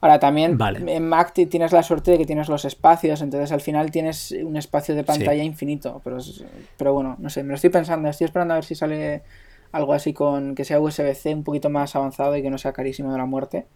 Ahora 0.00 0.18
también 0.18 0.56
en 0.86 1.08
Mac 1.08 1.32
tienes 1.32 1.72
la 1.72 1.82
suerte 1.82 2.12
de 2.12 2.18
que 2.18 2.26
tienes 2.26 2.48
los 2.48 2.64
espacios, 2.64 3.20
entonces 3.20 3.50
al 3.50 3.60
final 3.60 3.90
tienes 3.90 4.32
un 4.44 4.56
espacio 4.56 4.94
de 4.94 5.02
pantalla 5.02 5.42
infinito. 5.42 6.00
Pero, 6.04 6.18
pero 6.76 6.92
bueno, 6.92 7.16
no 7.18 7.30
sé, 7.30 7.42
me 7.42 7.50
lo 7.50 7.54
estoy 7.56 7.70
pensando, 7.70 8.08
estoy 8.08 8.26
esperando 8.26 8.54
a 8.54 8.58
ver 8.58 8.64
si 8.64 8.74
sale 8.74 9.22
algo 9.72 9.92
así 9.92 10.12
con 10.12 10.54
que 10.54 10.64
sea 10.64 10.80
USB-C 10.80 11.34
un 11.34 11.44
poquito 11.44 11.68
más 11.68 11.96
avanzado 11.96 12.36
y 12.36 12.42
que 12.42 12.50
no 12.50 12.58
sea 12.58 12.72
carísimo 12.72 13.12
de 13.12 13.18
la 13.18 13.26
muerte. 13.26 13.66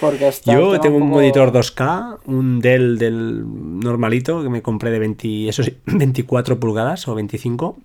Porque 0.00 0.30
Yo 0.46 0.80
tengo 0.80 0.96
un, 0.96 1.08
monitor 1.08 1.52
2K, 1.52 2.20
un 2.24 2.60
Dell 2.60 2.98
del 2.98 3.44
normalito 3.44 4.42
que 4.42 4.48
me 4.48 4.62
compré 4.62 4.90
de 4.90 4.98
20, 4.98 5.48
eso 5.48 5.62
24 5.86 6.58
pulgadas 6.60 7.06
o 7.06 7.14
25 7.14 7.78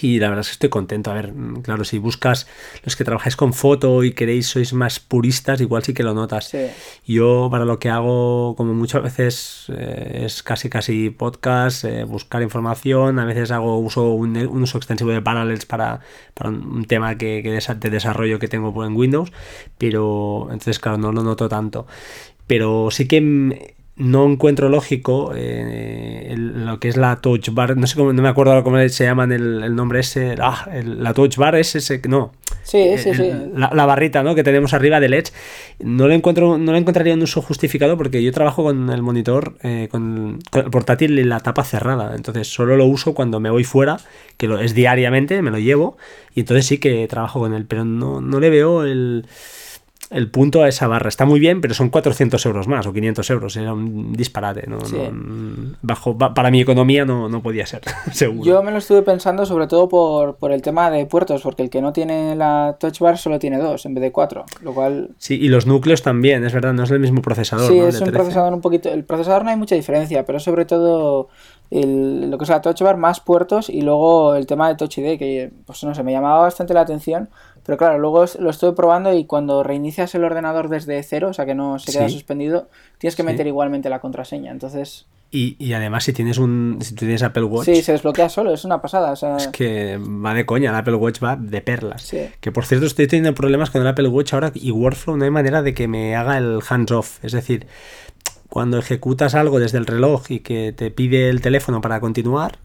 y 0.00 0.18
la 0.18 0.28
verdad 0.28 0.40
es 0.40 0.48
que 0.48 0.52
estoy 0.52 0.68
contento. 0.68 1.10
A 1.10 1.14
ver, 1.14 1.32
mm, 1.32 1.62
claro, 1.62 1.84
si 1.84 1.98
buscas 1.98 2.46
los 2.84 2.96
que 2.96 3.04
trabajáis 3.04 3.36
con 3.36 3.52
foto 3.52 4.04
y 4.04 4.12
queréis, 4.12 4.46
sois 4.46 4.72
más 4.72 5.00
puristas, 5.00 5.60
igual 5.60 5.82
sí 5.82 5.94
que 5.94 6.02
lo 6.02 6.14
notas. 6.14 6.54
Yo 7.06 7.48
para 7.50 7.64
lo 7.64 7.78
que 7.78 7.90
hago, 7.90 8.54
como 8.56 8.74
muchas 8.74 9.02
veces, 9.02 9.66
eh, 9.68 10.22
es 10.24 10.42
casi 10.42 10.68
casi 10.68 11.10
podcast, 11.10 11.84
eh, 11.84 12.04
buscar 12.04 12.42
información. 12.42 13.18
A 13.18 13.24
veces 13.24 13.50
hago 13.50 13.78
uso 13.78 14.12
un, 14.12 14.36
uso 14.36 14.78
extensivo 14.78 15.10
de 15.10 15.22
Parallels 15.22 15.66
para, 15.66 16.00
para 16.34 16.50
un 16.50 16.84
tema 16.86 17.16
que, 17.16 17.42
que 17.42 17.74
de 17.74 17.90
desarrollo 17.90 18.38
que 18.38 18.48
tengo 18.48 18.84
en 18.84 18.96
Windows. 18.96 19.32
Pero 19.78 20.48
entonces, 20.50 20.78
claro, 20.78 20.98
no 20.98 21.12
lo 21.12 21.22
noto 21.22 21.48
tanto. 21.48 21.86
Pero 22.46 22.90
sí 22.90 23.06
que 23.06 23.74
no 23.96 24.26
encuentro 24.26 24.70
lógico 24.70 25.32
eh, 25.36 26.34
lo 26.36 26.80
que 26.80 26.88
es 26.88 26.96
la 26.96 27.16
touch 27.16 27.50
bar. 27.50 27.76
No 27.76 27.86
sé 27.86 27.96
cómo, 27.96 28.12
no 28.12 28.22
me 28.22 28.28
acuerdo 28.28 28.62
cómo 28.64 28.78
se 28.88 29.04
llaman 29.04 29.32
el, 29.32 29.74
nombre 29.76 30.00
ese. 30.00 30.34
Ah, 30.40 30.66
la 30.82 31.12
touch 31.12 31.36
bar 31.36 31.56
es 31.56 31.74
ese. 31.76 32.00
No. 32.08 32.32
Sí, 32.62 32.96
sí, 32.96 33.12
sí. 33.14 33.30
La, 33.54 33.84
barrita 33.84 34.22
¿no? 34.22 34.34
que 34.34 34.42
tenemos 34.42 34.72
arriba 34.72 34.98
del 34.98 35.14
Edge. 35.14 35.32
No 35.80 36.08
lo 36.08 36.14
encuentro, 36.14 36.56
no 36.56 36.72
lo 36.72 36.78
encontraría 36.78 37.12
un 37.12 37.22
uso 37.22 37.42
justificado 37.42 37.98
porque 37.98 38.22
yo 38.22 38.32
trabajo 38.32 38.62
con 38.62 38.88
el 38.88 39.02
monitor, 39.02 39.56
eh, 39.62 39.88
con, 39.90 40.38
el 40.54 40.70
portátil 40.70 41.18
y 41.18 41.24
la 41.24 41.40
tapa 41.40 41.62
cerrada. 41.62 42.14
Entonces 42.16 42.48
solo 42.48 42.76
lo 42.76 42.86
uso 42.86 43.12
cuando 43.14 43.40
me 43.40 43.50
voy 43.50 43.64
fuera, 43.64 43.98
que 44.38 44.48
lo, 44.48 44.58
es 44.58 44.74
diariamente, 44.74 45.42
me 45.42 45.50
lo 45.50 45.58
llevo. 45.58 45.98
Y 46.34 46.40
entonces 46.40 46.64
sí 46.64 46.78
que 46.78 47.06
trabajo 47.08 47.40
con 47.40 47.52
él. 47.52 47.66
Pero 47.66 47.84
no, 47.84 48.22
no 48.22 48.40
le 48.40 48.48
veo 48.48 48.84
el 48.84 49.26
el 50.12 50.30
punto 50.30 50.62
a 50.62 50.68
esa 50.68 50.86
barra. 50.86 51.08
Está 51.08 51.24
muy 51.24 51.40
bien, 51.40 51.60
pero 51.60 51.74
son 51.74 51.90
400 51.90 52.44
euros 52.46 52.68
más 52.68 52.86
o 52.86 52.92
500 52.92 53.30
euros. 53.30 53.56
Era 53.56 53.72
un 53.72 54.12
disparate. 54.12 54.66
No, 54.66 54.78
bajo, 55.82 56.16
para 56.16 56.50
mi 56.50 56.60
economía 56.60 57.04
no, 57.04 57.28
no 57.28 57.42
podía 57.42 57.66
ser, 57.66 57.82
seguro. 58.12 58.44
Yo 58.44 58.62
me 58.62 58.70
lo 58.70 58.78
estuve 58.78 59.02
pensando 59.02 59.46
sobre 59.46 59.66
todo 59.66 59.88
por, 59.88 60.36
por, 60.36 60.52
el 60.52 60.62
tema 60.62 60.90
de 60.90 61.06
puertos, 61.06 61.42
porque 61.42 61.62
el 61.62 61.70
que 61.70 61.80
no 61.80 61.92
tiene 61.92 62.36
la 62.36 62.76
touch 62.78 62.98
bar 63.00 63.18
solo 63.18 63.38
tiene 63.38 63.58
dos 63.58 63.86
en 63.86 63.94
vez 63.94 64.02
de 64.02 64.12
cuatro. 64.12 64.44
Lo 64.62 64.74
cual... 64.74 65.10
Sí, 65.18 65.38
y 65.40 65.48
los 65.48 65.66
núcleos 65.66 66.02
también, 66.02 66.44
es 66.44 66.52
verdad, 66.52 66.72
no 66.72 66.84
es 66.84 66.90
el 66.90 67.00
mismo 67.00 67.22
procesador. 67.22 67.70
Sí, 67.70 67.78
es 67.78 68.00
un 68.00 68.10
procesador 68.10 68.52
un 68.52 68.60
poquito... 68.60 68.90
El 68.90 69.04
procesador 69.04 69.44
no 69.44 69.50
hay 69.50 69.56
mucha 69.56 69.74
diferencia, 69.74 70.24
pero 70.26 70.40
sobre 70.40 70.64
todo 70.64 71.28
el, 71.70 72.30
lo 72.30 72.38
que 72.38 72.44
es 72.44 72.50
la 72.50 72.60
touch 72.60 72.82
bar, 72.82 72.96
más 72.98 73.20
puertos 73.20 73.70
y 73.70 73.80
luego 73.80 74.34
el 74.34 74.46
tema 74.46 74.68
de 74.68 74.74
touch 74.74 74.98
ID, 74.98 75.18
que 75.18 75.50
pues 75.64 75.82
no 75.84 75.94
sé, 75.94 76.02
me 76.02 76.12
llamaba 76.12 76.40
bastante 76.40 76.74
la 76.74 76.82
atención 76.82 77.30
pero 77.64 77.78
claro, 77.78 77.98
luego 77.98 78.24
lo 78.38 78.50
estoy 78.50 78.72
probando 78.72 79.14
y 79.14 79.24
cuando 79.24 79.62
reinicias 79.62 80.14
el 80.14 80.24
ordenador 80.24 80.68
desde 80.68 81.00
cero, 81.02 81.28
o 81.28 81.32
sea 81.32 81.46
que 81.46 81.54
no 81.54 81.78
se 81.78 81.92
queda 81.92 82.08
suspendido, 82.08 82.68
tienes 82.98 83.14
que 83.14 83.22
meter 83.22 83.46
igualmente 83.46 83.88
la 83.88 84.00
contraseña. 84.00 84.50
Entonces. 84.50 85.06
Y, 85.34 85.72
además, 85.72 86.04
si 86.04 86.12
tienes 86.12 86.36
un 86.36 86.76
si 86.82 86.94
tienes 86.94 87.22
Apple 87.22 87.44
Watch. 87.44 87.64
Sí, 87.64 87.82
se 87.82 87.92
desbloquea 87.92 88.28
solo, 88.28 88.52
es 88.52 88.66
una 88.66 88.82
pasada. 88.82 89.14
Es 89.14 89.48
que 89.48 89.98
va 89.98 90.34
de 90.34 90.44
coña, 90.44 90.70
el 90.70 90.76
Apple 90.76 90.96
Watch 90.96 91.22
va 91.24 91.36
de 91.36 91.62
perlas. 91.62 92.12
Que 92.40 92.52
por 92.52 92.66
cierto, 92.66 92.84
estoy 92.84 93.06
teniendo 93.06 93.34
problemas 93.34 93.70
con 93.70 93.80
el 93.80 93.88
Apple 93.88 94.08
Watch 94.08 94.34
ahora 94.34 94.52
y 94.54 94.70
Workflow 94.72 95.16
no 95.16 95.24
hay 95.24 95.30
manera 95.30 95.62
de 95.62 95.72
que 95.72 95.88
me 95.88 96.16
haga 96.16 96.36
el 96.36 96.60
hands 96.68 96.92
off. 96.92 97.24
Es 97.24 97.32
decir, 97.32 97.66
cuando 98.50 98.78
ejecutas 98.78 99.34
algo 99.34 99.58
desde 99.58 99.78
el 99.78 99.86
reloj 99.86 100.30
y 100.30 100.40
que 100.40 100.72
te 100.72 100.90
pide 100.90 101.30
el 101.30 101.40
teléfono 101.40 101.80
para 101.80 102.00
continuar, 102.00 102.58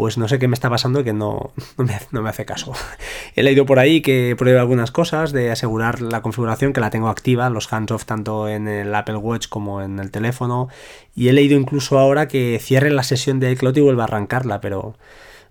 pues 0.00 0.16
no 0.16 0.28
sé 0.28 0.38
qué 0.38 0.48
me 0.48 0.54
está 0.54 0.70
pasando 0.70 1.04
que 1.04 1.12
no, 1.12 1.52
no, 2.10 2.22
me, 2.22 2.30
hace 2.30 2.46
caso. 2.46 2.72
He 3.36 3.42
leído 3.42 3.66
por 3.66 3.78
ahí 3.78 4.00
que 4.00 4.34
pruebe 4.34 4.58
algunas 4.58 4.90
cosas 4.90 5.30
de 5.30 5.50
asegurar 5.50 6.00
la 6.00 6.22
configuración, 6.22 6.72
que 6.72 6.80
la 6.80 6.88
tengo 6.88 7.10
activa, 7.10 7.50
los 7.50 7.70
hands-off 7.70 8.06
tanto 8.06 8.48
en 8.48 8.66
el 8.66 8.94
Apple 8.94 9.16
Watch 9.16 9.48
como 9.48 9.82
en 9.82 9.98
el 9.98 10.10
teléfono. 10.10 10.68
Y 11.14 11.28
he 11.28 11.34
leído 11.34 11.54
incluso 11.60 11.98
ahora 11.98 12.28
que 12.28 12.58
cierre 12.62 12.90
la 12.90 13.02
sesión 13.02 13.40
de 13.40 13.52
iCloud 13.52 13.76
y 13.76 13.80
vuelva 13.82 14.04
a 14.04 14.06
arrancarla, 14.06 14.62
pero 14.62 14.96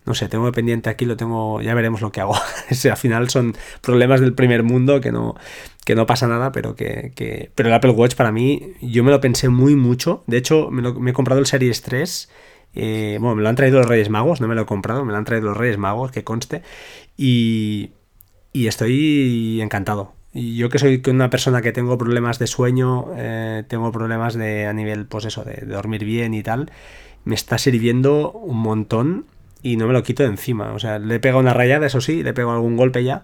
no 0.04 0.16
sé, 0.16 0.28
tengo 0.30 0.52
pendiente 0.52 0.90
aquí, 0.90 1.06
lo 1.06 1.16
tengo, 1.16 1.62
ya 1.62 1.76
veremos 1.76 2.02
lo 2.02 2.12
que 2.12 2.22
hago. 2.22 2.34
al 2.90 2.98
final 2.98 3.30
son 3.30 3.56
problemas 3.82 4.20
del 4.20 4.34
primer 4.34 4.64
mundo 4.64 5.00
que 5.00 5.12
no, 5.12 5.36
que 5.86 5.94
no 5.94 6.08
pasa 6.08 6.28
nada, 6.28 6.52
pero 6.52 6.76
que, 6.76 7.52
Pero 7.54 7.70
el 7.70 7.76
Apple 7.76 7.92
Watch 7.92 8.16
para 8.16 8.32
mí, 8.32 8.74
yo 8.82 9.04
me 9.04 9.12
lo 9.12 9.22
pensé 9.22 9.48
muy 9.48 9.76
mucho. 9.76 10.24
De 10.26 10.38
hecho, 10.38 10.72
me, 10.72 10.92
me 10.92 11.12
he 11.12 11.14
comprado 11.14 11.40
el 11.40 11.46
Series 11.46 11.84
3 11.84 12.30
eh, 12.76 13.18
bueno, 13.20 13.36
me 13.36 13.44
lo 13.44 13.50
han 13.50 13.56
traído 13.56 13.80
los 13.80 13.88
Reyes 13.88 14.10
Magos, 14.10 14.42
no 14.42 14.48
me 14.48 14.56
lo 14.56 14.62
he 14.62 14.66
comprado, 14.66 15.06
me 15.06 15.12
lo 15.12 15.18
han 15.18 15.26
traído 15.26 15.48
los 15.48 15.58
Reyes 15.58 15.78
Magos, 15.78 16.12
que 16.12 16.24
conste. 16.24 16.62
Y, 17.18 17.92
y 18.54 18.68
estoy 18.68 19.62
encantado. 19.62 20.14
Yo 20.34 20.70
que 20.70 20.78
soy 20.78 21.02
una 21.08 21.30
persona 21.30 21.62
que 21.62 21.72
tengo 21.72 21.98
problemas 21.98 22.38
de 22.38 22.46
sueño, 22.46 23.08
eh, 23.16 23.64
tengo 23.68 23.92
problemas 23.92 24.36
de 24.36 24.68
a 24.68 24.74
nivel, 24.74 25.08
pues 25.08 25.26
eso, 25.26 25.44
de, 25.44 25.66
dormir 25.66 26.06
bien 26.06 26.34
y 26.36 26.44
tal, 26.44 26.72
me 27.26 27.34
está 27.36 27.58
sirviendo 27.58 28.32
un 28.32 28.58
montón 28.58 29.26
y 29.64 29.76
no 29.76 29.88
me 29.88 29.94
lo 29.94 30.04
quito 30.04 30.24
de 30.24 30.30
encima. 30.30 30.74
O 30.74 30.80
sea, 30.80 31.00
le 31.00 31.16
he 31.16 31.20
pegado 31.20 31.40
una 31.40 31.54
rayada, 31.54 31.88
eso 31.88 32.00
sí, 32.00 32.22
le 32.22 32.30
he 32.30 32.34
pegado 32.34 32.54
algún 32.54 32.78
golpe 32.78 33.04
ya, 33.04 33.24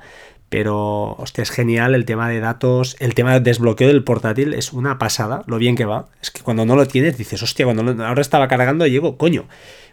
pero, 0.49 1.15
hostia, 1.17 1.41
es 1.41 1.49
genial 1.49 1.95
el 1.95 2.05
tema 2.05 2.29
de 2.29 2.39
datos, 2.39 2.95
el 2.99 3.15
tema 3.15 3.33
de 3.33 3.39
desbloqueo 3.39 3.87
del 3.87 4.03
portátil 4.03 4.53
es 4.53 4.73
una 4.73 4.97
pasada, 4.99 5.43
lo 5.47 5.57
bien 5.57 5.75
que 5.75 5.85
va. 5.85 6.07
Es 6.21 6.31
que 6.31 6.41
cuando 6.41 6.65
no 6.65 6.75
lo 6.75 6.85
tienes 6.87 7.17
dices, 7.17 7.41
hostia, 7.41 7.65
cuando 7.65 8.03
ahora 8.05 8.21
estaba 8.21 8.47
cargando 8.47 8.85
llego, 8.87 9.17
coño. 9.17 9.45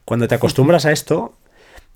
Cuando 0.04 0.28
te 0.28 0.34
acostumbras 0.34 0.84
a 0.84 0.92
esto, 0.92 1.32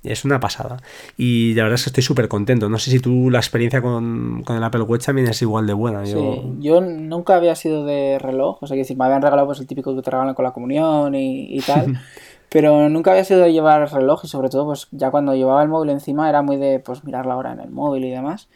es 0.02 0.24
una 0.24 0.40
pasada. 0.40 0.78
Y 1.16 1.54
la 1.54 1.64
verdad 1.64 1.74
es 1.74 1.84
que 1.84 1.90
estoy 1.90 2.02
súper 2.02 2.28
contento. 2.28 2.68
No 2.68 2.78
sé 2.78 2.90
si 2.90 3.00
tú 3.00 3.30
la 3.30 3.38
experiencia 3.38 3.82
con, 3.82 4.44
el 4.48 4.64
Apple 4.64 4.82
Watch 4.82 5.06
también 5.06 5.28
es 5.28 5.42
igual 5.42 5.66
de 5.66 5.72
buena. 5.72 6.04
Yo... 6.04 6.54
yo 6.58 6.80
nunca 6.80 7.36
había 7.36 7.54
sido 7.56 7.84
de 7.84 8.18
reloj, 8.18 8.62
o 8.62 8.66
sea, 8.66 8.76
que 8.76 8.94
me 8.94 9.04
habían 9.04 9.22
regalado 9.22 9.46
pues, 9.46 9.60
el 9.60 9.66
típico 9.66 9.94
que 9.94 10.02
te 10.02 10.10
regalan 10.10 10.34
con 10.34 10.44
la 10.44 10.52
comunión 10.52 11.14
y, 11.14 11.56
y 11.56 11.60
tal. 11.60 12.00
Pero 12.48 12.88
nunca 12.88 13.10
había 13.10 13.24
sido 13.24 13.40
de 13.40 13.52
llevar 13.52 13.92
reloj 13.92 14.24
y 14.24 14.28
sobre 14.28 14.48
todo 14.48 14.66
pues 14.66 14.88
ya 14.92 15.10
cuando 15.10 15.34
llevaba 15.34 15.62
el 15.62 15.68
móvil 15.68 15.90
encima 15.90 16.28
era 16.28 16.42
muy 16.42 16.56
de 16.56 16.78
pues 16.78 17.04
mirar 17.04 17.26
la 17.26 17.36
hora 17.36 17.52
en 17.52 17.60
el 17.60 17.70
móvil 17.70 18.04
y 18.04 18.10
demás. 18.10 18.48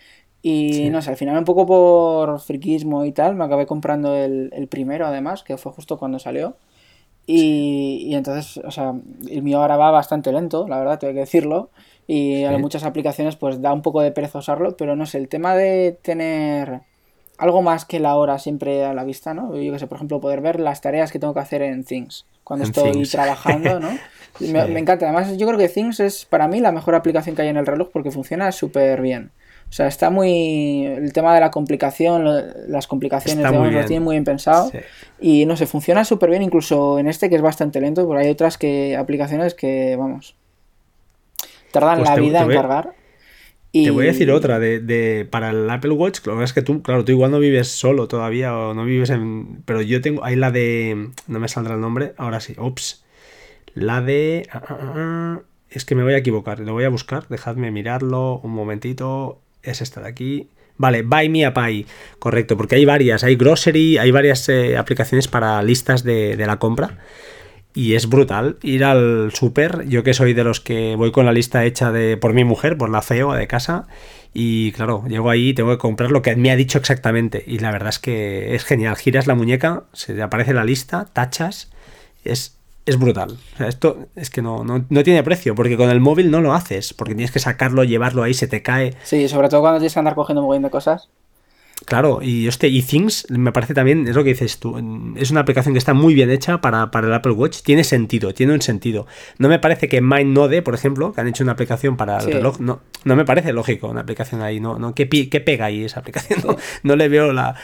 Y 0.42 0.88
no 0.90 1.02
sé, 1.02 1.10
al 1.10 1.16
final 1.16 1.36
un 1.36 1.44
poco 1.44 1.66
por 1.66 2.40
friquismo 2.40 3.04
y 3.04 3.12
tal, 3.12 3.34
me 3.34 3.44
acabé 3.44 3.66
comprando 3.66 4.14
el, 4.14 4.50
el 4.54 4.68
primero 4.68 5.06
además, 5.06 5.42
que 5.42 5.58
fue 5.58 5.72
justo 5.72 5.98
cuando 5.98 6.18
salió. 6.18 6.56
Y, 7.26 8.06
y, 8.06 8.14
entonces, 8.14 8.56
o 8.64 8.70
sea, 8.70 8.94
el 9.28 9.42
mío 9.42 9.60
ahora 9.60 9.76
va 9.76 9.90
bastante 9.90 10.32
lento, 10.32 10.66
la 10.66 10.78
verdad, 10.78 10.98
tengo 10.98 11.12
que 11.12 11.20
decirlo. 11.20 11.70
Y 12.06 12.44
a 12.44 12.56
muchas 12.58 12.84
aplicaciones 12.84 13.36
pues 13.36 13.60
da 13.60 13.72
un 13.72 13.82
poco 13.82 14.00
de 14.00 14.10
pereza 14.12 14.38
usarlo, 14.38 14.76
pero 14.76 14.96
no 14.96 15.06
sé, 15.06 15.18
el 15.18 15.28
tema 15.28 15.54
de 15.54 15.96
tener 16.02 16.80
algo 17.38 17.62
más 17.62 17.84
que 17.84 18.00
la 18.00 18.16
hora 18.16 18.38
siempre 18.38 18.84
a 18.84 18.94
la 18.94 19.04
vista, 19.04 19.34
¿no? 19.34 19.54
Yo 19.56 19.72
que 19.72 19.78
sé, 19.78 19.86
por 19.86 19.96
ejemplo, 19.96 20.20
poder 20.20 20.40
ver 20.40 20.58
las 20.58 20.80
tareas 20.80 21.12
que 21.12 21.18
tengo 21.18 21.34
que 21.34 21.40
hacer 21.40 21.62
en 21.62 21.84
Things 21.84 22.26
cuando 22.50 22.66
estoy 22.66 23.04
trabajando, 23.04 23.78
¿no? 23.78 23.90
Me, 24.40 24.80
encanta. 24.80 25.04
Además, 25.04 25.36
yo 25.36 25.46
creo 25.46 25.56
que 25.56 25.68
Things 25.68 26.00
es 26.00 26.24
para 26.24 26.48
mí 26.48 26.58
la 26.58 26.72
mejor 26.72 26.96
aplicación 26.96 27.36
que 27.36 27.42
hay 27.42 27.48
en 27.48 27.56
el 27.56 27.64
reloj 27.64 27.90
porque 27.92 28.10
funciona 28.10 28.50
súper 28.50 29.00
bien. 29.00 29.30
O 29.68 29.72
sea, 29.72 29.86
está 29.86 30.10
muy. 30.10 30.84
El 30.84 31.12
tema 31.12 31.32
de 31.32 31.38
la 31.38 31.52
complicación, 31.52 32.24
las 32.66 32.88
complicaciones, 32.88 33.38
digamos, 33.38 33.72
lo 33.72 33.84
tiene 33.84 34.04
muy 34.04 34.16
bien 34.16 34.24
pensado. 34.24 34.72
Y 35.20 35.46
no 35.46 35.56
sé, 35.56 35.66
funciona 35.66 36.04
súper 36.04 36.30
bien, 36.30 36.42
incluso 36.42 36.98
en 36.98 37.06
este 37.06 37.30
que 37.30 37.36
es 37.36 37.42
bastante 37.42 37.80
lento, 37.80 38.04
porque 38.04 38.24
hay 38.24 38.30
otras 38.32 38.58
que 38.58 38.96
aplicaciones 38.96 39.54
que, 39.54 39.94
vamos, 39.96 40.34
tardan 41.70 41.98
pues 41.98 42.10
la 42.10 42.16
vida 42.16 42.42
en 42.42 42.48
cargar. 42.48 42.94
Te 43.72 43.90
voy 43.90 44.06
a 44.06 44.12
decir 44.12 44.30
otra 44.32 44.58
de, 44.58 45.28
para 45.30 45.50
el 45.50 45.70
Apple 45.70 45.92
Watch. 45.92 46.26
Lo 46.26 46.36
que 46.36 46.44
es 46.44 46.52
que 46.52 46.62
tú, 46.62 46.82
claro, 46.82 47.04
tú 47.04 47.12
igual 47.12 47.30
no 47.30 47.38
vives 47.38 47.68
solo 47.68 48.08
todavía 48.08 48.56
o 48.56 48.74
no 48.74 48.84
vives 48.84 49.10
en. 49.10 49.62
Pero 49.64 49.80
yo 49.80 50.00
tengo. 50.00 50.24
Ahí 50.24 50.34
la 50.34 50.50
de. 50.50 51.10
No 51.28 51.38
me 51.38 51.48
saldrá 51.48 51.74
el 51.74 51.80
nombre. 51.80 52.12
Ahora 52.16 52.40
sí. 52.40 52.54
Ops. 52.58 53.04
La 53.74 54.00
de. 54.00 54.48
Ah, 54.50 54.62
ah, 54.68 54.92
ah, 54.96 55.40
es 55.70 55.84
que 55.84 55.94
me 55.94 56.02
voy 56.02 56.14
a 56.14 56.18
equivocar. 56.18 56.58
Lo 56.58 56.72
voy 56.72 56.84
a 56.84 56.88
buscar. 56.88 57.28
Dejadme 57.28 57.70
mirarlo 57.70 58.40
un 58.42 58.50
momentito. 58.50 59.40
Es 59.62 59.80
esta 59.82 60.00
de 60.00 60.08
aquí. 60.08 60.48
Vale, 60.76 61.02
Buy 61.02 61.28
Me 61.28 61.44
a 61.44 61.54
Pie. 61.54 61.86
Correcto, 62.18 62.56
porque 62.56 62.74
hay 62.74 62.84
varias. 62.84 63.22
Hay 63.22 63.36
Grocery, 63.36 63.98
hay 63.98 64.10
varias 64.10 64.48
eh, 64.48 64.78
aplicaciones 64.78 65.28
para 65.28 65.62
listas 65.62 66.02
de, 66.02 66.36
de 66.36 66.46
la 66.46 66.58
compra. 66.58 66.98
Y 67.74 67.94
es 67.94 68.08
brutal 68.08 68.56
ir 68.62 68.84
al 68.84 69.30
súper. 69.32 69.86
Yo 69.88 70.02
que 70.02 70.14
soy 70.14 70.34
de 70.34 70.44
los 70.44 70.60
que 70.60 70.96
voy 70.96 71.12
con 71.12 71.26
la 71.26 71.32
lista 71.32 71.64
hecha 71.64 71.92
de 71.92 72.16
por 72.16 72.32
mi 72.32 72.44
mujer, 72.44 72.76
por 72.76 72.90
la 72.90 73.02
CEO 73.02 73.32
de 73.32 73.46
casa. 73.46 73.86
Y 74.32 74.72
claro, 74.72 75.04
llego 75.08 75.30
ahí 75.30 75.50
y 75.50 75.54
tengo 75.54 75.70
que 75.70 75.78
comprar 75.78 76.10
lo 76.10 76.22
que 76.22 76.34
me 76.36 76.50
ha 76.50 76.56
dicho 76.56 76.78
exactamente. 76.78 77.42
Y 77.46 77.58
la 77.58 77.70
verdad 77.70 77.90
es 77.90 77.98
que 77.98 78.54
es 78.54 78.64
genial. 78.64 78.96
Giras 78.96 79.26
la 79.26 79.34
muñeca, 79.34 79.84
se 79.92 80.14
te 80.14 80.22
aparece 80.22 80.52
la 80.54 80.64
lista, 80.64 81.06
tachas. 81.12 81.70
Es, 82.24 82.58
es 82.86 82.98
brutal. 82.98 83.38
esto 83.60 84.06
es 84.16 84.30
que 84.30 84.42
no, 84.42 84.64
no, 84.64 84.84
no, 84.88 85.02
tiene 85.02 85.22
precio, 85.22 85.54
porque 85.54 85.76
con 85.76 85.90
el 85.90 86.00
móvil 86.00 86.30
no 86.30 86.40
lo 86.40 86.52
haces, 86.52 86.92
porque 86.92 87.14
tienes 87.14 87.30
que 87.30 87.38
sacarlo, 87.38 87.84
llevarlo 87.84 88.22
ahí, 88.22 88.34
se 88.34 88.46
te 88.46 88.62
cae. 88.62 88.94
Sí, 89.04 89.28
sobre 89.28 89.48
todo 89.48 89.60
cuando 89.60 89.78
tienes 89.78 89.94
que 89.94 89.98
andar 89.98 90.14
cogiendo 90.14 90.42
muy 90.42 90.54
bien 90.54 90.62
de 90.62 90.70
cosas. 90.70 91.08
Claro, 91.90 92.20
y 92.22 92.46
este 92.46 92.68
eThings 92.68 93.28
me 93.30 93.50
parece 93.50 93.74
también, 93.74 94.06
es 94.06 94.14
lo 94.14 94.22
que 94.22 94.30
dices 94.30 94.60
tú, 94.60 94.76
es 95.16 95.32
una 95.32 95.40
aplicación 95.40 95.74
que 95.74 95.78
está 95.78 95.92
muy 95.92 96.14
bien 96.14 96.30
hecha 96.30 96.60
para, 96.60 96.88
el 96.88 97.12
Apple 97.12 97.32
Watch, 97.32 97.62
tiene 97.62 97.82
sentido, 97.82 98.32
tiene 98.32 98.52
un 98.52 98.62
sentido. 98.62 99.08
No 99.38 99.48
me 99.48 99.58
parece 99.58 99.88
que 99.88 100.00
MindNode, 100.00 100.62
por 100.62 100.76
ejemplo, 100.76 101.12
que 101.12 101.20
han 101.20 101.26
hecho 101.26 101.42
una 101.42 101.50
aplicación 101.50 101.96
para 101.96 102.18
el 102.18 102.32
reloj, 102.32 102.60
no, 102.60 102.78
no 103.02 103.16
me 103.16 103.24
parece 103.24 103.52
lógico 103.52 103.88
una 103.88 104.02
aplicación 104.02 104.40
ahí, 104.40 104.60
no, 104.60 104.78
no 104.78 104.94
¿qué, 104.94 105.06
pega 105.06 105.64
ahí 105.64 105.82
esa 105.82 105.98
aplicación? 105.98 106.40
No, 106.84 106.94
le 106.94 107.08
veo 107.08 107.32
la... 107.32 107.56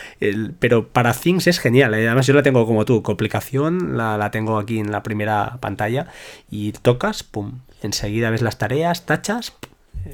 pero 0.59 0.89
para 0.89 1.13
Things 1.13 1.47
es 1.47 1.61
genial, 1.61 1.95
¿eh? 1.95 2.09
además 2.09 2.27
yo 2.27 2.35
la 2.35 2.43
tengo 2.43 2.67
como 2.67 2.85
tú, 2.85 3.05
complicación, 3.05 3.97
la, 3.97 4.19
la 4.19 4.33
tengo 4.33 4.59
aquí 4.59 4.81
en 4.81 4.91
la 4.91 5.05
primera 5.05 5.59
pantalla 5.61 6.09
y 6.51 6.73
tocas, 6.73 7.23
pum, 7.23 7.61
enseguida 7.81 8.31
ves 8.31 8.43
las 8.43 8.59
tareas, 8.59 9.07
tachas, 9.07 9.53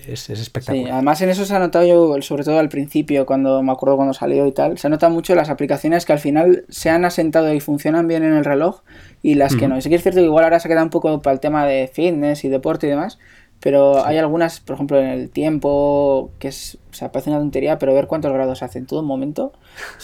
es, 0.07 0.30
espectacular. 0.30 0.87
Sí, 0.87 0.91
además 0.91 1.20
en 1.22 1.30
eso 1.30 1.45
se 1.45 1.55
ha 1.55 1.59
notado 1.59 1.85
yo, 1.85 2.22
sobre 2.22 2.45
todo 2.45 2.59
al 2.59 2.68
principio, 2.68 3.26
cuando 3.26 3.62
me 3.62 3.72
acuerdo 3.72 3.97
cuando 3.97 4.14
salió 4.14 4.47
y 4.47 4.53
tal, 4.53 4.78
se 4.78 4.89
nota 4.89 5.09
mucho 5.09 5.35
las 5.35 5.51
aplicaciones 5.51 6.07
que 6.07 6.12
al 6.12 6.18
final 6.18 6.64
se 6.68 6.91
han 6.91 7.05
asentado 7.05 7.53
y 7.53 7.61
funcionan 7.61 8.09
bien 8.09 8.22
en 8.22 8.33
el 8.33 8.45
reloj 8.45 8.83
y 9.22 9.35
las 9.35 9.57
que 9.57 9.68
no. 9.68 9.76
Y 9.76 9.83
sí 9.83 9.89
que 9.89 9.97
es 9.97 10.03
cierto 10.03 10.20
que 10.20 10.26
igual 10.26 10.45
ahora 10.45 10.61
se 10.61 10.68
queda 10.68 10.83
un 10.83 10.91
poco 10.91 11.20
para 11.22 11.35
el 11.35 11.41
tema 11.41 11.66
de 11.66 11.89
fitness 11.93 12.45
y 12.45 12.49
deporte 12.49 12.87
y 12.87 12.91
demás, 12.91 13.18
pero 13.62 14.05
hay 14.05 14.18
algunas, 14.18 14.59
por 14.59 14.74
ejemplo, 14.74 14.99
en 14.99 15.07
el 15.07 15.30
tiempo, 15.30 16.33
que 16.41 16.49
es, 16.49 16.78
o 16.91 16.95
sea, 16.95 17.12
parece 17.12 17.30
una 17.30 17.39
tontería, 17.39 17.78
pero 17.78 17.95
ver 17.95 18.09
cuántos 18.09 18.33
grados 18.33 18.61
hace 18.64 18.80
en 18.80 18.87
todo 18.87 19.05
momento, 19.05 19.53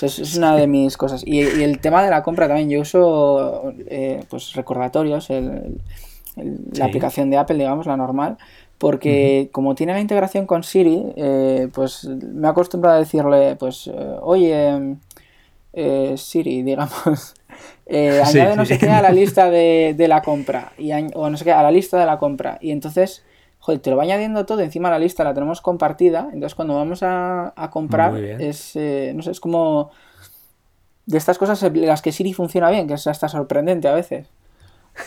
es, 0.00 0.36
una 0.36 0.54
de 0.54 0.68
mis 0.68 0.96
cosas. 0.96 1.24
Y, 1.26 1.40
el 1.40 1.80
tema 1.80 2.04
de 2.04 2.10
la 2.10 2.22
compra 2.22 2.46
también, 2.46 2.70
yo 2.70 2.80
uso 2.80 3.72
eh, 3.88 4.22
pues 4.30 4.52
recordatorios, 4.52 5.28
la 5.28 6.84
aplicación 6.84 7.30
de 7.30 7.36
Apple, 7.36 7.56
digamos, 7.56 7.86
la 7.86 7.96
normal, 7.96 8.38
porque 8.78 9.50
como 9.52 9.74
tiene 9.74 9.92
la 9.92 10.00
integración 10.00 10.46
con 10.46 10.62
Siri, 10.62 11.12
eh, 11.16 11.68
pues 11.74 12.04
me 12.04 12.46
he 12.46 12.50
acostumbrado 12.50 12.96
a 12.96 13.00
decirle, 13.00 13.56
pues, 13.56 13.88
eh, 13.88 14.16
oye, 14.22 14.96
eh, 15.72 16.14
Siri, 16.16 16.62
digamos, 16.64 17.34
añade 17.88 18.56
no 18.56 18.64
sé 18.64 18.78
qué 18.78 18.88
a 18.88 19.02
la 19.02 19.10
lista 19.12 19.50
de, 19.50 20.06
la 20.08 20.22
compra, 20.22 20.72
y 20.78 20.92
o 21.14 21.28
no 21.28 21.36
sé 21.36 21.44
qué, 21.44 21.52
a 21.52 21.62
la 21.62 21.72
lista 21.72 21.98
de 21.98 22.06
la 22.06 22.18
compra, 22.18 22.58
y 22.60 22.70
entonces, 22.70 23.24
joder, 23.58 23.80
te 23.80 23.90
lo 23.90 23.96
va 23.96 24.04
añadiendo 24.04 24.46
todo, 24.46 24.60
encima 24.60 24.90
la 24.90 25.00
lista 25.00 25.24
la 25.24 25.34
tenemos 25.34 25.60
compartida, 25.60 26.28
entonces 26.32 26.54
cuando 26.54 26.76
vamos 26.76 27.00
a, 27.02 27.52
comprar, 27.72 28.16
es, 28.16 28.76
no 28.76 29.22
sé, 29.22 29.32
es 29.32 29.40
como 29.40 29.90
de 31.06 31.18
estas 31.18 31.38
cosas 31.38 31.60
en 31.64 31.86
las 31.86 32.00
que 32.00 32.12
Siri 32.12 32.32
funciona 32.32 32.70
bien, 32.70 32.86
que 32.86 32.94
es 32.94 33.06
hasta 33.08 33.28
sorprendente 33.28 33.88
a 33.88 33.94
veces. 33.94 34.28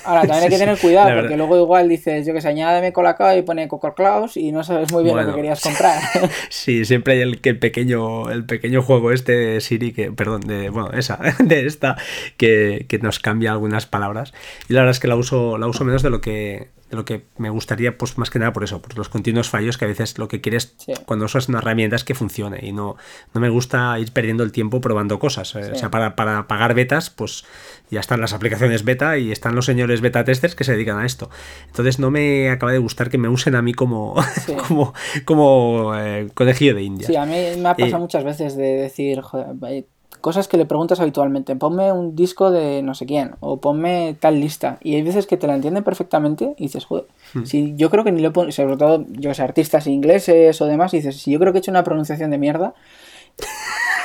Ahora, 0.03 0.21
también 0.21 0.43
hay 0.43 0.49
que 0.49 0.57
tener 0.57 0.77
cuidado, 0.77 1.21
porque 1.21 1.37
luego 1.37 1.57
igual 1.57 1.89
dices, 1.89 2.25
yo 2.25 2.33
que 2.33 2.41
sé, 2.41 2.49
añádeme 2.49 2.93
Colacao 2.93 3.37
y 3.37 3.41
pone 3.41 3.67
Coco 3.67 3.93
Claus 3.93 4.37
y 4.37 4.51
no 4.51 4.63
sabes 4.63 4.91
muy 4.91 5.03
bien 5.03 5.15
lo 5.15 5.25
que 5.27 5.33
querías 5.33 5.61
comprar. 5.61 6.01
sí, 6.49 6.85
siempre 6.85 7.13
hay 7.13 7.21
el, 7.21 7.39
el, 7.43 7.59
pequeño, 7.59 8.29
el 8.29 8.45
pequeño 8.45 8.81
juego 8.81 9.11
este 9.11 9.33
de 9.33 9.61
Siri, 9.61 9.93
que, 9.93 10.11
perdón, 10.11 10.41
de, 10.41 10.69
bueno, 10.69 10.91
esa, 10.91 11.19
de 11.39 11.65
esta, 11.65 11.97
que, 12.37 12.85
que 12.87 12.99
nos 12.99 13.19
cambia 13.19 13.51
algunas 13.51 13.85
palabras. 13.85 14.33
Y 14.69 14.73
la 14.73 14.81
verdad 14.81 14.91
es 14.91 14.99
que 14.99 15.07
la 15.07 15.15
uso, 15.15 15.57
la 15.57 15.67
uso 15.67 15.83
menos 15.83 16.03
de 16.03 16.09
lo 16.09 16.21
que 16.21 16.69
de 16.91 16.97
lo 16.97 17.05
que 17.05 17.23
me 17.37 17.49
gustaría, 17.49 17.97
pues 17.97 18.17
más 18.17 18.29
que 18.29 18.37
nada 18.37 18.51
por 18.51 18.65
eso, 18.65 18.81
por 18.81 18.97
los 18.97 19.07
continuos 19.07 19.49
fallos 19.49 19.77
que 19.77 19.85
a 19.85 19.87
veces 19.87 20.17
lo 20.17 20.27
que 20.27 20.41
quieres 20.41 20.75
cuando 21.05 21.25
usas 21.25 21.47
una 21.47 21.59
herramienta 21.59 21.95
es 21.95 22.03
que 22.03 22.13
funcione 22.13 22.59
y 22.61 22.73
no, 22.73 22.97
no 23.33 23.39
me 23.39 23.47
gusta 23.47 23.97
ir 23.97 24.11
perdiendo 24.11 24.43
el 24.43 24.51
tiempo 24.51 24.81
probando 24.81 25.17
cosas. 25.17 25.55
Eh, 25.55 25.71
o 25.71 25.75
sea, 25.75 25.89
para, 25.89 26.17
para, 26.17 26.47
pagar 26.47 26.73
betas, 26.73 27.09
pues 27.09 27.45
ya 27.91 27.99
están 27.99 28.21
las 28.21 28.33
aplicaciones 28.33 28.83
beta 28.83 29.17
y 29.17 29.31
están 29.31 29.53
los 29.53 29.65
señores 29.65 30.01
beta 30.01 30.23
testers 30.23 30.55
que 30.55 30.63
se 30.63 30.71
dedican 30.71 30.97
a 30.97 31.05
esto. 31.05 31.29
Entonces 31.67 31.99
no 31.99 32.09
me 32.09 32.49
acaba 32.49 32.71
de 32.71 32.79
gustar 32.79 33.09
que 33.09 33.17
me 33.17 33.27
usen 33.27 33.53
a 33.55 33.61
mí 33.61 33.73
como, 33.73 34.15
como, 34.67 34.93
como 35.25 35.93
eh, 35.95 36.29
conejillo 36.33 36.73
de 36.73 36.83
India. 36.83 37.07
Sí, 37.07 37.15
a 37.15 37.25
mí 37.25 37.35
me 37.57 37.69
ha 37.69 37.75
pasado 37.75 37.99
muchas 37.99 38.23
veces 38.23 38.55
de 38.55 38.77
decir, 38.77 39.21
joder, 39.21 39.85
cosas 40.21 40.47
que 40.47 40.55
le 40.55 40.65
preguntas 40.65 40.99
habitualmente. 40.99 41.55
Ponme 41.55 41.91
un 41.91 42.15
disco 42.15 42.51
de 42.51 42.81
no 42.81 42.93
sé 42.93 43.05
quién 43.05 43.31
o 43.41 43.59
ponme 43.59 44.15
tal 44.19 44.39
lista. 44.39 44.77
Y 44.81 44.95
hay 44.95 45.01
veces 45.01 45.27
que 45.27 45.35
te 45.35 45.47
la 45.47 45.55
entienden 45.55 45.83
perfectamente 45.83 46.53
y 46.57 46.63
dices, 46.63 46.85
joder, 46.85 47.05
hmm. 47.33 47.43
si 47.43 47.75
yo 47.75 47.89
creo 47.89 48.03
que 48.03 48.11
ni 48.11 48.21
lo 48.21 48.31
pongo, 48.31 48.51
sobre 48.51 48.77
todo, 48.77 49.05
yo 49.09 49.33
sé, 49.33 49.41
artistas 49.41 49.87
ingleses 49.87 50.61
o 50.61 50.65
demás, 50.65 50.93
y 50.93 50.97
dices, 50.97 51.17
si 51.17 51.31
yo 51.31 51.39
creo 51.39 51.51
que 51.51 51.57
he 51.57 51.61
hecho 51.61 51.71
una 51.71 51.83
pronunciación 51.83 52.31
de 52.31 52.37
mierda. 52.37 52.73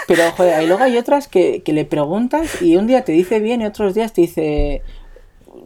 Pero, 0.06 0.30
joder, 0.32 0.62
y 0.62 0.66
luego 0.66 0.84
hay 0.84 0.96
otras 0.96 1.26
que, 1.26 1.62
que 1.62 1.72
le 1.72 1.84
preguntas 1.84 2.62
y 2.62 2.76
un 2.76 2.86
día 2.86 3.04
te 3.04 3.12
dice 3.12 3.40
bien 3.40 3.60
y 3.60 3.66
otros 3.66 3.94
días 3.94 4.12
te 4.12 4.20
dice 4.22 4.82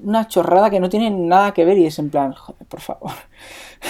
una 0.03 0.29
chorrada 0.29 0.71
que 0.71 0.81
no 0.81 0.89
tiene 0.89 1.11
nada 1.11 1.53
que 1.53 1.65
ver 1.65 1.79
y 1.79 1.87
es 1.87 1.99
en 1.99 2.11
plan, 2.11 2.33
joder, 2.33 2.67
por 2.67 2.81
favor. 2.81 3.13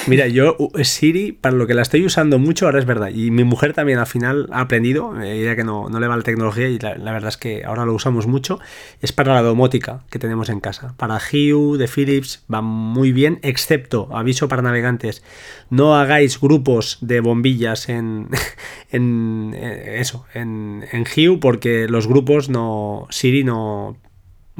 Mira, 0.06 0.28
yo 0.28 0.56
Siri, 0.82 1.32
para 1.32 1.56
lo 1.56 1.66
que 1.66 1.74
la 1.74 1.82
estoy 1.82 2.04
usando 2.04 2.38
mucho, 2.38 2.66
ahora 2.66 2.78
es 2.78 2.86
verdad. 2.86 3.10
Y 3.12 3.30
mi 3.30 3.44
mujer 3.44 3.72
también 3.74 3.98
al 3.98 4.06
final 4.06 4.48
ha 4.52 4.60
aprendido, 4.60 5.20
eh, 5.20 5.40
ella 5.40 5.56
que 5.56 5.64
no, 5.64 5.88
no 5.88 6.00
le 6.00 6.06
va 6.06 6.16
la 6.16 6.22
tecnología 6.22 6.68
y 6.68 6.78
la, 6.78 6.94
verdad 6.94 7.28
es 7.28 7.36
que 7.36 7.64
ahora 7.64 7.84
lo 7.84 7.94
usamos 7.94 8.26
mucho, 8.26 8.60
es 9.00 9.12
para 9.12 9.34
la 9.34 9.42
domótica 9.42 10.04
que 10.10 10.18
tenemos 10.18 10.48
en 10.48 10.60
casa. 10.60 10.94
Para 10.96 11.16
Hue 11.16 11.76
de 11.78 11.88
Philips 11.88 12.44
va 12.52 12.62
muy 12.62 13.12
bien, 13.12 13.40
excepto, 13.42 14.08
aviso 14.12 14.48
para 14.48 14.62
navegantes, 14.62 15.22
no 15.70 15.96
hagáis 15.96 16.40
grupos 16.40 16.98
de 17.00 17.20
bombillas 17.20 17.88
en, 17.88 18.28
en 18.90 19.52
eh, 19.54 19.96
eso, 20.00 20.24
en, 20.34 20.84
en 20.92 21.04
Hue 21.04 21.38
porque 21.40 21.88
los 21.88 22.06
grupos 22.06 22.48
no, 22.48 23.06
Siri 23.10 23.44
no 23.44 23.96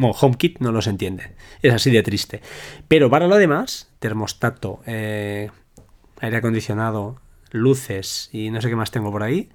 bueno, 0.01 0.17
HomeKit 0.19 0.59
no 0.61 0.73
los 0.73 0.87
entiende. 0.87 1.35
Es 1.63 1.73
así 1.75 1.91
de 1.91 2.03
triste. 2.03 2.41
Pero 2.89 3.11
para 3.11 3.29
lo 3.29 3.37
demás, 3.37 3.91
termostato, 3.99 4.81
eh, 4.87 5.51
aire 6.21 6.37
acondicionado, 6.39 7.21
luces 7.51 8.31
y 8.33 8.51
no 8.51 8.61
sé 8.61 8.69
qué 8.69 8.77
más 8.77 8.91
tengo 8.91 9.11
por 9.11 9.23
ahí, 9.23 9.51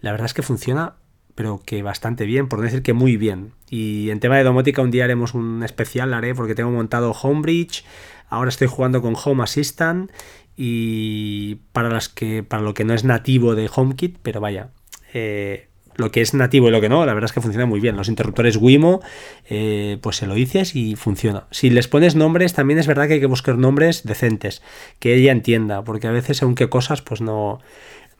la 0.00 0.10
verdad 0.12 0.26
es 0.26 0.34
que 0.34 0.42
funciona, 0.42 0.96
pero 1.34 1.62
que 1.64 1.82
bastante 1.82 2.26
bien, 2.26 2.48
por 2.48 2.58
no 2.58 2.64
decir 2.64 2.82
que 2.82 2.92
muy 2.92 3.16
bien. 3.16 3.52
Y 3.70 4.10
en 4.10 4.20
tema 4.20 4.36
de 4.36 4.44
domótica 4.44 4.82
un 4.82 4.90
día 4.90 5.04
haremos 5.04 5.34
un 5.34 5.62
especial, 5.62 6.12
haré, 6.12 6.34
porque 6.34 6.54
tengo 6.54 6.70
montado 6.70 7.12
Homebridge, 7.12 7.84
ahora 8.28 8.48
estoy 8.50 8.66
jugando 8.66 9.00
con 9.02 9.14
Home 9.22 9.42
Assistant 9.42 10.10
y 10.56 11.56
para 11.72 11.88
las 11.88 12.08
que 12.08 12.42
para 12.42 12.62
lo 12.62 12.74
que 12.74 12.84
no 12.84 12.92
es 12.92 13.04
nativo 13.04 13.54
de 13.54 13.70
HomeKit, 13.74 14.18
pero 14.22 14.40
vaya, 14.40 14.70
eh, 15.14 15.68
lo 15.98 16.12
que 16.12 16.20
es 16.20 16.32
nativo 16.32 16.68
y 16.68 16.70
lo 16.70 16.80
que 16.80 16.88
no, 16.88 17.04
la 17.04 17.12
verdad 17.12 17.26
es 17.26 17.32
que 17.32 17.40
funciona 17.40 17.66
muy 17.66 17.80
bien. 17.80 17.96
Los 17.96 18.08
interruptores 18.08 18.56
Wimo, 18.56 19.02
eh, 19.50 19.98
pues 20.00 20.16
se 20.16 20.26
lo 20.26 20.34
dices 20.34 20.76
y 20.76 20.94
funciona. 20.94 21.48
Si 21.50 21.70
les 21.70 21.88
pones 21.88 22.14
nombres, 22.14 22.54
también 22.54 22.78
es 22.78 22.86
verdad 22.86 23.08
que 23.08 23.14
hay 23.14 23.20
que 23.20 23.26
buscar 23.26 23.58
nombres 23.58 24.04
decentes, 24.04 24.62
que 25.00 25.14
ella 25.14 25.32
entienda, 25.32 25.82
porque 25.82 26.06
a 26.06 26.12
veces 26.12 26.36
según 26.36 26.54
qué 26.54 26.68
cosas, 26.68 27.02
pues 27.02 27.20
no, 27.20 27.58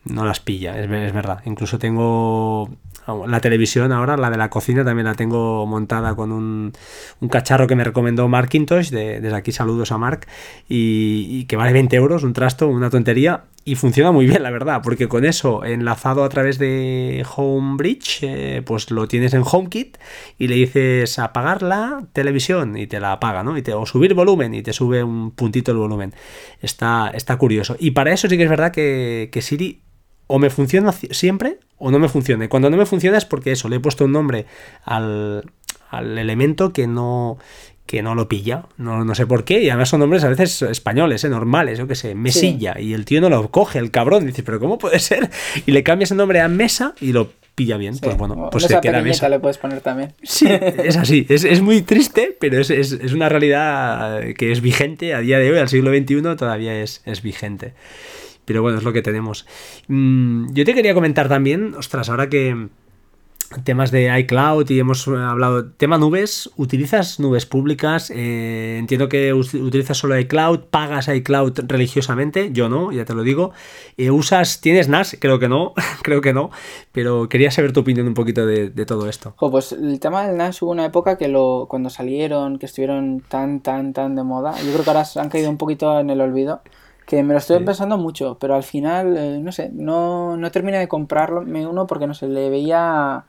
no 0.04 0.26
las 0.26 0.40
pilla, 0.40 0.76
es, 0.76 0.90
es 0.90 1.12
verdad. 1.12 1.40
Incluso 1.44 1.78
tengo 1.78 2.68
la 3.26 3.40
televisión 3.40 3.92
ahora, 3.92 4.16
la 4.16 4.30
de 4.30 4.36
la 4.36 4.50
cocina, 4.50 4.84
también 4.84 5.06
la 5.06 5.14
tengo 5.14 5.66
montada 5.66 6.14
con 6.14 6.32
un, 6.32 6.72
cacharro 7.30 7.66
que 7.66 7.74
me 7.74 7.84
recomendó 7.84 8.28
Markintosh, 8.28 8.90
de, 8.90 9.20
desde 9.20 9.36
aquí 9.36 9.52
saludos 9.52 9.92
a 9.92 9.98
Mark, 9.98 10.26
y, 10.68 11.44
que 11.44 11.56
vale 11.56 11.72
20 11.72 11.96
euros, 11.96 12.22
un 12.22 12.32
trasto, 12.32 12.68
una 12.68 12.90
tontería, 12.90 13.44
y 13.68 13.74
funciona 13.74 14.12
muy 14.12 14.26
bien, 14.26 14.42
la 14.42 14.50
verdad, 14.50 14.80
porque 14.82 15.08
con 15.08 15.26
eso, 15.26 15.62
enlazado 15.62 16.24
a 16.24 16.28
través 16.30 16.58
de 16.58 17.22
Homebridge, 17.36 18.20
eh, 18.22 18.62
pues 18.64 18.90
lo 18.90 19.06
tienes 19.06 19.34
en 19.34 19.42
HomeKit 19.44 19.98
y 20.38 20.48
le 20.48 20.54
dices 20.54 21.18
apagar 21.18 21.60
la 21.60 22.02
televisión 22.14 22.78
y 22.78 22.86
te 22.86 22.98
la 22.98 23.12
apaga, 23.12 23.42
¿no? 23.42 23.58
Y 23.58 23.62
te, 23.62 23.74
o 23.74 23.84
subir 23.84 24.14
volumen 24.14 24.54
y 24.54 24.62
te 24.62 24.72
sube 24.72 25.04
un 25.04 25.32
puntito 25.32 25.72
el 25.72 25.76
volumen. 25.76 26.14
Está, 26.62 27.10
está 27.12 27.36
curioso. 27.36 27.76
Y 27.78 27.90
para 27.90 28.10
eso 28.10 28.26
sí 28.26 28.38
que 28.38 28.44
es 28.44 28.48
verdad 28.48 28.72
que, 28.72 29.38
Siri 29.42 29.82
o 30.28 30.38
me 30.38 30.48
funciona 30.48 30.92
siempre 30.92 31.58
o 31.76 31.90
no 31.90 31.98
me 31.98 32.08
funciona. 32.08 32.48
Cuando 32.48 32.70
no 32.70 32.78
me 32.78 32.86
funciona 32.86 33.18
es 33.18 33.26
porque 33.26 33.52
eso, 33.52 33.68
le 33.68 33.76
he 33.76 33.80
puesto 33.80 34.06
un 34.06 34.12
nombre 34.12 34.46
al, 34.84 35.44
elemento 35.92 36.72
que 36.72 36.86
no 36.86 37.36
que 37.88 38.02
no 38.02 38.14
lo 38.14 38.28
pilla, 38.28 38.66
no, 38.76 39.02
no 39.02 39.14
sé 39.14 39.26
por 39.26 39.44
qué, 39.44 39.62
y 39.62 39.70
además 39.70 39.88
son 39.88 40.00
nombres 40.00 40.22
a 40.22 40.28
veces 40.28 40.60
españoles, 40.60 41.24
¿eh? 41.24 41.30
normales, 41.30 41.78
yo 41.78 41.88
qué 41.88 41.94
sé, 41.94 42.14
Mesilla, 42.14 42.78
y 42.78 42.92
el 42.92 43.06
tío 43.06 43.18
no 43.22 43.30
lo 43.30 43.50
coge, 43.50 43.78
el 43.78 43.90
cabrón, 43.90 44.26
dice, 44.26 44.42
pero 44.42 44.60
¿cómo 44.60 44.76
puede 44.76 44.98
ser? 44.98 45.30
Y 45.64 45.72
le 45.72 45.82
cambias 45.82 46.10
el 46.10 46.18
nombre 46.18 46.42
a 46.42 46.48
Mesa 46.48 46.94
y 47.00 47.12
lo 47.12 47.32
pilla 47.54 47.78
bien, 47.78 47.96
pues 47.98 48.14
bueno, 48.18 48.50
pues 48.52 48.64
se 48.64 48.78
queda 48.82 49.00
Mesa. 49.00 49.30
le 49.30 49.40
puedes 49.40 49.56
poner 49.56 49.80
también. 49.80 50.12
Sí, 50.22 50.46
es 50.50 50.98
así, 50.98 51.24
es, 51.30 51.44
es 51.44 51.62
muy 51.62 51.80
triste, 51.80 52.36
pero 52.38 52.60
es, 52.60 52.68
es, 52.68 52.92
es, 52.92 53.14
una 53.14 53.30
realidad 53.30 54.22
que 54.36 54.52
es 54.52 54.60
vigente 54.60 55.14
a 55.14 55.20
día 55.20 55.38
de 55.38 55.50
hoy, 55.50 55.58
al 55.58 55.70
siglo 55.70 55.90
XXI 55.90 56.36
todavía 56.36 56.82
es, 56.82 57.00
es 57.06 57.22
vigente. 57.22 57.72
Pero 58.44 58.60
bueno, 58.60 58.76
es 58.78 58.84
lo 58.84 58.92
que 58.92 59.00
tenemos. 59.00 59.46
Mm, 59.88 60.52
yo 60.52 60.64
te 60.66 60.74
quería 60.74 60.92
comentar 60.92 61.28
también, 61.28 61.74
ostras, 61.74 62.10
ahora 62.10 62.28
que 62.28 62.68
temas 63.64 63.90
de 63.90 64.18
iCloud 64.20 64.68
y 64.70 64.78
hemos 64.78 65.08
hablado 65.08 65.70
tema 65.70 65.96
nubes 65.96 66.50
utilizas 66.56 67.18
nubes 67.18 67.46
públicas 67.46 68.10
eh, 68.14 68.76
entiendo 68.78 69.08
que 69.08 69.32
utilizas 69.32 69.96
solo 69.96 70.18
iCloud 70.18 70.64
pagas 70.70 71.08
iCloud 71.08 71.60
religiosamente 71.66 72.52
yo 72.52 72.68
no 72.68 72.92
ya 72.92 73.04
te 73.04 73.14
lo 73.14 73.22
digo. 73.22 73.52
Eh, 73.96 74.10
usas 74.10 74.60
tienes 74.60 74.88
NAS 74.88 75.16
creo 75.18 75.38
que 75.38 75.48
no 75.48 75.72
creo 76.02 76.20
que 76.20 76.34
no 76.34 76.50
pero 76.92 77.28
quería 77.28 77.50
saber 77.50 77.72
tu 77.72 77.80
opinión 77.80 78.06
un 78.06 78.14
poquito 78.14 78.44
de, 78.44 78.68
todo 78.86 79.08
esto. 79.08 79.34
Pues 79.38 79.72
el 79.72 79.98
tema 80.00 80.26
del 80.26 80.36
NAS 80.36 80.60
hubo 80.62 80.70
una 80.70 80.84
época 80.84 81.16
que 81.16 81.28
lo 81.28 81.66
cuando 81.68 81.90
salieron 81.90 82.58
que 82.58 82.66
estuvieron 82.66 83.20
tan 83.20 83.60
tan 83.60 83.92
tan 83.92 84.14
de 84.14 84.24
moda 84.24 84.54
yo 84.62 84.72
creo 84.72 84.84
que 84.84 84.90
ahora 84.90 85.04
han 85.16 85.30
caído 85.30 85.48
un 85.48 85.58
poquito 85.58 85.98
en 85.98 86.10
el 86.10 86.20
olvido 86.20 86.60
que 87.06 87.22
me 87.22 87.32
lo 87.32 87.38
estoy 87.38 87.64
pensando 87.64 87.96
mucho 87.96 88.36
pero 88.38 88.54
al 88.54 88.62
final 88.62 89.16
eh, 89.16 89.38
no 89.40 89.52
sé 89.52 89.70
no 89.72 90.36
no 90.36 90.50
terminé 90.50 90.78
de 90.78 90.88
comprarlo 90.88 91.40
uno 91.40 91.86
porque 91.86 92.06
no 92.06 92.12
sé 92.12 92.28
le 92.28 92.50
veía 92.50 93.24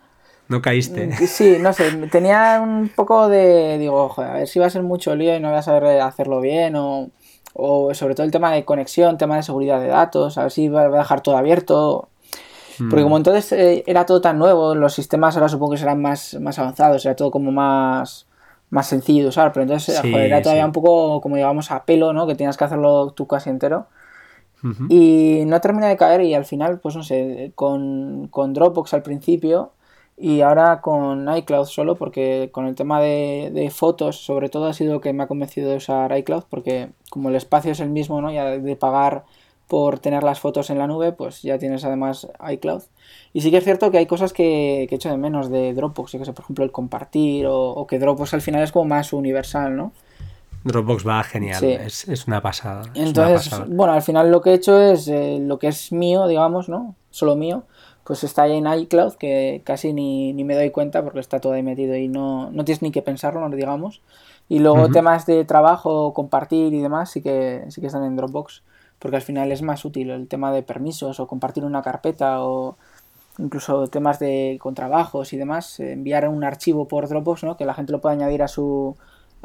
no 0.49 0.63
caíste. 0.63 1.07
Mm, 1.07 1.27
sí, 1.27 1.57
no 1.61 1.71
sé, 1.73 1.91
tenía 2.11 2.59
un 2.61 2.89
poco 2.89 3.29
de, 3.29 3.77
digo, 3.77 4.09
joder, 4.09 4.31
a 4.31 4.33
ver 4.33 4.47
si 4.47 4.57
va 4.57 4.65
a 4.65 4.71
ser 4.71 4.81
mucho 4.81 5.15
lío 5.15 5.35
y 5.35 5.39
no 5.39 5.49
voy 5.49 5.59
a 5.59 5.61
saber 5.61 6.01
hacerlo 6.01 6.41
bien 6.41 6.75
o, 6.75 7.11
o 7.53 7.93
sobre 7.93 8.15
todo 8.15 8.25
el 8.25 8.31
tema 8.31 8.51
de 8.51 8.65
conexión, 8.65 9.19
tema 9.19 9.35
de 9.35 9.43
seguridad 9.43 9.79
de 9.79 9.87
datos, 9.87 10.39
a 10.39 10.43
ver 10.43 10.51
si 10.51 10.67
va 10.67 10.81
a 10.81 10.89
dejar 10.89 11.21
todo 11.21 11.37
abierto. 11.37 12.09
Porque 12.79 13.01
mm. 13.01 13.03
como 13.03 13.17
entonces 13.17 13.51
eh, 13.51 13.83
era 13.85 14.07
todo 14.07 14.21
tan 14.21 14.39
nuevo, 14.39 14.73
los 14.73 14.93
sistemas 14.93 15.35
ahora 15.35 15.49
supongo 15.49 15.73
que 15.73 15.77
serán 15.77 16.01
más, 16.01 16.35
más 16.41 16.57
avanzados, 16.57 17.05
era 17.05 17.15
todo 17.15 17.29
como 17.29 17.51
más, 17.51 18.25
más 18.71 18.87
sencillo 18.87 19.23
de 19.23 19.29
usar, 19.29 19.53
pero 19.53 19.63
entonces 19.63 19.99
joder, 19.99 20.25
era 20.25 20.41
todavía 20.41 20.65
un 20.65 20.71
poco 20.71 21.21
como 21.21 21.35
digamos 21.35 21.69
a 21.69 21.85
pelo, 21.85 22.11
¿no? 22.11 22.25
Que 22.25 22.33
tenías 22.33 22.57
que 22.57 22.63
hacerlo 22.63 23.11
tú 23.11 23.27
casi 23.27 23.51
entero. 23.51 23.87
Y 24.89 25.43
no 25.45 25.61
termina 25.61 25.87
de 25.87 25.95
caer 25.95 26.19
y 26.21 26.33
al 26.33 26.43
final, 26.43 26.79
pues 26.79 26.93
no 26.93 27.03
sé, 27.03 27.53
con, 27.55 28.27
con 28.27 28.53
Dropbox 28.53 28.93
al 28.93 29.03
principio 29.03 29.71
y 30.21 30.41
ahora 30.41 30.81
con 30.81 31.33
iCloud 31.33 31.65
solo, 31.65 31.95
porque 31.95 32.49
con 32.51 32.65
el 32.65 32.75
tema 32.75 32.99
de, 32.99 33.71
fotos, 33.73 34.17
sobre 34.17 34.49
todo 34.49 34.65
ha 34.65 34.73
sido 34.73 34.99
que 34.99 35.13
me 35.13 35.23
ha 35.23 35.27
convencido 35.27 35.69
de 35.69 35.77
usar 35.77 36.15
iCloud, 36.17 36.43
porque 36.49 36.89
como 37.09 37.29
el 37.29 37.35
espacio 37.35 37.71
es 37.71 37.79
el 37.79 37.89
mismo, 37.89 38.19
¿no? 38.19 38.29
Ya 38.29 38.45
de 38.45 38.75
pagar 38.75 39.23
por 39.69 39.99
tener 39.99 40.23
las 40.23 40.41
fotos 40.41 40.69
en 40.71 40.77
la 40.77 40.87
nube, 40.87 41.13
pues 41.13 41.41
ya 41.41 41.57
tienes 41.57 41.85
además 41.85 42.27
iCloud. 42.51 42.81
Y 43.31 43.41
sí 43.41 43.49
que 43.49 43.57
es 43.57 43.63
cierto 43.63 43.91
que 43.91 43.99
hay 43.99 44.07
cosas 44.07 44.33
que, 44.33 44.87
que 44.89 44.95
echo 44.95 45.09
de 45.09 45.15
menos 45.15 45.49
de 45.49 45.73
Dropbox, 45.73 46.11
que 46.11 46.25
sé, 46.25 46.33
por 46.33 46.43
ejemplo, 46.43 46.65
el 46.65 46.71
compartir, 46.71 47.45
o, 47.47 47.87
que 47.87 47.97
Dropbox 47.97 48.33
al 48.33 48.41
final 48.41 48.61
es 48.61 48.73
como 48.73 48.85
más 48.85 49.13
universal, 49.13 49.77
¿no? 49.77 49.93
Dropbox 50.65 51.07
va 51.07 51.23
genial, 51.23 51.63
es, 51.63 52.27
una 52.27 52.41
pasada. 52.41 52.81
Entonces, 52.93 53.53
bueno, 53.69 53.93
al 53.93 54.01
final 54.01 54.31
lo 54.31 54.41
que 54.41 54.49
he 54.49 54.53
hecho 54.55 54.81
es 54.81 55.07
eh, 55.07 55.37
lo 55.39 55.59
que 55.59 55.67
es 55.67 55.93
mío, 55.93 56.27
digamos, 56.27 56.67
¿no? 56.67 56.95
Solo 57.09 57.37
mío 57.37 57.63
pues 58.09 58.23
está 58.23 58.41
ahí 58.41 58.53
en 58.57 58.65
iCloud, 58.65 59.17
que 59.17 59.61
casi 59.63 59.93
ni, 59.93 60.33
me 60.33 60.55
doy 60.55 60.71
cuenta 60.71 61.03
porque 61.03 61.19
está 61.19 61.39
todo 61.39 61.53
ahí 61.53 61.61
metido 61.61 61.95
y 61.95 62.07
no, 62.07 62.49
no 62.49 62.65
tienes 62.65 62.81
ni 62.81 62.89
que 62.91 63.03
pensarlo, 63.03 63.47
digamos. 63.51 64.01
Y 64.47 64.57
luego 64.57 64.89
temas 64.89 65.27
de 65.27 65.45
trabajo, 65.45 66.11
compartir 66.15 66.73
y 66.73 66.81
demás, 66.81 67.11
sí 67.11 67.21
que, 67.21 67.65
sí 67.69 67.81
que 67.81 67.85
están 67.85 68.03
en 68.03 68.15
Dropbox, 68.15 68.63
porque 68.97 69.17
al 69.17 69.21
final 69.21 69.51
es 69.51 69.61
más 69.61 69.85
útil 69.85 70.09
el 70.09 70.27
tema 70.27 70.51
de 70.51 70.63
permisos 70.63 71.19
o 71.19 71.27
compartir 71.27 71.63
una 71.63 71.83
carpeta 71.83 72.43
o 72.43 72.77
incluso 73.37 73.87
temas 73.89 74.17
de 74.17 74.57
contrabajos 74.59 75.31
y 75.33 75.37
demás, 75.37 75.79
enviar 75.79 76.27
un 76.29 76.43
archivo 76.43 76.87
por 76.87 77.07
Dropbox, 77.07 77.43
¿no? 77.43 77.57
que 77.57 77.65
la 77.65 77.75
gente 77.75 77.91
lo 77.91 78.01
pueda 78.01 78.15
añadir 78.15 78.41
a 78.41 78.47
su, 78.47 78.97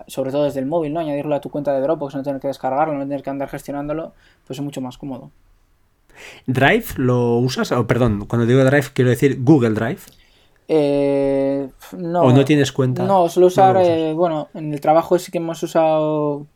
sobre 0.06 0.32
todo 0.32 0.44
desde 0.44 0.60
el 0.60 0.66
móvil, 0.66 0.94
¿no? 0.94 1.00
añadirlo 1.00 1.34
a 1.34 1.42
tu 1.42 1.50
cuenta 1.50 1.74
de 1.74 1.82
Dropbox, 1.82 2.14
no 2.14 2.22
tener 2.22 2.40
que 2.40 2.48
descargarlo, 2.48 2.94
no 2.94 3.00
tener 3.00 3.22
que 3.22 3.28
andar 3.28 3.50
gestionándolo, 3.50 4.14
pues 4.46 4.58
es 4.58 4.64
mucho 4.64 4.80
más 4.80 4.96
cómodo. 4.96 5.30
¿Drive 6.46 6.84
lo 6.96 7.36
usas? 7.38 7.72
O 7.72 7.86
perdón, 7.86 8.26
cuando 8.26 8.46
digo 8.46 8.64
Drive 8.64 8.88
quiero 8.92 9.10
decir 9.10 9.38
Google 9.42 9.70
Drive. 9.70 10.00
Eh, 10.68 11.68
no. 11.96 12.22
¿O 12.22 12.32
no 12.32 12.44
tienes 12.44 12.72
cuenta? 12.72 13.04
No, 13.04 13.28
suelo 13.28 13.48
usar, 13.48 13.76
eh, 13.76 14.12
bueno, 14.14 14.48
en 14.54 14.72
el 14.72 14.80
trabajo 14.80 15.18
sí 15.18 15.30
que 15.30 15.38
hemos 15.38 15.62
usado 15.62 16.46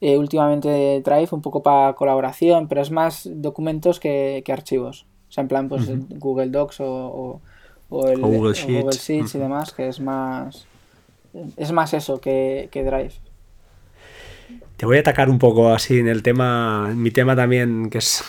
eh, 0.00 0.18
últimamente 0.18 1.00
Drive 1.04 1.28
un 1.32 1.42
poco 1.42 1.62
para 1.62 1.94
colaboración, 1.94 2.68
pero 2.68 2.82
es 2.82 2.90
más 2.90 3.28
documentos 3.30 3.98
que, 4.00 4.44
archivos. 4.48 5.06
O 5.28 5.32
sea, 5.32 5.42
en 5.42 5.48
plan, 5.48 5.68
pues 5.68 5.88
Google 6.18 6.48
Docs 6.48 6.80
o, 6.80 7.40
el, 8.06 8.20
Google 8.20 8.54
Sheets, 8.54 9.34
y 9.34 9.38
demás, 9.38 9.72
que 9.72 9.88
es 9.88 10.00
más, 10.00 10.66
es 11.56 11.72
más 11.72 11.94
eso 11.94 12.20
que, 12.20 12.68
que 12.70 12.84
Drive. 12.84 13.14
Te 14.78 14.86
voy 14.86 14.96
a 14.96 15.00
atacar 15.00 15.28
un 15.28 15.40
poco 15.40 15.70
así 15.74 15.98
en 15.98 16.06
el 16.06 16.22
tema, 16.22 16.92
mi 16.94 17.10
tema 17.10 17.34
también, 17.34 17.90
que 17.90 17.98
es 17.98 18.22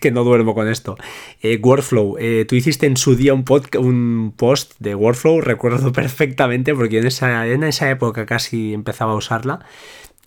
que, 0.00 0.12
no 0.12 0.22
duermo 0.22 0.54
con 0.54 0.68
esto. 0.68 0.96
Eh, 1.42 1.58
workflow. 1.60 2.16
Eh, 2.20 2.44
tú 2.48 2.54
hiciste 2.54 2.86
en 2.86 2.96
su 2.96 3.16
día 3.16 3.34
un, 3.34 3.44
un 3.80 4.32
post 4.36 4.74
de 4.78 4.94
Workflow, 4.94 5.40
recuerdo 5.42 5.90
perfectamente, 5.90 6.72
porque 6.72 6.98
en 6.98 7.08
esa, 7.08 7.48
en 7.48 7.64
esa 7.64 7.90
época 7.90 8.26
casi 8.26 8.74
empezaba 8.74 9.10
a 9.10 9.16
usarla 9.16 9.66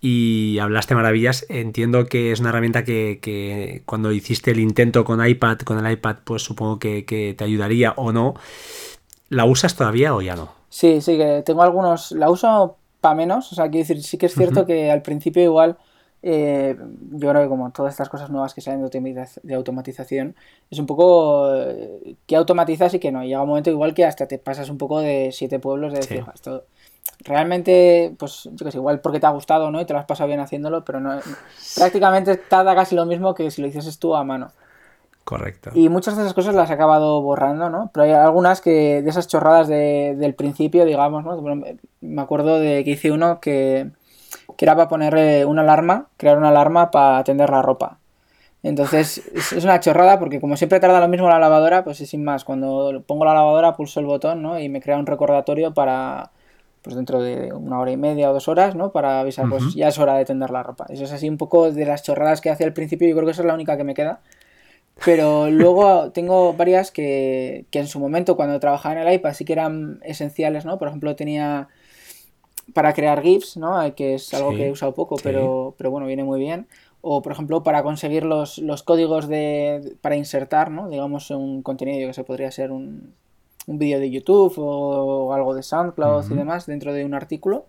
y 0.01 0.59
hablaste 0.59 0.93
maravillas. 0.93 1.45
Entiendo 1.47 2.05
que 2.05 2.33
es 2.33 2.41
una 2.41 2.49
herramienta 2.49 2.83
que, 2.83 3.81
cuando 3.85 4.11
hiciste 4.11 4.51
el 4.51 4.59
intento 4.59 5.05
con 5.05 5.25
iPad, 5.25 5.59
con 5.59 5.85
el 5.85 5.89
iPad, 5.89 6.17
pues 6.25 6.41
supongo 6.41 6.79
que, 6.79 7.05
que, 7.05 7.33
te 7.33 7.45
ayudaría 7.45 7.93
o 7.95 8.11
no. 8.11 8.33
¿La 9.29 9.45
usas 9.45 9.77
todavía 9.77 10.13
o 10.13 10.21
ya 10.21 10.35
no? 10.35 10.51
Sí, 10.67 10.99
sí, 10.99 11.15
que 11.15 11.43
tengo 11.45 11.63
algunos. 11.63 12.11
La 12.11 12.29
uso 12.29 12.77
para 13.01 13.15
menos. 13.15 13.51
O 13.51 13.55
sea, 13.55 13.69
quiero 13.69 13.87
decir, 13.87 14.01
sí 14.03 14.17
que 14.17 14.27
es 14.27 14.33
cierto 14.33 14.65
que 14.65 14.91
al 14.91 15.01
principio 15.01 15.43
igual, 15.43 15.77
eh, 16.23 16.77
yo 17.11 17.29
creo 17.29 17.41
que 17.41 17.49
como 17.49 17.71
todas 17.71 17.93
estas 17.93 18.09
cosas 18.09 18.29
nuevas 18.29 18.53
que 18.53 18.61
salen 18.61 18.87
de 19.43 19.53
automatización, 19.53 20.35
es 20.69 20.79
un 20.79 20.85
poco 20.85 21.53
eh, 21.53 22.15
que 22.27 22.35
automatizas 22.35 22.93
y 22.93 22.99
que 22.99 23.11
no. 23.11 23.23
Llega 23.23 23.41
un 23.41 23.49
momento 23.49 23.69
igual 23.69 23.93
que 23.93 24.05
hasta 24.05 24.27
te 24.27 24.37
pasas 24.37 24.69
un 24.69 24.77
poco 24.77 24.99
de 24.99 25.31
siete 25.33 25.59
pueblos 25.59 25.91
de 25.91 25.99
decir, 25.99 26.23
esto 26.33 26.63
realmente, 27.23 28.15
pues 28.17 28.49
yo 28.51 28.65
que 28.65 28.71
sé, 28.71 28.77
igual 28.77 28.99
porque 29.01 29.19
te 29.19 29.25
ha 29.25 29.31
gustado, 29.31 29.71
¿no? 29.71 29.81
Y 29.81 29.85
te 29.85 29.93
lo 29.93 29.99
has 29.99 30.05
pasado 30.05 30.27
bien 30.27 30.39
haciéndolo, 30.39 30.83
pero 30.85 30.99
no 30.99 31.19
prácticamente 31.75 32.37
tarda 32.37 32.75
casi 32.75 32.95
lo 32.95 33.05
mismo 33.05 33.33
que 33.33 33.51
si 33.51 33.61
lo 33.61 33.67
hicieses 33.67 33.99
tú 33.99 34.15
a 34.15 34.23
mano. 34.23 34.51
Correcto. 35.23 35.71
Y 35.73 35.89
muchas 35.89 36.17
de 36.17 36.23
esas 36.23 36.33
cosas 36.33 36.55
las 36.55 36.69
he 36.69 36.73
acabado 36.73 37.21
borrando, 37.21 37.69
¿no? 37.69 37.91
Pero 37.93 38.03
hay 38.05 38.11
algunas 38.11 38.59
que, 38.61 39.01
de 39.01 39.09
esas 39.09 39.27
chorradas 39.27 39.67
del 39.67 40.33
principio, 40.35 40.85
digamos, 40.85 41.23
¿no? 41.23 41.41
me 42.01 42.21
acuerdo 42.21 42.59
de 42.59 42.83
que 42.83 42.91
hice 42.91 43.11
uno 43.11 43.39
que, 43.39 43.91
que 44.57 44.65
era 44.65 44.75
para 44.75 44.89
poner 44.89 45.45
una 45.45 45.61
alarma, 45.61 46.07
crear 46.17 46.37
una 46.37 46.49
alarma 46.49 46.91
para 46.91 47.19
atender 47.19 47.49
la 47.49 47.61
ropa. 47.61 47.99
Entonces 48.63 49.23
es 49.33 49.63
una 49.63 49.79
chorrada 49.79 50.19
porque 50.19 50.39
como 50.39 50.55
siempre 50.55 50.79
tarda 50.79 50.99
lo 50.99 51.07
mismo 51.07 51.27
la 51.27 51.39
lavadora, 51.39 51.83
pues 51.83 51.99
es 52.01 52.09
sin 52.09 52.23
más. 52.23 52.43
Cuando 52.43 53.03
pongo 53.07 53.25
la 53.25 53.33
lavadora 53.33 53.75
pulso 53.75 53.99
el 53.99 54.05
botón, 54.05 54.41
¿no? 54.41 54.59
Y 54.59 54.69
me 54.69 54.81
crea 54.81 54.97
un 54.97 55.07
recordatorio 55.07 55.73
para, 55.73 56.31
pues 56.83 56.95
dentro 56.95 57.21
de 57.21 57.53
una 57.53 57.79
hora 57.79 57.91
y 57.91 57.97
media 57.97 58.29
o 58.29 58.33
dos 58.33 58.47
horas, 58.47 58.75
¿no? 58.75 58.91
Para 58.91 59.19
avisar, 59.19 59.49
pues 59.49 59.73
ya 59.73 59.87
es 59.87 59.97
hora 59.97 60.13
de 60.15 60.25
tender 60.25 60.51
la 60.51 60.61
ropa. 60.61 60.85
Eso 60.89 61.05
es 61.05 61.11
así 61.11 61.27
un 61.27 61.37
poco 61.37 61.71
de 61.71 61.85
las 61.85 62.03
chorradas 62.03 62.39
que 62.39 62.51
hace 62.51 62.63
al 62.63 62.73
principio. 62.73 63.07
Yo 63.07 63.15
creo 63.15 63.25
que 63.25 63.31
esa 63.31 63.41
es 63.41 63.47
la 63.47 63.55
única 63.55 63.77
que 63.77 63.83
me 63.83 63.95
queda. 63.95 64.19
Pero 65.03 65.49
luego 65.49 66.11
tengo 66.11 66.53
varias 66.53 66.91
que, 66.91 67.65
que, 67.71 67.79
en 67.79 67.87
su 67.87 67.99
momento, 67.99 68.35
cuando 68.35 68.59
trabajaba 68.59 69.01
en 69.01 69.07
el 69.07 69.13
iPad, 69.15 69.33
sí 69.33 69.45
que 69.45 69.53
eran 69.53 69.99
esenciales, 70.03 70.63
¿no? 70.65 70.77
Por 70.77 70.87
ejemplo, 70.89 71.15
tenía 71.15 71.69
para 72.73 72.93
crear 72.93 73.21
GIFs, 73.21 73.57
¿no? 73.57 73.95
Que 73.95 74.15
es 74.15 74.33
algo 74.33 74.51
que 74.51 74.67
he 74.67 74.71
usado 74.71 74.93
poco, 74.93 75.15
pero, 75.21 75.75
pero 75.77 75.91
bueno, 75.91 76.07
viene 76.07 76.23
muy 76.23 76.39
bien. 76.39 76.67
O, 77.01 77.21
por 77.21 77.31
ejemplo, 77.31 77.63
para 77.63 77.81
conseguir 77.83 78.23
los, 78.23 78.59
los 78.59 78.83
códigos 78.83 79.27
de, 79.27 79.95
para 80.01 80.15
insertar, 80.15 80.69
¿no? 80.69 80.87
Digamos, 80.87 81.31
un 81.31 81.63
contenido 81.63 82.07
que 82.07 82.13
se 82.13 82.23
podría 82.23 82.51
ser 82.51 82.71
un, 82.71 83.15
un 83.67 83.77
vídeo 83.77 83.99
de 83.99 84.09
YouTube 84.09 84.53
o, 84.57 85.33
algo 85.33 85.53
de 85.53 85.63
SoundCloud 85.63 86.31
y 86.31 86.35
demás 86.35 86.65
dentro 86.65 86.93
de 86.93 87.05
un 87.05 87.13
artículo. 87.13 87.65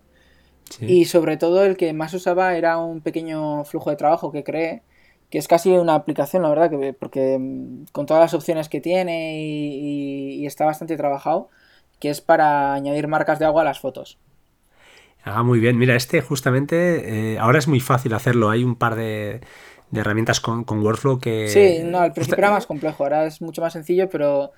Y 0.80 1.04
sobre 1.04 1.36
todo 1.36 1.64
el 1.64 1.76
que 1.76 1.92
más 1.92 2.14
usaba 2.14 2.56
era 2.56 2.78
un 2.78 3.02
pequeño 3.02 3.64
flujo 3.64 3.90
de 3.90 3.96
trabajo 3.96 4.32
que 4.32 4.42
creé 4.42 4.82
que 5.32 5.38
es 5.38 5.48
casi 5.48 5.70
una 5.70 5.94
aplicación, 5.94 6.42
la 6.42 6.50
verdad, 6.50 6.68
que, 6.68 6.92
porque 6.92 7.38
mm, 7.40 7.86
con 7.90 8.04
todas 8.04 8.20
las 8.20 8.34
opciones 8.34 8.68
que 8.68 8.82
tiene 8.82 9.40
y, 9.40 10.44
está 10.44 10.66
bastante 10.66 10.94
trabajado, 10.98 11.48
que 11.98 12.10
es 12.10 12.20
para 12.20 12.74
añadir 12.74 13.08
marcas 13.08 13.38
de 13.38 13.46
agua 13.46 13.62
a 13.62 13.64
las 13.64 13.80
fotos. 13.80 14.18
Ah, 15.24 15.42
muy 15.42 15.58
bien. 15.58 15.78
Mira, 15.78 15.96
este 15.96 16.20
justamente 16.20 17.32
eh, 17.32 17.38
ahora 17.38 17.58
es 17.58 17.66
muy 17.66 17.80
fácil 17.80 18.12
hacerlo. 18.12 18.50
Hay 18.50 18.62
un 18.62 18.76
par 18.76 18.94
de, 18.94 19.40
herramientas 19.90 20.38
con, 20.40 20.66
Workflow 20.68 21.18
que... 21.18 21.48
Sí, 21.48 21.82
no, 21.82 22.00
al 22.00 22.12
principio 22.12 22.36
era 22.36 22.50
más 22.50 22.66
complejo, 22.66 23.02
ahora 23.02 23.24
es 23.24 23.40
mucho 23.40 23.62
más 23.62 23.72
sencillo, 23.72 24.10
pero 24.10 24.52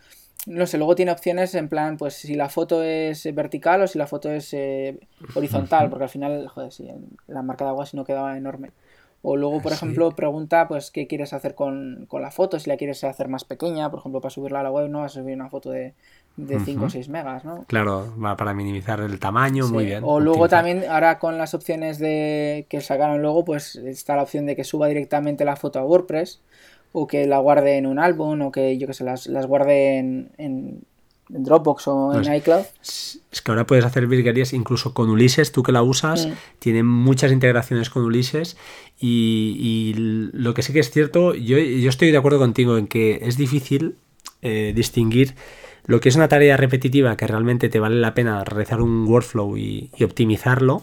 no 0.47 0.67
sé, 0.67 0.77
luego 0.77 0.97
tiene 0.97 1.13
opciones 1.13 1.55
en 1.55 1.69
plan, 1.69 1.97
pues 1.97 2.15
si 2.15 2.35
la 2.35 2.49
foto 2.49 2.83
es 2.83 3.33
vertical 3.33 3.83
o 3.83 3.87
si 3.87 3.97
la 3.97 4.09
foto 4.09 4.29
es 4.29 4.53
eh, 4.55 4.99
horizontal, 5.37 5.89
porque 5.89 6.05
al 6.05 6.11
final, 6.11 6.49
joder, 6.49 6.73
sí, 6.73 6.89
la 7.29 7.43
marca 7.43 7.65
de 7.65 7.71
agua 7.71 7.87
si 7.87 7.97
no 7.97 8.05
quedaba 8.05 8.37
enorme. 8.37 8.73
O 9.27 9.39
luego, 9.39 9.63
por 9.63 9.73
ejemplo, 9.73 10.11
pregunta, 10.11 10.69
pues, 10.69 10.91
¿qué 10.91 11.07
quieres 11.07 11.33
hacer 11.33 11.55
con, 11.55 12.07
la 12.13 12.31
foto? 12.31 12.61
Si 12.61 12.69
la 12.69 12.77
quieres 12.77 13.03
hacer 13.05 13.29
más 13.29 13.45
pequeña, 13.45 13.91
por 13.91 14.01
ejemplo, 14.01 14.21
para 14.21 14.29
subirla 14.29 14.61
a 14.61 14.63
la 14.63 14.71
web, 14.71 14.91
no 14.91 15.01
vas 15.01 15.17
a 15.17 15.21
subir 15.21 15.35
una 15.35 15.49
foto 15.49 15.71
de, 15.71 15.95
de 16.37 16.61
5 16.61 16.85
o 16.85 16.91
6 16.91 17.09
megas, 17.09 17.43
¿no? 17.43 17.65
Claro, 17.67 18.13
para 18.37 18.53
minimizar 18.53 19.01
el 19.01 19.19
tamaño, 19.19 19.67
muy 19.69 19.87
bien. 19.87 20.03
O 20.05 20.21
luego 20.21 20.47
también, 20.51 20.85
ahora 20.91 21.19
con 21.19 21.39
las 21.39 21.55
opciones 21.55 21.99
de 21.99 22.67
que 22.69 22.83
sacaron 22.83 23.23
luego, 23.23 23.47
pues 23.47 23.77
está 23.77 24.15
la 24.15 24.25
opción 24.25 24.45
de 24.45 24.57
que 24.57 24.65
suba 24.65 24.89
directamente 24.89 25.47
la 25.47 25.57
foto 25.57 25.79
a 25.79 25.87
WordPress 25.87 26.43
o 26.93 27.07
que 27.07 27.27
la 27.27 27.39
guarde 27.39 27.79
en 27.79 27.87
un 27.87 27.99
álbum 27.99 28.43
o 28.43 28.53
que 28.53 28.77
yo 28.77 28.87
que 28.87 28.93
sé, 28.93 29.05
las, 29.05 29.27
las 29.27 29.47
guarde 29.47 29.97
en, 29.97 30.33
en, 30.37 30.83
Dropbox 31.29 31.89
o 31.89 32.13
en 32.15 32.23
pues, 32.23 32.39
iCloud. 32.39 32.65
Es 32.83 33.43
que 33.43 33.51
ahora 33.51 33.67
puedes 33.67 33.85
hacer 33.85 34.07
virguerías 34.07 34.53
incluso 34.53 34.95
con 34.95 35.11
Ulises, 35.11 35.53
tú 35.53 35.63
que 35.63 35.73
la 35.73 35.83
usas, 35.83 36.27
mm. 36.27 36.33
tiene 36.59 36.83
muchas 36.83 37.33
integraciones 37.33 37.91
con 37.91 38.05
Ulises 38.05 38.57
y, 39.01 39.93
lo 39.97 40.55
que 40.55 40.63
sí 40.63 40.73
que 40.73 40.81
es 40.81 40.91
cierto, 40.91 41.35
yo, 41.35 41.59
yo, 41.59 41.89
estoy 41.89 42.11
de 42.11 42.19
acuerdo 42.19 42.39
contigo 42.39 42.79
en 42.79 42.87
que 42.87 43.21
es 43.23 43.37
difícil 43.37 43.97
eh, 44.43 44.73
distinguir 44.75 45.35
lo 45.87 46.01
que 46.01 46.09
es 46.09 46.17
una 46.17 46.29
tarea 46.29 46.57
repetitiva 46.57 47.17
que 47.17 47.27
realmente 47.27 47.69
te 47.69 47.81
vale 47.81 47.97
la 47.97 48.15
pena 48.15 48.43
realizar 48.45 48.81
un 48.81 49.07
workflow 49.07 49.57
y, 49.57 49.91
y 49.97 50.05
optimizarlo, 50.05 50.83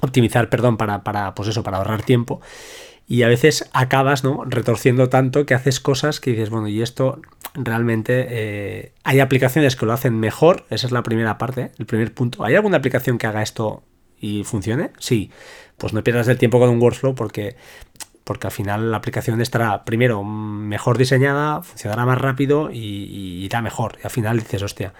optimizar, 0.00 0.48
perdón, 0.48 0.76
para, 0.76 1.02
para, 1.02 1.34
pues 1.34 1.48
eso, 1.48 1.62
para 1.62 1.78
ahorrar 1.78 2.02
tiempo 2.02 2.40
y 3.08 3.22
a 3.22 3.28
veces 3.28 3.68
acabas 3.72 4.24
¿no? 4.24 4.44
retorciendo 4.44 5.08
tanto 5.08 5.46
que 5.46 5.54
haces 5.54 5.80
cosas 5.80 6.20
que 6.20 6.32
dices, 6.32 6.50
bueno, 6.50 6.68
y 6.68 6.82
esto 6.82 7.20
realmente 7.54 8.26
eh, 8.28 8.92
hay 9.04 9.20
aplicaciones 9.20 9.76
que 9.76 9.86
lo 9.86 9.92
hacen 9.92 10.18
mejor, 10.18 10.64
esa 10.70 10.86
es 10.86 10.92
la 10.92 11.02
primera 11.02 11.38
parte, 11.38 11.70
el 11.78 11.86
primer 11.86 12.12
punto. 12.12 12.44
¿Hay 12.44 12.54
alguna 12.54 12.78
aplicación 12.78 13.18
que 13.18 13.26
haga 13.26 13.42
esto 13.42 13.84
y 14.18 14.44
funcione? 14.44 14.90
Sí, 14.98 15.30
pues 15.76 15.92
no 15.92 16.02
pierdas 16.02 16.28
el 16.28 16.38
tiempo 16.38 16.58
con 16.58 16.68
un 16.68 16.80
workflow 16.80 17.14
porque 17.14 17.56
porque 18.24 18.48
al 18.48 18.52
final 18.52 18.90
la 18.90 18.96
aplicación 18.96 19.40
estará 19.40 19.84
primero 19.84 20.24
mejor 20.24 20.98
diseñada, 20.98 21.62
funcionará 21.62 22.04
más 22.06 22.20
rápido 22.20 22.72
y, 22.72 22.78
y 22.78 23.44
irá 23.44 23.62
mejor. 23.62 23.98
Y 24.02 24.04
al 24.04 24.10
final 24.10 24.40
dices, 24.40 24.64
hostia, 24.64 24.94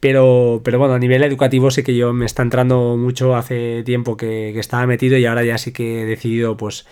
pero, 0.00 0.60
pero 0.64 0.78
bueno, 0.78 0.94
a 0.94 0.98
nivel 0.98 1.24
educativo 1.24 1.70
sí 1.70 1.82
que 1.82 1.96
yo 1.96 2.12
me 2.12 2.24
está 2.24 2.42
entrando 2.42 2.96
mucho 2.96 3.34
hace 3.34 3.82
tiempo 3.82 4.16
que, 4.16 4.56
estaba 4.58 4.86
metido 4.86 5.16
y 5.18 5.26
ahora 5.26 5.44
ya 5.44 5.58
sí 5.58 5.72
que 5.72 6.02
he 6.02 6.04
decidido, 6.04 6.56
pues, 6.56 6.86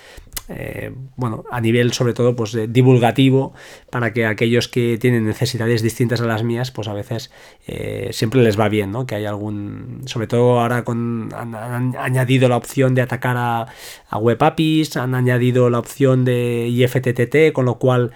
eh, 0.49 0.93
bueno, 1.17 1.45
a 1.51 1.61
nivel 1.61 1.93
sobre 1.93 2.15
todo, 2.15 2.37
pues, 2.37 2.57
divulgativo, 2.69 3.53
para 3.91 4.13
que 4.13 4.27
aquellos 4.27 4.69
que 4.69 4.99
tienen 4.99 5.27
necesidades 5.27 5.83
distintas 5.83 6.21
a 6.21 6.27
las 6.27 6.43
mías, 6.43 6.71
pues 6.71 6.89
a 6.89 6.93
veces 6.93 7.31
eh, 7.67 8.11
siempre 8.13 8.43
les 8.43 8.59
va 8.59 8.69
bien, 8.69 8.93
¿no? 8.93 9.07
Que 9.07 9.17
hay 9.17 9.25
algún, 9.25 10.03
sobre 10.07 10.27
todo 10.27 10.61
ahora 10.61 10.85
con, 10.85 11.31
han, 11.35 11.97
añadido 11.97 12.49
la 12.49 12.57
opción 12.57 12.95
de 12.95 13.03
atacar 13.03 13.37
a, 13.37 13.67
a 14.09 14.19
web 14.19 14.43
APIs, 14.43 14.97
han 14.97 15.15
añadido 15.15 15.69
la 15.71 15.79
opción 15.79 16.25
de 16.25 16.69
IFTTT, 16.69 17.53
con 17.53 17.65
lo 17.65 17.79
cual 17.79 18.13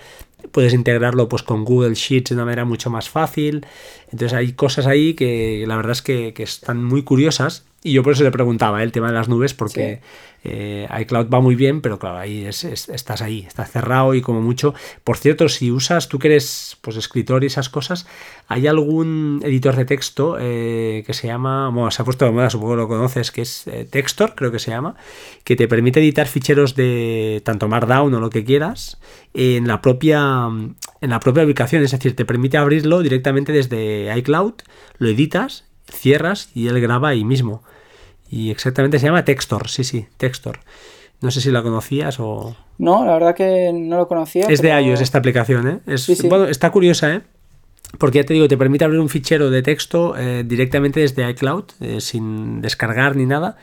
puedes 0.53 0.73
integrarlo 0.73 1.29
pues 1.29 1.43
con 1.43 1.65
Google 1.65 1.95
Sheets 1.95 2.31
de 2.31 2.35
una 2.35 2.45
manera 2.45 2.65
mucho 2.65 2.91
más 2.91 3.09
fácil. 3.09 3.67
Entonces 4.05 4.33
hay 4.33 4.53
cosas 4.53 4.87
ahí 4.87 5.15
que 5.15 5.65
la 5.67 5.77
verdad 5.77 5.93
es 5.93 6.03
que, 6.03 6.33
que 6.33 6.43
están 6.43 6.85
muy 6.85 7.03
curiosas 7.03 7.65
y 7.83 7.93
yo 7.93 8.03
por 8.03 8.13
eso 8.13 8.25
le 8.25 8.31
preguntaba 8.31 8.81
¿eh? 8.81 8.85
el 8.85 8.93
tema 8.93 9.07
de 9.09 9.15
las 9.15 9.29
nubes, 9.29 9.55
porque 9.55 10.01
eh, 10.45 10.87
iCloud 11.01 11.31
va 11.31 11.41
muy 11.41 11.55
bien, 11.55 11.81
pero 11.81 11.99
claro, 11.99 12.19
ahí 12.19 12.45
estás 12.45 13.23
ahí, 13.23 13.45
estás 13.47 13.71
cerrado 13.71 14.15
y 14.15 14.21
como 14.21 14.43
mucho. 14.43 14.75
Por 15.03 15.17
cierto, 15.17 15.49
si 15.49 15.71
usas, 15.71 16.09
tú 16.09 16.19
que 16.19 16.29
eres 16.29 16.77
pues, 16.83 16.97
escritor 16.97 17.43
y 17.43 17.47
esas 17.47 17.71
cosas, 17.71 18.07
¿hay 18.49 18.67
algún 18.67 19.41
editor 19.45 19.77
de 19.77 19.87
texto 19.87 20.37
eh, 20.39 21.05
que 21.07 21.15
se 21.15 21.29
llama, 21.29 21.71
bueno, 21.71 21.91
se 21.91 22.03
ha 22.03 22.05
puesto 22.05 22.27
de 22.27 22.33
moda, 22.33 22.51
supongo 22.51 22.73
que 22.73 22.77
lo 22.77 22.89
conoces, 22.89 23.31
que 23.31 23.43
es 23.43 23.65
Textor, 23.91 24.35
creo 24.35 24.53
que 24.53 24.59
se 24.59 24.71
llama, 24.71 24.95
que 25.45 25.57
te 25.57 25.67
permite 25.67 26.01
editar 26.01 26.27
ficheros 26.27 26.75
de 26.75 27.41
tanto 27.45 27.67
Markdown 27.67 28.13
o 28.13 28.21
lo 28.21 28.29
que 28.29 28.45
quieras 28.45 29.01
en 29.33 29.67
la 29.67 29.81
propia, 29.81 30.49
en 31.01 31.11
la 31.11 31.21
propia 31.21 31.45
ubicación, 31.45 31.83
es 31.83 31.93
decir, 31.93 32.15
te 32.15 32.27
permite 32.27 32.59
abrirlo 32.59 33.01
directamente 33.01 33.53
desde 33.53 34.15
iCloud, 34.19 34.55
lo 34.99 35.09
editas 35.09 35.70
cierras 35.91 36.51
y 36.55 36.69
él 36.69 36.81
graba 36.81 37.09
ahí 37.09 37.25
mismo. 37.25 37.63
Y 38.31 38.51
exactamente 38.51 38.99
se 38.99 39.07
llama 39.07 39.25
Textor, 39.25 39.69
sí, 39.69 39.85
sí, 39.85 40.07
Textor. 40.17 40.61
No 41.21 41.31
sé 41.31 41.41
si 41.41 41.51
la 41.51 41.63
conocías 41.63 42.19
o... 42.19 42.57
No, 42.79 43.05
la 43.05 43.13
verdad 43.13 43.35
que 43.35 43.73
no 43.75 43.99
lo 43.99 44.09
conocía. 44.09 44.47
Es 44.49 44.63
de 44.63 44.71
iOS 44.81 45.01
esta 45.03 45.19
aplicación, 45.19 45.69
¿eh? 45.69 45.81
Es, 45.87 46.27
Bueno, 46.27 46.47
está 46.47 46.71
curiosa, 46.71 47.15
¿eh? 47.15 47.23
Porque 47.99 48.19
ya 48.19 48.25
te 48.25 48.35
digo, 48.35 48.47
te 48.47 48.57
permite 48.57 48.85
abrir 48.85 49.01
un 49.01 49.09
fichero 49.09 49.51
de 49.51 49.63
texto 49.63 50.17
eh, 50.17 50.45
directamente 50.47 51.01
desde 51.01 51.29
iCloud, 51.31 51.65
eh, 51.81 52.01
sin 52.01 52.61
descargar 52.61 53.17
ni 53.17 53.27
nada, 53.27 53.57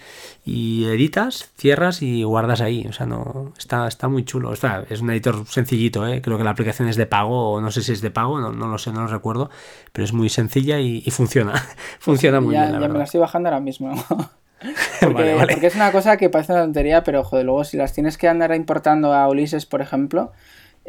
y 0.45 0.85
editas, 0.85 1.51
cierras 1.57 2.01
y 2.01 2.23
guardas 2.23 2.59
ahí. 2.59 2.85
O 2.87 2.93
sea, 2.93 3.05
no 3.05 3.53
está, 3.57 3.87
está 3.87 4.09
muy 4.09 4.25
chulo. 4.25 4.51
Está, 4.51 4.83
es 4.89 5.01
un 5.01 5.11
editor 5.11 5.45
sencillito, 5.47 6.05
¿eh? 6.05 6.21
creo 6.21 6.37
que 6.37 6.43
la 6.43 6.51
aplicación 6.51 6.89
es 6.89 6.97
de 6.97 7.05
pago, 7.05 7.53
o 7.53 7.61
no 7.61 7.71
sé 7.71 7.81
si 7.81 7.93
es 7.93 8.01
de 8.01 8.11
pago, 8.11 8.39
no, 8.39 8.51
no 8.51 8.67
lo 8.67 8.77
sé, 8.77 8.91
no 8.91 9.01
lo 9.01 9.07
recuerdo, 9.07 9.49
pero 9.93 10.03
es 10.03 10.11
muy 10.11 10.29
sencilla 10.29 10.79
y, 10.79 11.01
funciona. 11.09 11.53
funciona 11.99 12.41
muy 12.41 12.51
bien. 12.51 12.73
La 12.73 12.81
ya 12.81 12.87
me 12.89 12.97
la 12.97 13.05
estoy 13.05 13.21
bajando 13.21 13.47
ahora 13.47 13.61
mismo. 13.61 13.91
porque, 15.01 15.37
porque, 15.39 15.67
es 15.67 15.75
una 15.75 15.91
cosa 15.91 16.17
que 16.17 16.29
parece 16.29 16.51
una 16.51 16.63
tontería, 16.63 17.03
pero 17.03 17.23
joder, 17.23 17.45
luego 17.45 17.63
si 17.63 17.77
las 17.77 17.93
tienes 17.93 18.17
que 18.17 18.27
andar 18.27 18.53
importando 18.53 19.13
a 19.13 19.27
Ulises, 19.29 19.65
por 19.65 19.81
ejemplo, 19.81 20.33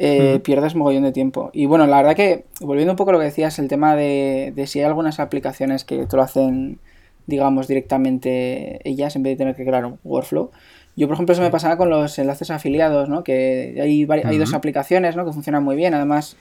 eh, 0.00 0.38
pierdes 0.44 0.76
mogollón 0.76 1.02
de 1.02 1.10
tiempo. 1.10 1.50
Y 1.52 1.66
bueno, 1.66 1.84
la 1.88 1.96
verdad 1.96 2.14
que, 2.14 2.44
volviendo 2.60 2.92
un 2.92 2.96
poco 2.96 3.10
a 3.10 3.14
lo 3.14 3.18
que 3.18 3.24
decías, 3.24 3.58
el 3.58 3.66
tema 3.66 3.96
de, 3.96 4.52
si 4.68 4.78
hay 4.78 4.84
algunas 4.84 5.18
aplicaciones 5.18 5.84
que 5.84 6.06
te 6.06 6.16
lo 6.16 6.22
hacen, 6.22 6.78
digamos, 7.26 7.66
directamente 7.66 8.80
ellas 8.88 9.16
en 9.16 9.24
vez 9.24 9.32
de 9.32 9.38
tener 9.38 9.56
que 9.56 9.64
crear 9.64 9.84
un 9.84 9.98
workflow. 10.04 10.52
Yo, 10.94 11.08
por 11.08 11.14
ejemplo, 11.14 11.32
eso 11.32 11.42
me 11.42 11.50
pasaba 11.50 11.76
con 11.76 11.90
los 11.90 12.16
enlaces 12.16 12.52
afiliados, 12.52 13.08
¿no? 13.08 13.24
Que 13.24 13.76
hay, 13.82 14.06
hay 14.24 14.38
dos 14.38 14.54
aplicaciones, 14.54 15.16
¿no? 15.16 15.24
Que 15.26 15.32
funcionan 15.32 15.64
muy 15.64 15.74
bien. 15.74 15.94
Además, 15.94 16.36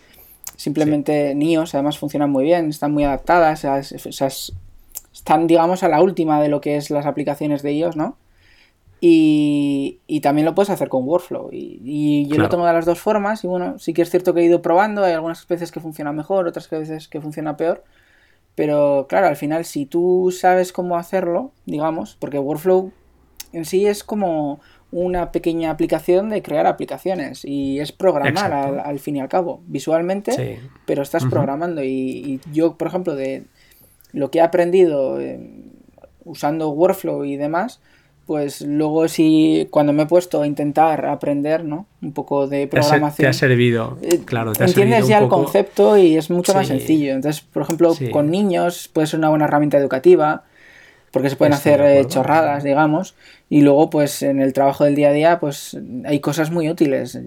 simplemente 0.56 1.34
NIOS, 1.34 1.74
además 1.74 1.98
funcionan 1.98 2.30
muy 2.30 2.44
bien, 2.44 2.70
están 2.70 2.94
muy 2.94 3.06
adaptadas, 3.06 3.66
están, 5.14 5.48
digamos, 5.48 5.82
a 5.82 5.90
la 5.90 6.02
última 6.04 6.40
de 6.42 6.50
lo 6.50 6.62
que 6.62 6.78
es 6.78 6.92
las 6.92 7.08
aplicaciones 7.08 7.64
de 7.64 7.72
ellos, 7.72 7.96
¿no? 7.96 8.18
Y, 9.00 10.20
también 10.22 10.46
lo 10.46 10.56
puedes 10.56 10.70
hacer 10.70 10.90
con 10.90 11.08
Workflow. 11.08 11.50
Y, 11.52 12.28
yo 12.28 12.38
lo 12.38 12.50
tengo 12.50 12.66
de 12.66 12.74
las 12.74 12.86
dos 12.86 13.00
formas. 13.00 13.44
Y 13.44 13.48
bueno, 13.48 13.78
sí 13.80 13.94
que 13.94 14.02
es 14.02 14.10
cierto 14.10 14.34
que 14.34 14.42
he 14.42 14.46
ido 14.46 14.62
probando. 14.62 15.04
Hay 15.04 15.14
algunas 15.14 15.48
veces 15.48 15.72
que 15.72 15.80
funciona 15.80 16.12
mejor, 16.12 16.48
otras 16.48 16.70
veces 16.70 17.08
que 17.08 17.22
funciona 17.22 17.58
peor. 17.58 17.84
Pero 18.56 19.06
claro, 19.08 19.28
al 19.28 19.36
final, 19.36 19.66
si 19.66 19.86
tú 19.86 20.34
sabes 20.36 20.74
cómo 20.74 20.98
hacerlo, 20.98 21.52
digamos, 21.66 22.18
porque 22.20 22.40
Workflow 22.40 22.92
en 23.54 23.66
sí 23.66 23.86
es 23.86 24.04
como 24.04 24.60
una 24.92 25.32
pequeña 25.32 25.70
aplicación 25.70 26.30
de 26.30 26.42
crear 26.42 26.66
aplicaciones 26.66 27.44
y 27.44 27.80
es 27.80 27.92
programar 27.92 28.54
al, 28.54 29.00
fin 29.00 29.18
y 29.18 29.20
al 29.20 29.28
cabo, 29.28 29.62
visualmente, 29.68 30.60
pero 30.86 31.04
estás 31.04 31.26
programando. 31.26 31.84
Y, 31.84 32.42
yo, 32.52 32.78
por 32.78 32.88
ejemplo, 32.88 33.16
de 33.16 33.46
lo 34.12 34.32
que 34.32 34.40
he 34.40 34.42
aprendido 34.42 35.20
eh, 35.20 35.40
usando 36.24 36.70
Workflow 36.70 37.26
y 37.26 37.38
demás, 37.38 37.82
pues 38.28 38.62
luego 38.62 39.08
sí, 39.08 39.70
cuando 39.72 39.94
me 39.94 40.04
he 40.04 40.06
puesto 40.06 40.42
a 40.42 40.48
intentar 40.48 41.06
aprender, 41.06 41.64
¿no? 41.64 41.88
Un 42.02 42.12
poco 42.12 42.46
de 42.46 42.68
programación. 42.68 43.24
Te 43.24 43.28
ha 43.30 43.34
servido, 43.34 43.98
eh, 44.02 44.20
claro. 44.26 44.52
Te 44.52 44.66
entiendes 44.66 45.08
ya 45.08 45.20
el 45.20 45.30
concepto 45.30 45.98
y 45.98 46.18
es 46.18 46.30
mucho 46.30 46.54
más 46.54 46.68
sencillo. 46.68 47.14
Entonces, 47.14 47.42
por 47.42 47.64
ejemplo, 47.64 47.96
con 48.12 48.30
niños 48.30 48.90
puede 48.92 49.08
ser 49.08 49.20
una 49.20 49.30
buena 49.30 49.46
herramienta 49.46 49.78
educativa, 49.78 50.44
porque 51.12 51.30
se 51.30 51.38
pueden 51.38 51.54
hacer 51.54 51.80
eh, 51.82 52.06
chorradas, 52.06 52.66
digamos, 52.66 53.16
y 53.50 53.62
luego, 53.62 53.90
pues 53.90 54.22
en 54.22 54.42
el 54.42 54.52
trabajo 54.52 54.84
del 54.84 54.96
día 54.96 55.10
a 55.10 55.14
día, 55.14 55.40
pues 55.40 55.78
hay 56.04 56.20
cosas 56.20 56.52
muy 56.52 56.70
útiles 56.70 57.18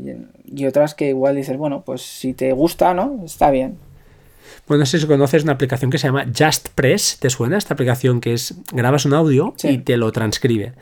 y 0.45 0.67
otras 0.67 0.95
que 0.95 1.09
igual 1.09 1.35
dices, 1.35 1.57
bueno, 1.57 1.83
pues 1.85 2.03
si 2.03 2.35
te 2.35 2.53
gusta, 2.53 2.93
¿no? 2.93 3.23
Está 3.25 3.51
bien. 3.51 3.79
Bueno, 4.67 4.81
no 4.81 4.87
sé 4.87 4.99
si 4.99 5.07
conoces 5.07 5.43
una 5.43 5.53
aplicación 5.53 5.91
que 5.91 5.99
se 5.99 6.07
llama 6.07 6.27
JustPress. 6.27 7.19
¿Te 7.21 7.31
suena 7.31 7.59
esta 7.59 7.75
aplicación 7.75 8.21
que 8.21 8.33
es 8.33 8.55
grabas 8.73 9.05
un 9.05 9.15
audio 9.15 9.55
y 9.63 9.79
te 9.79 9.97
lo 9.97 10.13
transcribe? 10.13 10.75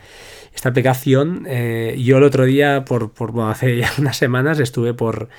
Esta 0.53 0.69
aplicación, 0.69 1.45
eh, 1.47 1.95
yo 2.03 2.17
el 2.17 2.23
otro 2.23 2.45
día, 2.45 2.85
por, 2.85 3.11
hace 3.49 3.77
ya 3.77 3.91
unas 3.97 4.17
semanas, 4.17 4.59
estuve 4.59 4.93
por, 4.93 5.29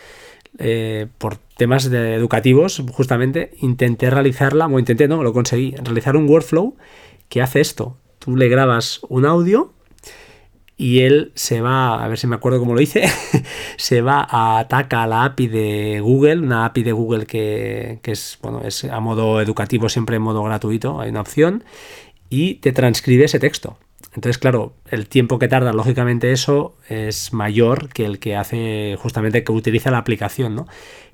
eh, 0.58 1.06
por 1.18 1.36
temas 1.56 1.86
educativos, 1.86 2.82
justamente, 2.92 3.52
intenté 3.60 4.10
realizarla, 4.10 4.66
o 4.66 4.78
intenté, 4.78 5.08
no, 5.08 5.22
lo 5.22 5.32
conseguí, 5.32 5.74
realizar 5.76 6.16
un 6.16 6.28
workflow 6.28 6.76
que 7.28 7.42
hace 7.42 7.60
esto. 7.60 7.96
Tú 8.18 8.36
le 8.36 8.48
grabas 8.48 9.00
un 9.08 9.26
audio 9.26 9.72
y 10.80 11.00
él 11.00 11.30
se 11.34 11.60
va, 11.60 12.02
a 12.02 12.08
ver 12.08 12.16
si 12.16 12.26
me 12.26 12.36
acuerdo 12.36 12.58
cómo 12.58 12.74
lo 12.74 12.80
hice, 12.80 13.04
se 13.76 14.00
va 14.00 14.26
a 14.26 14.60
ataca 14.60 15.02
a 15.02 15.06
la 15.06 15.24
API 15.26 15.46
de 15.46 16.00
Google, 16.00 16.38
una 16.38 16.64
API 16.64 16.84
de 16.84 16.92
Google 16.92 17.26
que, 17.26 18.00
es, 18.02 18.38
bueno, 18.40 18.62
es 18.64 18.84
a 18.84 18.98
modo 18.98 19.42
educativo, 19.42 19.90
siempre 19.90 20.16
en 20.16 20.22
modo 20.22 20.42
gratuito, 20.42 20.98
hay 20.98 21.10
una 21.10 21.20
opción, 21.20 21.64
y 22.30 22.54
te 22.54 22.72
transcribe 22.72 23.26
ese 23.26 23.38
texto. 23.38 23.76
entonces, 24.14 24.38
claro, 24.38 24.72
el 24.90 25.06
tiempo 25.06 25.38
que 25.38 25.48
tarda, 25.48 25.74
lógicamente, 25.74 26.32
eso 26.32 26.74
es 26.88 27.34
mayor 27.34 27.90
que 27.90 28.06
el 28.06 28.18
que 28.18 28.36
hace 28.36 28.96
justamente 28.98 29.44
que 29.44 29.52
utiliza 29.52 29.90
la 29.90 29.98
aplicación, 29.98 30.54
¿no? 30.54 30.66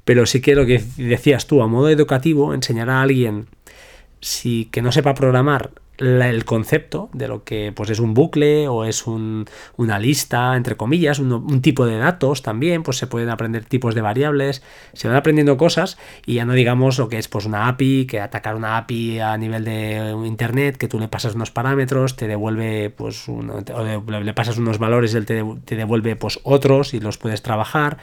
Pero 0.05 0.27
sí 0.27 0.41
que 0.41 0.55
lo 0.55 0.65
que 0.65 0.81
decías 0.97 1.49
tú, 1.49 1.61
a 1.61 1.67
modo 1.67 1.89
educativo, 1.89 2.55
enseñar 2.55 2.89
a 2.89 3.03
alguien 3.03 3.49
si 4.21 4.67
que 4.67 4.81
no 4.81 4.93
sepa 4.93 5.15
programar 5.15 5.73
el 5.99 6.45
concepto 6.45 7.09
de 7.13 7.29
lo 7.29 7.45
que 7.45 7.73
pues 7.75 7.91
es 7.91 8.01
un 8.01 8.15
bucle 8.15 8.69
o 8.69 8.85
es 8.85 9.07
una 9.07 9.99
lista, 9.99 10.57
entre 10.57 10.77
comillas, 10.77 11.19
un, 11.19 11.63
tipo 11.63 11.87
de 11.87 11.97
datos 11.97 12.43
también, 12.43 12.83
pues 12.83 12.99
se 12.99 13.07
pueden 13.07 13.31
aprender 13.31 13.65
tipos 13.65 13.95
de 13.95 14.03
variables, 14.03 14.63
se 14.93 15.09
van 15.09 15.17
aprendiendo 15.17 15.57
cosas 15.57 15.97
y 16.27 16.35
ya 16.35 16.45
no 16.45 16.53
digamos 16.53 16.99
lo 16.99 17.09
que 17.09 17.19
es 17.19 17.29
pues 17.29 17.47
una 17.47 17.69
API, 17.69 18.07
que 18.07 18.21
atacar 18.21 18.55
una 18.57 18.77
API 18.77 19.21
a 19.21 19.37
nivel 19.39 19.65
de 19.65 20.15
internet, 20.27 20.77
que 20.77 20.89
tú 20.89 20.99
le 20.99 21.09
pasas 21.09 21.35
unos 21.35 21.51
parámetros, 21.51 22.17
te 22.17 22.29
devuelve 22.29 22.91
pues 22.91 23.29
o 23.29 23.41
le 23.43 24.35
pasas 24.35 24.59
unos 24.59 24.79
valores 24.79 25.15
él 25.15 25.27
te, 25.27 25.45
te 25.65 25.77
devuelve 25.77 26.17
pues 26.17 26.41
otros 26.43 26.95
y 26.95 27.01
los 27.01 27.19
puedes 27.19 27.43
trabajar. 27.43 27.99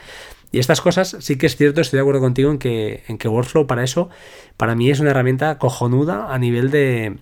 Y 0.54 0.60
estas 0.60 0.80
cosas 0.80 1.16
sí 1.18 1.36
que 1.36 1.46
es 1.46 1.56
cierto, 1.56 1.80
estoy 1.80 1.96
de 1.96 2.02
acuerdo 2.02 2.20
contigo 2.20 2.48
en 2.50 2.58
que, 2.58 3.02
en 3.08 3.18
que 3.18 3.26
Workflow 3.26 3.66
para 3.66 3.82
eso, 3.82 4.08
para 4.56 4.76
mí 4.76 4.88
es 4.88 5.00
una 5.00 5.10
herramienta 5.10 5.58
cojonuda 5.58 6.32
a 6.32 6.38
nivel 6.38 6.70
de, 6.70 7.16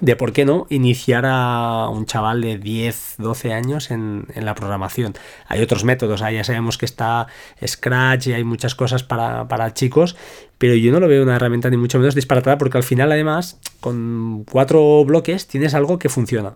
de 0.00 0.16
por 0.16 0.32
qué 0.32 0.44
no 0.44 0.66
iniciar 0.70 1.24
a 1.26 1.88
un 1.88 2.06
chaval 2.06 2.40
de 2.40 2.58
10, 2.58 3.16
12 3.18 3.52
años 3.52 3.90
en, 3.90 4.26
la 4.34 4.54
programación. 4.54 5.14
Hay 5.46 5.60
otros 5.60 5.84
métodos, 5.84 6.20
ya 6.20 6.44
sabemos 6.44 6.78
que 6.78 6.86
está 6.86 7.26
Scratch 7.66 8.28
y 8.28 8.32
hay 8.32 8.44
muchas 8.44 8.74
cosas 8.74 9.02
para, 9.02 9.48
para, 9.48 9.74
chicos, 9.74 10.16
pero 10.58 10.74
yo 10.74 10.92
no 10.92 11.00
lo 11.00 11.08
veo 11.08 11.22
una 11.22 11.36
herramienta 11.36 11.70
ni 11.70 11.76
mucho 11.76 11.98
menos 11.98 12.14
disparatada 12.14 12.58
porque 12.58 12.78
al 12.78 12.84
final 12.84 13.10
además 13.10 13.58
con 13.80 14.44
cuatro 14.50 15.04
bloques 15.04 15.46
tienes 15.46 15.74
algo 15.74 15.98
que 15.98 16.08
funciona. 16.08 16.54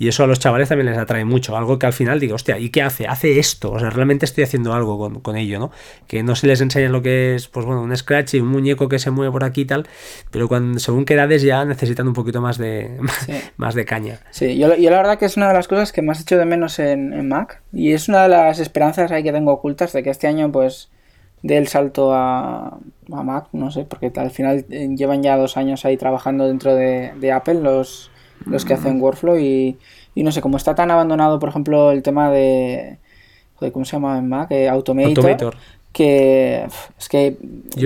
Y 0.00 0.08
eso 0.08 0.24
a 0.24 0.26
los 0.26 0.38
chavales 0.38 0.70
también 0.70 0.86
les 0.86 0.96
atrae 0.96 1.26
mucho. 1.26 1.58
Algo 1.58 1.78
que 1.78 1.84
al 1.84 1.92
final 1.92 2.18
digo, 2.18 2.34
hostia, 2.34 2.58
¿y 2.58 2.70
qué 2.70 2.80
hace? 2.80 3.06
Hace 3.06 3.38
esto. 3.38 3.70
O 3.70 3.78
sea, 3.78 3.90
realmente 3.90 4.24
estoy 4.24 4.44
haciendo 4.44 4.72
algo 4.72 5.20
con, 5.20 5.36
ello, 5.36 5.58
¿no? 5.58 5.72
Que 6.06 6.22
no 6.22 6.34
se 6.36 6.46
les 6.46 6.62
enseña 6.62 6.88
lo 6.88 7.02
que 7.02 7.34
es, 7.34 7.48
pues 7.48 7.66
bueno, 7.66 7.82
un 7.82 7.94
scratch 7.94 8.32
y 8.32 8.40
un 8.40 8.48
muñeco 8.48 8.88
que 8.88 8.98
se 8.98 9.10
mueve 9.10 9.30
por 9.30 9.44
aquí 9.44 9.60
y 9.60 9.64
tal. 9.66 9.86
Pero 10.30 10.48
cuando, 10.48 10.78
según 10.78 11.04
qué 11.04 11.12
edades 11.12 11.42
ya 11.42 11.66
necesitan 11.66 12.08
un 12.08 12.14
poquito 12.14 12.40
más 12.40 12.56
de, 12.56 12.98
más 13.58 13.74
de 13.74 13.84
caña. 13.84 14.20
Sí, 14.30 14.56
yo, 14.56 14.74
yo, 14.74 14.88
la 14.88 14.96
verdad 14.96 15.18
que 15.18 15.26
es 15.26 15.36
una 15.36 15.48
de 15.48 15.52
las 15.52 15.68
cosas 15.68 15.92
que 15.92 16.00
más 16.00 16.18
he 16.18 16.22
hecho 16.22 16.38
de 16.38 16.46
menos 16.46 16.78
en, 16.78 17.28
Mac. 17.28 17.60
Y 17.70 17.92
es 17.92 18.08
una 18.08 18.22
de 18.22 18.30
las 18.30 18.58
esperanzas 18.58 19.12
ahí 19.12 19.22
que 19.22 19.32
tengo 19.32 19.52
ocultas 19.52 19.92
de 19.92 20.02
que 20.02 20.08
este 20.08 20.28
año, 20.28 20.50
pues, 20.50 20.88
dé 21.42 21.58
el 21.58 21.68
salto 21.68 22.14
a, 22.14 22.78
a 23.12 23.22
Mac, 23.22 23.48
no 23.52 23.70
sé, 23.70 23.84
porque 23.84 24.10
al 24.16 24.30
final 24.30 24.64
eh, 24.70 24.88
llevan 24.96 25.22
ya 25.22 25.36
dos 25.36 25.58
años 25.58 25.84
ahí 25.84 25.98
trabajando 25.98 26.46
dentro 26.46 26.74
de, 26.74 27.12
de 27.20 27.32
Apple 27.32 27.60
los 27.60 28.10
los 28.46 28.64
que 28.64 28.74
hacen 28.74 29.00
workflow 29.00 29.38
y, 29.38 29.76
no 30.16 30.32
sé, 30.32 30.40
como 30.40 30.56
está 30.56 30.74
tan 30.74 30.90
abandonado, 30.90 31.38
por 31.38 31.48
ejemplo, 31.48 31.92
el 31.92 32.02
tema 32.02 32.30
de, 32.30 32.98
¿cómo 33.72 33.84
se 33.84 33.92
llama 33.92 34.18
en 34.18 34.28
Mac? 34.28 34.50
Eh, 34.50 34.68
Automator, 34.68 35.56
Que 35.92 36.66
es 36.98 37.08
que 37.08 37.36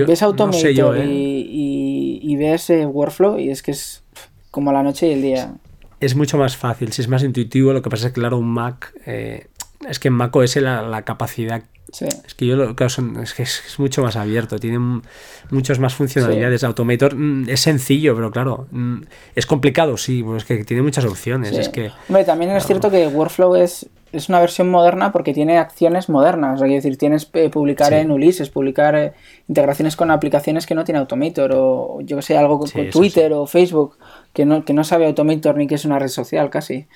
ves 0.07 0.21
Automator 0.21 0.97
¿eh? 0.97 1.05
y, 1.07 2.35
ves 2.37 2.69
eh, 2.69 2.85
workflow 2.85 3.39
y 3.39 3.49
es 3.49 3.61
que 3.61 3.71
es 3.71 4.03
como 4.51 4.71
la 4.71 4.83
noche 4.83 5.07
y 5.07 5.13
el 5.13 5.21
día. 5.21 5.53
Es 5.99 6.15
mucho 6.15 6.37
más 6.37 6.57
fácil, 6.57 6.91
si 6.91 7.01
es 7.01 7.07
más 7.07 7.23
intuitivo, 7.23 7.73
lo 7.73 7.81
que 7.81 7.89
pasa 7.89 8.07
es 8.07 8.13
que 8.13 8.19
claro, 8.19 8.37
un 8.37 8.49
Mac, 8.49 8.93
es 9.05 9.99
que 9.99 10.07
en 10.07 10.13
Mac 10.13 10.35
OS 10.35 10.57
la, 10.57 10.81
la 10.81 11.03
capacidad 11.03 11.63
es 12.01 12.35
que 12.35 12.45
yo 12.45 12.55
lo 12.55 12.75
es 13.21 13.33
que 13.33 13.43
es, 13.43 13.75
mucho 13.77 14.01
más 14.01 14.15
abierto, 14.15 14.59
tiene 14.59 15.01
muchas 15.49 15.79
más 15.79 15.93
funcionalidades. 15.93 16.63
Automator 16.63 17.15
mm, 17.15 17.49
es 17.49 17.59
sencillo, 17.59 18.15
pero 18.15 18.31
claro, 18.31 18.67
mm, 18.71 19.01
es 19.35 19.45
complicado, 19.45 19.97
sí, 19.97 20.21
pero 20.23 20.37
es 20.37 20.45
que 20.45 20.63
tiene 20.63 20.83
muchas 20.83 21.05
opciones. 21.05 21.51
Es 21.53 21.69
que, 21.69 21.91
Hombre, 22.09 22.23
también 22.23 22.51
es 22.51 22.65
cierto 22.65 22.91
que 22.91 23.07
Workflow 23.07 23.55
es, 23.55 23.87
es 24.11 24.29
una 24.29 24.39
versión 24.39 24.69
moderna 24.69 25.11
porque 25.11 25.33
tiene 25.33 25.57
acciones 25.57 26.09
modernas. 26.09 26.61
Es 26.61 26.69
decir, 26.69 26.97
tienes 26.97 27.29
eh, 27.33 27.49
publicar 27.49 27.93
en 27.93 28.11
Ulises, 28.11 28.49
publicar 28.49 28.95
eh, 28.95 29.13
integraciones 29.47 29.95
con 29.95 30.11
aplicaciones 30.11 30.65
que 30.65 30.75
no 30.75 30.83
tiene 30.83 30.99
Automator, 30.99 31.51
o 31.53 31.99
yo 32.01 32.17
que 32.17 32.23
sé, 32.23 32.37
algo 32.37 32.59
con, 32.59 32.69
Twitter 32.89 33.33
o 33.33 33.45
Facebook, 33.45 33.97
que 34.33 34.45
no, 34.45 34.65
que 34.65 34.73
no 34.73 34.83
sabe 34.83 35.05
Automator 35.05 35.57
ni 35.57 35.67
que 35.67 35.75
es 35.75 35.85
una 35.85 35.99
red 35.99 36.09
social 36.09 36.49
casi. 36.49 36.87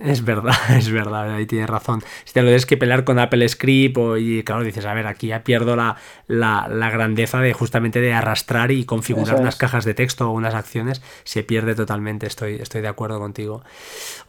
Es 0.00 0.24
verdad, 0.24 0.54
es 0.76 0.90
verdad, 0.90 1.34
ahí 1.34 1.46
tienes 1.46 1.68
razón. 1.68 2.02
Si 2.24 2.32
te 2.32 2.40
lo 2.40 2.46
tienes 2.46 2.64
que 2.64 2.76
pelear 2.76 3.04
con 3.04 3.18
Apple 3.18 3.46
Script 3.48 3.98
o, 3.98 4.16
y 4.16 4.42
claro, 4.42 4.64
dices, 4.64 4.86
a 4.86 4.94
ver, 4.94 5.06
aquí 5.06 5.28
ya 5.28 5.44
pierdo 5.44 5.76
la, 5.76 5.96
la, 6.26 6.90
grandeza 6.90 7.40
de 7.40 7.52
justamente 7.52 8.00
de 8.00 8.14
arrastrar 8.14 8.70
y 8.70 8.84
configurar 8.84 9.36
unas 9.36 9.56
cajas 9.56 9.84
de 9.84 9.92
texto 9.92 10.30
o 10.30 10.32
unas 10.32 10.54
acciones, 10.54 11.02
se 11.24 11.42
pierde 11.42 11.74
totalmente, 11.74 12.26
estoy, 12.26 12.54
estoy 12.54 12.80
de 12.80 12.88
acuerdo 12.88 13.18
contigo. 13.18 13.62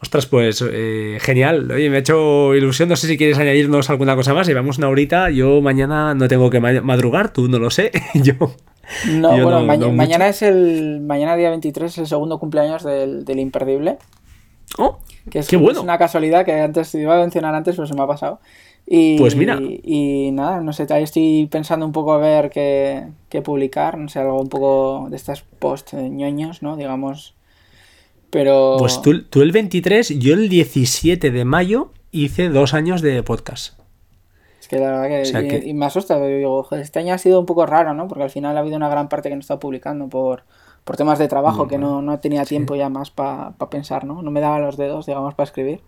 Ostras, 0.02 0.26
pues 0.26 0.62
eh, 0.68 1.18
genial, 1.20 1.70
oye, 1.70 1.88
me 1.88 1.96
ha 1.96 2.00
hecho 2.00 2.54
ilusión, 2.54 2.88
no 2.88 2.96
sé 2.96 3.06
si 3.06 3.16
quieres 3.16 3.38
añadirnos 3.38 3.88
alguna 3.88 4.14
cosa 4.14 4.34
más, 4.34 4.46
llevamos 4.46 4.76
una 4.76 4.88
horita, 4.88 5.30
yo 5.30 5.62
mañana 5.62 6.14
no 6.14 6.28
tengo 6.28 6.50
que 6.50 6.60
madrugar, 6.60 7.32
tú 7.32 7.48
no 7.48 7.58
lo 7.58 7.70
sé, 7.70 7.92
yo... 8.14 8.34
No, 9.10 9.30
bueno, 9.42 9.92
mañana 9.92 10.28
es 10.28 10.42
el. 10.42 11.00
Mañana, 11.00 11.34
día 11.34 11.50
23, 11.50 11.90
es 11.90 11.98
el 11.98 12.06
segundo 12.06 12.38
cumpleaños 12.38 12.84
del, 12.84 13.24
del 13.24 13.40
Imperdible. 13.40 13.98
Oh, 14.78 14.98
que 15.30 15.40
es, 15.40 15.48
qué 15.48 15.56
bueno. 15.56 15.82
una 15.82 15.98
casualidad 15.98 16.44
que 16.44 16.52
antes 16.52 16.94
iba 16.94 17.16
a 17.16 17.20
mencionar 17.20 17.54
antes, 17.54 17.76
pero 17.76 17.86
se 17.86 17.94
me 17.94 18.02
ha 18.02 18.06
pasado. 18.06 18.40
Y, 18.86 19.18
pues 19.18 19.34
mira. 19.34 19.58
Y, 19.60 20.30
nada, 20.32 20.60
no 20.60 20.72
sé, 20.72 20.86
estoy 20.88 21.48
pensando 21.50 21.84
un 21.84 21.92
poco 21.92 22.12
a 22.12 22.18
ver 22.18 22.50
qué, 22.50 23.42
publicar, 23.42 23.98
no 23.98 24.08
sé, 24.08 24.20
algo 24.20 24.40
un 24.40 24.48
poco 24.48 25.08
de 25.10 25.16
estas 25.16 25.42
post 25.42 25.94
ñoños, 25.94 26.62
¿no? 26.62 26.76
Digamos. 26.76 27.34
Pero. 28.30 28.76
Pues 28.78 29.02
tú, 29.02 29.24
tú 29.24 29.42
el 29.42 29.52
23, 29.52 30.18
yo 30.18 30.34
el 30.34 30.48
17 30.48 31.30
de 31.30 31.44
mayo 31.44 31.90
hice 32.12 32.48
dos 32.48 32.74
años 32.74 33.02
de 33.02 33.22
podcast. 33.22 33.78
Es 34.60 34.68
que 34.68 34.78
la 34.78 35.00
verdad 35.00 35.48
que, 35.48 35.62
Y, 35.66 35.74
me 35.74 35.86
asusta, 35.86 36.20
digo, 36.24 36.66
este 36.72 36.98
año 36.98 37.14
ha 37.14 37.18
sido 37.18 37.40
un 37.40 37.46
poco 37.46 37.66
raro, 37.66 37.94
¿no? 37.94 38.08
Porque 38.08 38.24
al 38.24 38.30
final 38.30 38.56
ha 38.56 38.60
habido 38.60 38.76
una 38.76 38.88
gran 38.88 39.08
parte 39.08 39.28
que 39.28 39.34
no 39.34 39.40
estado 39.40 39.60
publicando 39.60 40.08
por, 40.08 40.44
por 40.86 40.96
temas 40.96 41.18
de 41.18 41.26
trabajo 41.26 41.66
que 41.66 41.78
no, 41.78 42.00
no 42.00 42.20
tenía 42.20 42.44
tiempo 42.44 42.76
ya 42.76 42.88
más 42.88 43.10
para 43.10 43.56
pensar, 43.68 44.04
¿no? 44.04 44.22
No 44.22 44.30
me 44.30 44.40
daba 44.40 44.60
los 44.60 44.76
dedos, 44.76 45.04
digamos, 45.04 45.34
para 45.34 45.48
escribir. 45.48 45.82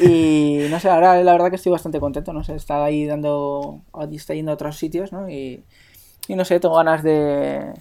Y 0.00 0.66
no 0.70 0.80
sé, 0.80 0.90
ahora 0.90 1.22
la 1.22 1.30
verdad 1.30 1.48
que 1.48 1.54
estoy 1.54 1.70
bastante 1.70 2.00
contento, 2.00 2.32
no 2.32 2.42
sé, 2.42 2.56
está 2.56 2.84
ahí 2.84 3.06
dando, 3.06 3.82
está 4.10 4.34
yendo 4.34 4.50
a 4.50 4.54
otros 4.54 4.78
sitios, 4.78 5.12
¿no? 5.12 5.30
Y, 5.30 5.62
y 6.26 6.34
no 6.34 6.44
sé, 6.44 6.58
tengo 6.58 6.74
ganas 6.74 7.04
de, 7.04 7.72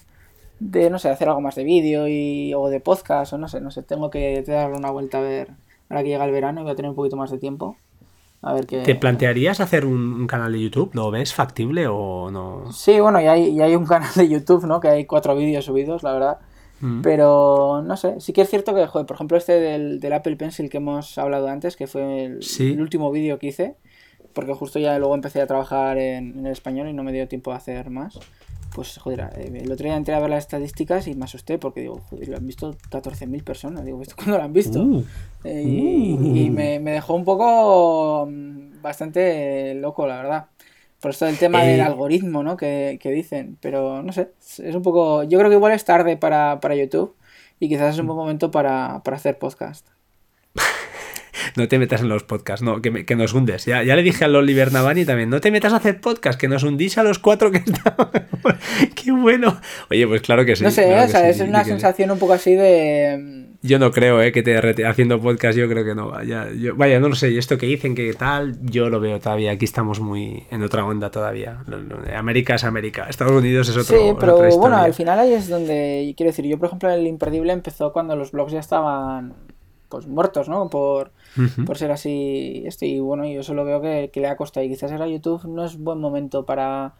de, 0.60 0.92
no 0.92 1.00
sé, 1.00 1.10
hacer 1.10 1.30
algo 1.30 1.42
más 1.42 1.56
de 1.56 1.64
vídeo 1.64 2.08
y, 2.08 2.54
o 2.54 2.70
de 2.70 2.80
podcast, 2.80 3.34
o 3.34 3.40
no 3.40 3.48
sé, 3.48 3.60
no 3.60 3.72
sé, 3.72 3.82
tengo 3.82 4.12
que 4.12 4.44
darle 4.44 4.78
una 4.78 4.92
vuelta 4.92 5.18
a 5.18 5.22
ver, 5.22 5.50
ahora 5.90 6.04
que 6.04 6.10
llega 6.10 6.26
el 6.26 6.32
verano 6.32 6.62
y 6.62 6.64
voy 6.64 6.74
a 6.74 6.76
tener 6.76 6.90
un 6.90 6.96
poquito 6.96 7.16
más 7.18 7.32
de 7.32 7.40
tiempo. 7.40 7.76
¿Te 8.68 8.96
plantearías 8.96 9.60
hacer 9.60 9.86
un, 9.86 10.28
canal 10.28 10.52
de 10.52 10.62
YouTube? 10.62 10.92
¿Lo 10.94 11.10
ves 11.10 11.34
factible 11.34 11.88
o 11.88 12.30
no? 12.30 12.72
Sí, 12.72 13.00
bueno, 13.00 13.20
y 13.20 13.26
hay, 13.26 13.60
hay 13.60 13.76
un 13.76 13.86
canal 13.88 14.14
de 14.16 14.30
YouTube, 14.30 14.66
¿no? 14.66 14.80
Que 14.80 14.90
hay 14.90 15.06
cuatro 15.06 15.36
vídeos 15.36 15.66
subidos, 15.66 16.04
la 16.04 16.14
verdad. 16.14 16.38
Mm. 16.80 17.02
Pero 17.02 17.82
no 17.84 17.98
sé, 17.98 18.20
sí 18.20 18.34
que 18.34 18.42
es 18.42 18.50
cierto 18.50 18.76
que, 18.76 18.86
joder, 18.86 19.08
por 19.08 19.16
ejemplo, 19.16 19.38
este 19.38 19.54
del, 19.54 20.14
Apple 20.14 20.36
Pencil 20.36 20.70
que 20.70 20.78
hemos 20.78 21.18
hablado 21.18 21.48
antes, 21.48 21.76
que 21.76 21.88
fue 21.88 22.26
el, 22.26 22.82
último 22.82 23.12
vídeo 23.12 23.40
que 23.40 23.48
hice, 23.48 23.76
porque 24.34 24.54
justo 24.54 24.78
ya 24.78 25.00
luego 25.00 25.16
empecé 25.16 25.42
a 25.42 25.48
trabajar 25.48 25.98
en, 25.98 26.38
en 26.38 26.46
el 26.46 26.52
español 26.52 26.88
y 26.88 26.94
no 26.94 27.04
me 27.04 27.14
dio 27.14 27.28
tiempo 27.28 27.52
a 27.52 27.56
hacer 27.56 27.90
más 27.90 28.20
pues 28.76 28.98
joder, 28.98 29.30
eh, 29.38 29.62
el 29.64 29.72
otro 29.72 29.86
día 29.86 29.96
entré 29.96 30.14
a 30.14 30.20
ver 30.20 30.30
las 30.30 30.44
estadísticas 30.44 31.08
y 31.08 31.16
me 31.16 31.24
asusté 31.24 31.58
porque 31.58 31.80
digo, 31.80 32.02
joder, 32.10 32.28
lo 32.28 32.36
han 32.36 32.46
visto 32.46 32.76
14.000 32.92 33.42
personas. 33.42 33.86
Digo, 33.86 34.02
¿esto 34.02 34.16
cuándo 34.18 34.38
lo 34.38 34.44
han 34.44 34.52
visto? 34.52 34.84
Uh. 34.84 35.06
Eh, 35.46 35.64
y, 35.66 36.50
uh. 36.50 36.52
me, 36.52 36.80
dejó 36.80 37.16
un 37.16 37.24
poco 37.24 38.28
mm, 38.30 38.82
bastante 38.82 39.76
loco, 39.76 40.06
la 40.06 40.18
verdad. 40.18 40.46
Por 41.00 41.12
esto 41.12 41.26
del 41.26 41.38
tema 41.38 41.64
del 41.64 41.80
eh. 41.80 41.84
algoritmo, 41.84 42.44
¿no? 42.44 42.58
Que, 42.58 43.00
dicen. 43.02 43.58
Pero 43.62 44.04
no 44.04 44.12
sé, 44.12 44.32
es 44.42 44.76
un 44.76 44.82
poco. 44.82 45.24
Yo 45.24 45.40
creo 45.40 45.50
que 45.50 45.56
igual 45.56 45.72
es 45.72 45.86
tarde 45.86 46.18
para, 46.18 46.60
para 46.60 46.76
YouTube 46.76 47.16
y 47.62 47.70
quizás 47.70 47.94
es 47.94 48.00
un 48.02 48.08
buen 48.08 48.18
momento 48.18 48.52
para, 48.52 49.02
para 49.04 49.16
hacer 49.16 49.40
podcast 49.40 49.88
no 51.56 51.68
te 51.68 51.80
metas 51.80 52.02
en 52.02 52.10
los 52.10 52.24
podcasts, 52.24 52.64
no, 52.64 52.82
que, 52.82 53.06
que 53.06 53.16
nos 53.16 53.34
hundes. 53.34 53.66
Ya, 53.66 53.84
ya, 53.84 53.96
le 53.96 54.04
dije 54.04 54.26
al 54.26 54.36
Oliver 54.36 54.72
Navani 54.72 55.06
también, 55.06 55.30
no 55.30 55.42
te 55.42 55.52
metas 55.52 55.74
a 55.74 55.78
hacer 55.78 56.02
podcast, 56.02 56.40
que 56.40 56.48
nos 56.48 56.64
hundís 56.64 56.98
a 56.98 57.04
los 57.04 57.20
cuatro 57.20 57.52
que 57.52 57.58
estamos. 57.66 58.10
Qué 58.96 59.12
bueno. 59.12 59.60
Oye, 59.90 60.08
pues 60.08 60.22
claro 60.22 60.46
que 60.46 60.56
sí. 60.56 60.64
No 60.64 60.72
sé, 60.72 60.86
o 60.98 61.08
sea, 61.08 61.30
es 61.30 61.40
una 61.40 61.64
sensación 61.64 62.12
un 62.12 62.20
poco 62.20 62.34
así 62.34 62.56
de... 62.56 63.46
Yo 63.62 63.80
no 63.80 63.92
creo, 63.92 64.22
eh, 64.22 64.32
que 64.32 64.44
te 64.44 64.86
haciendo 64.86 65.20
podcast, 65.20 65.58
yo 65.58 65.68
creo 65.68 65.84
que 65.84 65.96
no. 65.96 66.10
Vaya, 66.10 66.50
yo, 66.52 66.76
vaya, 66.76 67.00
no 67.00 67.10
lo 67.10 67.16
sé, 67.16 67.32
y 67.32 67.40
esto 67.40 67.58
que 67.58 67.66
dicen 67.66 67.96
que 67.96 68.14
tal, 68.14 68.58
yo 68.62 68.90
lo 68.90 69.00
veo 69.00 69.20
todavía. 69.20 69.52
Aquí 69.52 69.66
estamos 69.66 70.00
muy 70.00 70.44
en 70.52 70.62
otra 70.62 70.86
onda 70.86 71.10
todavía. 71.10 71.64
América 72.16 72.56
es 72.56 72.64
América, 72.64 73.08
Estados 73.10 73.34
Unidos 73.34 73.70
es 73.70 73.78
otro. 73.78 73.98
Sí, 73.98 74.16
pero 74.20 74.38
bueno, 74.58 74.78
al 74.78 74.94
final 74.94 75.18
ahí 75.18 75.34
es 75.34 75.50
donde, 75.50 76.14
quiero 76.16 76.30
decir, 76.30 76.46
yo 76.46 76.60
por 76.60 76.68
ejemplo 76.68 76.92
el 76.92 77.08
Imperdible 77.08 77.54
empezó 77.54 77.92
cuando 77.92 78.16
los 78.16 78.32
blogs 78.32 78.52
ya 78.52 78.60
estaban 78.60 79.34
pues 79.90 80.06
muertos, 80.06 80.48
¿no? 80.48 80.70
Por, 80.70 81.12
por 81.66 81.78
ser 81.78 81.92
así 81.92 82.64
esto. 82.66 82.86
Y 82.86 83.00
bueno, 83.00 83.26
yo 83.26 83.44
solo 83.44 83.66
veo 83.66 83.82
que, 83.82 84.12
le 84.14 84.28
ha 84.28 84.38
costado. 84.38 84.66
Y 84.66 84.70
quizás 84.70 84.92
era 84.92 85.08
YouTube 85.08 85.46
no 85.46 85.66
es 85.66 85.78
buen 85.78 86.00
momento 86.00 86.46
para, 86.46 86.94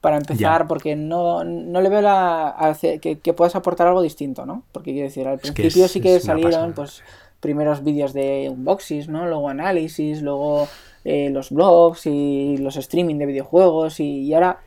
para 0.00 0.16
empezar 0.16 0.66
porque 0.66 0.96
no, 0.96 1.44
no 1.44 1.80
le 1.80 1.88
veo 1.88 2.02
la, 2.02 2.76
que, 3.00 3.18
que, 3.18 3.32
puedas 3.32 3.56
aportar 3.56 3.86
algo 3.86 4.02
distinto, 4.02 4.46
¿no? 4.46 4.62
Porque 4.72 4.92
quiero 4.92 5.08
decir, 5.08 5.26
al 5.26 5.38
principio 5.38 5.88
sí 5.88 6.00
que 6.00 6.20
salieron 6.20 6.72
pues 6.72 7.02
primeros 7.40 7.84
vídeos 7.84 8.12
de 8.12 8.48
unboxings, 8.50 9.08
¿no? 9.08 9.26
Luego 9.26 9.48
análisis, 9.48 10.22
luego 10.22 10.68
eh, 11.04 11.30
los 11.30 11.50
blogs 11.50 12.06
y 12.06 12.56
los 12.58 12.76
streaming 12.76 13.16
de 13.16 13.26
videojuegos 13.26 14.00
y, 14.00 14.32
ahora, 14.34 14.60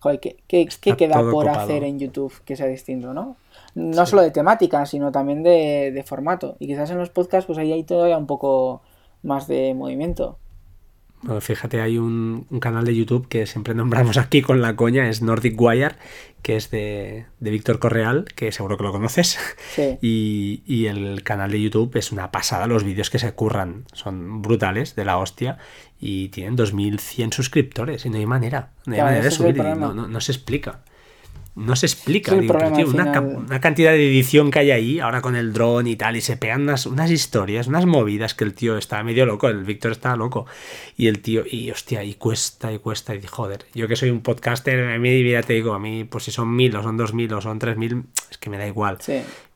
joder, 0.00 0.20
¿qué, 0.20 0.36
qué, 0.46 0.96
queda 0.96 1.20
por 1.30 1.48
hacer 1.48 1.84
en 1.84 1.98
YouTube 1.98 2.32
que 2.44 2.56
sea 2.56 2.66
distinto, 2.66 3.12
no? 3.12 3.36
No 3.76 4.06
solo 4.06 4.22
de 4.22 4.30
temática, 4.32 4.84
sino 4.86 5.12
también 5.12 5.42
de, 5.42 5.92
de 5.94 6.02
formato. 6.02 6.56
Y 6.58 6.66
quizás 6.66 6.90
en 6.90 6.98
los 6.98 7.10
podcasts, 7.10 7.46
pues 7.46 7.58
ahí 7.58 7.72
hay 7.72 7.84
todavía 7.84 8.18
un 8.18 8.26
poco 8.26 8.82
más 9.22 9.46
de 9.46 9.74
movimiento. 9.74 10.38
Bueno, 11.22 11.40
fíjate, 11.40 11.80
hay 11.80 11.98
un, 11.98 12.46
canal 12.60 12.84
de 12.84 12.94
YouTube 12.94 13.26
que 13.28 13.46
siempre 13.46 13.74
nombramos 13.74 14.16
aquí 14.16 14.42
con 14.42 14.60
la 14.60 14.76
coña, 14.76 15.08
es 15.08 15.22
Nordic 15.22 15.60
Wire, 15.60 15.96
que 16.42 16.56
es 16.56 16.70
de, 16.70 17.26
Víctor 17.40 17.78
Correal, 17.78 18.26
que 18.36 18.52
seguro 18.52 18.76
que 18.76 18.84
lo 18.84 18.92
conoces. 18.92 19.38
Sí. 19.74 19.98
Y, 20.66 20.86
el 20.86 21.22
canal 21.24 21.50
de 21.50 21.60
YouTube 21.60 21.96
es 21.96 22.12
una 22.12 22.30
pasada, 22.30 22.66
los 22.66 22.84
vídeos 22.84 23.10
que 23.10 23.18
se 23.18 23.32
curran 23.32 23.84
son 23.92 24.40
brutales, 24.42 24.94
de 24.94 25.04
la 25.04 25.18
hostia, 25.18 25.58
y 25.98 26.28
tienen 26.28 26.54
2100 26.54 27.32
suscriptores, 27.32 28.06
y 28.06 28.10
no 28.10 28.18
hay 28.18 28.26
manera, 28.26 28.70
no 28.84 28.94
hay 28.94 29.02
manera 29.02 29.24
de 29.24 29.30
subir, 29.30 29.56
no 29.56 30.20
se 30.20 30.32
explica 30.32 30.82
no 31.56 31.74
se 31.74 31.86
explica. 31.86 32.34
una, 32.34 33.60
cantidad 33.60 33.90
de 33.90 34.06
edición 34.06 34.50
que 34.50 34.58
hay 34.58 34.70
ahí, 34.70 35.00
ahora 35.00 35.22
con 35.22 35.34
el 35.34 35.54
dron 35.54 35.86
y 35.86 35.96
tal, 35.96 36.16
y 36.16 36.20
se 36.20 36.36
pegan 36.36 36.62
unas, 36.62 36.84
unas 36.84 37.10
historias, 37.10 37.66
unas 37.66 37.86
movidas 37.86 38.34
que 38.34 38.44
el 38.44 38.52
tío 38.52 38.76
está 38.76 39.02
medio 39.02 39.24
loco, 39.24 39.48
el 39.48 39.64
Víctor 39.64 39.92
está 39.92 40.14
loco. 40.16 40.46
Y 40.98 41.08
el 41.08 41.20
tío, 41.20 41.44
y 41.50 41.70
hostia, 41.70 42.04
y 42.04 42.14
cuesta, 42.14 42.72
y 42.72 42.78
cuesta, 42.78 43.14
y 43.14 43.22
joder, 43.22 43.64
yo 43.74 43.88
que 43.88 43.96
soy 43.96 44.10
un 44.10 44.20
podcaster, 44.20 44.86
a 44.86 44.98
mí 44.98 45.30
ya 45.30 45.42
te 45.42 45.54
digo, 45.54 45.72
a 45.72 45.78
mí, 45.78 46.04
pues 46.04 46.24
si 46.24 46.30
son 46.30 46.54
mil, 46.54 46.76
o 46.76 46.82
son 46.82 46.98
dos 46.98 47.14
mil, 47.14 47.32
o 47.32 47.40
son 47.40 47.58
tres 47.58 47.78
mil, 47.78 48.04
es 48.30 48.36
que 48.36 48.50
me 48.50 48.58
da 48.58 48.66
igual. 48.66 48.98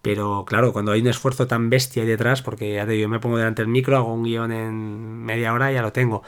Pero 0.00 0.46
claro, 0.46 0.72
cuando 0.72 0.92
hay 0.92 1.02
un 1.02 1.08
esfuerzo 1.08 1.46
tan 1.46 1.68
bestia 1.68 2.02
ahí 2.02 2.08
detrás, 2.08 2.40
porque 2.40 2.72
ya 2.72 2.86
te 2.86 2.92
digo, 2.92 3.02
yo 3.02 3.08
me 3.10 3.20
pongo 3.20 3.36
delante 3.36 3.60
del 3.60 3.70
micro, 3.70 3.98
hago 3.98 4.14
un 4.14 4.24
guion 4.24 4.52
en 4.52 5.22
media 5.22 5.52
hora 5.52 5.70
y 5.70 5.74
ya 5.74 5.82
lo 5.82 5.92
tengo. 5.92 6.22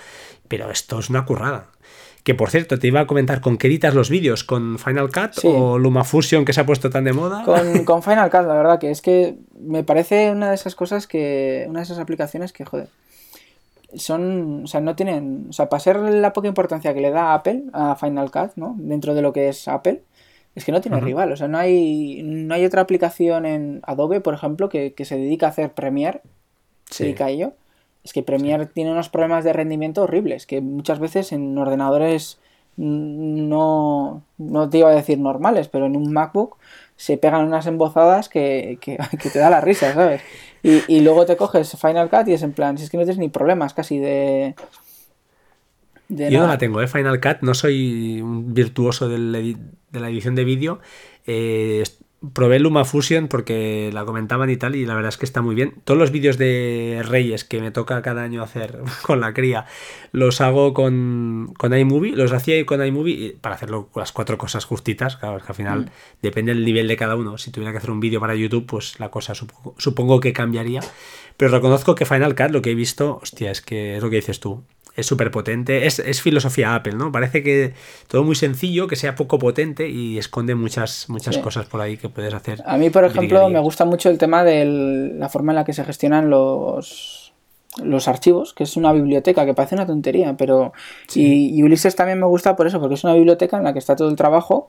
Pero 0.48 0.70
esto 0.70 0.98
es 0.98 1.08
una 1.08 1.24
currada. 1.24 1.70
Que 2.22 2.34
por 2.36 2.50
cierto, 2.50 2.78
te 2.78 2.86
iba 2.86 3.00
a 3.00 3.06
comentar, 3.06 3.40
¿con 3.40 3.58
qué 3.58 3.66
editas 3.66 3.94
los 3.94 4.08
vídeos? 4.08 4.44
¿Con 4.44 4.78
Final 4.78 5.10
Cut 5.10 5.44
o 5.44 5.78
LumaFusion 5.78 6.44
que 6.44 6.52
se 6.52 6.60
ha 6.60 6.66
puesto 6.66 6.88
tan 6.88 7.04
de 7.04 7.12
moda? 7.12 7.42
Con, 7.84 8.02
Final 8.02 8.30
Cut, 8.30 8.46
la 8.46 8.54
verdad, 8.54 8.78
que 8.78 8.90
es 8.90 9.02
que 9.02 9.36
me 9.58 9.82
parece 9.82 10.30
una 10.30 10.48
de 10.50 10.54
esas 10.54 10.76
cosas 10.76 11.08
que. 11.08 11.66
Una 11.68 11.80
de 11.80 11.84
esas 11.84 11.98
aplicaciones 11.98 12.52
que, 12.52 12.64
joder. 12.64 12.88
Son. 13.94 14.64
O 14.64 14.66
sea, 14.68 14.80
no 14.80 14.94
tienen. 14.94 15.46
O 15.50 15.52
sea, 15.52 15.68
para 15.68 15.80
ser 15.80 15.96
la 15.96 16.32
poca 16.32 16.46
importancia 16.46 16.94
que 16.94 17.00
le 17.00 17.10
da 17.10 17.34
Apple 17.34 17.64
a 17.72 17.96
Final 17.96 18.30
Cut, 18.30 18.52
¿no? 18.54 18.76
Dentro 18.78 19.14
de 19.14 19.22
lo 19.22 19.32
que 19.32 19.48
es 19.48 19.66
Apple. 19.66 20.02
Es 20.54 20.64
que 20.66 20.72
no 20.72 20.82
tiene 20.82 21.00
rival, 21.00 21.32
o 21.32 21.36
sea, 21.36 21.48
no 21.48 21.56
hay, 21.56 22.20
no 22.22 22.54
hay 22.54 22.66
otra 22.66 22.82
aplicación 22.82 23.46
en 23.46 23.80
Adobe, 23.86 24.20
por 24.20 24.34
ejemplo, 24.34 24.68
que, 24.68 24.92
se 25.02 25.16
dedica 25.16 25.46
a 25.46 25.48
hacer 25.48 25.72
Premiere, 25.72 26.20
se 26.90 27.04
dedica 27.04 27.24
a 27.24 27.30
ello, 27.30 27.54
es 28.04 28.12
que 28.12 28.22
Premiere 28.22 28.66
tiene 28.66 28.90
unos 28.90 29.08
problemas 29.08 29.44
de 29.44 29.52
rendimiento 29.52 30.02
horribles, 30.02 30.46
que 30.46 30.60
muchas 30.60 30.98
veces 30.98 31.32
en 31.32 31.56
ordenadores 31.56 32.38
no, 32.76 34.22
no 34.38 34.70
te 34.70 34.78
iba 34.78 34.90
a 34.90 34.94
decir 34.94 35.18
normales, 35.18 35.68
pero 35.68 35.86
en 35.86 35.96
un 35.96 36.12
MacBook 36.12 36.56
se 36.96 37.18
pegan 37.18 37.46
unas 37.46 37.66
embozadas 37.66 38.28
que, 38.28 38.78
que, 38.80 38.98
te 39.32 39.38
da 39.38 39.50
la 39.50 39.60
risa, 39.60 39.92
¿sabes? 39.94 40.22
Y, 40.62 41.00
luego 41.00 41.26
te 41.26 41.36
coges 41.36 41.76
Final 41.76 42.08
Cut 42.08 42.28
y 42.28 42.34
es 42.34 42.42
en 42.42 42.52
plan, 42.52 42.78
si 42.78 42.84
es 42.84 42.90
que 42.90 42.96
no 42.96 43.02
tienes 43.02 43.18
ni 43.18 43.28
problemas 43.28 43.74
casi 43.74 43.98
de... 43.98 44.54
Yo 46.08 46.40
no 46.40 46.46
la 46.46 46.58
tengo, 46.58 46.80
¿eh? 46.80 46.86
Final 46.86 47.20
Cut, 47.20 47.38
no 47.40 47.54
soy 47.54 48.20
un 48.20 48.54
virtuoso 48.54 49.08
de 49.08 49.18
la 49.18 50.08
edición 50.08 50.34
de 50.34 50.44
vídeo. 50.44 50.78
Eh, 51.26 51.82
probé 52.32 52.60
LumaFusion 52.60 53.28
porque 53.28 53.90
la 53.92 54.04
comentaban 54.04 54.50
y 54.50 54.56
tal, 54.56 54.76
y 54.76 54.86
la 54.86 54.94
verdad 54.94 55.10
es 55.10 55.16
que 55.16 55.24
está 55.24 55.42
muy 55.42 55.54
bien. 55.54 55.74
Todos 55.84 55.98
los 55.98 56.10
vídeos 56.10 56.38
de 56.38 57.02
Reyes 57.04 57.44
que 57.44 57.60
me 57.60 57.70
toca 57.70 58.00
cada 58.02 58.22
año 58.22 58.42
hacer 58.42 58.78
con 59.02 59.20
la 59.20 59.34
cría, 59.34 59.66
los 60.12 60.40
hago 60.40 60.72
con, 60.74 61.52
con 61.58 61.76
iMovie, 61.76 62.14
los 62.14 62.32
hacía 62.32 62.64
con 62.64 62.84
iMovie 62.84 63.36
para 63.40 63.56
hacerlo 63.56 63.88
las 63.94 64.12
cuatro 64.12 64.38
cosas 64.38 64.64
justitas, 64.64 65.16
claro, 65.16 65.38
es 65.38 65.42
que 65.42 65.52
al 65.52 65.56
final 65.56 65.80
mm. 65.80 65.88
depende 66.22 66.54
del 66.54 66.64
nivel 66.64 66.88
de 66.88 66.96
cada 66.96 67.16
uno. 67.16 67.38
Si 67.38 67.50
tuviera 67.50 67.72
que 67.72 67.78
hacer 67.78 67.90
un 67.90 68.00
vídeo 68.00 68.20
para 68.20 68.34
YouTube, 68.34 68.66
pues 68.66 69.00
la 69.00 69.10
cosa 69.10 69.34
supongo, 69.34 69.74
supongo 69.78 70.20
que 70.20 70.32
cambiaría. 70.32 70.80
Pero 71.36 71.50
reconozco 71.50 71.94
que 71.94 72.04
Final 72.04 72.34
Cut, 72.34 72.50
lo 72.50 72.62
que 72.62 72.70
he 72.70 72.74
visto, 72.74 73.18
hostia, 73.22 73.50
es 73.50 73.62
que 73.62 73.96
es 73.96 74.02
lo 74.02 74.10
que 74.10 74.16
dices 74.16 74.38
tú 74.38 74.62
es 74.94 75.06
súper 75.06 75.30
potente. 75.30 75.86
Es, 75.86 76.20
filosofía 76.20 76.74
Apple, 76.74 76.94
¿no? 76.94 77.10
Parece 77.10 77.42
que 77.42 77.74
todo 78.08 78.24
muy 78.24 78.34
sencillo, 78.34 78.86
que 78.86 78.96
sea 78.96 79.14
poco 79.14 79.38
potente 79.38 79.88
y 79.88 80.18
esconde 80.18 80.54
muchas, 80.54 81.08
muchas 81.08 81.38
cosas 81.38 81.66
por 81.66 81.80
ahí 81.80 81.96
que 81.96 82.08
puedes 82.08 82.34
hacer. 82.34 82.62
A 82.66 82.76
mí, 82.76 82.90
por 82.90 83.04
ejemplo, 83.04 83.48
me 83.48 83.60
gusta 83.60 83.84
mucho 83.84 84.10
el 84.10 84.18
tema 84.18 84.44
de 84.44 84.64
la 85.16 85.28
forma 85.28 85.52
en 85.52 85.56
la 85.56 85.64
que 85.64 85.72
se 85.72 85.84
gestionan 85.84 86.30
los, 86.30 87.32
los 87.82 88.08
archivos, 88.08 88.52
que 88.52 88.64
es 88.64 88.76
una 88.76 88.92
biblioteca, 88.92 89.46
que 89.46 89.54
parece 89.54 89.74
una 89.74 89.86
tontería, 89.86 90.36
pero... 90.36 90.72
Y, 91.14 91.58
y 91.58 91.62
Ulises 91.62 91.96
también 91.96 92.20
me 92.20 92.26
gusta 92.26 92.54
por 92.56 92.66
eso, 92.66 92.80
porque 92.80 92.94
es 92.94 93.04
una 93.04 93.14
biblioteca 93.14 93.56
en 93.56 93.64
la 93.64 93.72
que 93.72 93.78
está 93.78 93.96
todo 93.96 94.08
el 94.08 94.16
trabajo 94.16 94.68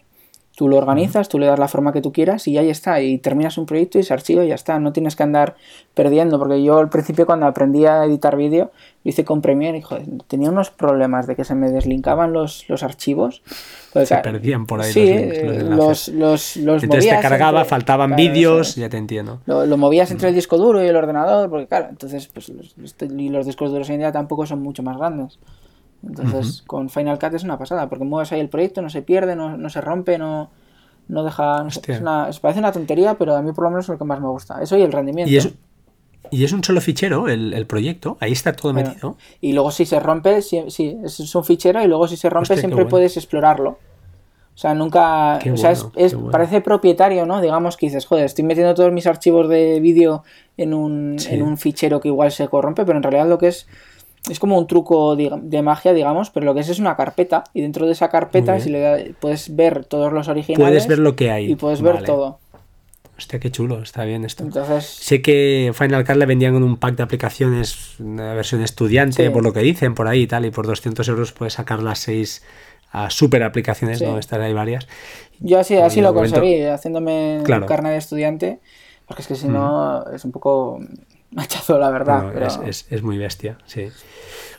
Tú 0.56 0.70
lo 0.70 0.78
organizas, 0.78 1.30
tú 1.30 1.40
le 1.40 1.48
das 1.48 1.58
la 1.58 1.68
forma 1.68 1.92
que 1.94 2.02
tú 2.02 2.14
quieras 2.14 2.48
y 2.48 2.60
ahí 2.60 2.70
está. 2.70 3.02
Y 3.02 3.18
terminas 3.18 3.58
un 3.58 3.66
proyecto 3.66 3.98
y 3.98 4.04
se 4.04 4.14
archiva 4.14 4.46
y 4.46 4.50
ya 4.50 4.56
está. 4.56 4.78
No 4.80 4.94
tienes 4.94 5.16
que 5.16 5.24
andar 5.24 5.56
perdiendo. 5.96 6.38
Porque 6.38 6.64
yo 6.64 6.78
al 6.78 6.90
principio 6.90 7.26
cuando 7.26 7.48
aprendí 7.48 7.86
a 7.88 8.06
editar 8.06 8.38
vídeo, 8.38 8.72
lo 9.04 9.10
hice 9.10 9.26
con 9.26 9.42
Premiere 9.42 9.80
y 9.80 9.82
joder, 9.82 10.06
tenía 10.28 10.52
unos 10.52 10.70
problemas 10.70 11.26
de 11.26 11.36
que 11.36 11.44
se 11.44 11.56
me 11.56 11.72
deslinkaban 11.72 12.34
los, 12.34 12.70
los 12.70 12.84
archivos. 12.84 13.42
Pues, 13.94 14.10
se 14.10 14.18
perdían 14.18 14.66
por 14.66 14.82
ahí 14.82 14.94
sí, 14.94 15.14
los, 15.70 16.08
los, 16.10 16.56
los, 16.58 16.84
Entonces 16.84 17.10
te 17.10 17.20
cargaba, 17.20 17.66
faltaban 17.66 18.16
vídeos, 18.16 18.76
ya 18.76 18.90
te 18.90 18.98
entiendo. 18.98 19.42
Lo, 19.46 19.78
movías 19.78 20.12
entre 20.12 20.30
el 20.30 20.36
disco 20.36 20.58
duro 20.58 20.84
y 20.84 20.88
el 20.88 20.96
ordenador, 20.96 21.50
porque 21.50 21.68
claro, 21.68 21.88
entonces 21.90 22.28
pues 22.28 22.50
los, 22.50 22.76
y 23.02 23.30
los 23.30 23.46
discos 23.46 23.72
duros 23.72 23.90
hoy 23.90 23.96
en 23.96 24.02
día 24.02 24.12
tampoco 24.12 24.46
son 24.46 24.62
mucho 24.62 24.84
más 24.84 24.98
grandes. 24.98 25.40
Entonces, 26.06 26.62
con 26.64 26.90
Final 26.90 27.18
Cut 27.18 27.34
es 27.34 27.44
una 27.44 27.58
pasada, 27.58 27.88
porque 27.90 28.04
mueves 28.04 28.32
ahí 28.32 28.40
el 28.40 28.50
proyecto, 28.50 28.82
no 28.82 28.90
se 28.90 29.02
pierde, 29.02 29.36
no, 29.36 29.58
no 29.58 29.70
se 29.70 29.80
rompe, 29.82 30.18
no, 30.18 30.52
no 31.08 31.24
deja. 31.24 31.66
es 31.68 32.02
una, 32.02 32.30
parece 32.42 32.60
una 32.60 32.72
tontería, 32.72 33.16
pero 33.16 33.36
a 33.36 33.42
mí 33.42 33.52
por 33.54 33.66
lo 33.66 33.70
menos 33.72 33.86
es 33.86 33.90
lo 33.90 33.98
que 33.98 34.04
más 34.04 34.20
me 34.20 34.28
gusta. 34.28 34.62
Eso 34.62 34.78
y 34.78 34.82
el 34.82 34.92
rendimiento. 34.92 35.32
Y 35.32 35.38
es, 35.38 35.54
y 36.30 36.44
es 36.44 36.52
un 36.52 36.64
solo 36.64 36.82
fichero 36.82 37.28
el, 37.28 37.66
proyecto, 37.68 38.18
ahí 38.20 38.32
está 38.32 38.54
todo 38.54 38.74
metido. 38.74 39.18
Y 39.40 39.54
luego 39.54 39.72
si 39.72 39.86
se 39.86 40.00
rompe, 40.00 40.42
sí, 40.42 40.58
es 40.58 41.36
un 41.36 41.44
fichero, 41.46 41.82
y 41.84 41.88
luego 41.88 42.08
si 42.08 42.18
se 42.18 42.30
rompe 42.30 42.58
siempre 42.58 42.86
puedes 42.86 43.18
explorarlo. 43.18 43.78
O 44.56 44.58
sea, 44.58 44.76
nunca. 44.76 45.40
o 45.52 45.58
sea, 45.58 45.72
es, 45.72 46.16
parece 46.32 46.62
propietario, 46.62 47.26
¿no? 47.26 47.42
Digamos 47.42 47.76
que 47.76 47.88
dices, 47.88 48.06
joder, 48.06 48.26
estoy 48.26 48.44
metiendo 48.44 48.76
todos 48.76 48.92
mis 48.92 49.08
archivos 49.08 49.50
de 49.50 49.80
vídeo 49.80 50.24
en 50.58 50.76
un, 50.76 51.18
en 51.28 51.42
un 51.42 51.58
fichero 51.58 52.00
que 52.00 52.10
igual 52.10 52.32
se 52.32 52.48
corrompe, 52.48 52.86
pero 52.86 52.98
en 52.98 53.04
realidad 53.04 53.28
lo 53.28 53.40
que 53.40 53.48
es 53.48 53.68
es 54.30 54.40
como 54.40 54.58
un 54.58 54.68
truco 54.68 55.16
de, 55.16 55.62
magia, 55.62 55.94
digamos, 55.94 56.30
pero 56.30 56.46
lo 56.46 56.54
que 56.54 56.62
es 56.62 56.70
es 56.70 56.80
una 56.80 56.96
carpeta 56.96 57.44
y 57.54 57.62
dentro 57.62 57.86
de 57.86 57.92
esa 57.92 58.10
carpeta 58.10 58.60
si 58.60 58.70
le 58.70 59.16
puedes 59.20 59.56
ver 59.56 59.86
todos 59.86 60.14
los 60.14 60.28
originales. 60.28 60.70
Puedes 60.70 60.88
ver 60.88 61.00
lo 61.00 61.16
que 61.16 61.32
hay. 61.32 61.52
Y 61.52 61.56
puedes 61.56 61.82
ver 61.82 62.04
todo. 62.04 62.40
Hostia, 63.18 63.40
qué 63.40 63.52
chulo, 63.52 63.82
está 63.82 64.06
bien 64.06 64.26
esto. 64.26 64.46
Sé 64.82 65.22
que 65.22 65.72
Final 65.76 66.04
Cut 66.06 66.16
le 66.16 66.26
vendían 66.26 66.56
en 66.56 66.64
un 66.64 66.78
pack 66.78 66.96
de 66.96 67.04
aplicaciones, 67.04 68.00
una 68.00 68.34
versión 68.34 68.62
estudiante, 68.62 69.30
por 69.30 69.44
lo 69.44 69.54
que 69.54 69.60
dicen 69.60 69.94
por 69.94 70.08
ahí 70.08 70.24
y 70.24 70.28
tal, 70.28 70.46
y 70.46 70.52
por 70.52 70.66
200 70.66 71.08
euros 71.10 71.32
puedes 71.32 71.54
sacar 71.54 71.84
las 71.84 72.00
seis 72.00 72.44
a 72.92 73.10
super 73.10 73.44
aplicaciones, 73.44 74.02
¿no? 74.02 74.18
Estas 74.18 74.40
hay 74.40 74.54
varias. 74.54 74.88
Yo 75.40 75.60
así, 75.60 75.76
así 75.76 76.02
lo 76.02 76.14
conseguí, 76.14 76.64
haciéndome 76.64 77.42
claro. 77.44 77.66
carnet 77.66 77.92
de 77.92 77.98
estudiante, 77.98 78.60
porque 79.06 79.22
es 79.22 79.28
que 79.28 79.36
si 79.36 79.48
no 79.48 80.06
es 80.12 80.26
un 80.26 80.32
poco 80.32 80.80
machazo, 81.36 81.78
la 81.78 81.90
verdad. 81.90 82.68
es, 82.68 82.86
es, 82.90 83.04
muy 83.04 83.18
bestia, 83.18 83.58
sí. 83.66 83.90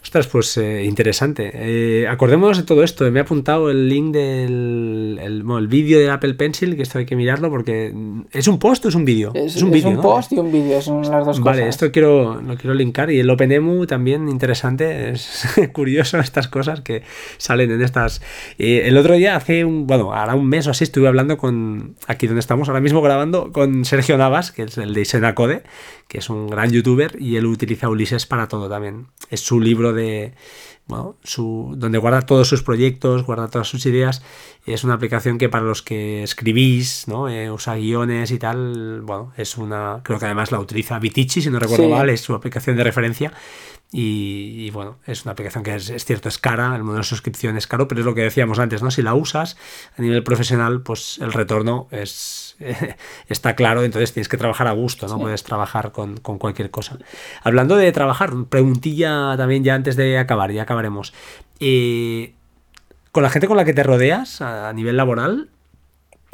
Ostras, 0.05 0.27
pues 0.27 0.59
eh, 0.59 0.85
interesante. 0.85 1.51
Eh, 1.55 2.07
acordémonos 2.07 2.59
de 2.59 2.65
todo 2.65 2.85
esto. 2.85 3.11
Me 3.11 3.21
ha 3.21 3.23
apuntado 3.23 3.71
el 3.71 3.89
link 3.89 4.13
del 4.13 5.19
el, 5.19 5.67
vídeo 5.67 5.99
de 5.99 6.11
Apple 6.11 6.35
Pencil, 6.35 6.77
que 6.77 6.83
esto 6.83 6.99
hay 6.99 7.07
que 7.07 7.17
mirarlo 7.17 7.49
porque 7.49 7.95
es 8.31 8.47
un 8.47 8.59
post 8.59 8.85
o 8.85 8.89
es 8.91 8.95
un 8.95 9.07
vídeo. 9.07 9.33
Es, 9.35 9.63
un, 9.63 9.71
vídeo, 9.71 9.89
un 9.89 10.03
post 10.03 10.33
y 10.33 10.37
un 10.37 10.53
vídeo, 10.53 10.83
son 10.83 11.01
las 11.01 11.25
dos 11.25 11.41
cosas. 11.41 11.57
Vale, 11.57 11.69
esto 11.69 11.91
quiero, 11.91 12.39
lo 12.43 12.55
quiero 12.59 12.75
linkar. 12.75 13.11
Y 13.11 13.19
el 13.19 13.31
OpenEMU 13.31 13.87
también 13.87 14.29
interesante. 14.29 15.09
Es 15.09 15.47
curioso 15.73 16.19
estas 16.19 16.49
cosas 16.49 16.83
que 16.83 17.03
salen 17.39 17.71
en 17.71 17.81
estas. 17.81 18.21
Eh, 18.59 18.83
el 18.85 18.99
otro 18.99 19.15
día, 19.15 19.37
hace 19.37 19.65
un, 19.65 19.87
bueno, 19.87 20.13
ahora 20.13 20.35
un 20.35 20.47
mes 20.47 20.67
o 20.67 20.71
así, 20.71 20.85
estuve 20.85 21.09
hablando 21.09 21.39
con, 21.39 21.97
aquí 22.07 22.27
donde 22.27 22.41
estamos 22.41 22.69
ahora 22.69 22.83
mismo 22.83 23.01
grabando, 23.01 23.53
con 23.53 23.87
Sergio 23.87 24.19
Navas, 24.19 24.53
que 24.53 24.65
es 24.65 24.77
el 24.77 24.93
de 24.93 25.07
Senacode, 25.07 25.63
que 26.09 26.19
es 26.19 26.31
un 26.31 26.49
gran 26.49 26.71
youtuber 26.71 27.17
y 27.21 27.37
él 27.37 27.47
utiliza 27.47 27.89
Ulises 27.89 28.27
para 28.27 28.49
todo 28.49 28.69
también. 28.69 29.09
Es 29.31 29.41
su 29.41 29.61
libro 29.61 29.93
de, 29.93 30.35
bueno, 30.87 31.17
su, 31.25 31.75
donde 31.77 31.99
guarda 31.99 32.23
todos 32.23 32.47
sus 32.49 32.63
proyectos, 32.63 33.25
guarda 33.25 33.49
todas 33.49 33.69
sus 33.69 33.87
ideas. 33.87 34.23
Es 34.67 34.85
una 34.85 34.95
aplicación 34.95 35.39
que 35.39 35.49
para 35.49 35.65
los 35.65 35.83
que 35.83 36.23
escribís, 36.23 37.09
¿no? 37.09 37.29
Eh, 37.29 37.51
usa 37.51 37.77
guiones 37.77 38.31
y 38.31 38.39
tal, 38.39 39.01
bueno, 39.03 39.33
es 39.37 39.57
una, 39.57 40.01
creo 40.03 40.19
que 40.19 40.27
además 40.27 40.53
la 40.53 40.61
utiliza 40.61 40.99
Vitici, 40.99 41.41
si 41.41 41.51
no 41.51 41.59
recuerdo 41.59 41.89
mal, 41.89 42.11
es 42.11 42.21
su 42.21 42.35
aplicación 42.35 42.77
de 42.77 42.85
referencia. 42.85 43.33
Y, 43.97 44.71
bueno, 44.71 44.99
es 45.07 45.23
una 45.23 45.33
aplicación 45.33 45.63
que 45.63 45.77
es, 45.77 45.89
es, 45.89 46.05
cierto, 46.05 46.29
es 46.29 46.39
cara, 46.39 46.75
el 46.75 46.83
modelo 46.83 47.03
de 47.03 47.09
suscripción 47.09 47.57
es 47.57 47.69
caro, 47.69 47.87
pero 47.87 48.01
es 48.01 48.05
lo 48.05 48.13
que 48.13 48.23
decíamos 48.23 48.59
antes, 48.59 48.83
¿no? 48.83 48.91
Si 48.91 49.03
la 49.03 49.15
usas 49.15 49.57
a 49.97 50.03
nivel 50.03 50.25
profesional, 50.25 50.83
pues 50.83 51.19
el 51.19 51.33
retorno 51.33 51.87
es, 51.93 52.44
pues 52.59 52.77
está 53.29 53.55
claro, 53.55 53.83
entonces 53.83 54.13
tienes 54.13 54.29
que 54.29 54.37
trabajar 54.37 54.67
a 54.67 54.73
gusto, 54.73 55.07
no 55.09 55.19
puedes 55.19 55.43
trabajar 55.43 55.93
con, 55.93 56.17
cualquier 56.17 56.71
cosa. 56.71 56.99
Hablando 57.43 57.77
de 57.77 57.91
trabajar, 57.93 58.33
preguntilla 58.49 59.37
también 59.37 59.65
ya 59.65 59.75
antes 59.75 59.97
de 59.97 60.19
acabar, 60.19 60.53
ya 60.53 60.63
acabaremos. 60.63 61.13
Eh, 61.61 62.35
con 63.13 63.23
la 63.23 63.31
gente 63.31 63.47
con 63.47 63.57
la 63.57 63.65
que 63.65 63.75
te 63.75 63.83
rodeas 63.83 64.41
a 64.41 64.73
nivel 64.73 64.97
laboral, 64.97 65.51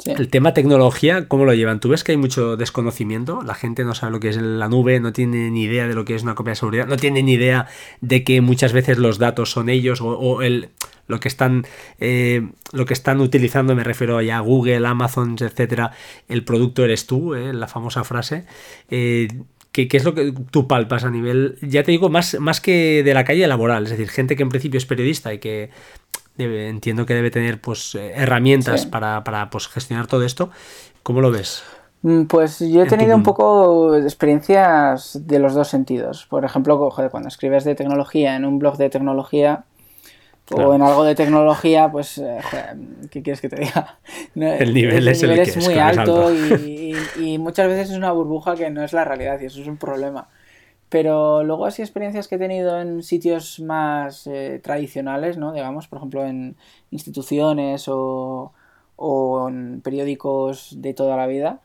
el 0.05 0.29
tema 0.29 0.53
tecnología, 0.53 1.27
¿cómo 1.27 1.45
lo 1.45 1.53
llevan? 1.53 1.79
¿Tú 1.79 1.89
ves 1.89 2.03
que 2.03 2.11
hay 2.11 2.17
mucho 2.17 2.57
desconocimiento? 2.57 3.41
La 3.43 3.53
gente 3.53 3.83
no 3.83 3.93
sabe 3.93 4.11
lo 4.11 4.19
que 4.19 4.29
es 4.29 4.37
la 4.37 4.67
nube, 4.67 4.99
no 4.99 5.13
tiene 5.13 5.51
ni 5.51 5.63
idea 5.63 5.87
de 5.87 5.93
lo 5.93 6.05
que 6.05 6.15
es 6.15 6.23
una 6.23 6.33
copia 6.33 6.51
de 6.51 6.55
seguridad, 6.55 6.87
no 6.87 6.97
tiene 6.97 7.21
ni 7.21 7.33
idea 7.33 7.67
de 8.01 8.23
que 8.23 8.41
muchas 8.41 8.73
veces 8.73 8.97
los 8.97 9.19
datos 9.19 9.51
son 9.51 9.69
ellos 9.69 9.99
o, 10.01 10.41
el, 10.41 10.69
lo 11.07 11.19
que 11.19 11.27
están 11.27 11.65
eh, 11.99 12.49
lo 12.71 12.85
que 12.85 12.93
están 12.93 13.21
utilizando, 13.21 13.75
me 13.75 13.83
refiero 13.83 14.19
a 14.19 14.39
Google, 14.39 14.85
Amazon, 14.87 15.35
etcétera, 15.39 15.91
el 16.27 16.43
producto 16.43 16.83
eres 16.83 17.07
tú, 17.07 17.35
eh, 17.35 17.53
la 17.53 17.67
famosa 17.67 18.03
frase. 18.03 18.45
Eh, 18.89 19.27
¿Qué, 19.71 19.87
es 19.89 20.03
lo 20.03 20.13
que 20.13 20.33
tú 20.51 20.67
palpas 20.67 21.05
a 21.05 21.09
nivel, 21.09 21.57
ya 21.61 21.83
te 21.83 21.91
digo, 21.91 22.09
más, 22.09 22.37
más 22.41 22.59
que 22.59 23.03
de 23.03 23.13
la 23.13 23.23
calle 23.23 23.47
laboral? 23.47 23.85
Es 23.85 23.91
decir, 23.91 24.09
gente 24.09 24.35
que 24.35 24.43
en 24.43 24.49
principio 24.49 24.77
es 24.77 24.85
periodista 24.85 25.33
y 25.33 25.39
que 25.39 25.69
entiendo 26.37 27.05
que 27.05 27.13
debe 27.13 27.31
tener 27.31 27.61
pues 27.61 27.95
eh, 27.95 28.13
herramientas 28.15 28.85
para, 28.85 29.49
pues, 29.49 29.67
gestionar 29.67 30.07
todo 30.07 30.23
esto. 30.23 30.49
¿Cómo 31.03 31.21
lo 31.21 31.31
ves? 31.31 31.63
Mm, 32.01 32.23
pues 32.23 32.59
yo 32.59 32.83
he 32.83 32.85
tenido 32.87 33.15
un 33.15 33.23
poco 33.23 33.95
experiencias 33.95 35.19
de 35.25 35.39
los 35.39 35.53
dos 35.53 35.67
sentidos. 35.67 36.25
Por 36.29 36.45
ejemplo, 36.45 36.89
cuando 37.09 37.29
escribes 37.29 37.63
de 37.63 37.75
tecnología 37.75 38.35
en 38.35 38.45
un 38.45 38.59
blog 38.59 38.77
de 38.77 38.89
tecnología 38.89 39.65
o 40.49 40.73
en 40.73 40.81
algo 40.81 41.03
de 41.03 41.15
tecnología, 41.15 41.91
pues, 41.91 42.17
eh, 42.17 42.39
¿qué 43.09 43.21
quieres 43.21 43.41
que 43.41 43.49
te 43.49 43.57
diga? 43.57 43.99
el 44.35 44.73
nivel, 44.73 45.07
es, 45.07 45.23
el 45.23 45.31
es 45.31 45.57
muy 45.57 45.75
alto, 45.75 46.33
y, 46.33 47.37
muchas 47.39 47.67
veces 47.67 47.91
es 47.91 47.97
una 47.97 48.11
burbuja 48.11 48.55
que 48.55 48.69
no 48.69 48.83
es 48.83 48.93
la 48.93 49.05
realidad 49.05 49.39
y 49.39 49.45
eso 49.45 49.61
es 49.61 49.67
un 49.67 49.77
problema. 49.77 50.27
Pero 50.89 51.43
luego 51.43 51.65
así 51.65 51.81
experiencias 51.81 52.27
que 52.27 52.35
he 52.35 52.39
tenido 52.39 52.79
en 52.79 53.01
sitios 53.01 53.61
más 53.61 54.27
eh, 54.27 54.59
tradicionales, 54.61 55.37
¿no? 55.37 55.53
Digamos, 55.53 55.87
por 55.87 55.97
ejemplo, 55.97 56.25
en 56.25 56.57
instituciones 56.91 57.85
o, 57.87 58.51
en 59.47 59.81
periódicos 59.81 60.75
de 60.81 60.93
toda 60.93 61.15
la 61.15 61.27
vida. 61.27 61.61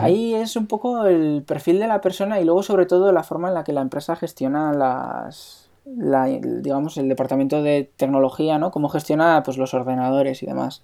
Ahí 0.00 0.34
es 0.34 0.56
un 0.56 0.66
poco 0.66 1.04
el 1.04 1.44
perfil 1.46 1.78
de 1.78 1.86
la 1.86 2.00
persona 2.00 2.40
y 2.40 2.44
luego 2.44 2.62
sobre 2.62 2.86
todo 2.86 3.12
la 3.12 3.22
forma 3.22 3.48
en 3.48 3.54
la 3.54 3.62
que 3.62 3.74
la 3.74 3.82
empresa 3.82 4.16
gestiona 4.16 4.72
las, 4.72 5.65
digamos, 5.86 6.96
el 6.98 7.08
departamento 7.08 7.62
de 7.62 7.88
tecnología, 7.96 8.58
¿no? 8.58 8.70
Cómo 8.70 8.88
gestiona 8.88 9.42
pues, 9.44 9.56
los 9.56 9.72
ordenadores 9.72 10.42
y 10.42 10.46
demás. 10.46 10.82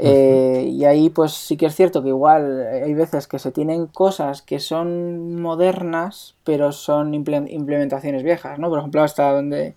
Eh, 0.00 0.68
y 0.70 0.84
ahí 0.84 1.10
pues 1.10 1.32
sí 1.32 1.56
que 1.56 1.66
es 1.66 1.74
cierto 1.74 2.04
que 2.04 2.10
igual 2.10 2.64
hay 2.84 2.94
veces 2.94 3.26
que 3.26 3.40
se 3.40 3.50
tienen 3.50 3.88
cosas 3.88 4.42
que 4.42 4.60
son 4.60 5.42
modernas, 5.42 6.36
pero 6.44 6.70
son 6.70 7.14
implementaciones 7.14 8.22
viejas, 8.22 8.60
¿no? 8.60 8.68
Por 8.68 8.78
ejemplo, 8.78 9.02
hasta 9.02 9.32
donde, 9.32 9.74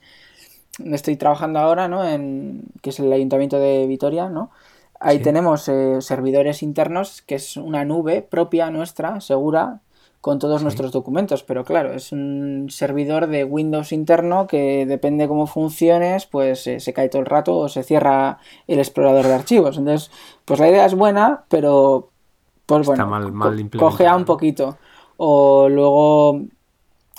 estoy 0.86 1.16
trabajando 1.16 1.59
ahora, 1.59 1.88
¿no? 1.88 2.07
En, 2.07 2.66
que 2.84 2.91
es 2.91 2.99
el 2.99 3.12
Ayuntamiento 3.12 3.57
de 3.59 3.88
Vitoria, 3.88 4.30
¿no? 4.30 4.51
Ahí 4.99 5.18
tenemos 5.18 5.68
eh, 5.68 5.97
servidores 6.01 6.62
internos, 6.62 7.24
que 7.24 7.36
es 7.36 7.57
una 7.57 7.84
nube 7.84 8.22
propia 8.22 8.70
nuestra, 8.70 9.20
segura, 9.22 9.80
con 10.22 10.38
todos 10.38 10.61
nuestros 10.61 10.91
documentos, 10.91 11.41
pero 11.41 11.65
claro, 11.65 11.93
es 11.93 12.11
un 12.11 12.67
servidor 12.69 13.26
de 13.26 13.43
Windows 13.43 13.91
interno 13.91 14.45
que 14.45 14.86
depende 14.86 15.28
cómo 15.28 15.47
funciones, 15.47 16.28
pues 16.28 16.67
eh, 16.67 16.80
se 16.80 16.93
cae 16.93 17.09
todo 17.09 17.24
el 17.24 17.26
rato 17.26 17.57
o 17.57 17.69
se 17.69 17.82
cierra 17.82 18.38
el 18.67 18.78
explorador 18.78 19.26
de 19.26 19.34
archivos. 19.34 19.80
Entonces, 19.80 20.11
pues 20.45 20.59
la 20.59 20.69
idea 20.69 20.86
es 20.86 20.93
buena, 20.93 21.45
pero 21.49 22.09
pues 22.67 22.86
bueno, 22.86 23.07
mal, 23.07 23.69
cogea 23.78 24.15
un 24.15 24.26
poquito. 24.26 24.78
O 25.17 25.67
luego 25.67 26.39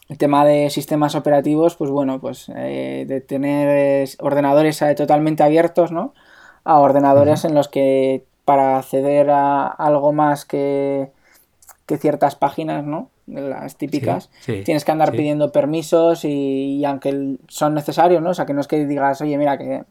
el 0.08 0.18
tema 0.18 0.44
de 0.44 0.70
sistemas 0.70 1.16
operativos, 1.16 1.74
pues 1.74 1.90
bueno, 1.90 2.20
pues 2.20 2.50
eh, 2.54 3.04
de 3.08 3.20
tener 3.20 4.08
ordenadores 4.20 4.80
eh, 4.80 4.94
totalmente 4.94 5.42
abiertos, 5.42 5.90
¿no? 5.90 6.14
A 6.62 6.78
ordenadores 6.78 7.44
en 7.44 7.54
los 7.54 7.66
que 7.66 8.24
para 8.44 8.78
acceder 8.78 9.30
a 9.30 9.66
algo 9.66 10.12
más 10.12 10.44
que 10.44 11.10
que 11.86 11.98
ciertas 11.98 12.36
páginas, 12.36 12.84
¿no? 12.84 13.10
Las 13.26 13.76
típicas, 13.76 14.30
tienes 14.44 14.84
que 14.84 14.92
andar 14.92 15.12
pidiendo 15.12 15.52
permisos 15.52 16.24
y, 16.24 16.84
aunque 16.84 17.36
son 17.48 17.74
necesarios, 17.74 18.22
¿no? 18.22 18.30
O 18.30 18.34
sea, 18.34 18.46
que 18.46 18.54
no 18.54 18.60
es 18.60 18.68
que 18.68 18.86
digas, 18.86 19.20
oye, 19.20 19.38
mira, 19.38 19.58
que, 19.58 19.84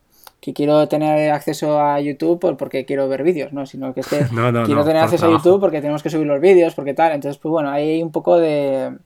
quiero 0.54 0.88
tener 0.88 1.32
acceso 1.32 1.80
a 1.80 2.00
YouTube 2.00 2.58
porque 2.58 2.86
quiero 2.86 3.08
ver 3.08 3.24
vídeos, 3.24 3.54
¿no? 3.54 3.66
Sino 3.66 3.94
que 3.94 4.02
es 4.02 4.08
que 4.08 4.20
quiero 4.66 4.84
tener 4.84 5.04
acceso 5.04 5.28
a 5.28 5.32
YouTube 5.32 5.60
porque 5.60 5.82
tenemos 5.82 6.04
que 6.04 6.10
subir 6.10 6.28
los 6.28 6.42
vídeos, 6.42 6.74
porque 6.76 6.94
tal. 6.94 7.14
Entonces, 7.14 7.40
pues 7.40 7.52
bueno, 7.52 7.70
hay 7.70 8.02
un 8.02 8.12
poco 8.12 8.38
de. 8.38 8.98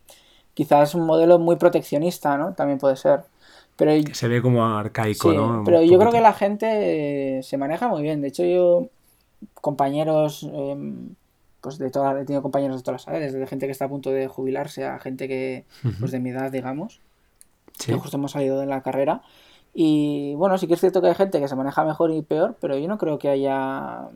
Quizás 0.53 0.95
un 0.95 1.05
modelo 1.05 1.37
muy 1.37 1.57
proteccionista, 1.57 2.37
¿no? 2.37 2.53
También 2.53 2.79
puede 2.79 2.95
ser. 2.95 3.21
Pero, 3.75 3.91
se 4.13 4.27
ve 4.29 4.41
como 4.41 4.65
arcaico, 4.65 5.33
¿no? 5.33 5.63
Pero 5.65 5.81
yo 5.81 5.99
creo 5.99 6.11
que 6.11 6.21
la 6.21 6.31
gente 6.31 7.41
se 7.43 7.57
maneja 7.57 7.89
muy 7.89 8.03
bien. 8.03 8.21
De 8.21 8.29
hecho, 8.29 8.45
yo, 8.45 8.87
compañeros. 9.55 10.43
Em, 10.43 11.09
pues 11.65 11.79
de 11.79 11.89
todas, 11.89 12.15
he 12.15 12.25
tenido 12.25 12.43
compañeros 12.43 12.77
de 12.77 12.83
todas 12.83 13.01
las 13.01 13.07
edades, 13.07 13.33
desde 13.33 13.47
gente 13.47 13.65
que 13.65 13.71
está 13.71 13.85
a 13.85 13.89
punto 13.89 14.11
de 14.11 14.27
jubilarse 14.27 14.85
a 14.85 14.99
gente 14.99 15.27
que, 15.27 15.65
pues 15.99 16.11
de 16.11 16.19
mi 16.19 16.29
edad, 16.29 16.51
digamos, 16.51 17.01
que 17.83 17.95
justo 17.95 18.17
hemos 18.17 18.33
salido 18.33 18.59
de 18.59 18.67
la 18.67 18.83
carrera. 18.83 19.23
Y 19.73 20.35
bueno, 20.35 20.59
sí 20.59 20.67
que 20.67 20.75
es 20.75 20.79
cierto 20.79 21.01
que 21.01 21.07
hay 21.07 21.15
gente 21.15 21.39
que 21.39 21.47
se 21.47 21.55
maneja 21.55 21.83
mejor 21.83 22.11
y 22.11 22.21
peor, 22.21 22.55
pero 22.61 22.77
yo 22.77 22.87
no 22.87 22.99
creo 22.99 23.17
que 23.17 23.29
haya 23.29 24.09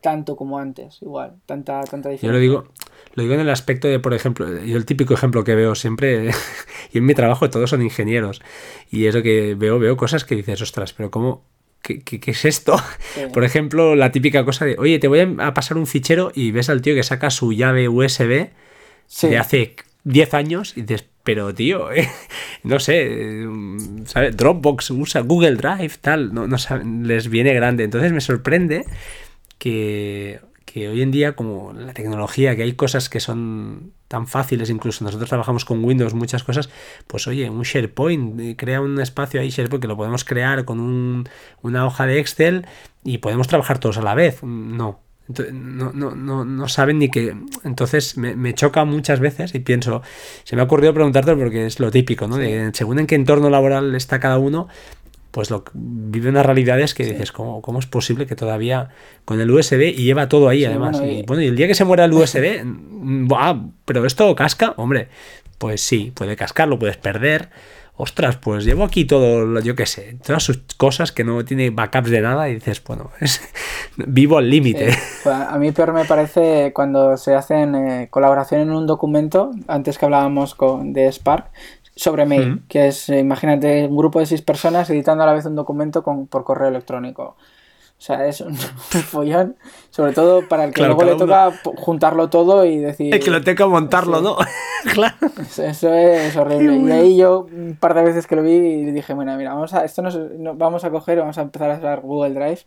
tanto 0.00 0.36
como 0.36 0.60
antes, 0.60 1.02
igual, 1.02 1.40
tanta, 1.44 1.80
tanta 1.80 2.08
diferencia. 2.08 2.28
Yo 2.28 2.32
lo 2.32 2.38
digo, 2.38 2.72
lo 3.14 3.22
digo 3.24 3.34
en 3.34 3.40
el 3.40 3.50
aspecto 3.50 3.88
de, 3.88 3.98
por 3.98 4.14
ejemplo, 4.14 4.46
yo 4.62 4.76
el 4.76 4.86
típico 4.86 5.12
ejemplo 5.12 5.42
que 5.42 5.56
veo 5.56 5.74
siempre, 5.74 6.30
y 6.92 6.98
en 6.98 7.04
mi 7.04 7.14
trabajo 7.14 7.50
todos 7.50 7.68
son 7.68 7.82
ingenieros, 7.82 8.42
y 8.92 9.06
eso 9.06 9.22
que 9.22 9.56
veo, 9.56 9.80
veo 9.80 9.96
cosas 9.96 10.24
que 10.24 10.36
dices, 10.36 10.62
ostras, 10.62 10.92
pero 10.92 11.10
¿cómo, 11.10 11.42
¿qué, 11.82 12.20
es 12.26 12.44
esto? 12.44 12.76
Por 13.32 13.44
ejemplo, 13.44 13.94
la 13.94 14.12
típica 14.12 14.44
cosa 14.44 14.64
de, 14.64 14.76
oye, 14.78 14.98
te 14.98 15.08
voy 15.08 15.36
a 15.38 15.54
pasar 15.54 15.76
un 15.76 15.86
fichero 15.86 16.32
y 16.34 16.50
ves 16.50 16.68
al 16.68 16.82
tío 16.82 16.94
que 16.94 17.02
saca 17.02 17.30
su 17.30 17.52
llave 17.52 17.88
USB 17.88 18.50
de 19.22 19.38
hace 19.38 19.76
10 20.04 20.34
años 20.34 20.72
y 20.76 20.82
dices, 20.82 21.06
pero 21.22 21.52
tío, 21.54 21.88
no 22.62 22.78
sé, 22.78 23.44
¿sabes? 24.04 24.36
Dropbox 24.36 24.90
usa 24.90 25.22
Google 25.22 25.56
Drive, 25.56 25.94
tal, 26.00 26.32
no, 26.32 26.46
no 26.46 26.56
les 27.02 27.28
viene 27.28 27.52
grande. 27.54 27.84
Entonces 27.84 28.12
me 28.12 28.20
sorprende 28.20 28.84
que, 29.58 30.40
que 30.76 30.90
hoy 30.90 31.00
en 31.00 31.10
día, 31.10 31.34
como 31.34 31.72
la 31.72 31.94
tecnología, 31.94 32.54
que 32.54 32.62
hay 32.62 32.74
cosas 32.74 33.08
que 33.08 33.18
son 33.18 33.92
tan 34.08 34.26
fáciles, 34.26 34.68
incluso 34.68 35.06
nosotros 35.06 35.26
trabajamos 35.26 35.64
con 35.64 35.82
Windows, 35.82 36.12
muchas 36.12 36.44
cosas, 36.44 36.68
pues 37.06 37.26
oye, 37.26 37.48
un 37.48 37.62
SharePoint, 37.62 38.38
eh, 38.38 38.56
crea 38.58 38.82
un 38.82 39.00
espacio 39.00 39.40
ahí 39.40 39.48
SharePoint 39.48 39.80
que 39.80 39.88
lo 39.88 39.96
podemos 39.96 40.24
crear 40.24 40.66
con 40.66 40.78
un, 40.78 41.26
una 41.62 41.86
hoja 41.86 42.04
de 42.04 42.18
Excel 42.18 42.66
y 43.04 43.16
podemos 43.16 43.48
trabajar 43.48 43.78
todos 43.78 43.96
a 43.96 44.02
la 44.02 44.14
vez. 44.14 44.42
No. 44.42 45.00
No, 45.50 45.92
no, 45.94 46.14
no, 46.14 46.44
no 46.44 46.68
saben 46.68 46.98
ni 46.98 47.10
que. 47.10 47.34
Entonces 47.64 48.18
me, 48.18 48.54
choca 48.54 48.84
muchas 48.84 49.18
veces 49.18 49.54
y 49.54 49.60
pienso, 49.60 50.02
se 50.44 50.56
me 50.56 50.62
ha 50.62 50.66
ocurrido 50.66 50.92
preguntarte 50.92 51.34
porque 51.34 51.66
es 51.66 51.80
lo 51.80 51.90
típico, 51.90 52.28
¿no? 52.28 52.36
De, 52.36 52.70
según 52.74 53.00
en 53.00 53.06
qué 53.08 53.16
entorno 53.16 53.50
laboral 53.50 53.94
está 53.96 54.20
cada 54.20 54.38
uno, 54.38 54.68
pues 55.36 55.50
lo, 55.50 55.64
vive 55.74 56.30
unas 56.30 56.46
realidades 56.46 56.94
que 56.94 57.04
dices, 57.04 57.30
¿cómo, 57.30 57.60
¿cómo, 57.60 57.78
es 57.78 57.84
posible 57.84 58.24
que 58.26 58.34
todavía 58.34 58.88
con 59.26 59.38
el 59.38 59.50
USB 59.50 59.92
y 59.94 60.04
lleva 60.04 60.30
todo 60.30 60.48
ahí 60.48 60.64
además? 60.64 60.98
y, 61.04 61.24
bueno, 61.26 61.42
y 61.42 61.48
el 61.48 61.56
día 61.56 61.66
que 61.66 61.74
se 61.74 61.84
muera 61.84 62.06
el 62.06 62.12
USB, 62.14 62.64
mm, 62.64 63.28
pero 63.84 64.06
esto 64.06 64.34
casca, 64.34 64.72
hombre, 64.78 65.08
pues 65.58 65.82
sí, 65.82 66.10
puede 66.14 66.36
cascar, 66.36 66.68
lo 66.68 66.78
puedes 66.78 66.96
perder. 66.96 67.50
Ostras, 67.98 68.36
pues 68.36 68.64
llevo 68.64 68.84
aquí 68.84 69.04
todo, 69.04 69.60
yo 69.60 69.74
qué 69.74 69.84
sé, 69.84 70.16
todas 70.24 70.42
sus 70.42 70.58
cosas 70.78 71.12
que 71.12 71.22
no 71.22 71.44
tiene 71.44 71.68
backups 71.68 72.10
de 72.10 72.22
nada 72.22 72.48
y 72.48 72.54
dices, 72.54 72.82
bueno, 72.82 73.10
es, 73.20 73.42
vivo 73.96 74.38
al 74.38 74.48
límite. 74.48 74.96
Pues 75.22 75.36
a 75.36 75.58
mí 75.58 75.70
peor 75.72 75.92
me 75.92 76.06
parece 76.06 76.72
cuando 76.74 77.18
se 77.18 77.34
hacen 77.34 77.74
eh, 77.74 78.08
colaboración 78.10 78.62
en 78.62 78.70
un 78.70 78.86
documento, 78.86 79.50
antes 79.66 79.98
que 79.98 80.06
hablábamos 80.06 80.54
con, 80.54 80.94
de 80.94 81.12
Spark, 81.12 81.50
sobre 81.96 82.26
mail, 82.26 82.62
que 82.68 82.88
es, 82.88 83.08
eh, 83.08 83.18
imagínate, 83.18 83.86
un 83.86 83.96
grupo 83.96 84.20
de 84.20 84.26
seis 84.26 84.42
personas 84.42 84.88
editando 84.90 85.24
a 85.24 85.26
la 85.26 85.32
vez 85.32 85.46
un 85.46 85.56
documento 85.56 86.02
con, 86.02 86.26
por 86.26 86.44
correo 86.44 86.68
electrónico. 86.68 87.36
O 87.98 88.02
sea, 88.02 88.26
es 88.26 88.42
un, 88.42 88.54
follón, 89.08 89.56
sobre 89.88 90.12
todo 90.12 90.46
para 90.46 90.64
el 90.64 90.74
que 90.74 90.84
luego 90.84 91.04
le 91.04 91.16
toca 91.16 91.50
juntarlo 91.76 92.28
todo 92.28 92.66
y 92.66 92.76
decir... 92.76 93.14
Es 93.14 93.24
que 93.24 93.30
lo 93.30 93.42
tengo 93.42 93.64
que 93.64 93.70
montarlo, 93.70 94.20
¿no? 94.20 94.36
claro. 94.92 95.16
Eso, 95.40 95.94
es 95.94 96.36
horrible. 96.36 96.76
Y 96.76 96.92
ahí 96.92 97.16
yo, 97.16 97.46
un 97.50 97.78
par 97.80 97.94
de 97.94 98.02
veces 98.02 98.26
que 98.26 98.36
lo 98.36 98.42
vi, 98.42 98.52
y 98.52 98.84
dije, 98.92 99.14
bueno, 99.14 99.34
mira, 99.38 99.54
vamos 99.54 99.72
a, 99.72 99.82
esto 99.82 100.02
nos, 100.02 100.18
vamos 100.58 100.84
a 100.84 100.90
coger, 100.90 101.18
vamos 101.18 101.38
a 101.38 101.42
empezar 101.42 101.70
a 101.70 101.78
usar 101.78 102.00
Google 102.02 102.34
Drive 102.34 102.60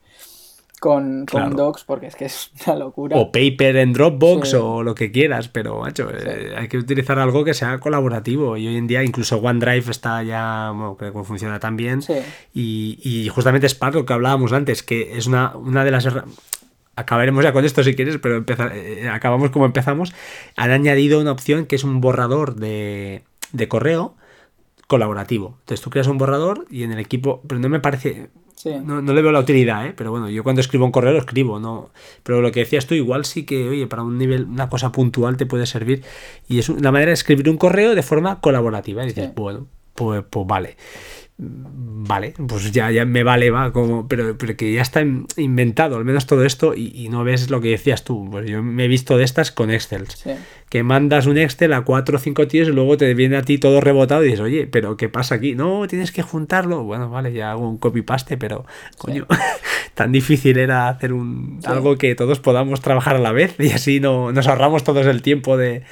con, 0.79 1.25
Docs 1.25 1.83
porque 1.83 2.07
es 2.07 2.15
que 2.15 2.25
es 2.25 2.51
una 2.65 2.75
locura. 2.75 3.17
O 3.17 3.31
Paper 3.31 3.77
en 3.77 3.93
Dropbox 3.93 4.53
o 4.55 4.83
lo 4.83 4.95
que 4.95 5.11
quieras, 5.11 5.47
pero 5.49 5.81
macho, 5.81 6.09
eh, 6.11 6.55
hay 6.57 6.67
que 6.67 6.77
utilizar 6.77 7.19
algo 7.19 7.43
que 7.43 7.53
sea 7.53 7.77
colaborativo 7.79 8.57
y 8.57 8.67
hoy 8.67 8.77
en 8.77 8.87
día 8.87 9.03
incluso 9.03 9.37
OneDrive 9.37 9.91
está 9.91 10.23
ya, 10.23 10.71
bueno, 10.71 10.97
que 10.97 11.11
funciona 11.23 11.59
tan 11.59 11.77
bien 11.77 11.99
y, 12.53 12.99
y, 13.03 13.29
justamente 13.29 13.67
Spark, 13.67 13.95
lo 13.95 14.05
que 14.05 14.13
hablábamos 14.13 14.53
antes, 14.53 14.83
que 14.83 15.17
es 15.17 15.27
una, 15.27 15.55
una 15.55 15.83
de 15.83 15.91
las 15.91 16.07
acabaremos 16.99 17.43
ya 17.43 17.53
con 17.53 17.63
esto 17.63 17.83
si 17.83 17.95
quieres, 17.95 18.17
pero 18.17 18.43
eh, 18.73 19.09
acabamos 19.09 19.51
como 19.51 19.65
empezamos. 19.65 20.13
Han 20.57 20.71
añadido 20.71 21.19
una 21.19 21.31
opción 21.31 21.65
que 21.65 21.75
es 21.75 21.83
un 21.83 22.01
borrador 22.01 22.55
de, 22.55 23.23
de 23.53 23.67
correo 23.67 24.15
colaborativo. 24.87 25.55
Entonces 25.59 25.81
tú 25.81 25.89
creas 25.89 26.07
un 26.07 26.17
borrador 26.17 26.65
y 26.69 26.83
en 26.83 26.91
el 26.91 26.99
equipo, 26.99 27.41
pero 27.47 27.61
no 27.61 27.69
me 27.69 27.79
parece, 27.79 28.29
no, 28.65 29.01
le 29.01 29.21
veo 29.21 29.31
la 29.31 29.39
utilidad, 29.39 29.85
¿eh? 29.87 29.93
pero 29.95 30.11
bueno, 30.11 30.29
yo 30.29 30.43
cuando 30.43 30.61
escribo 30.61 30.85
un 30.85 30.91
correo 30.91 31.13
lo 31.13 31.19
escribo, 31.19 31.59
no. 31.59 31.91
Pero 32.23 32.41
lo 32.41 32.51
que 32.51 32.61
decías 32.61 32.87
tú, 32.87 32.95
igual 32.95 33.25
sí 33.25 33.45
que, 33.45 33.69
oye, 33.69 33.87
para 33.87 34.03
un 34.03 34.17
nivel, 34.17 34.45
una 34.45 34.69
cosa 34.69 34.91
puntual 34.91 35.37
te 35.37 35.45
puede 35.45 35.65
servir. 35.65 36.03
Y 36.47 36.59
es 36.59 36.69
una 36.69 36.91
manera 36.91 37.09
de 37.09 37.13
escribir 37.13 37.49
un 37.49 37.57
correo 37.57 37.95
de 37.95 38.03
forma 38.03 38.41
colaborativa. 38.41 39.03
Y 39.03 39.07
dices, 39.07 39.33
bueno, 39.33 39.67
pues, 39.95 40.23
pues 40.29 40.47
vale 40.47 40.75
vale, 41.41 42.33
pues 42.47 42.71
ya, 42.71 42.91
ya 42.91 43.05
me 43.05 43.23
vale, 43.23 43.49
va, 43.49 43.71
como, 43.71 44.07
pero, 44.07 44.37
pero 44.37 44.57
que 44.57 44.73
ya 44.73 44.81
está 44.81 45.01
inventado, 45.37 45.95
al 45.95 46.03
menos 46.03 46.25
todo 46.25 46.43
esto, 46.43 46.73
y, 46.75 47.07
no 47.09 47.23
ves 47.23 47.49
lo 47.49 47.61
que 47.61 47.69
decías 47.69 48.03
tú. 48.03 48.27
Pues 48.29 48.49
yo 48.49 48.61
me 48.61 48.85
he 48.85 48.87
visto 48.87 49.17
de 49.17 49.23
estas 49.23 49.51
con 49.51 49.71
Excel. 49.71 50.05
Que 50.69 50.83
mandas 50.83 51.27
un 51.27 51.37
Excel 51.37 51.73
a 51.73 51.81
cuatro 51.81 52.17
o 52.17 52.19
cinco 52.19 52.47
tíos 52.47 52.67
y 52.67 52.71
luego 52.71 52.97
te 52.97 53.13
viene 53.13 53.37
a 53.37 53.41
ti 53.41 53.57
todo 53.57 53.79
rebotado 53.79 54.23
y 54.23 54.25
dices, 54.25 54.41
oye, 54.41 54.67
pero 54.67 54.97
¿qué 54.97 55.07
pasa 55.07 55.35
aquí? 55.35 55.55
No, 55.55 55.87
tienes 55.87 56.11
que 56.11 56.21
juntarlo. 56.21 56.83
Bueno, 56.83 57.09
vale, 57.09 57.31
ya 57.31 57.51
hago 57.51 57.67
un 57.69 57.77
copy-paste, 57.77 58.37
pero 58.37 58.65
coño, 58.97 59.25
tan 59.93 60.11
difícil 60.11 60.57
era 60.57 60.89
hacer 60.89 61.13
un, 61.13 61.59
algo 61.65 61.97
que 61.97 62.15
todos 62.15 62.39
podamos 62.39 62.81
trabajar 62.81 63.15
a 63.15 63.19
la 63.19 63.31
vez 63.31 63.55
y 63.59 63.71
así 63.71 63.99
no, 63.99 64.31
nos 64.31 64.47
ahorramos 64.47 64.83
todos 64.83 65.05
el 65.07 65.21
tiempo 65.21 65.57
de 65.57 65.83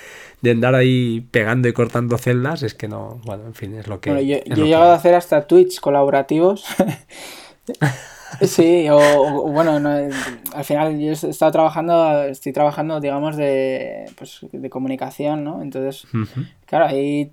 de 0.41 0.51
andar 0.51 0.75
ahí 0.75 1.21
pegando 1.31 1.67
y 1.67 1.73
cortando 1.73 2.17
celdas, 2.17 2.63
es 2.63 2.73
que 2.73 2.87
no, 2.87 3.19
bueno, 3.25 3.45
en 3.45 3.53
fin, 3.53 3.75
es 3.75 3.87
lo 3.87 3.99
que... 3.99 4.11
Bueno, 4.11 4.25
yo, 4.25 4.35
he 4.35 4.55
llegado 4.55 4.91
a 4.91 4.95
hacer 4.95 5.15
hasta 5.15 5.47
tweets 5.47 5.79
colaborativos. 5.79 6.65
sí, 8.41 8.87
o, 8.89 9.49
bueno, 9.51 9.77
al 10.53 10.63
final 10.63 10.99
yo 10.99 11.09
he 11.09 11.11
estado 11.11 11.51
trabajando, 11.51 12.23
estoy 12.23 12.53
trabajando, 12.53 12.99
digamos, 12.99 13.35
de, 13.35 14.05
pues, 14.17 14.39
de 14.51 14.69
comunicación, 14.69 15.43
¿no? 15.43 15.61
Entonces, 15.61 16.07
claro, 16.65 16.85
ahí 16.85 17.31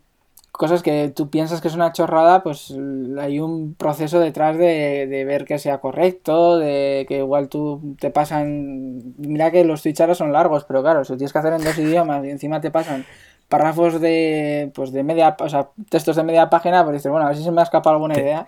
cosas 0.57 0.85
que 0.85 1.09
tú 1.09 1.31
piensas 1.31 1.61
que 1.61 1.67
es 1.67 1.75
una 1.75 1.93
chorrada, 1.93 2.45
pues 2.45 2.73
hay 3.19 3.41
un 3.41 3.75
proceso 3.75 4.21
detrás 4.21 4.57
de, 4.57 5.25
ver 5.27 5.45
que 5.45 5.59
sea 5.59 5.79
correcto, 5.79 6.59
de 6.59 7.07
que 7.09 7.19
igual 7.19 7.49
tú 7.49 7.97
te 7.99 8.11
pasan. 8.11 9.15
Mira 9.19 9.51
que 9.51 9.65
los 9.65 9.83
tweets 9.83 10.17
son 10.17 10.33
largos, 10.33 10.65
pero 10.65 10.81
claro, 10.81 11.05
si 11.05 11.17
tienes 11.17 11.33
que 11.33 11.39
hacer 11.41 11.55
en 11.55 11.65
dos 11.65 11.77
idiomas 11.77 12.25
y 12.25 12.31
encima 12.31 12.61
te 12.61 12.71
pasan 12.71 13.05
párrafos 13.49 14.01
de 14.01 14.71
pues 14.77 14.93
de 14.93 15.03
media, 15.03 15.37
o 15.41 15.49
sea, 15.49 15.71
textos 15.89 16.15
de 16.15 16.23
media 16.23 16.49
página, 16.51 16.85
pues 16.85 16.95
dices, 16.95 17.11
bueno, 17.11 17.27
a 17.27 17.31
ver 17.31 17.37
si 17.37 17.43
se 17.43 17.51
me 17.51 17.61
ha 17.61 17.65
escapado 17.65 17.97
alguna 17.97 18.17
idea. 18.17 18.47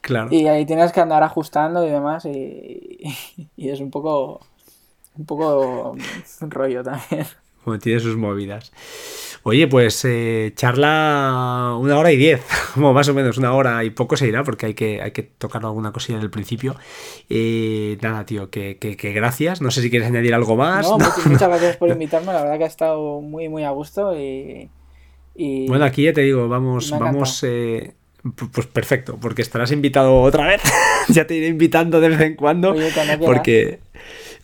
Claro. 0.00 0.28
Y 0.32 0.48
ahí 0.48 0.66
tienes 0.66 0.90
que 0.90 1.00
andar 1.00 1.22
ajustando 1.22 1.86
y 1.86 1.90
demás 1.90 2.24
y, 2.24 2.98
y 3.56 3.68
es 3.68 3.80
un 3.80 3.92
poco 3.92 4.40
un 5.16 5.26
poco 5.26 5.92
un 5.92 6.50
rollo 6.50 6.82
también. 6.82 7.26
Como 7.64 7.78
tiene 7.78 8.00
sus 8.00 8.16
movidas. 8.16 8.72
Oye, 9.42 9.66
pues 9.68 10.04
eh, 10.04 10.52
charla 10.54 11.74
una 11.78 11.98
hora 11.98 12.12
y 12.12 12.16
diez, 12.16 12.42
como 12.74 12.92
más 12.92 13.08
o 13.08 13.14
menos 13.14 13.38
una 13.38 13.54
hora 13.54 13.82
y 13.84 13.90
poco 13.90 14.16
se 14.16 14.28
irá 14.28 14.44
porque 14.44 14.66
hay 14.66 14.74
que, 14.74 15.00
hay 15.00 15.12
que 15.12 15.22
tocar 15.22 15.64
alguna 15.64 15.92
cosilla 15.92 16.18
en 16.18 16.24
el 16.24 16.30
principio. 16.30 16.76
Eh, 17.30 17.96
nada, 18.02 18.26
tío, 18.26 18.50
que, 18.50 18.76
gracias. 19.14 19.62
No 19.62 19.70
sé 19.70 19.80
si 19.80 19.90
quieres 19.90 20.08
añadir 20.08 20.34
algo 20.34 20.56
más. 20.56 20.86
No, 20.86 20.98
muchas, 20.98 21.24
gracias 21.48 21.76
por 21.76 21.88
invitarme. 21.88 22.32
La 22.32 22.42
verdad 22.42 22.58
que 22.58 22.64
ha 22.64 22.68
estado 22.68 23.20
muy, 23.20 23.48
muy 23.48 23.64
a 23.64 23.70
gusto 23.70 24.14
y... 24.16 24.68
Bueno, 25.68 25.86
aquí 25.86 26.02
ya 26.02 26.12
te 26.12 26.20
digo, 26.20 26.48
vamos, 26.48 26.90
vamos... 26.90 27.42
Eh, 27.44 27.94
pues 28.52 28.66
perfecto, 28.66 29.16
porque 29.18 29.40
estarás 29.40 29.72
invitado 29.72 30.20
otra 30.20 30.46
vez. 30.46 30.60
ya 31.08 31.26
te 31.26 31.34
iré 31.34 31.46
invitando 31.46 32.00
de 32.00 32.10
vez 32.10 32.20
en 32.20 32.34
cuando. 32.34 32.74
porque... 33.24 33.80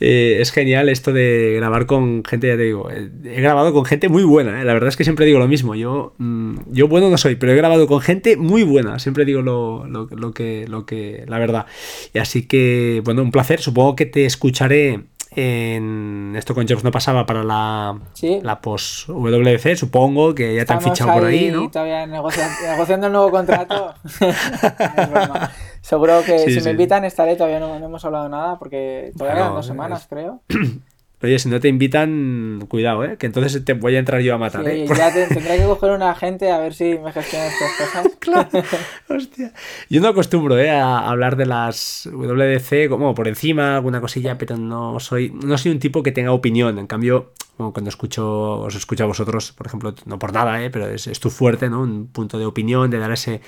Eh, 0.00 0.38
es 0.40 0.52
genial 0.52 0.88
esto 0.88 1.12
de 1.12 1.54
grabar 1.56 1.86
con 1.86 2.22
gente, 2.24 2.48
ya 2.48 2.56
te 2.56 2.64
digo, 2.64 2.90
eh, 2.90 3.08
he 3.24 3.40
grabado 3.40 3.72
con 3.72 3.84
gente 3.84 4.08
muy 4.08 4.24
buena, 4.24 4.60
eh. 4.60 4.64
la 4.64 4.74
verdad 4.74 4.88
es 4.88 4.96
que 4.96 5.04
siempre 5.04 5.24
digo 5.24 5.38
lo 5.38 5.48
mismo, 5.48 5.74
yo, 5.74 6.14
mm, 6.18 6.58
yo 6.72 6.86
bueno 6.88 7.08
no 7.08 7.16
soy, 7.16 7.36
pero 7.36 7.52
he 7.52 7.56
grabado 7.56 7.86
con 7.86 8.00
gente 8.00 8.36
muy 8.36 8.62
buena, 8.62 8.98
siempre 8.98 9.24
digo 9.24 9.40
lo, 9.40 9.86
lo, 9.86 10.06
lo, 10.10 10.32
que, 10.32 10.66
lo 10.68 10.84
que, 10.84 11.24
la 11.26 11.38
verdad. 11.38 11.66
Y 12.12 12.18
así 12.18 12.46
que, 12.46 13.00
bueno, 13.04 13.22
un 13.22 13.30
placer, 13.30 13.60
supongo 13.60 13.96
que 13.96 14.06
te 14.06 14.26
escucharé 14.26 15.04
en 15.36 16.34
esto 16.34 16.54
con 16.54 16.66
Jobs 16.66 16.82
no 16.82 16.90
pasaba 16.90 17.26
para 17.26 17.44
la, 17.44 17.98
la 18.42 18.60
post 18.60 19.08
WC, 19.08 19.76
supongo 19.76 20.34
que 20.34 20.54
ya 20.56 20.64
te 20.64 20.72
han 20.72 20.80
fichado 20.80 21.12
por 21.12 21.26
ahí, 21.26 21.50
¿no? 21.50 21.70
Todavía 21.70 22.06
negociando, 22.66 23.06
el 23.06 23.12
nuevo 23.12 23.30
contrato. 23.30 23.94
Seguro 25.82 26.22
que 26.24 26.50
si 26.50 26.60
me 26.62 26.70
invitan 26.70 27.04
estaré, 27.04 27.36
todavía 27.36 27.60
no, 27.60 27.76
hemos 27.76 28.04
hablado 28.04 28.28
nada 28.28 28.58
porque 28.58 29.12
todavía 29.16 29.42
quedan 29.42 29.54
dos 29.54 29.66
semanas, 29.66 30.06
creo. 30.08 30.42
Oye, 31.26 31.40
si 31.40 31.48
no 31.48 31.58
te 31.58 31.66
invitan, 31.66 32.64
cuidado, 32.68 33.02
¿eh? 33.02 33.16
Que 33.18 33.26
entonces 33.26 33.64
te 33.64 33.72
voy 33.72 33.96
a 33.96 33.98
entrar 33.98 34.20
yo 34.20 34.32
a 34.32 34.38
matar, 34.38 34.62
sí, 34.62 34.70
¿eh? 34.70 34.86
Ya 34.86 35.12
tendré 35.28 35.58
que 35.58 35.64
coger 35.64 35.90
una 35.90 36.12
agente 36.12 36.52
a 36.52 36.58
ver 36.58 36.72
si 36.72 36.96
me 37.00 37.10
gestiona 37.10 37.48
estas 37.48 37.72
cosas. 37.72 38.12
claro, 38.20 38.48
hostia. 39.08 39.52
Yo 39.90 40.00
no 40.00 40.06
acostumbro, 40.06 40.56
¿eh? 40.56 40.70
A 40.70 41.08
hablar 41.08 41.34
de 41.34 41.46
las 41.46 42.08
WDC 42.12 42.88
como 42.88 43.12
por 43.16 43.26
encima, 43.26 43.74
alguna 43.74 44.00
cosilla, 44.00 44.38
pero 44.38 44.56
no 44.56 45.00
soy, 45.00 45.32
no 45.32 45.58
soy 45.58 45.72
un 45.72 45.80
tipo 45.80 46.04
que 46.04 46.12
tenga 46.12 46.30
opinión. 46.30 46.78
En 46.78 46.86
cambio, 46.86 47.32
cuando 47.56 47.88
escucho, 47.88 48.60
os 48.60 48.76
escucho 48.76 49.02
a 49.02 49.08
vosotros, 49.08 49.50
por 49.50 49.66
ejemplo, 49.66 49.96
no 50.04 50.20
por 50.20 50.32
nada, 50.32 50.62
¿eh? 50.62 50.70
Pero 50.70 50.86
es, 50.86 51.08
es 51.08 51.18
tu 51.18 51.30
fuerte, 51.30 51.68
¿no? 51.68 51.80
Un 51.80 52.06
punto 52.06 52.38
de 52.38 52.46
opinión, 52.46 52.88
de 52.88 53.00
dar 53.00 53.10
ese, 53.10 53.40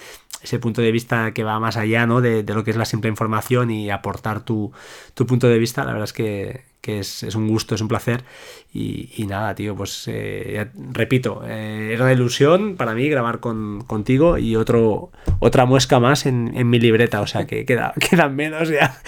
ese 0.42 0.58
punto 0.58 0.82
de 0.82 0.90
vista 0.90 1.32
que 1.32 1.44
va 1.44 1.60
más 1.60 1.76
allá, 1.76 2.06
¿no? 2.06 2.20
De, 2.20 2.42
de 2.42 2.54
lo 2.54 2.64
que 2.64 2.72
es 2.72 2.76
la 2.76 2.86
simple 2.86 3.08
información 3.08 3.70
y 3.70 3.88
aportar 3.88 4.40
tu, 4.44 4.72
tu 5.14 5.26
punto 5.26 5.46
de 5.46 5.60
vista. 5.60 5.84
La 5.84 5.92
verdad 5.92 6.06
es 6.06 6.12
que 6.12 6.67
que 6.80 7.00
es, 7.00 7.22
un 7.34 7.48
gusto, 7.48 7.74
es 7.74 7.80
un 7.80 7.88
placer. 7.88 8.24
Y, 8.72 9.26
nada, 9.26 9.54
tío, 9.54 9.74
pues 9.74 10.04
eh, 10.06 10.68
repito, 10.92 11.42
eh, 11.46 11.90
era 11.92 12.04
una 12.04 12.12
ilusión 12.12 12.76
para 12.76 12.94
mí 12.94 13.08
grabar 13.08 13.40
con, 13.40 13.82
contigo 13.86 14.38
y 14.38 14.56
otro, 14.56 15.10
otra 15.40 15.64
muesca 15.64 15.98
más 15.98 16.26
en, 16.26 16.52
mi 16.68 16.78
libreta, 16.78 17.20
o 17.20 17.26
sea 17.26 17.46
que 17.46 17.64
queda, 17.64 17.92
quedan 18.10 18.36
menos 18.36 18.68
ya. 18.68 19.00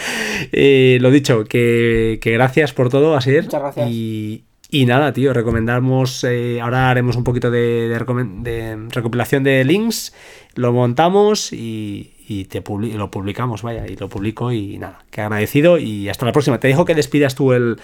Eh, 0.53 0.99
lo 1.01 1.11
dicho, 1.11 1.45
que, 1.45 2.19
gracias 2.23 2.73
por 2.73 2.89
todo, 2.89 3.17
así 3.17 3.31
Muchas 3.33 3.61
gracias. 3.61 3.91
Y, 3.91 4.45
y 4.71 4.87
nada, 4.87 5.13
tío, 5.13 5.33
recomendamos, 5.33 6.25
ahora 6.61 6.91
haremos 6.91 7.17
un 7.17 7.25
poquito 7.25 7.51
de, 7.51 7.89
de, 7.89 8.89
recopilación 8.91 9.45
de 9.45 9.65
links, 9.65 10.15
lo 10.55 10.73
montamos 10.73 11.53
y, 11.53 12.15
y 12.31 12.45
te 12.45 12.63
lo 12.63 13.11
publicamos, 13.11 13.63
vaya, 13.63 13.89
y 13.89 13.97
lo 13.97 14.09
publico 14.09 14.53
y 14.53 14.79
nada, 14.79 15.01
que 15.11 15.21
agradecido 15.21 15.79
y 15.79 16.09
hasta 16.09 16.25
la 16.25 16.31
próxima. 16.31 16.61
Te 16.61 16.69
dejo 16.69 16.85
que 16.85 16.95
despidas 16.95 17.35
tú 17.35 17.53
el, 17.53 17.77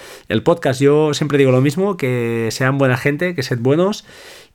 podcast. 0.45 0.81
Yo 0.81 1.15
siempre 1.15 1.37
digo 1.37 1.51
lo 1.51 1.61
mismo, 1.61 1.97
que 1.97 2.47
sean 2.53 2.79
buena 2.79 2.97
gente, 2.97 3.35
que 3.35 3.43
sed 3.43 3.59
buenos 3.59 4.05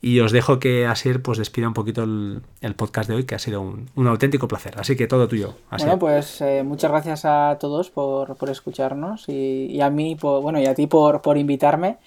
y 0.00 0.20
os 0.20 0.32
dejo 0.32 0.58
que 0.58 0.86
Asier 0.86 1.20
pues 1.20 1.36
despida 1.36 1.68
un 1.68 1.74
poquito 1.74 2.04
el, 2.04 2.74
podcast 2.74 3.06
de 3.10 3.16
hoy, 3.16 3.24
que 3.24 3.34
ha 3.34 3.38
sido 3.38 3.60
un, 3.60 4.06
auténtico 4.06 4.48
placer. 4.48 4.76
Así 4.78 4.96
que 4.96 5.06
todo 5.06 5.28
tuyo. 5.28 5.56
Bueno, 5.70 5.98
pues 5.98 6.40
eh, 6.40 6.62
muchas 6.64 6.90
gracias 6.90 7.26
a 7.26 7.58
todos 7.60 7.90
por, 7.90 8.34
escucharnos 8.48 9.28
y, 9.28 9.78
a 9.82 9.90
mí, 9.90 10.16
bueno, 10.18 10.58
y 10.58 10.64
a 10.64 10.74
ti 10.74 10.86
por, 10.86 11.20
por 11.20 11.36
invitarme 11.36 11.98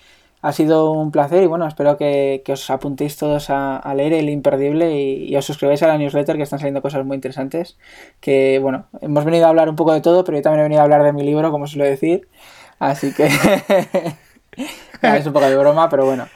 ha 0.46 0.52
sido 0.52 0.92
un 0.92 1.10
placer 1.10 1.42
y 1.42 1.48
bueno, 1.48 1.68
espero 1.68 1.98
que, 1.98 2.44
os 2.50 2.70
apuntéis 2.70 3.18
todos 3.18 3.50
a, 3.50 3.82
leer 3.96 4.14
el 4.14 4.30
imperdible 4.30 4.96
y, 4.96 5.36
os 5.36 5.44
suscribáis 5.44 5.82
a 5.82 5.88
la 5.88 5.98
newsletter 5.98 6.38
que 6.38 6.44
están 6.44 6.60
saliendo 6.60 6.84
cosas 6.84 7.04
muy 7.04 7.16
interesantes. 7.16 7.80
Que 8.20 8.60
bueno, 8.62 8.86
hemos 9.02 9.26
venido 9.26 9.48
a 9.48 9.50
hablar 9.50 9.70
un 9.70 9.76
poco 9.76 9.92
de 9.94 10.02
todo, 10.02 10.24
pero 10.24 10.38
yo 10.38 10.44
también 10.44 10.60
he 10.60 10.64
venido 10.66 10.82
a 10.82 10.84
hablar 10.84 11.02
de 11.02 11.14
mi 11.14 11.24
libro, 11.24 11.50
como 11.50 11.66
suelo 11.66 11.86
decir. 11.86 12.28
Así 12.78 13.12
que 13.12 13.26
es 15.02 15.26
un 15.26 15.34
poco 15.34 15.48
de 15.48 15.58
broma, 15.58 15.90
pero 15.90 16.06
bueno. 16.06 16.28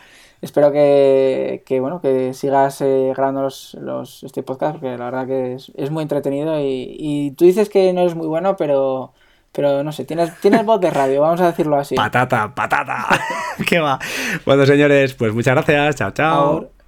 Espero 0.42 0.72
que, 0.72 1.62
bueno, 1.80 2.02
que 2.02 2.34
sigas 2.34 2.82
eh, 2.82 3.14
grabando 3.16 3.44
los, 3.44 4.24
este 4.24 4.42
podcast, 4.42 4.80
porque 4.80 4.98
la 4.98 5.06
verdad 5.06 5.28
que 5.28 5.54
es, 5.54 5.92
muy 5.92 6.02
entretenido 6.02 6.60
y, 6.60 6.96
y 6.98 7.32
tú 7.34 7.46
dices 7.46 7.70
que 7.70 7.94
no 7.94 8.02
eres 8.02 8.16
muy 8.16 8.26
bueno, 8.26 8.56
pero 8.58 9.14
pero 9.60 9.84
no 9.84 9.92
sé, 9.92 10.06
tienes, 10.06 10.34
tienes 10.40 10.64
voz 10.64 10.80
de 10.80 10.90
radio, 10.90 11.20
vamos 11.20 11.42
a 11.42 11.48
decirlo 11.48 11.76
así. 11.78 11.94
Patata, 11.94 12.56
patata. 12.56 13.08
¿Qué 13.68 13.78
va? 13.78 14.00
Bueno, 14.46 14.66
señores, 14.66 15.14
pues 15.16 15.34
muchas 15.34 15.54
gracias. 15.54 15.98
Chao, 15.98 16.12
chao. 16.12 16.79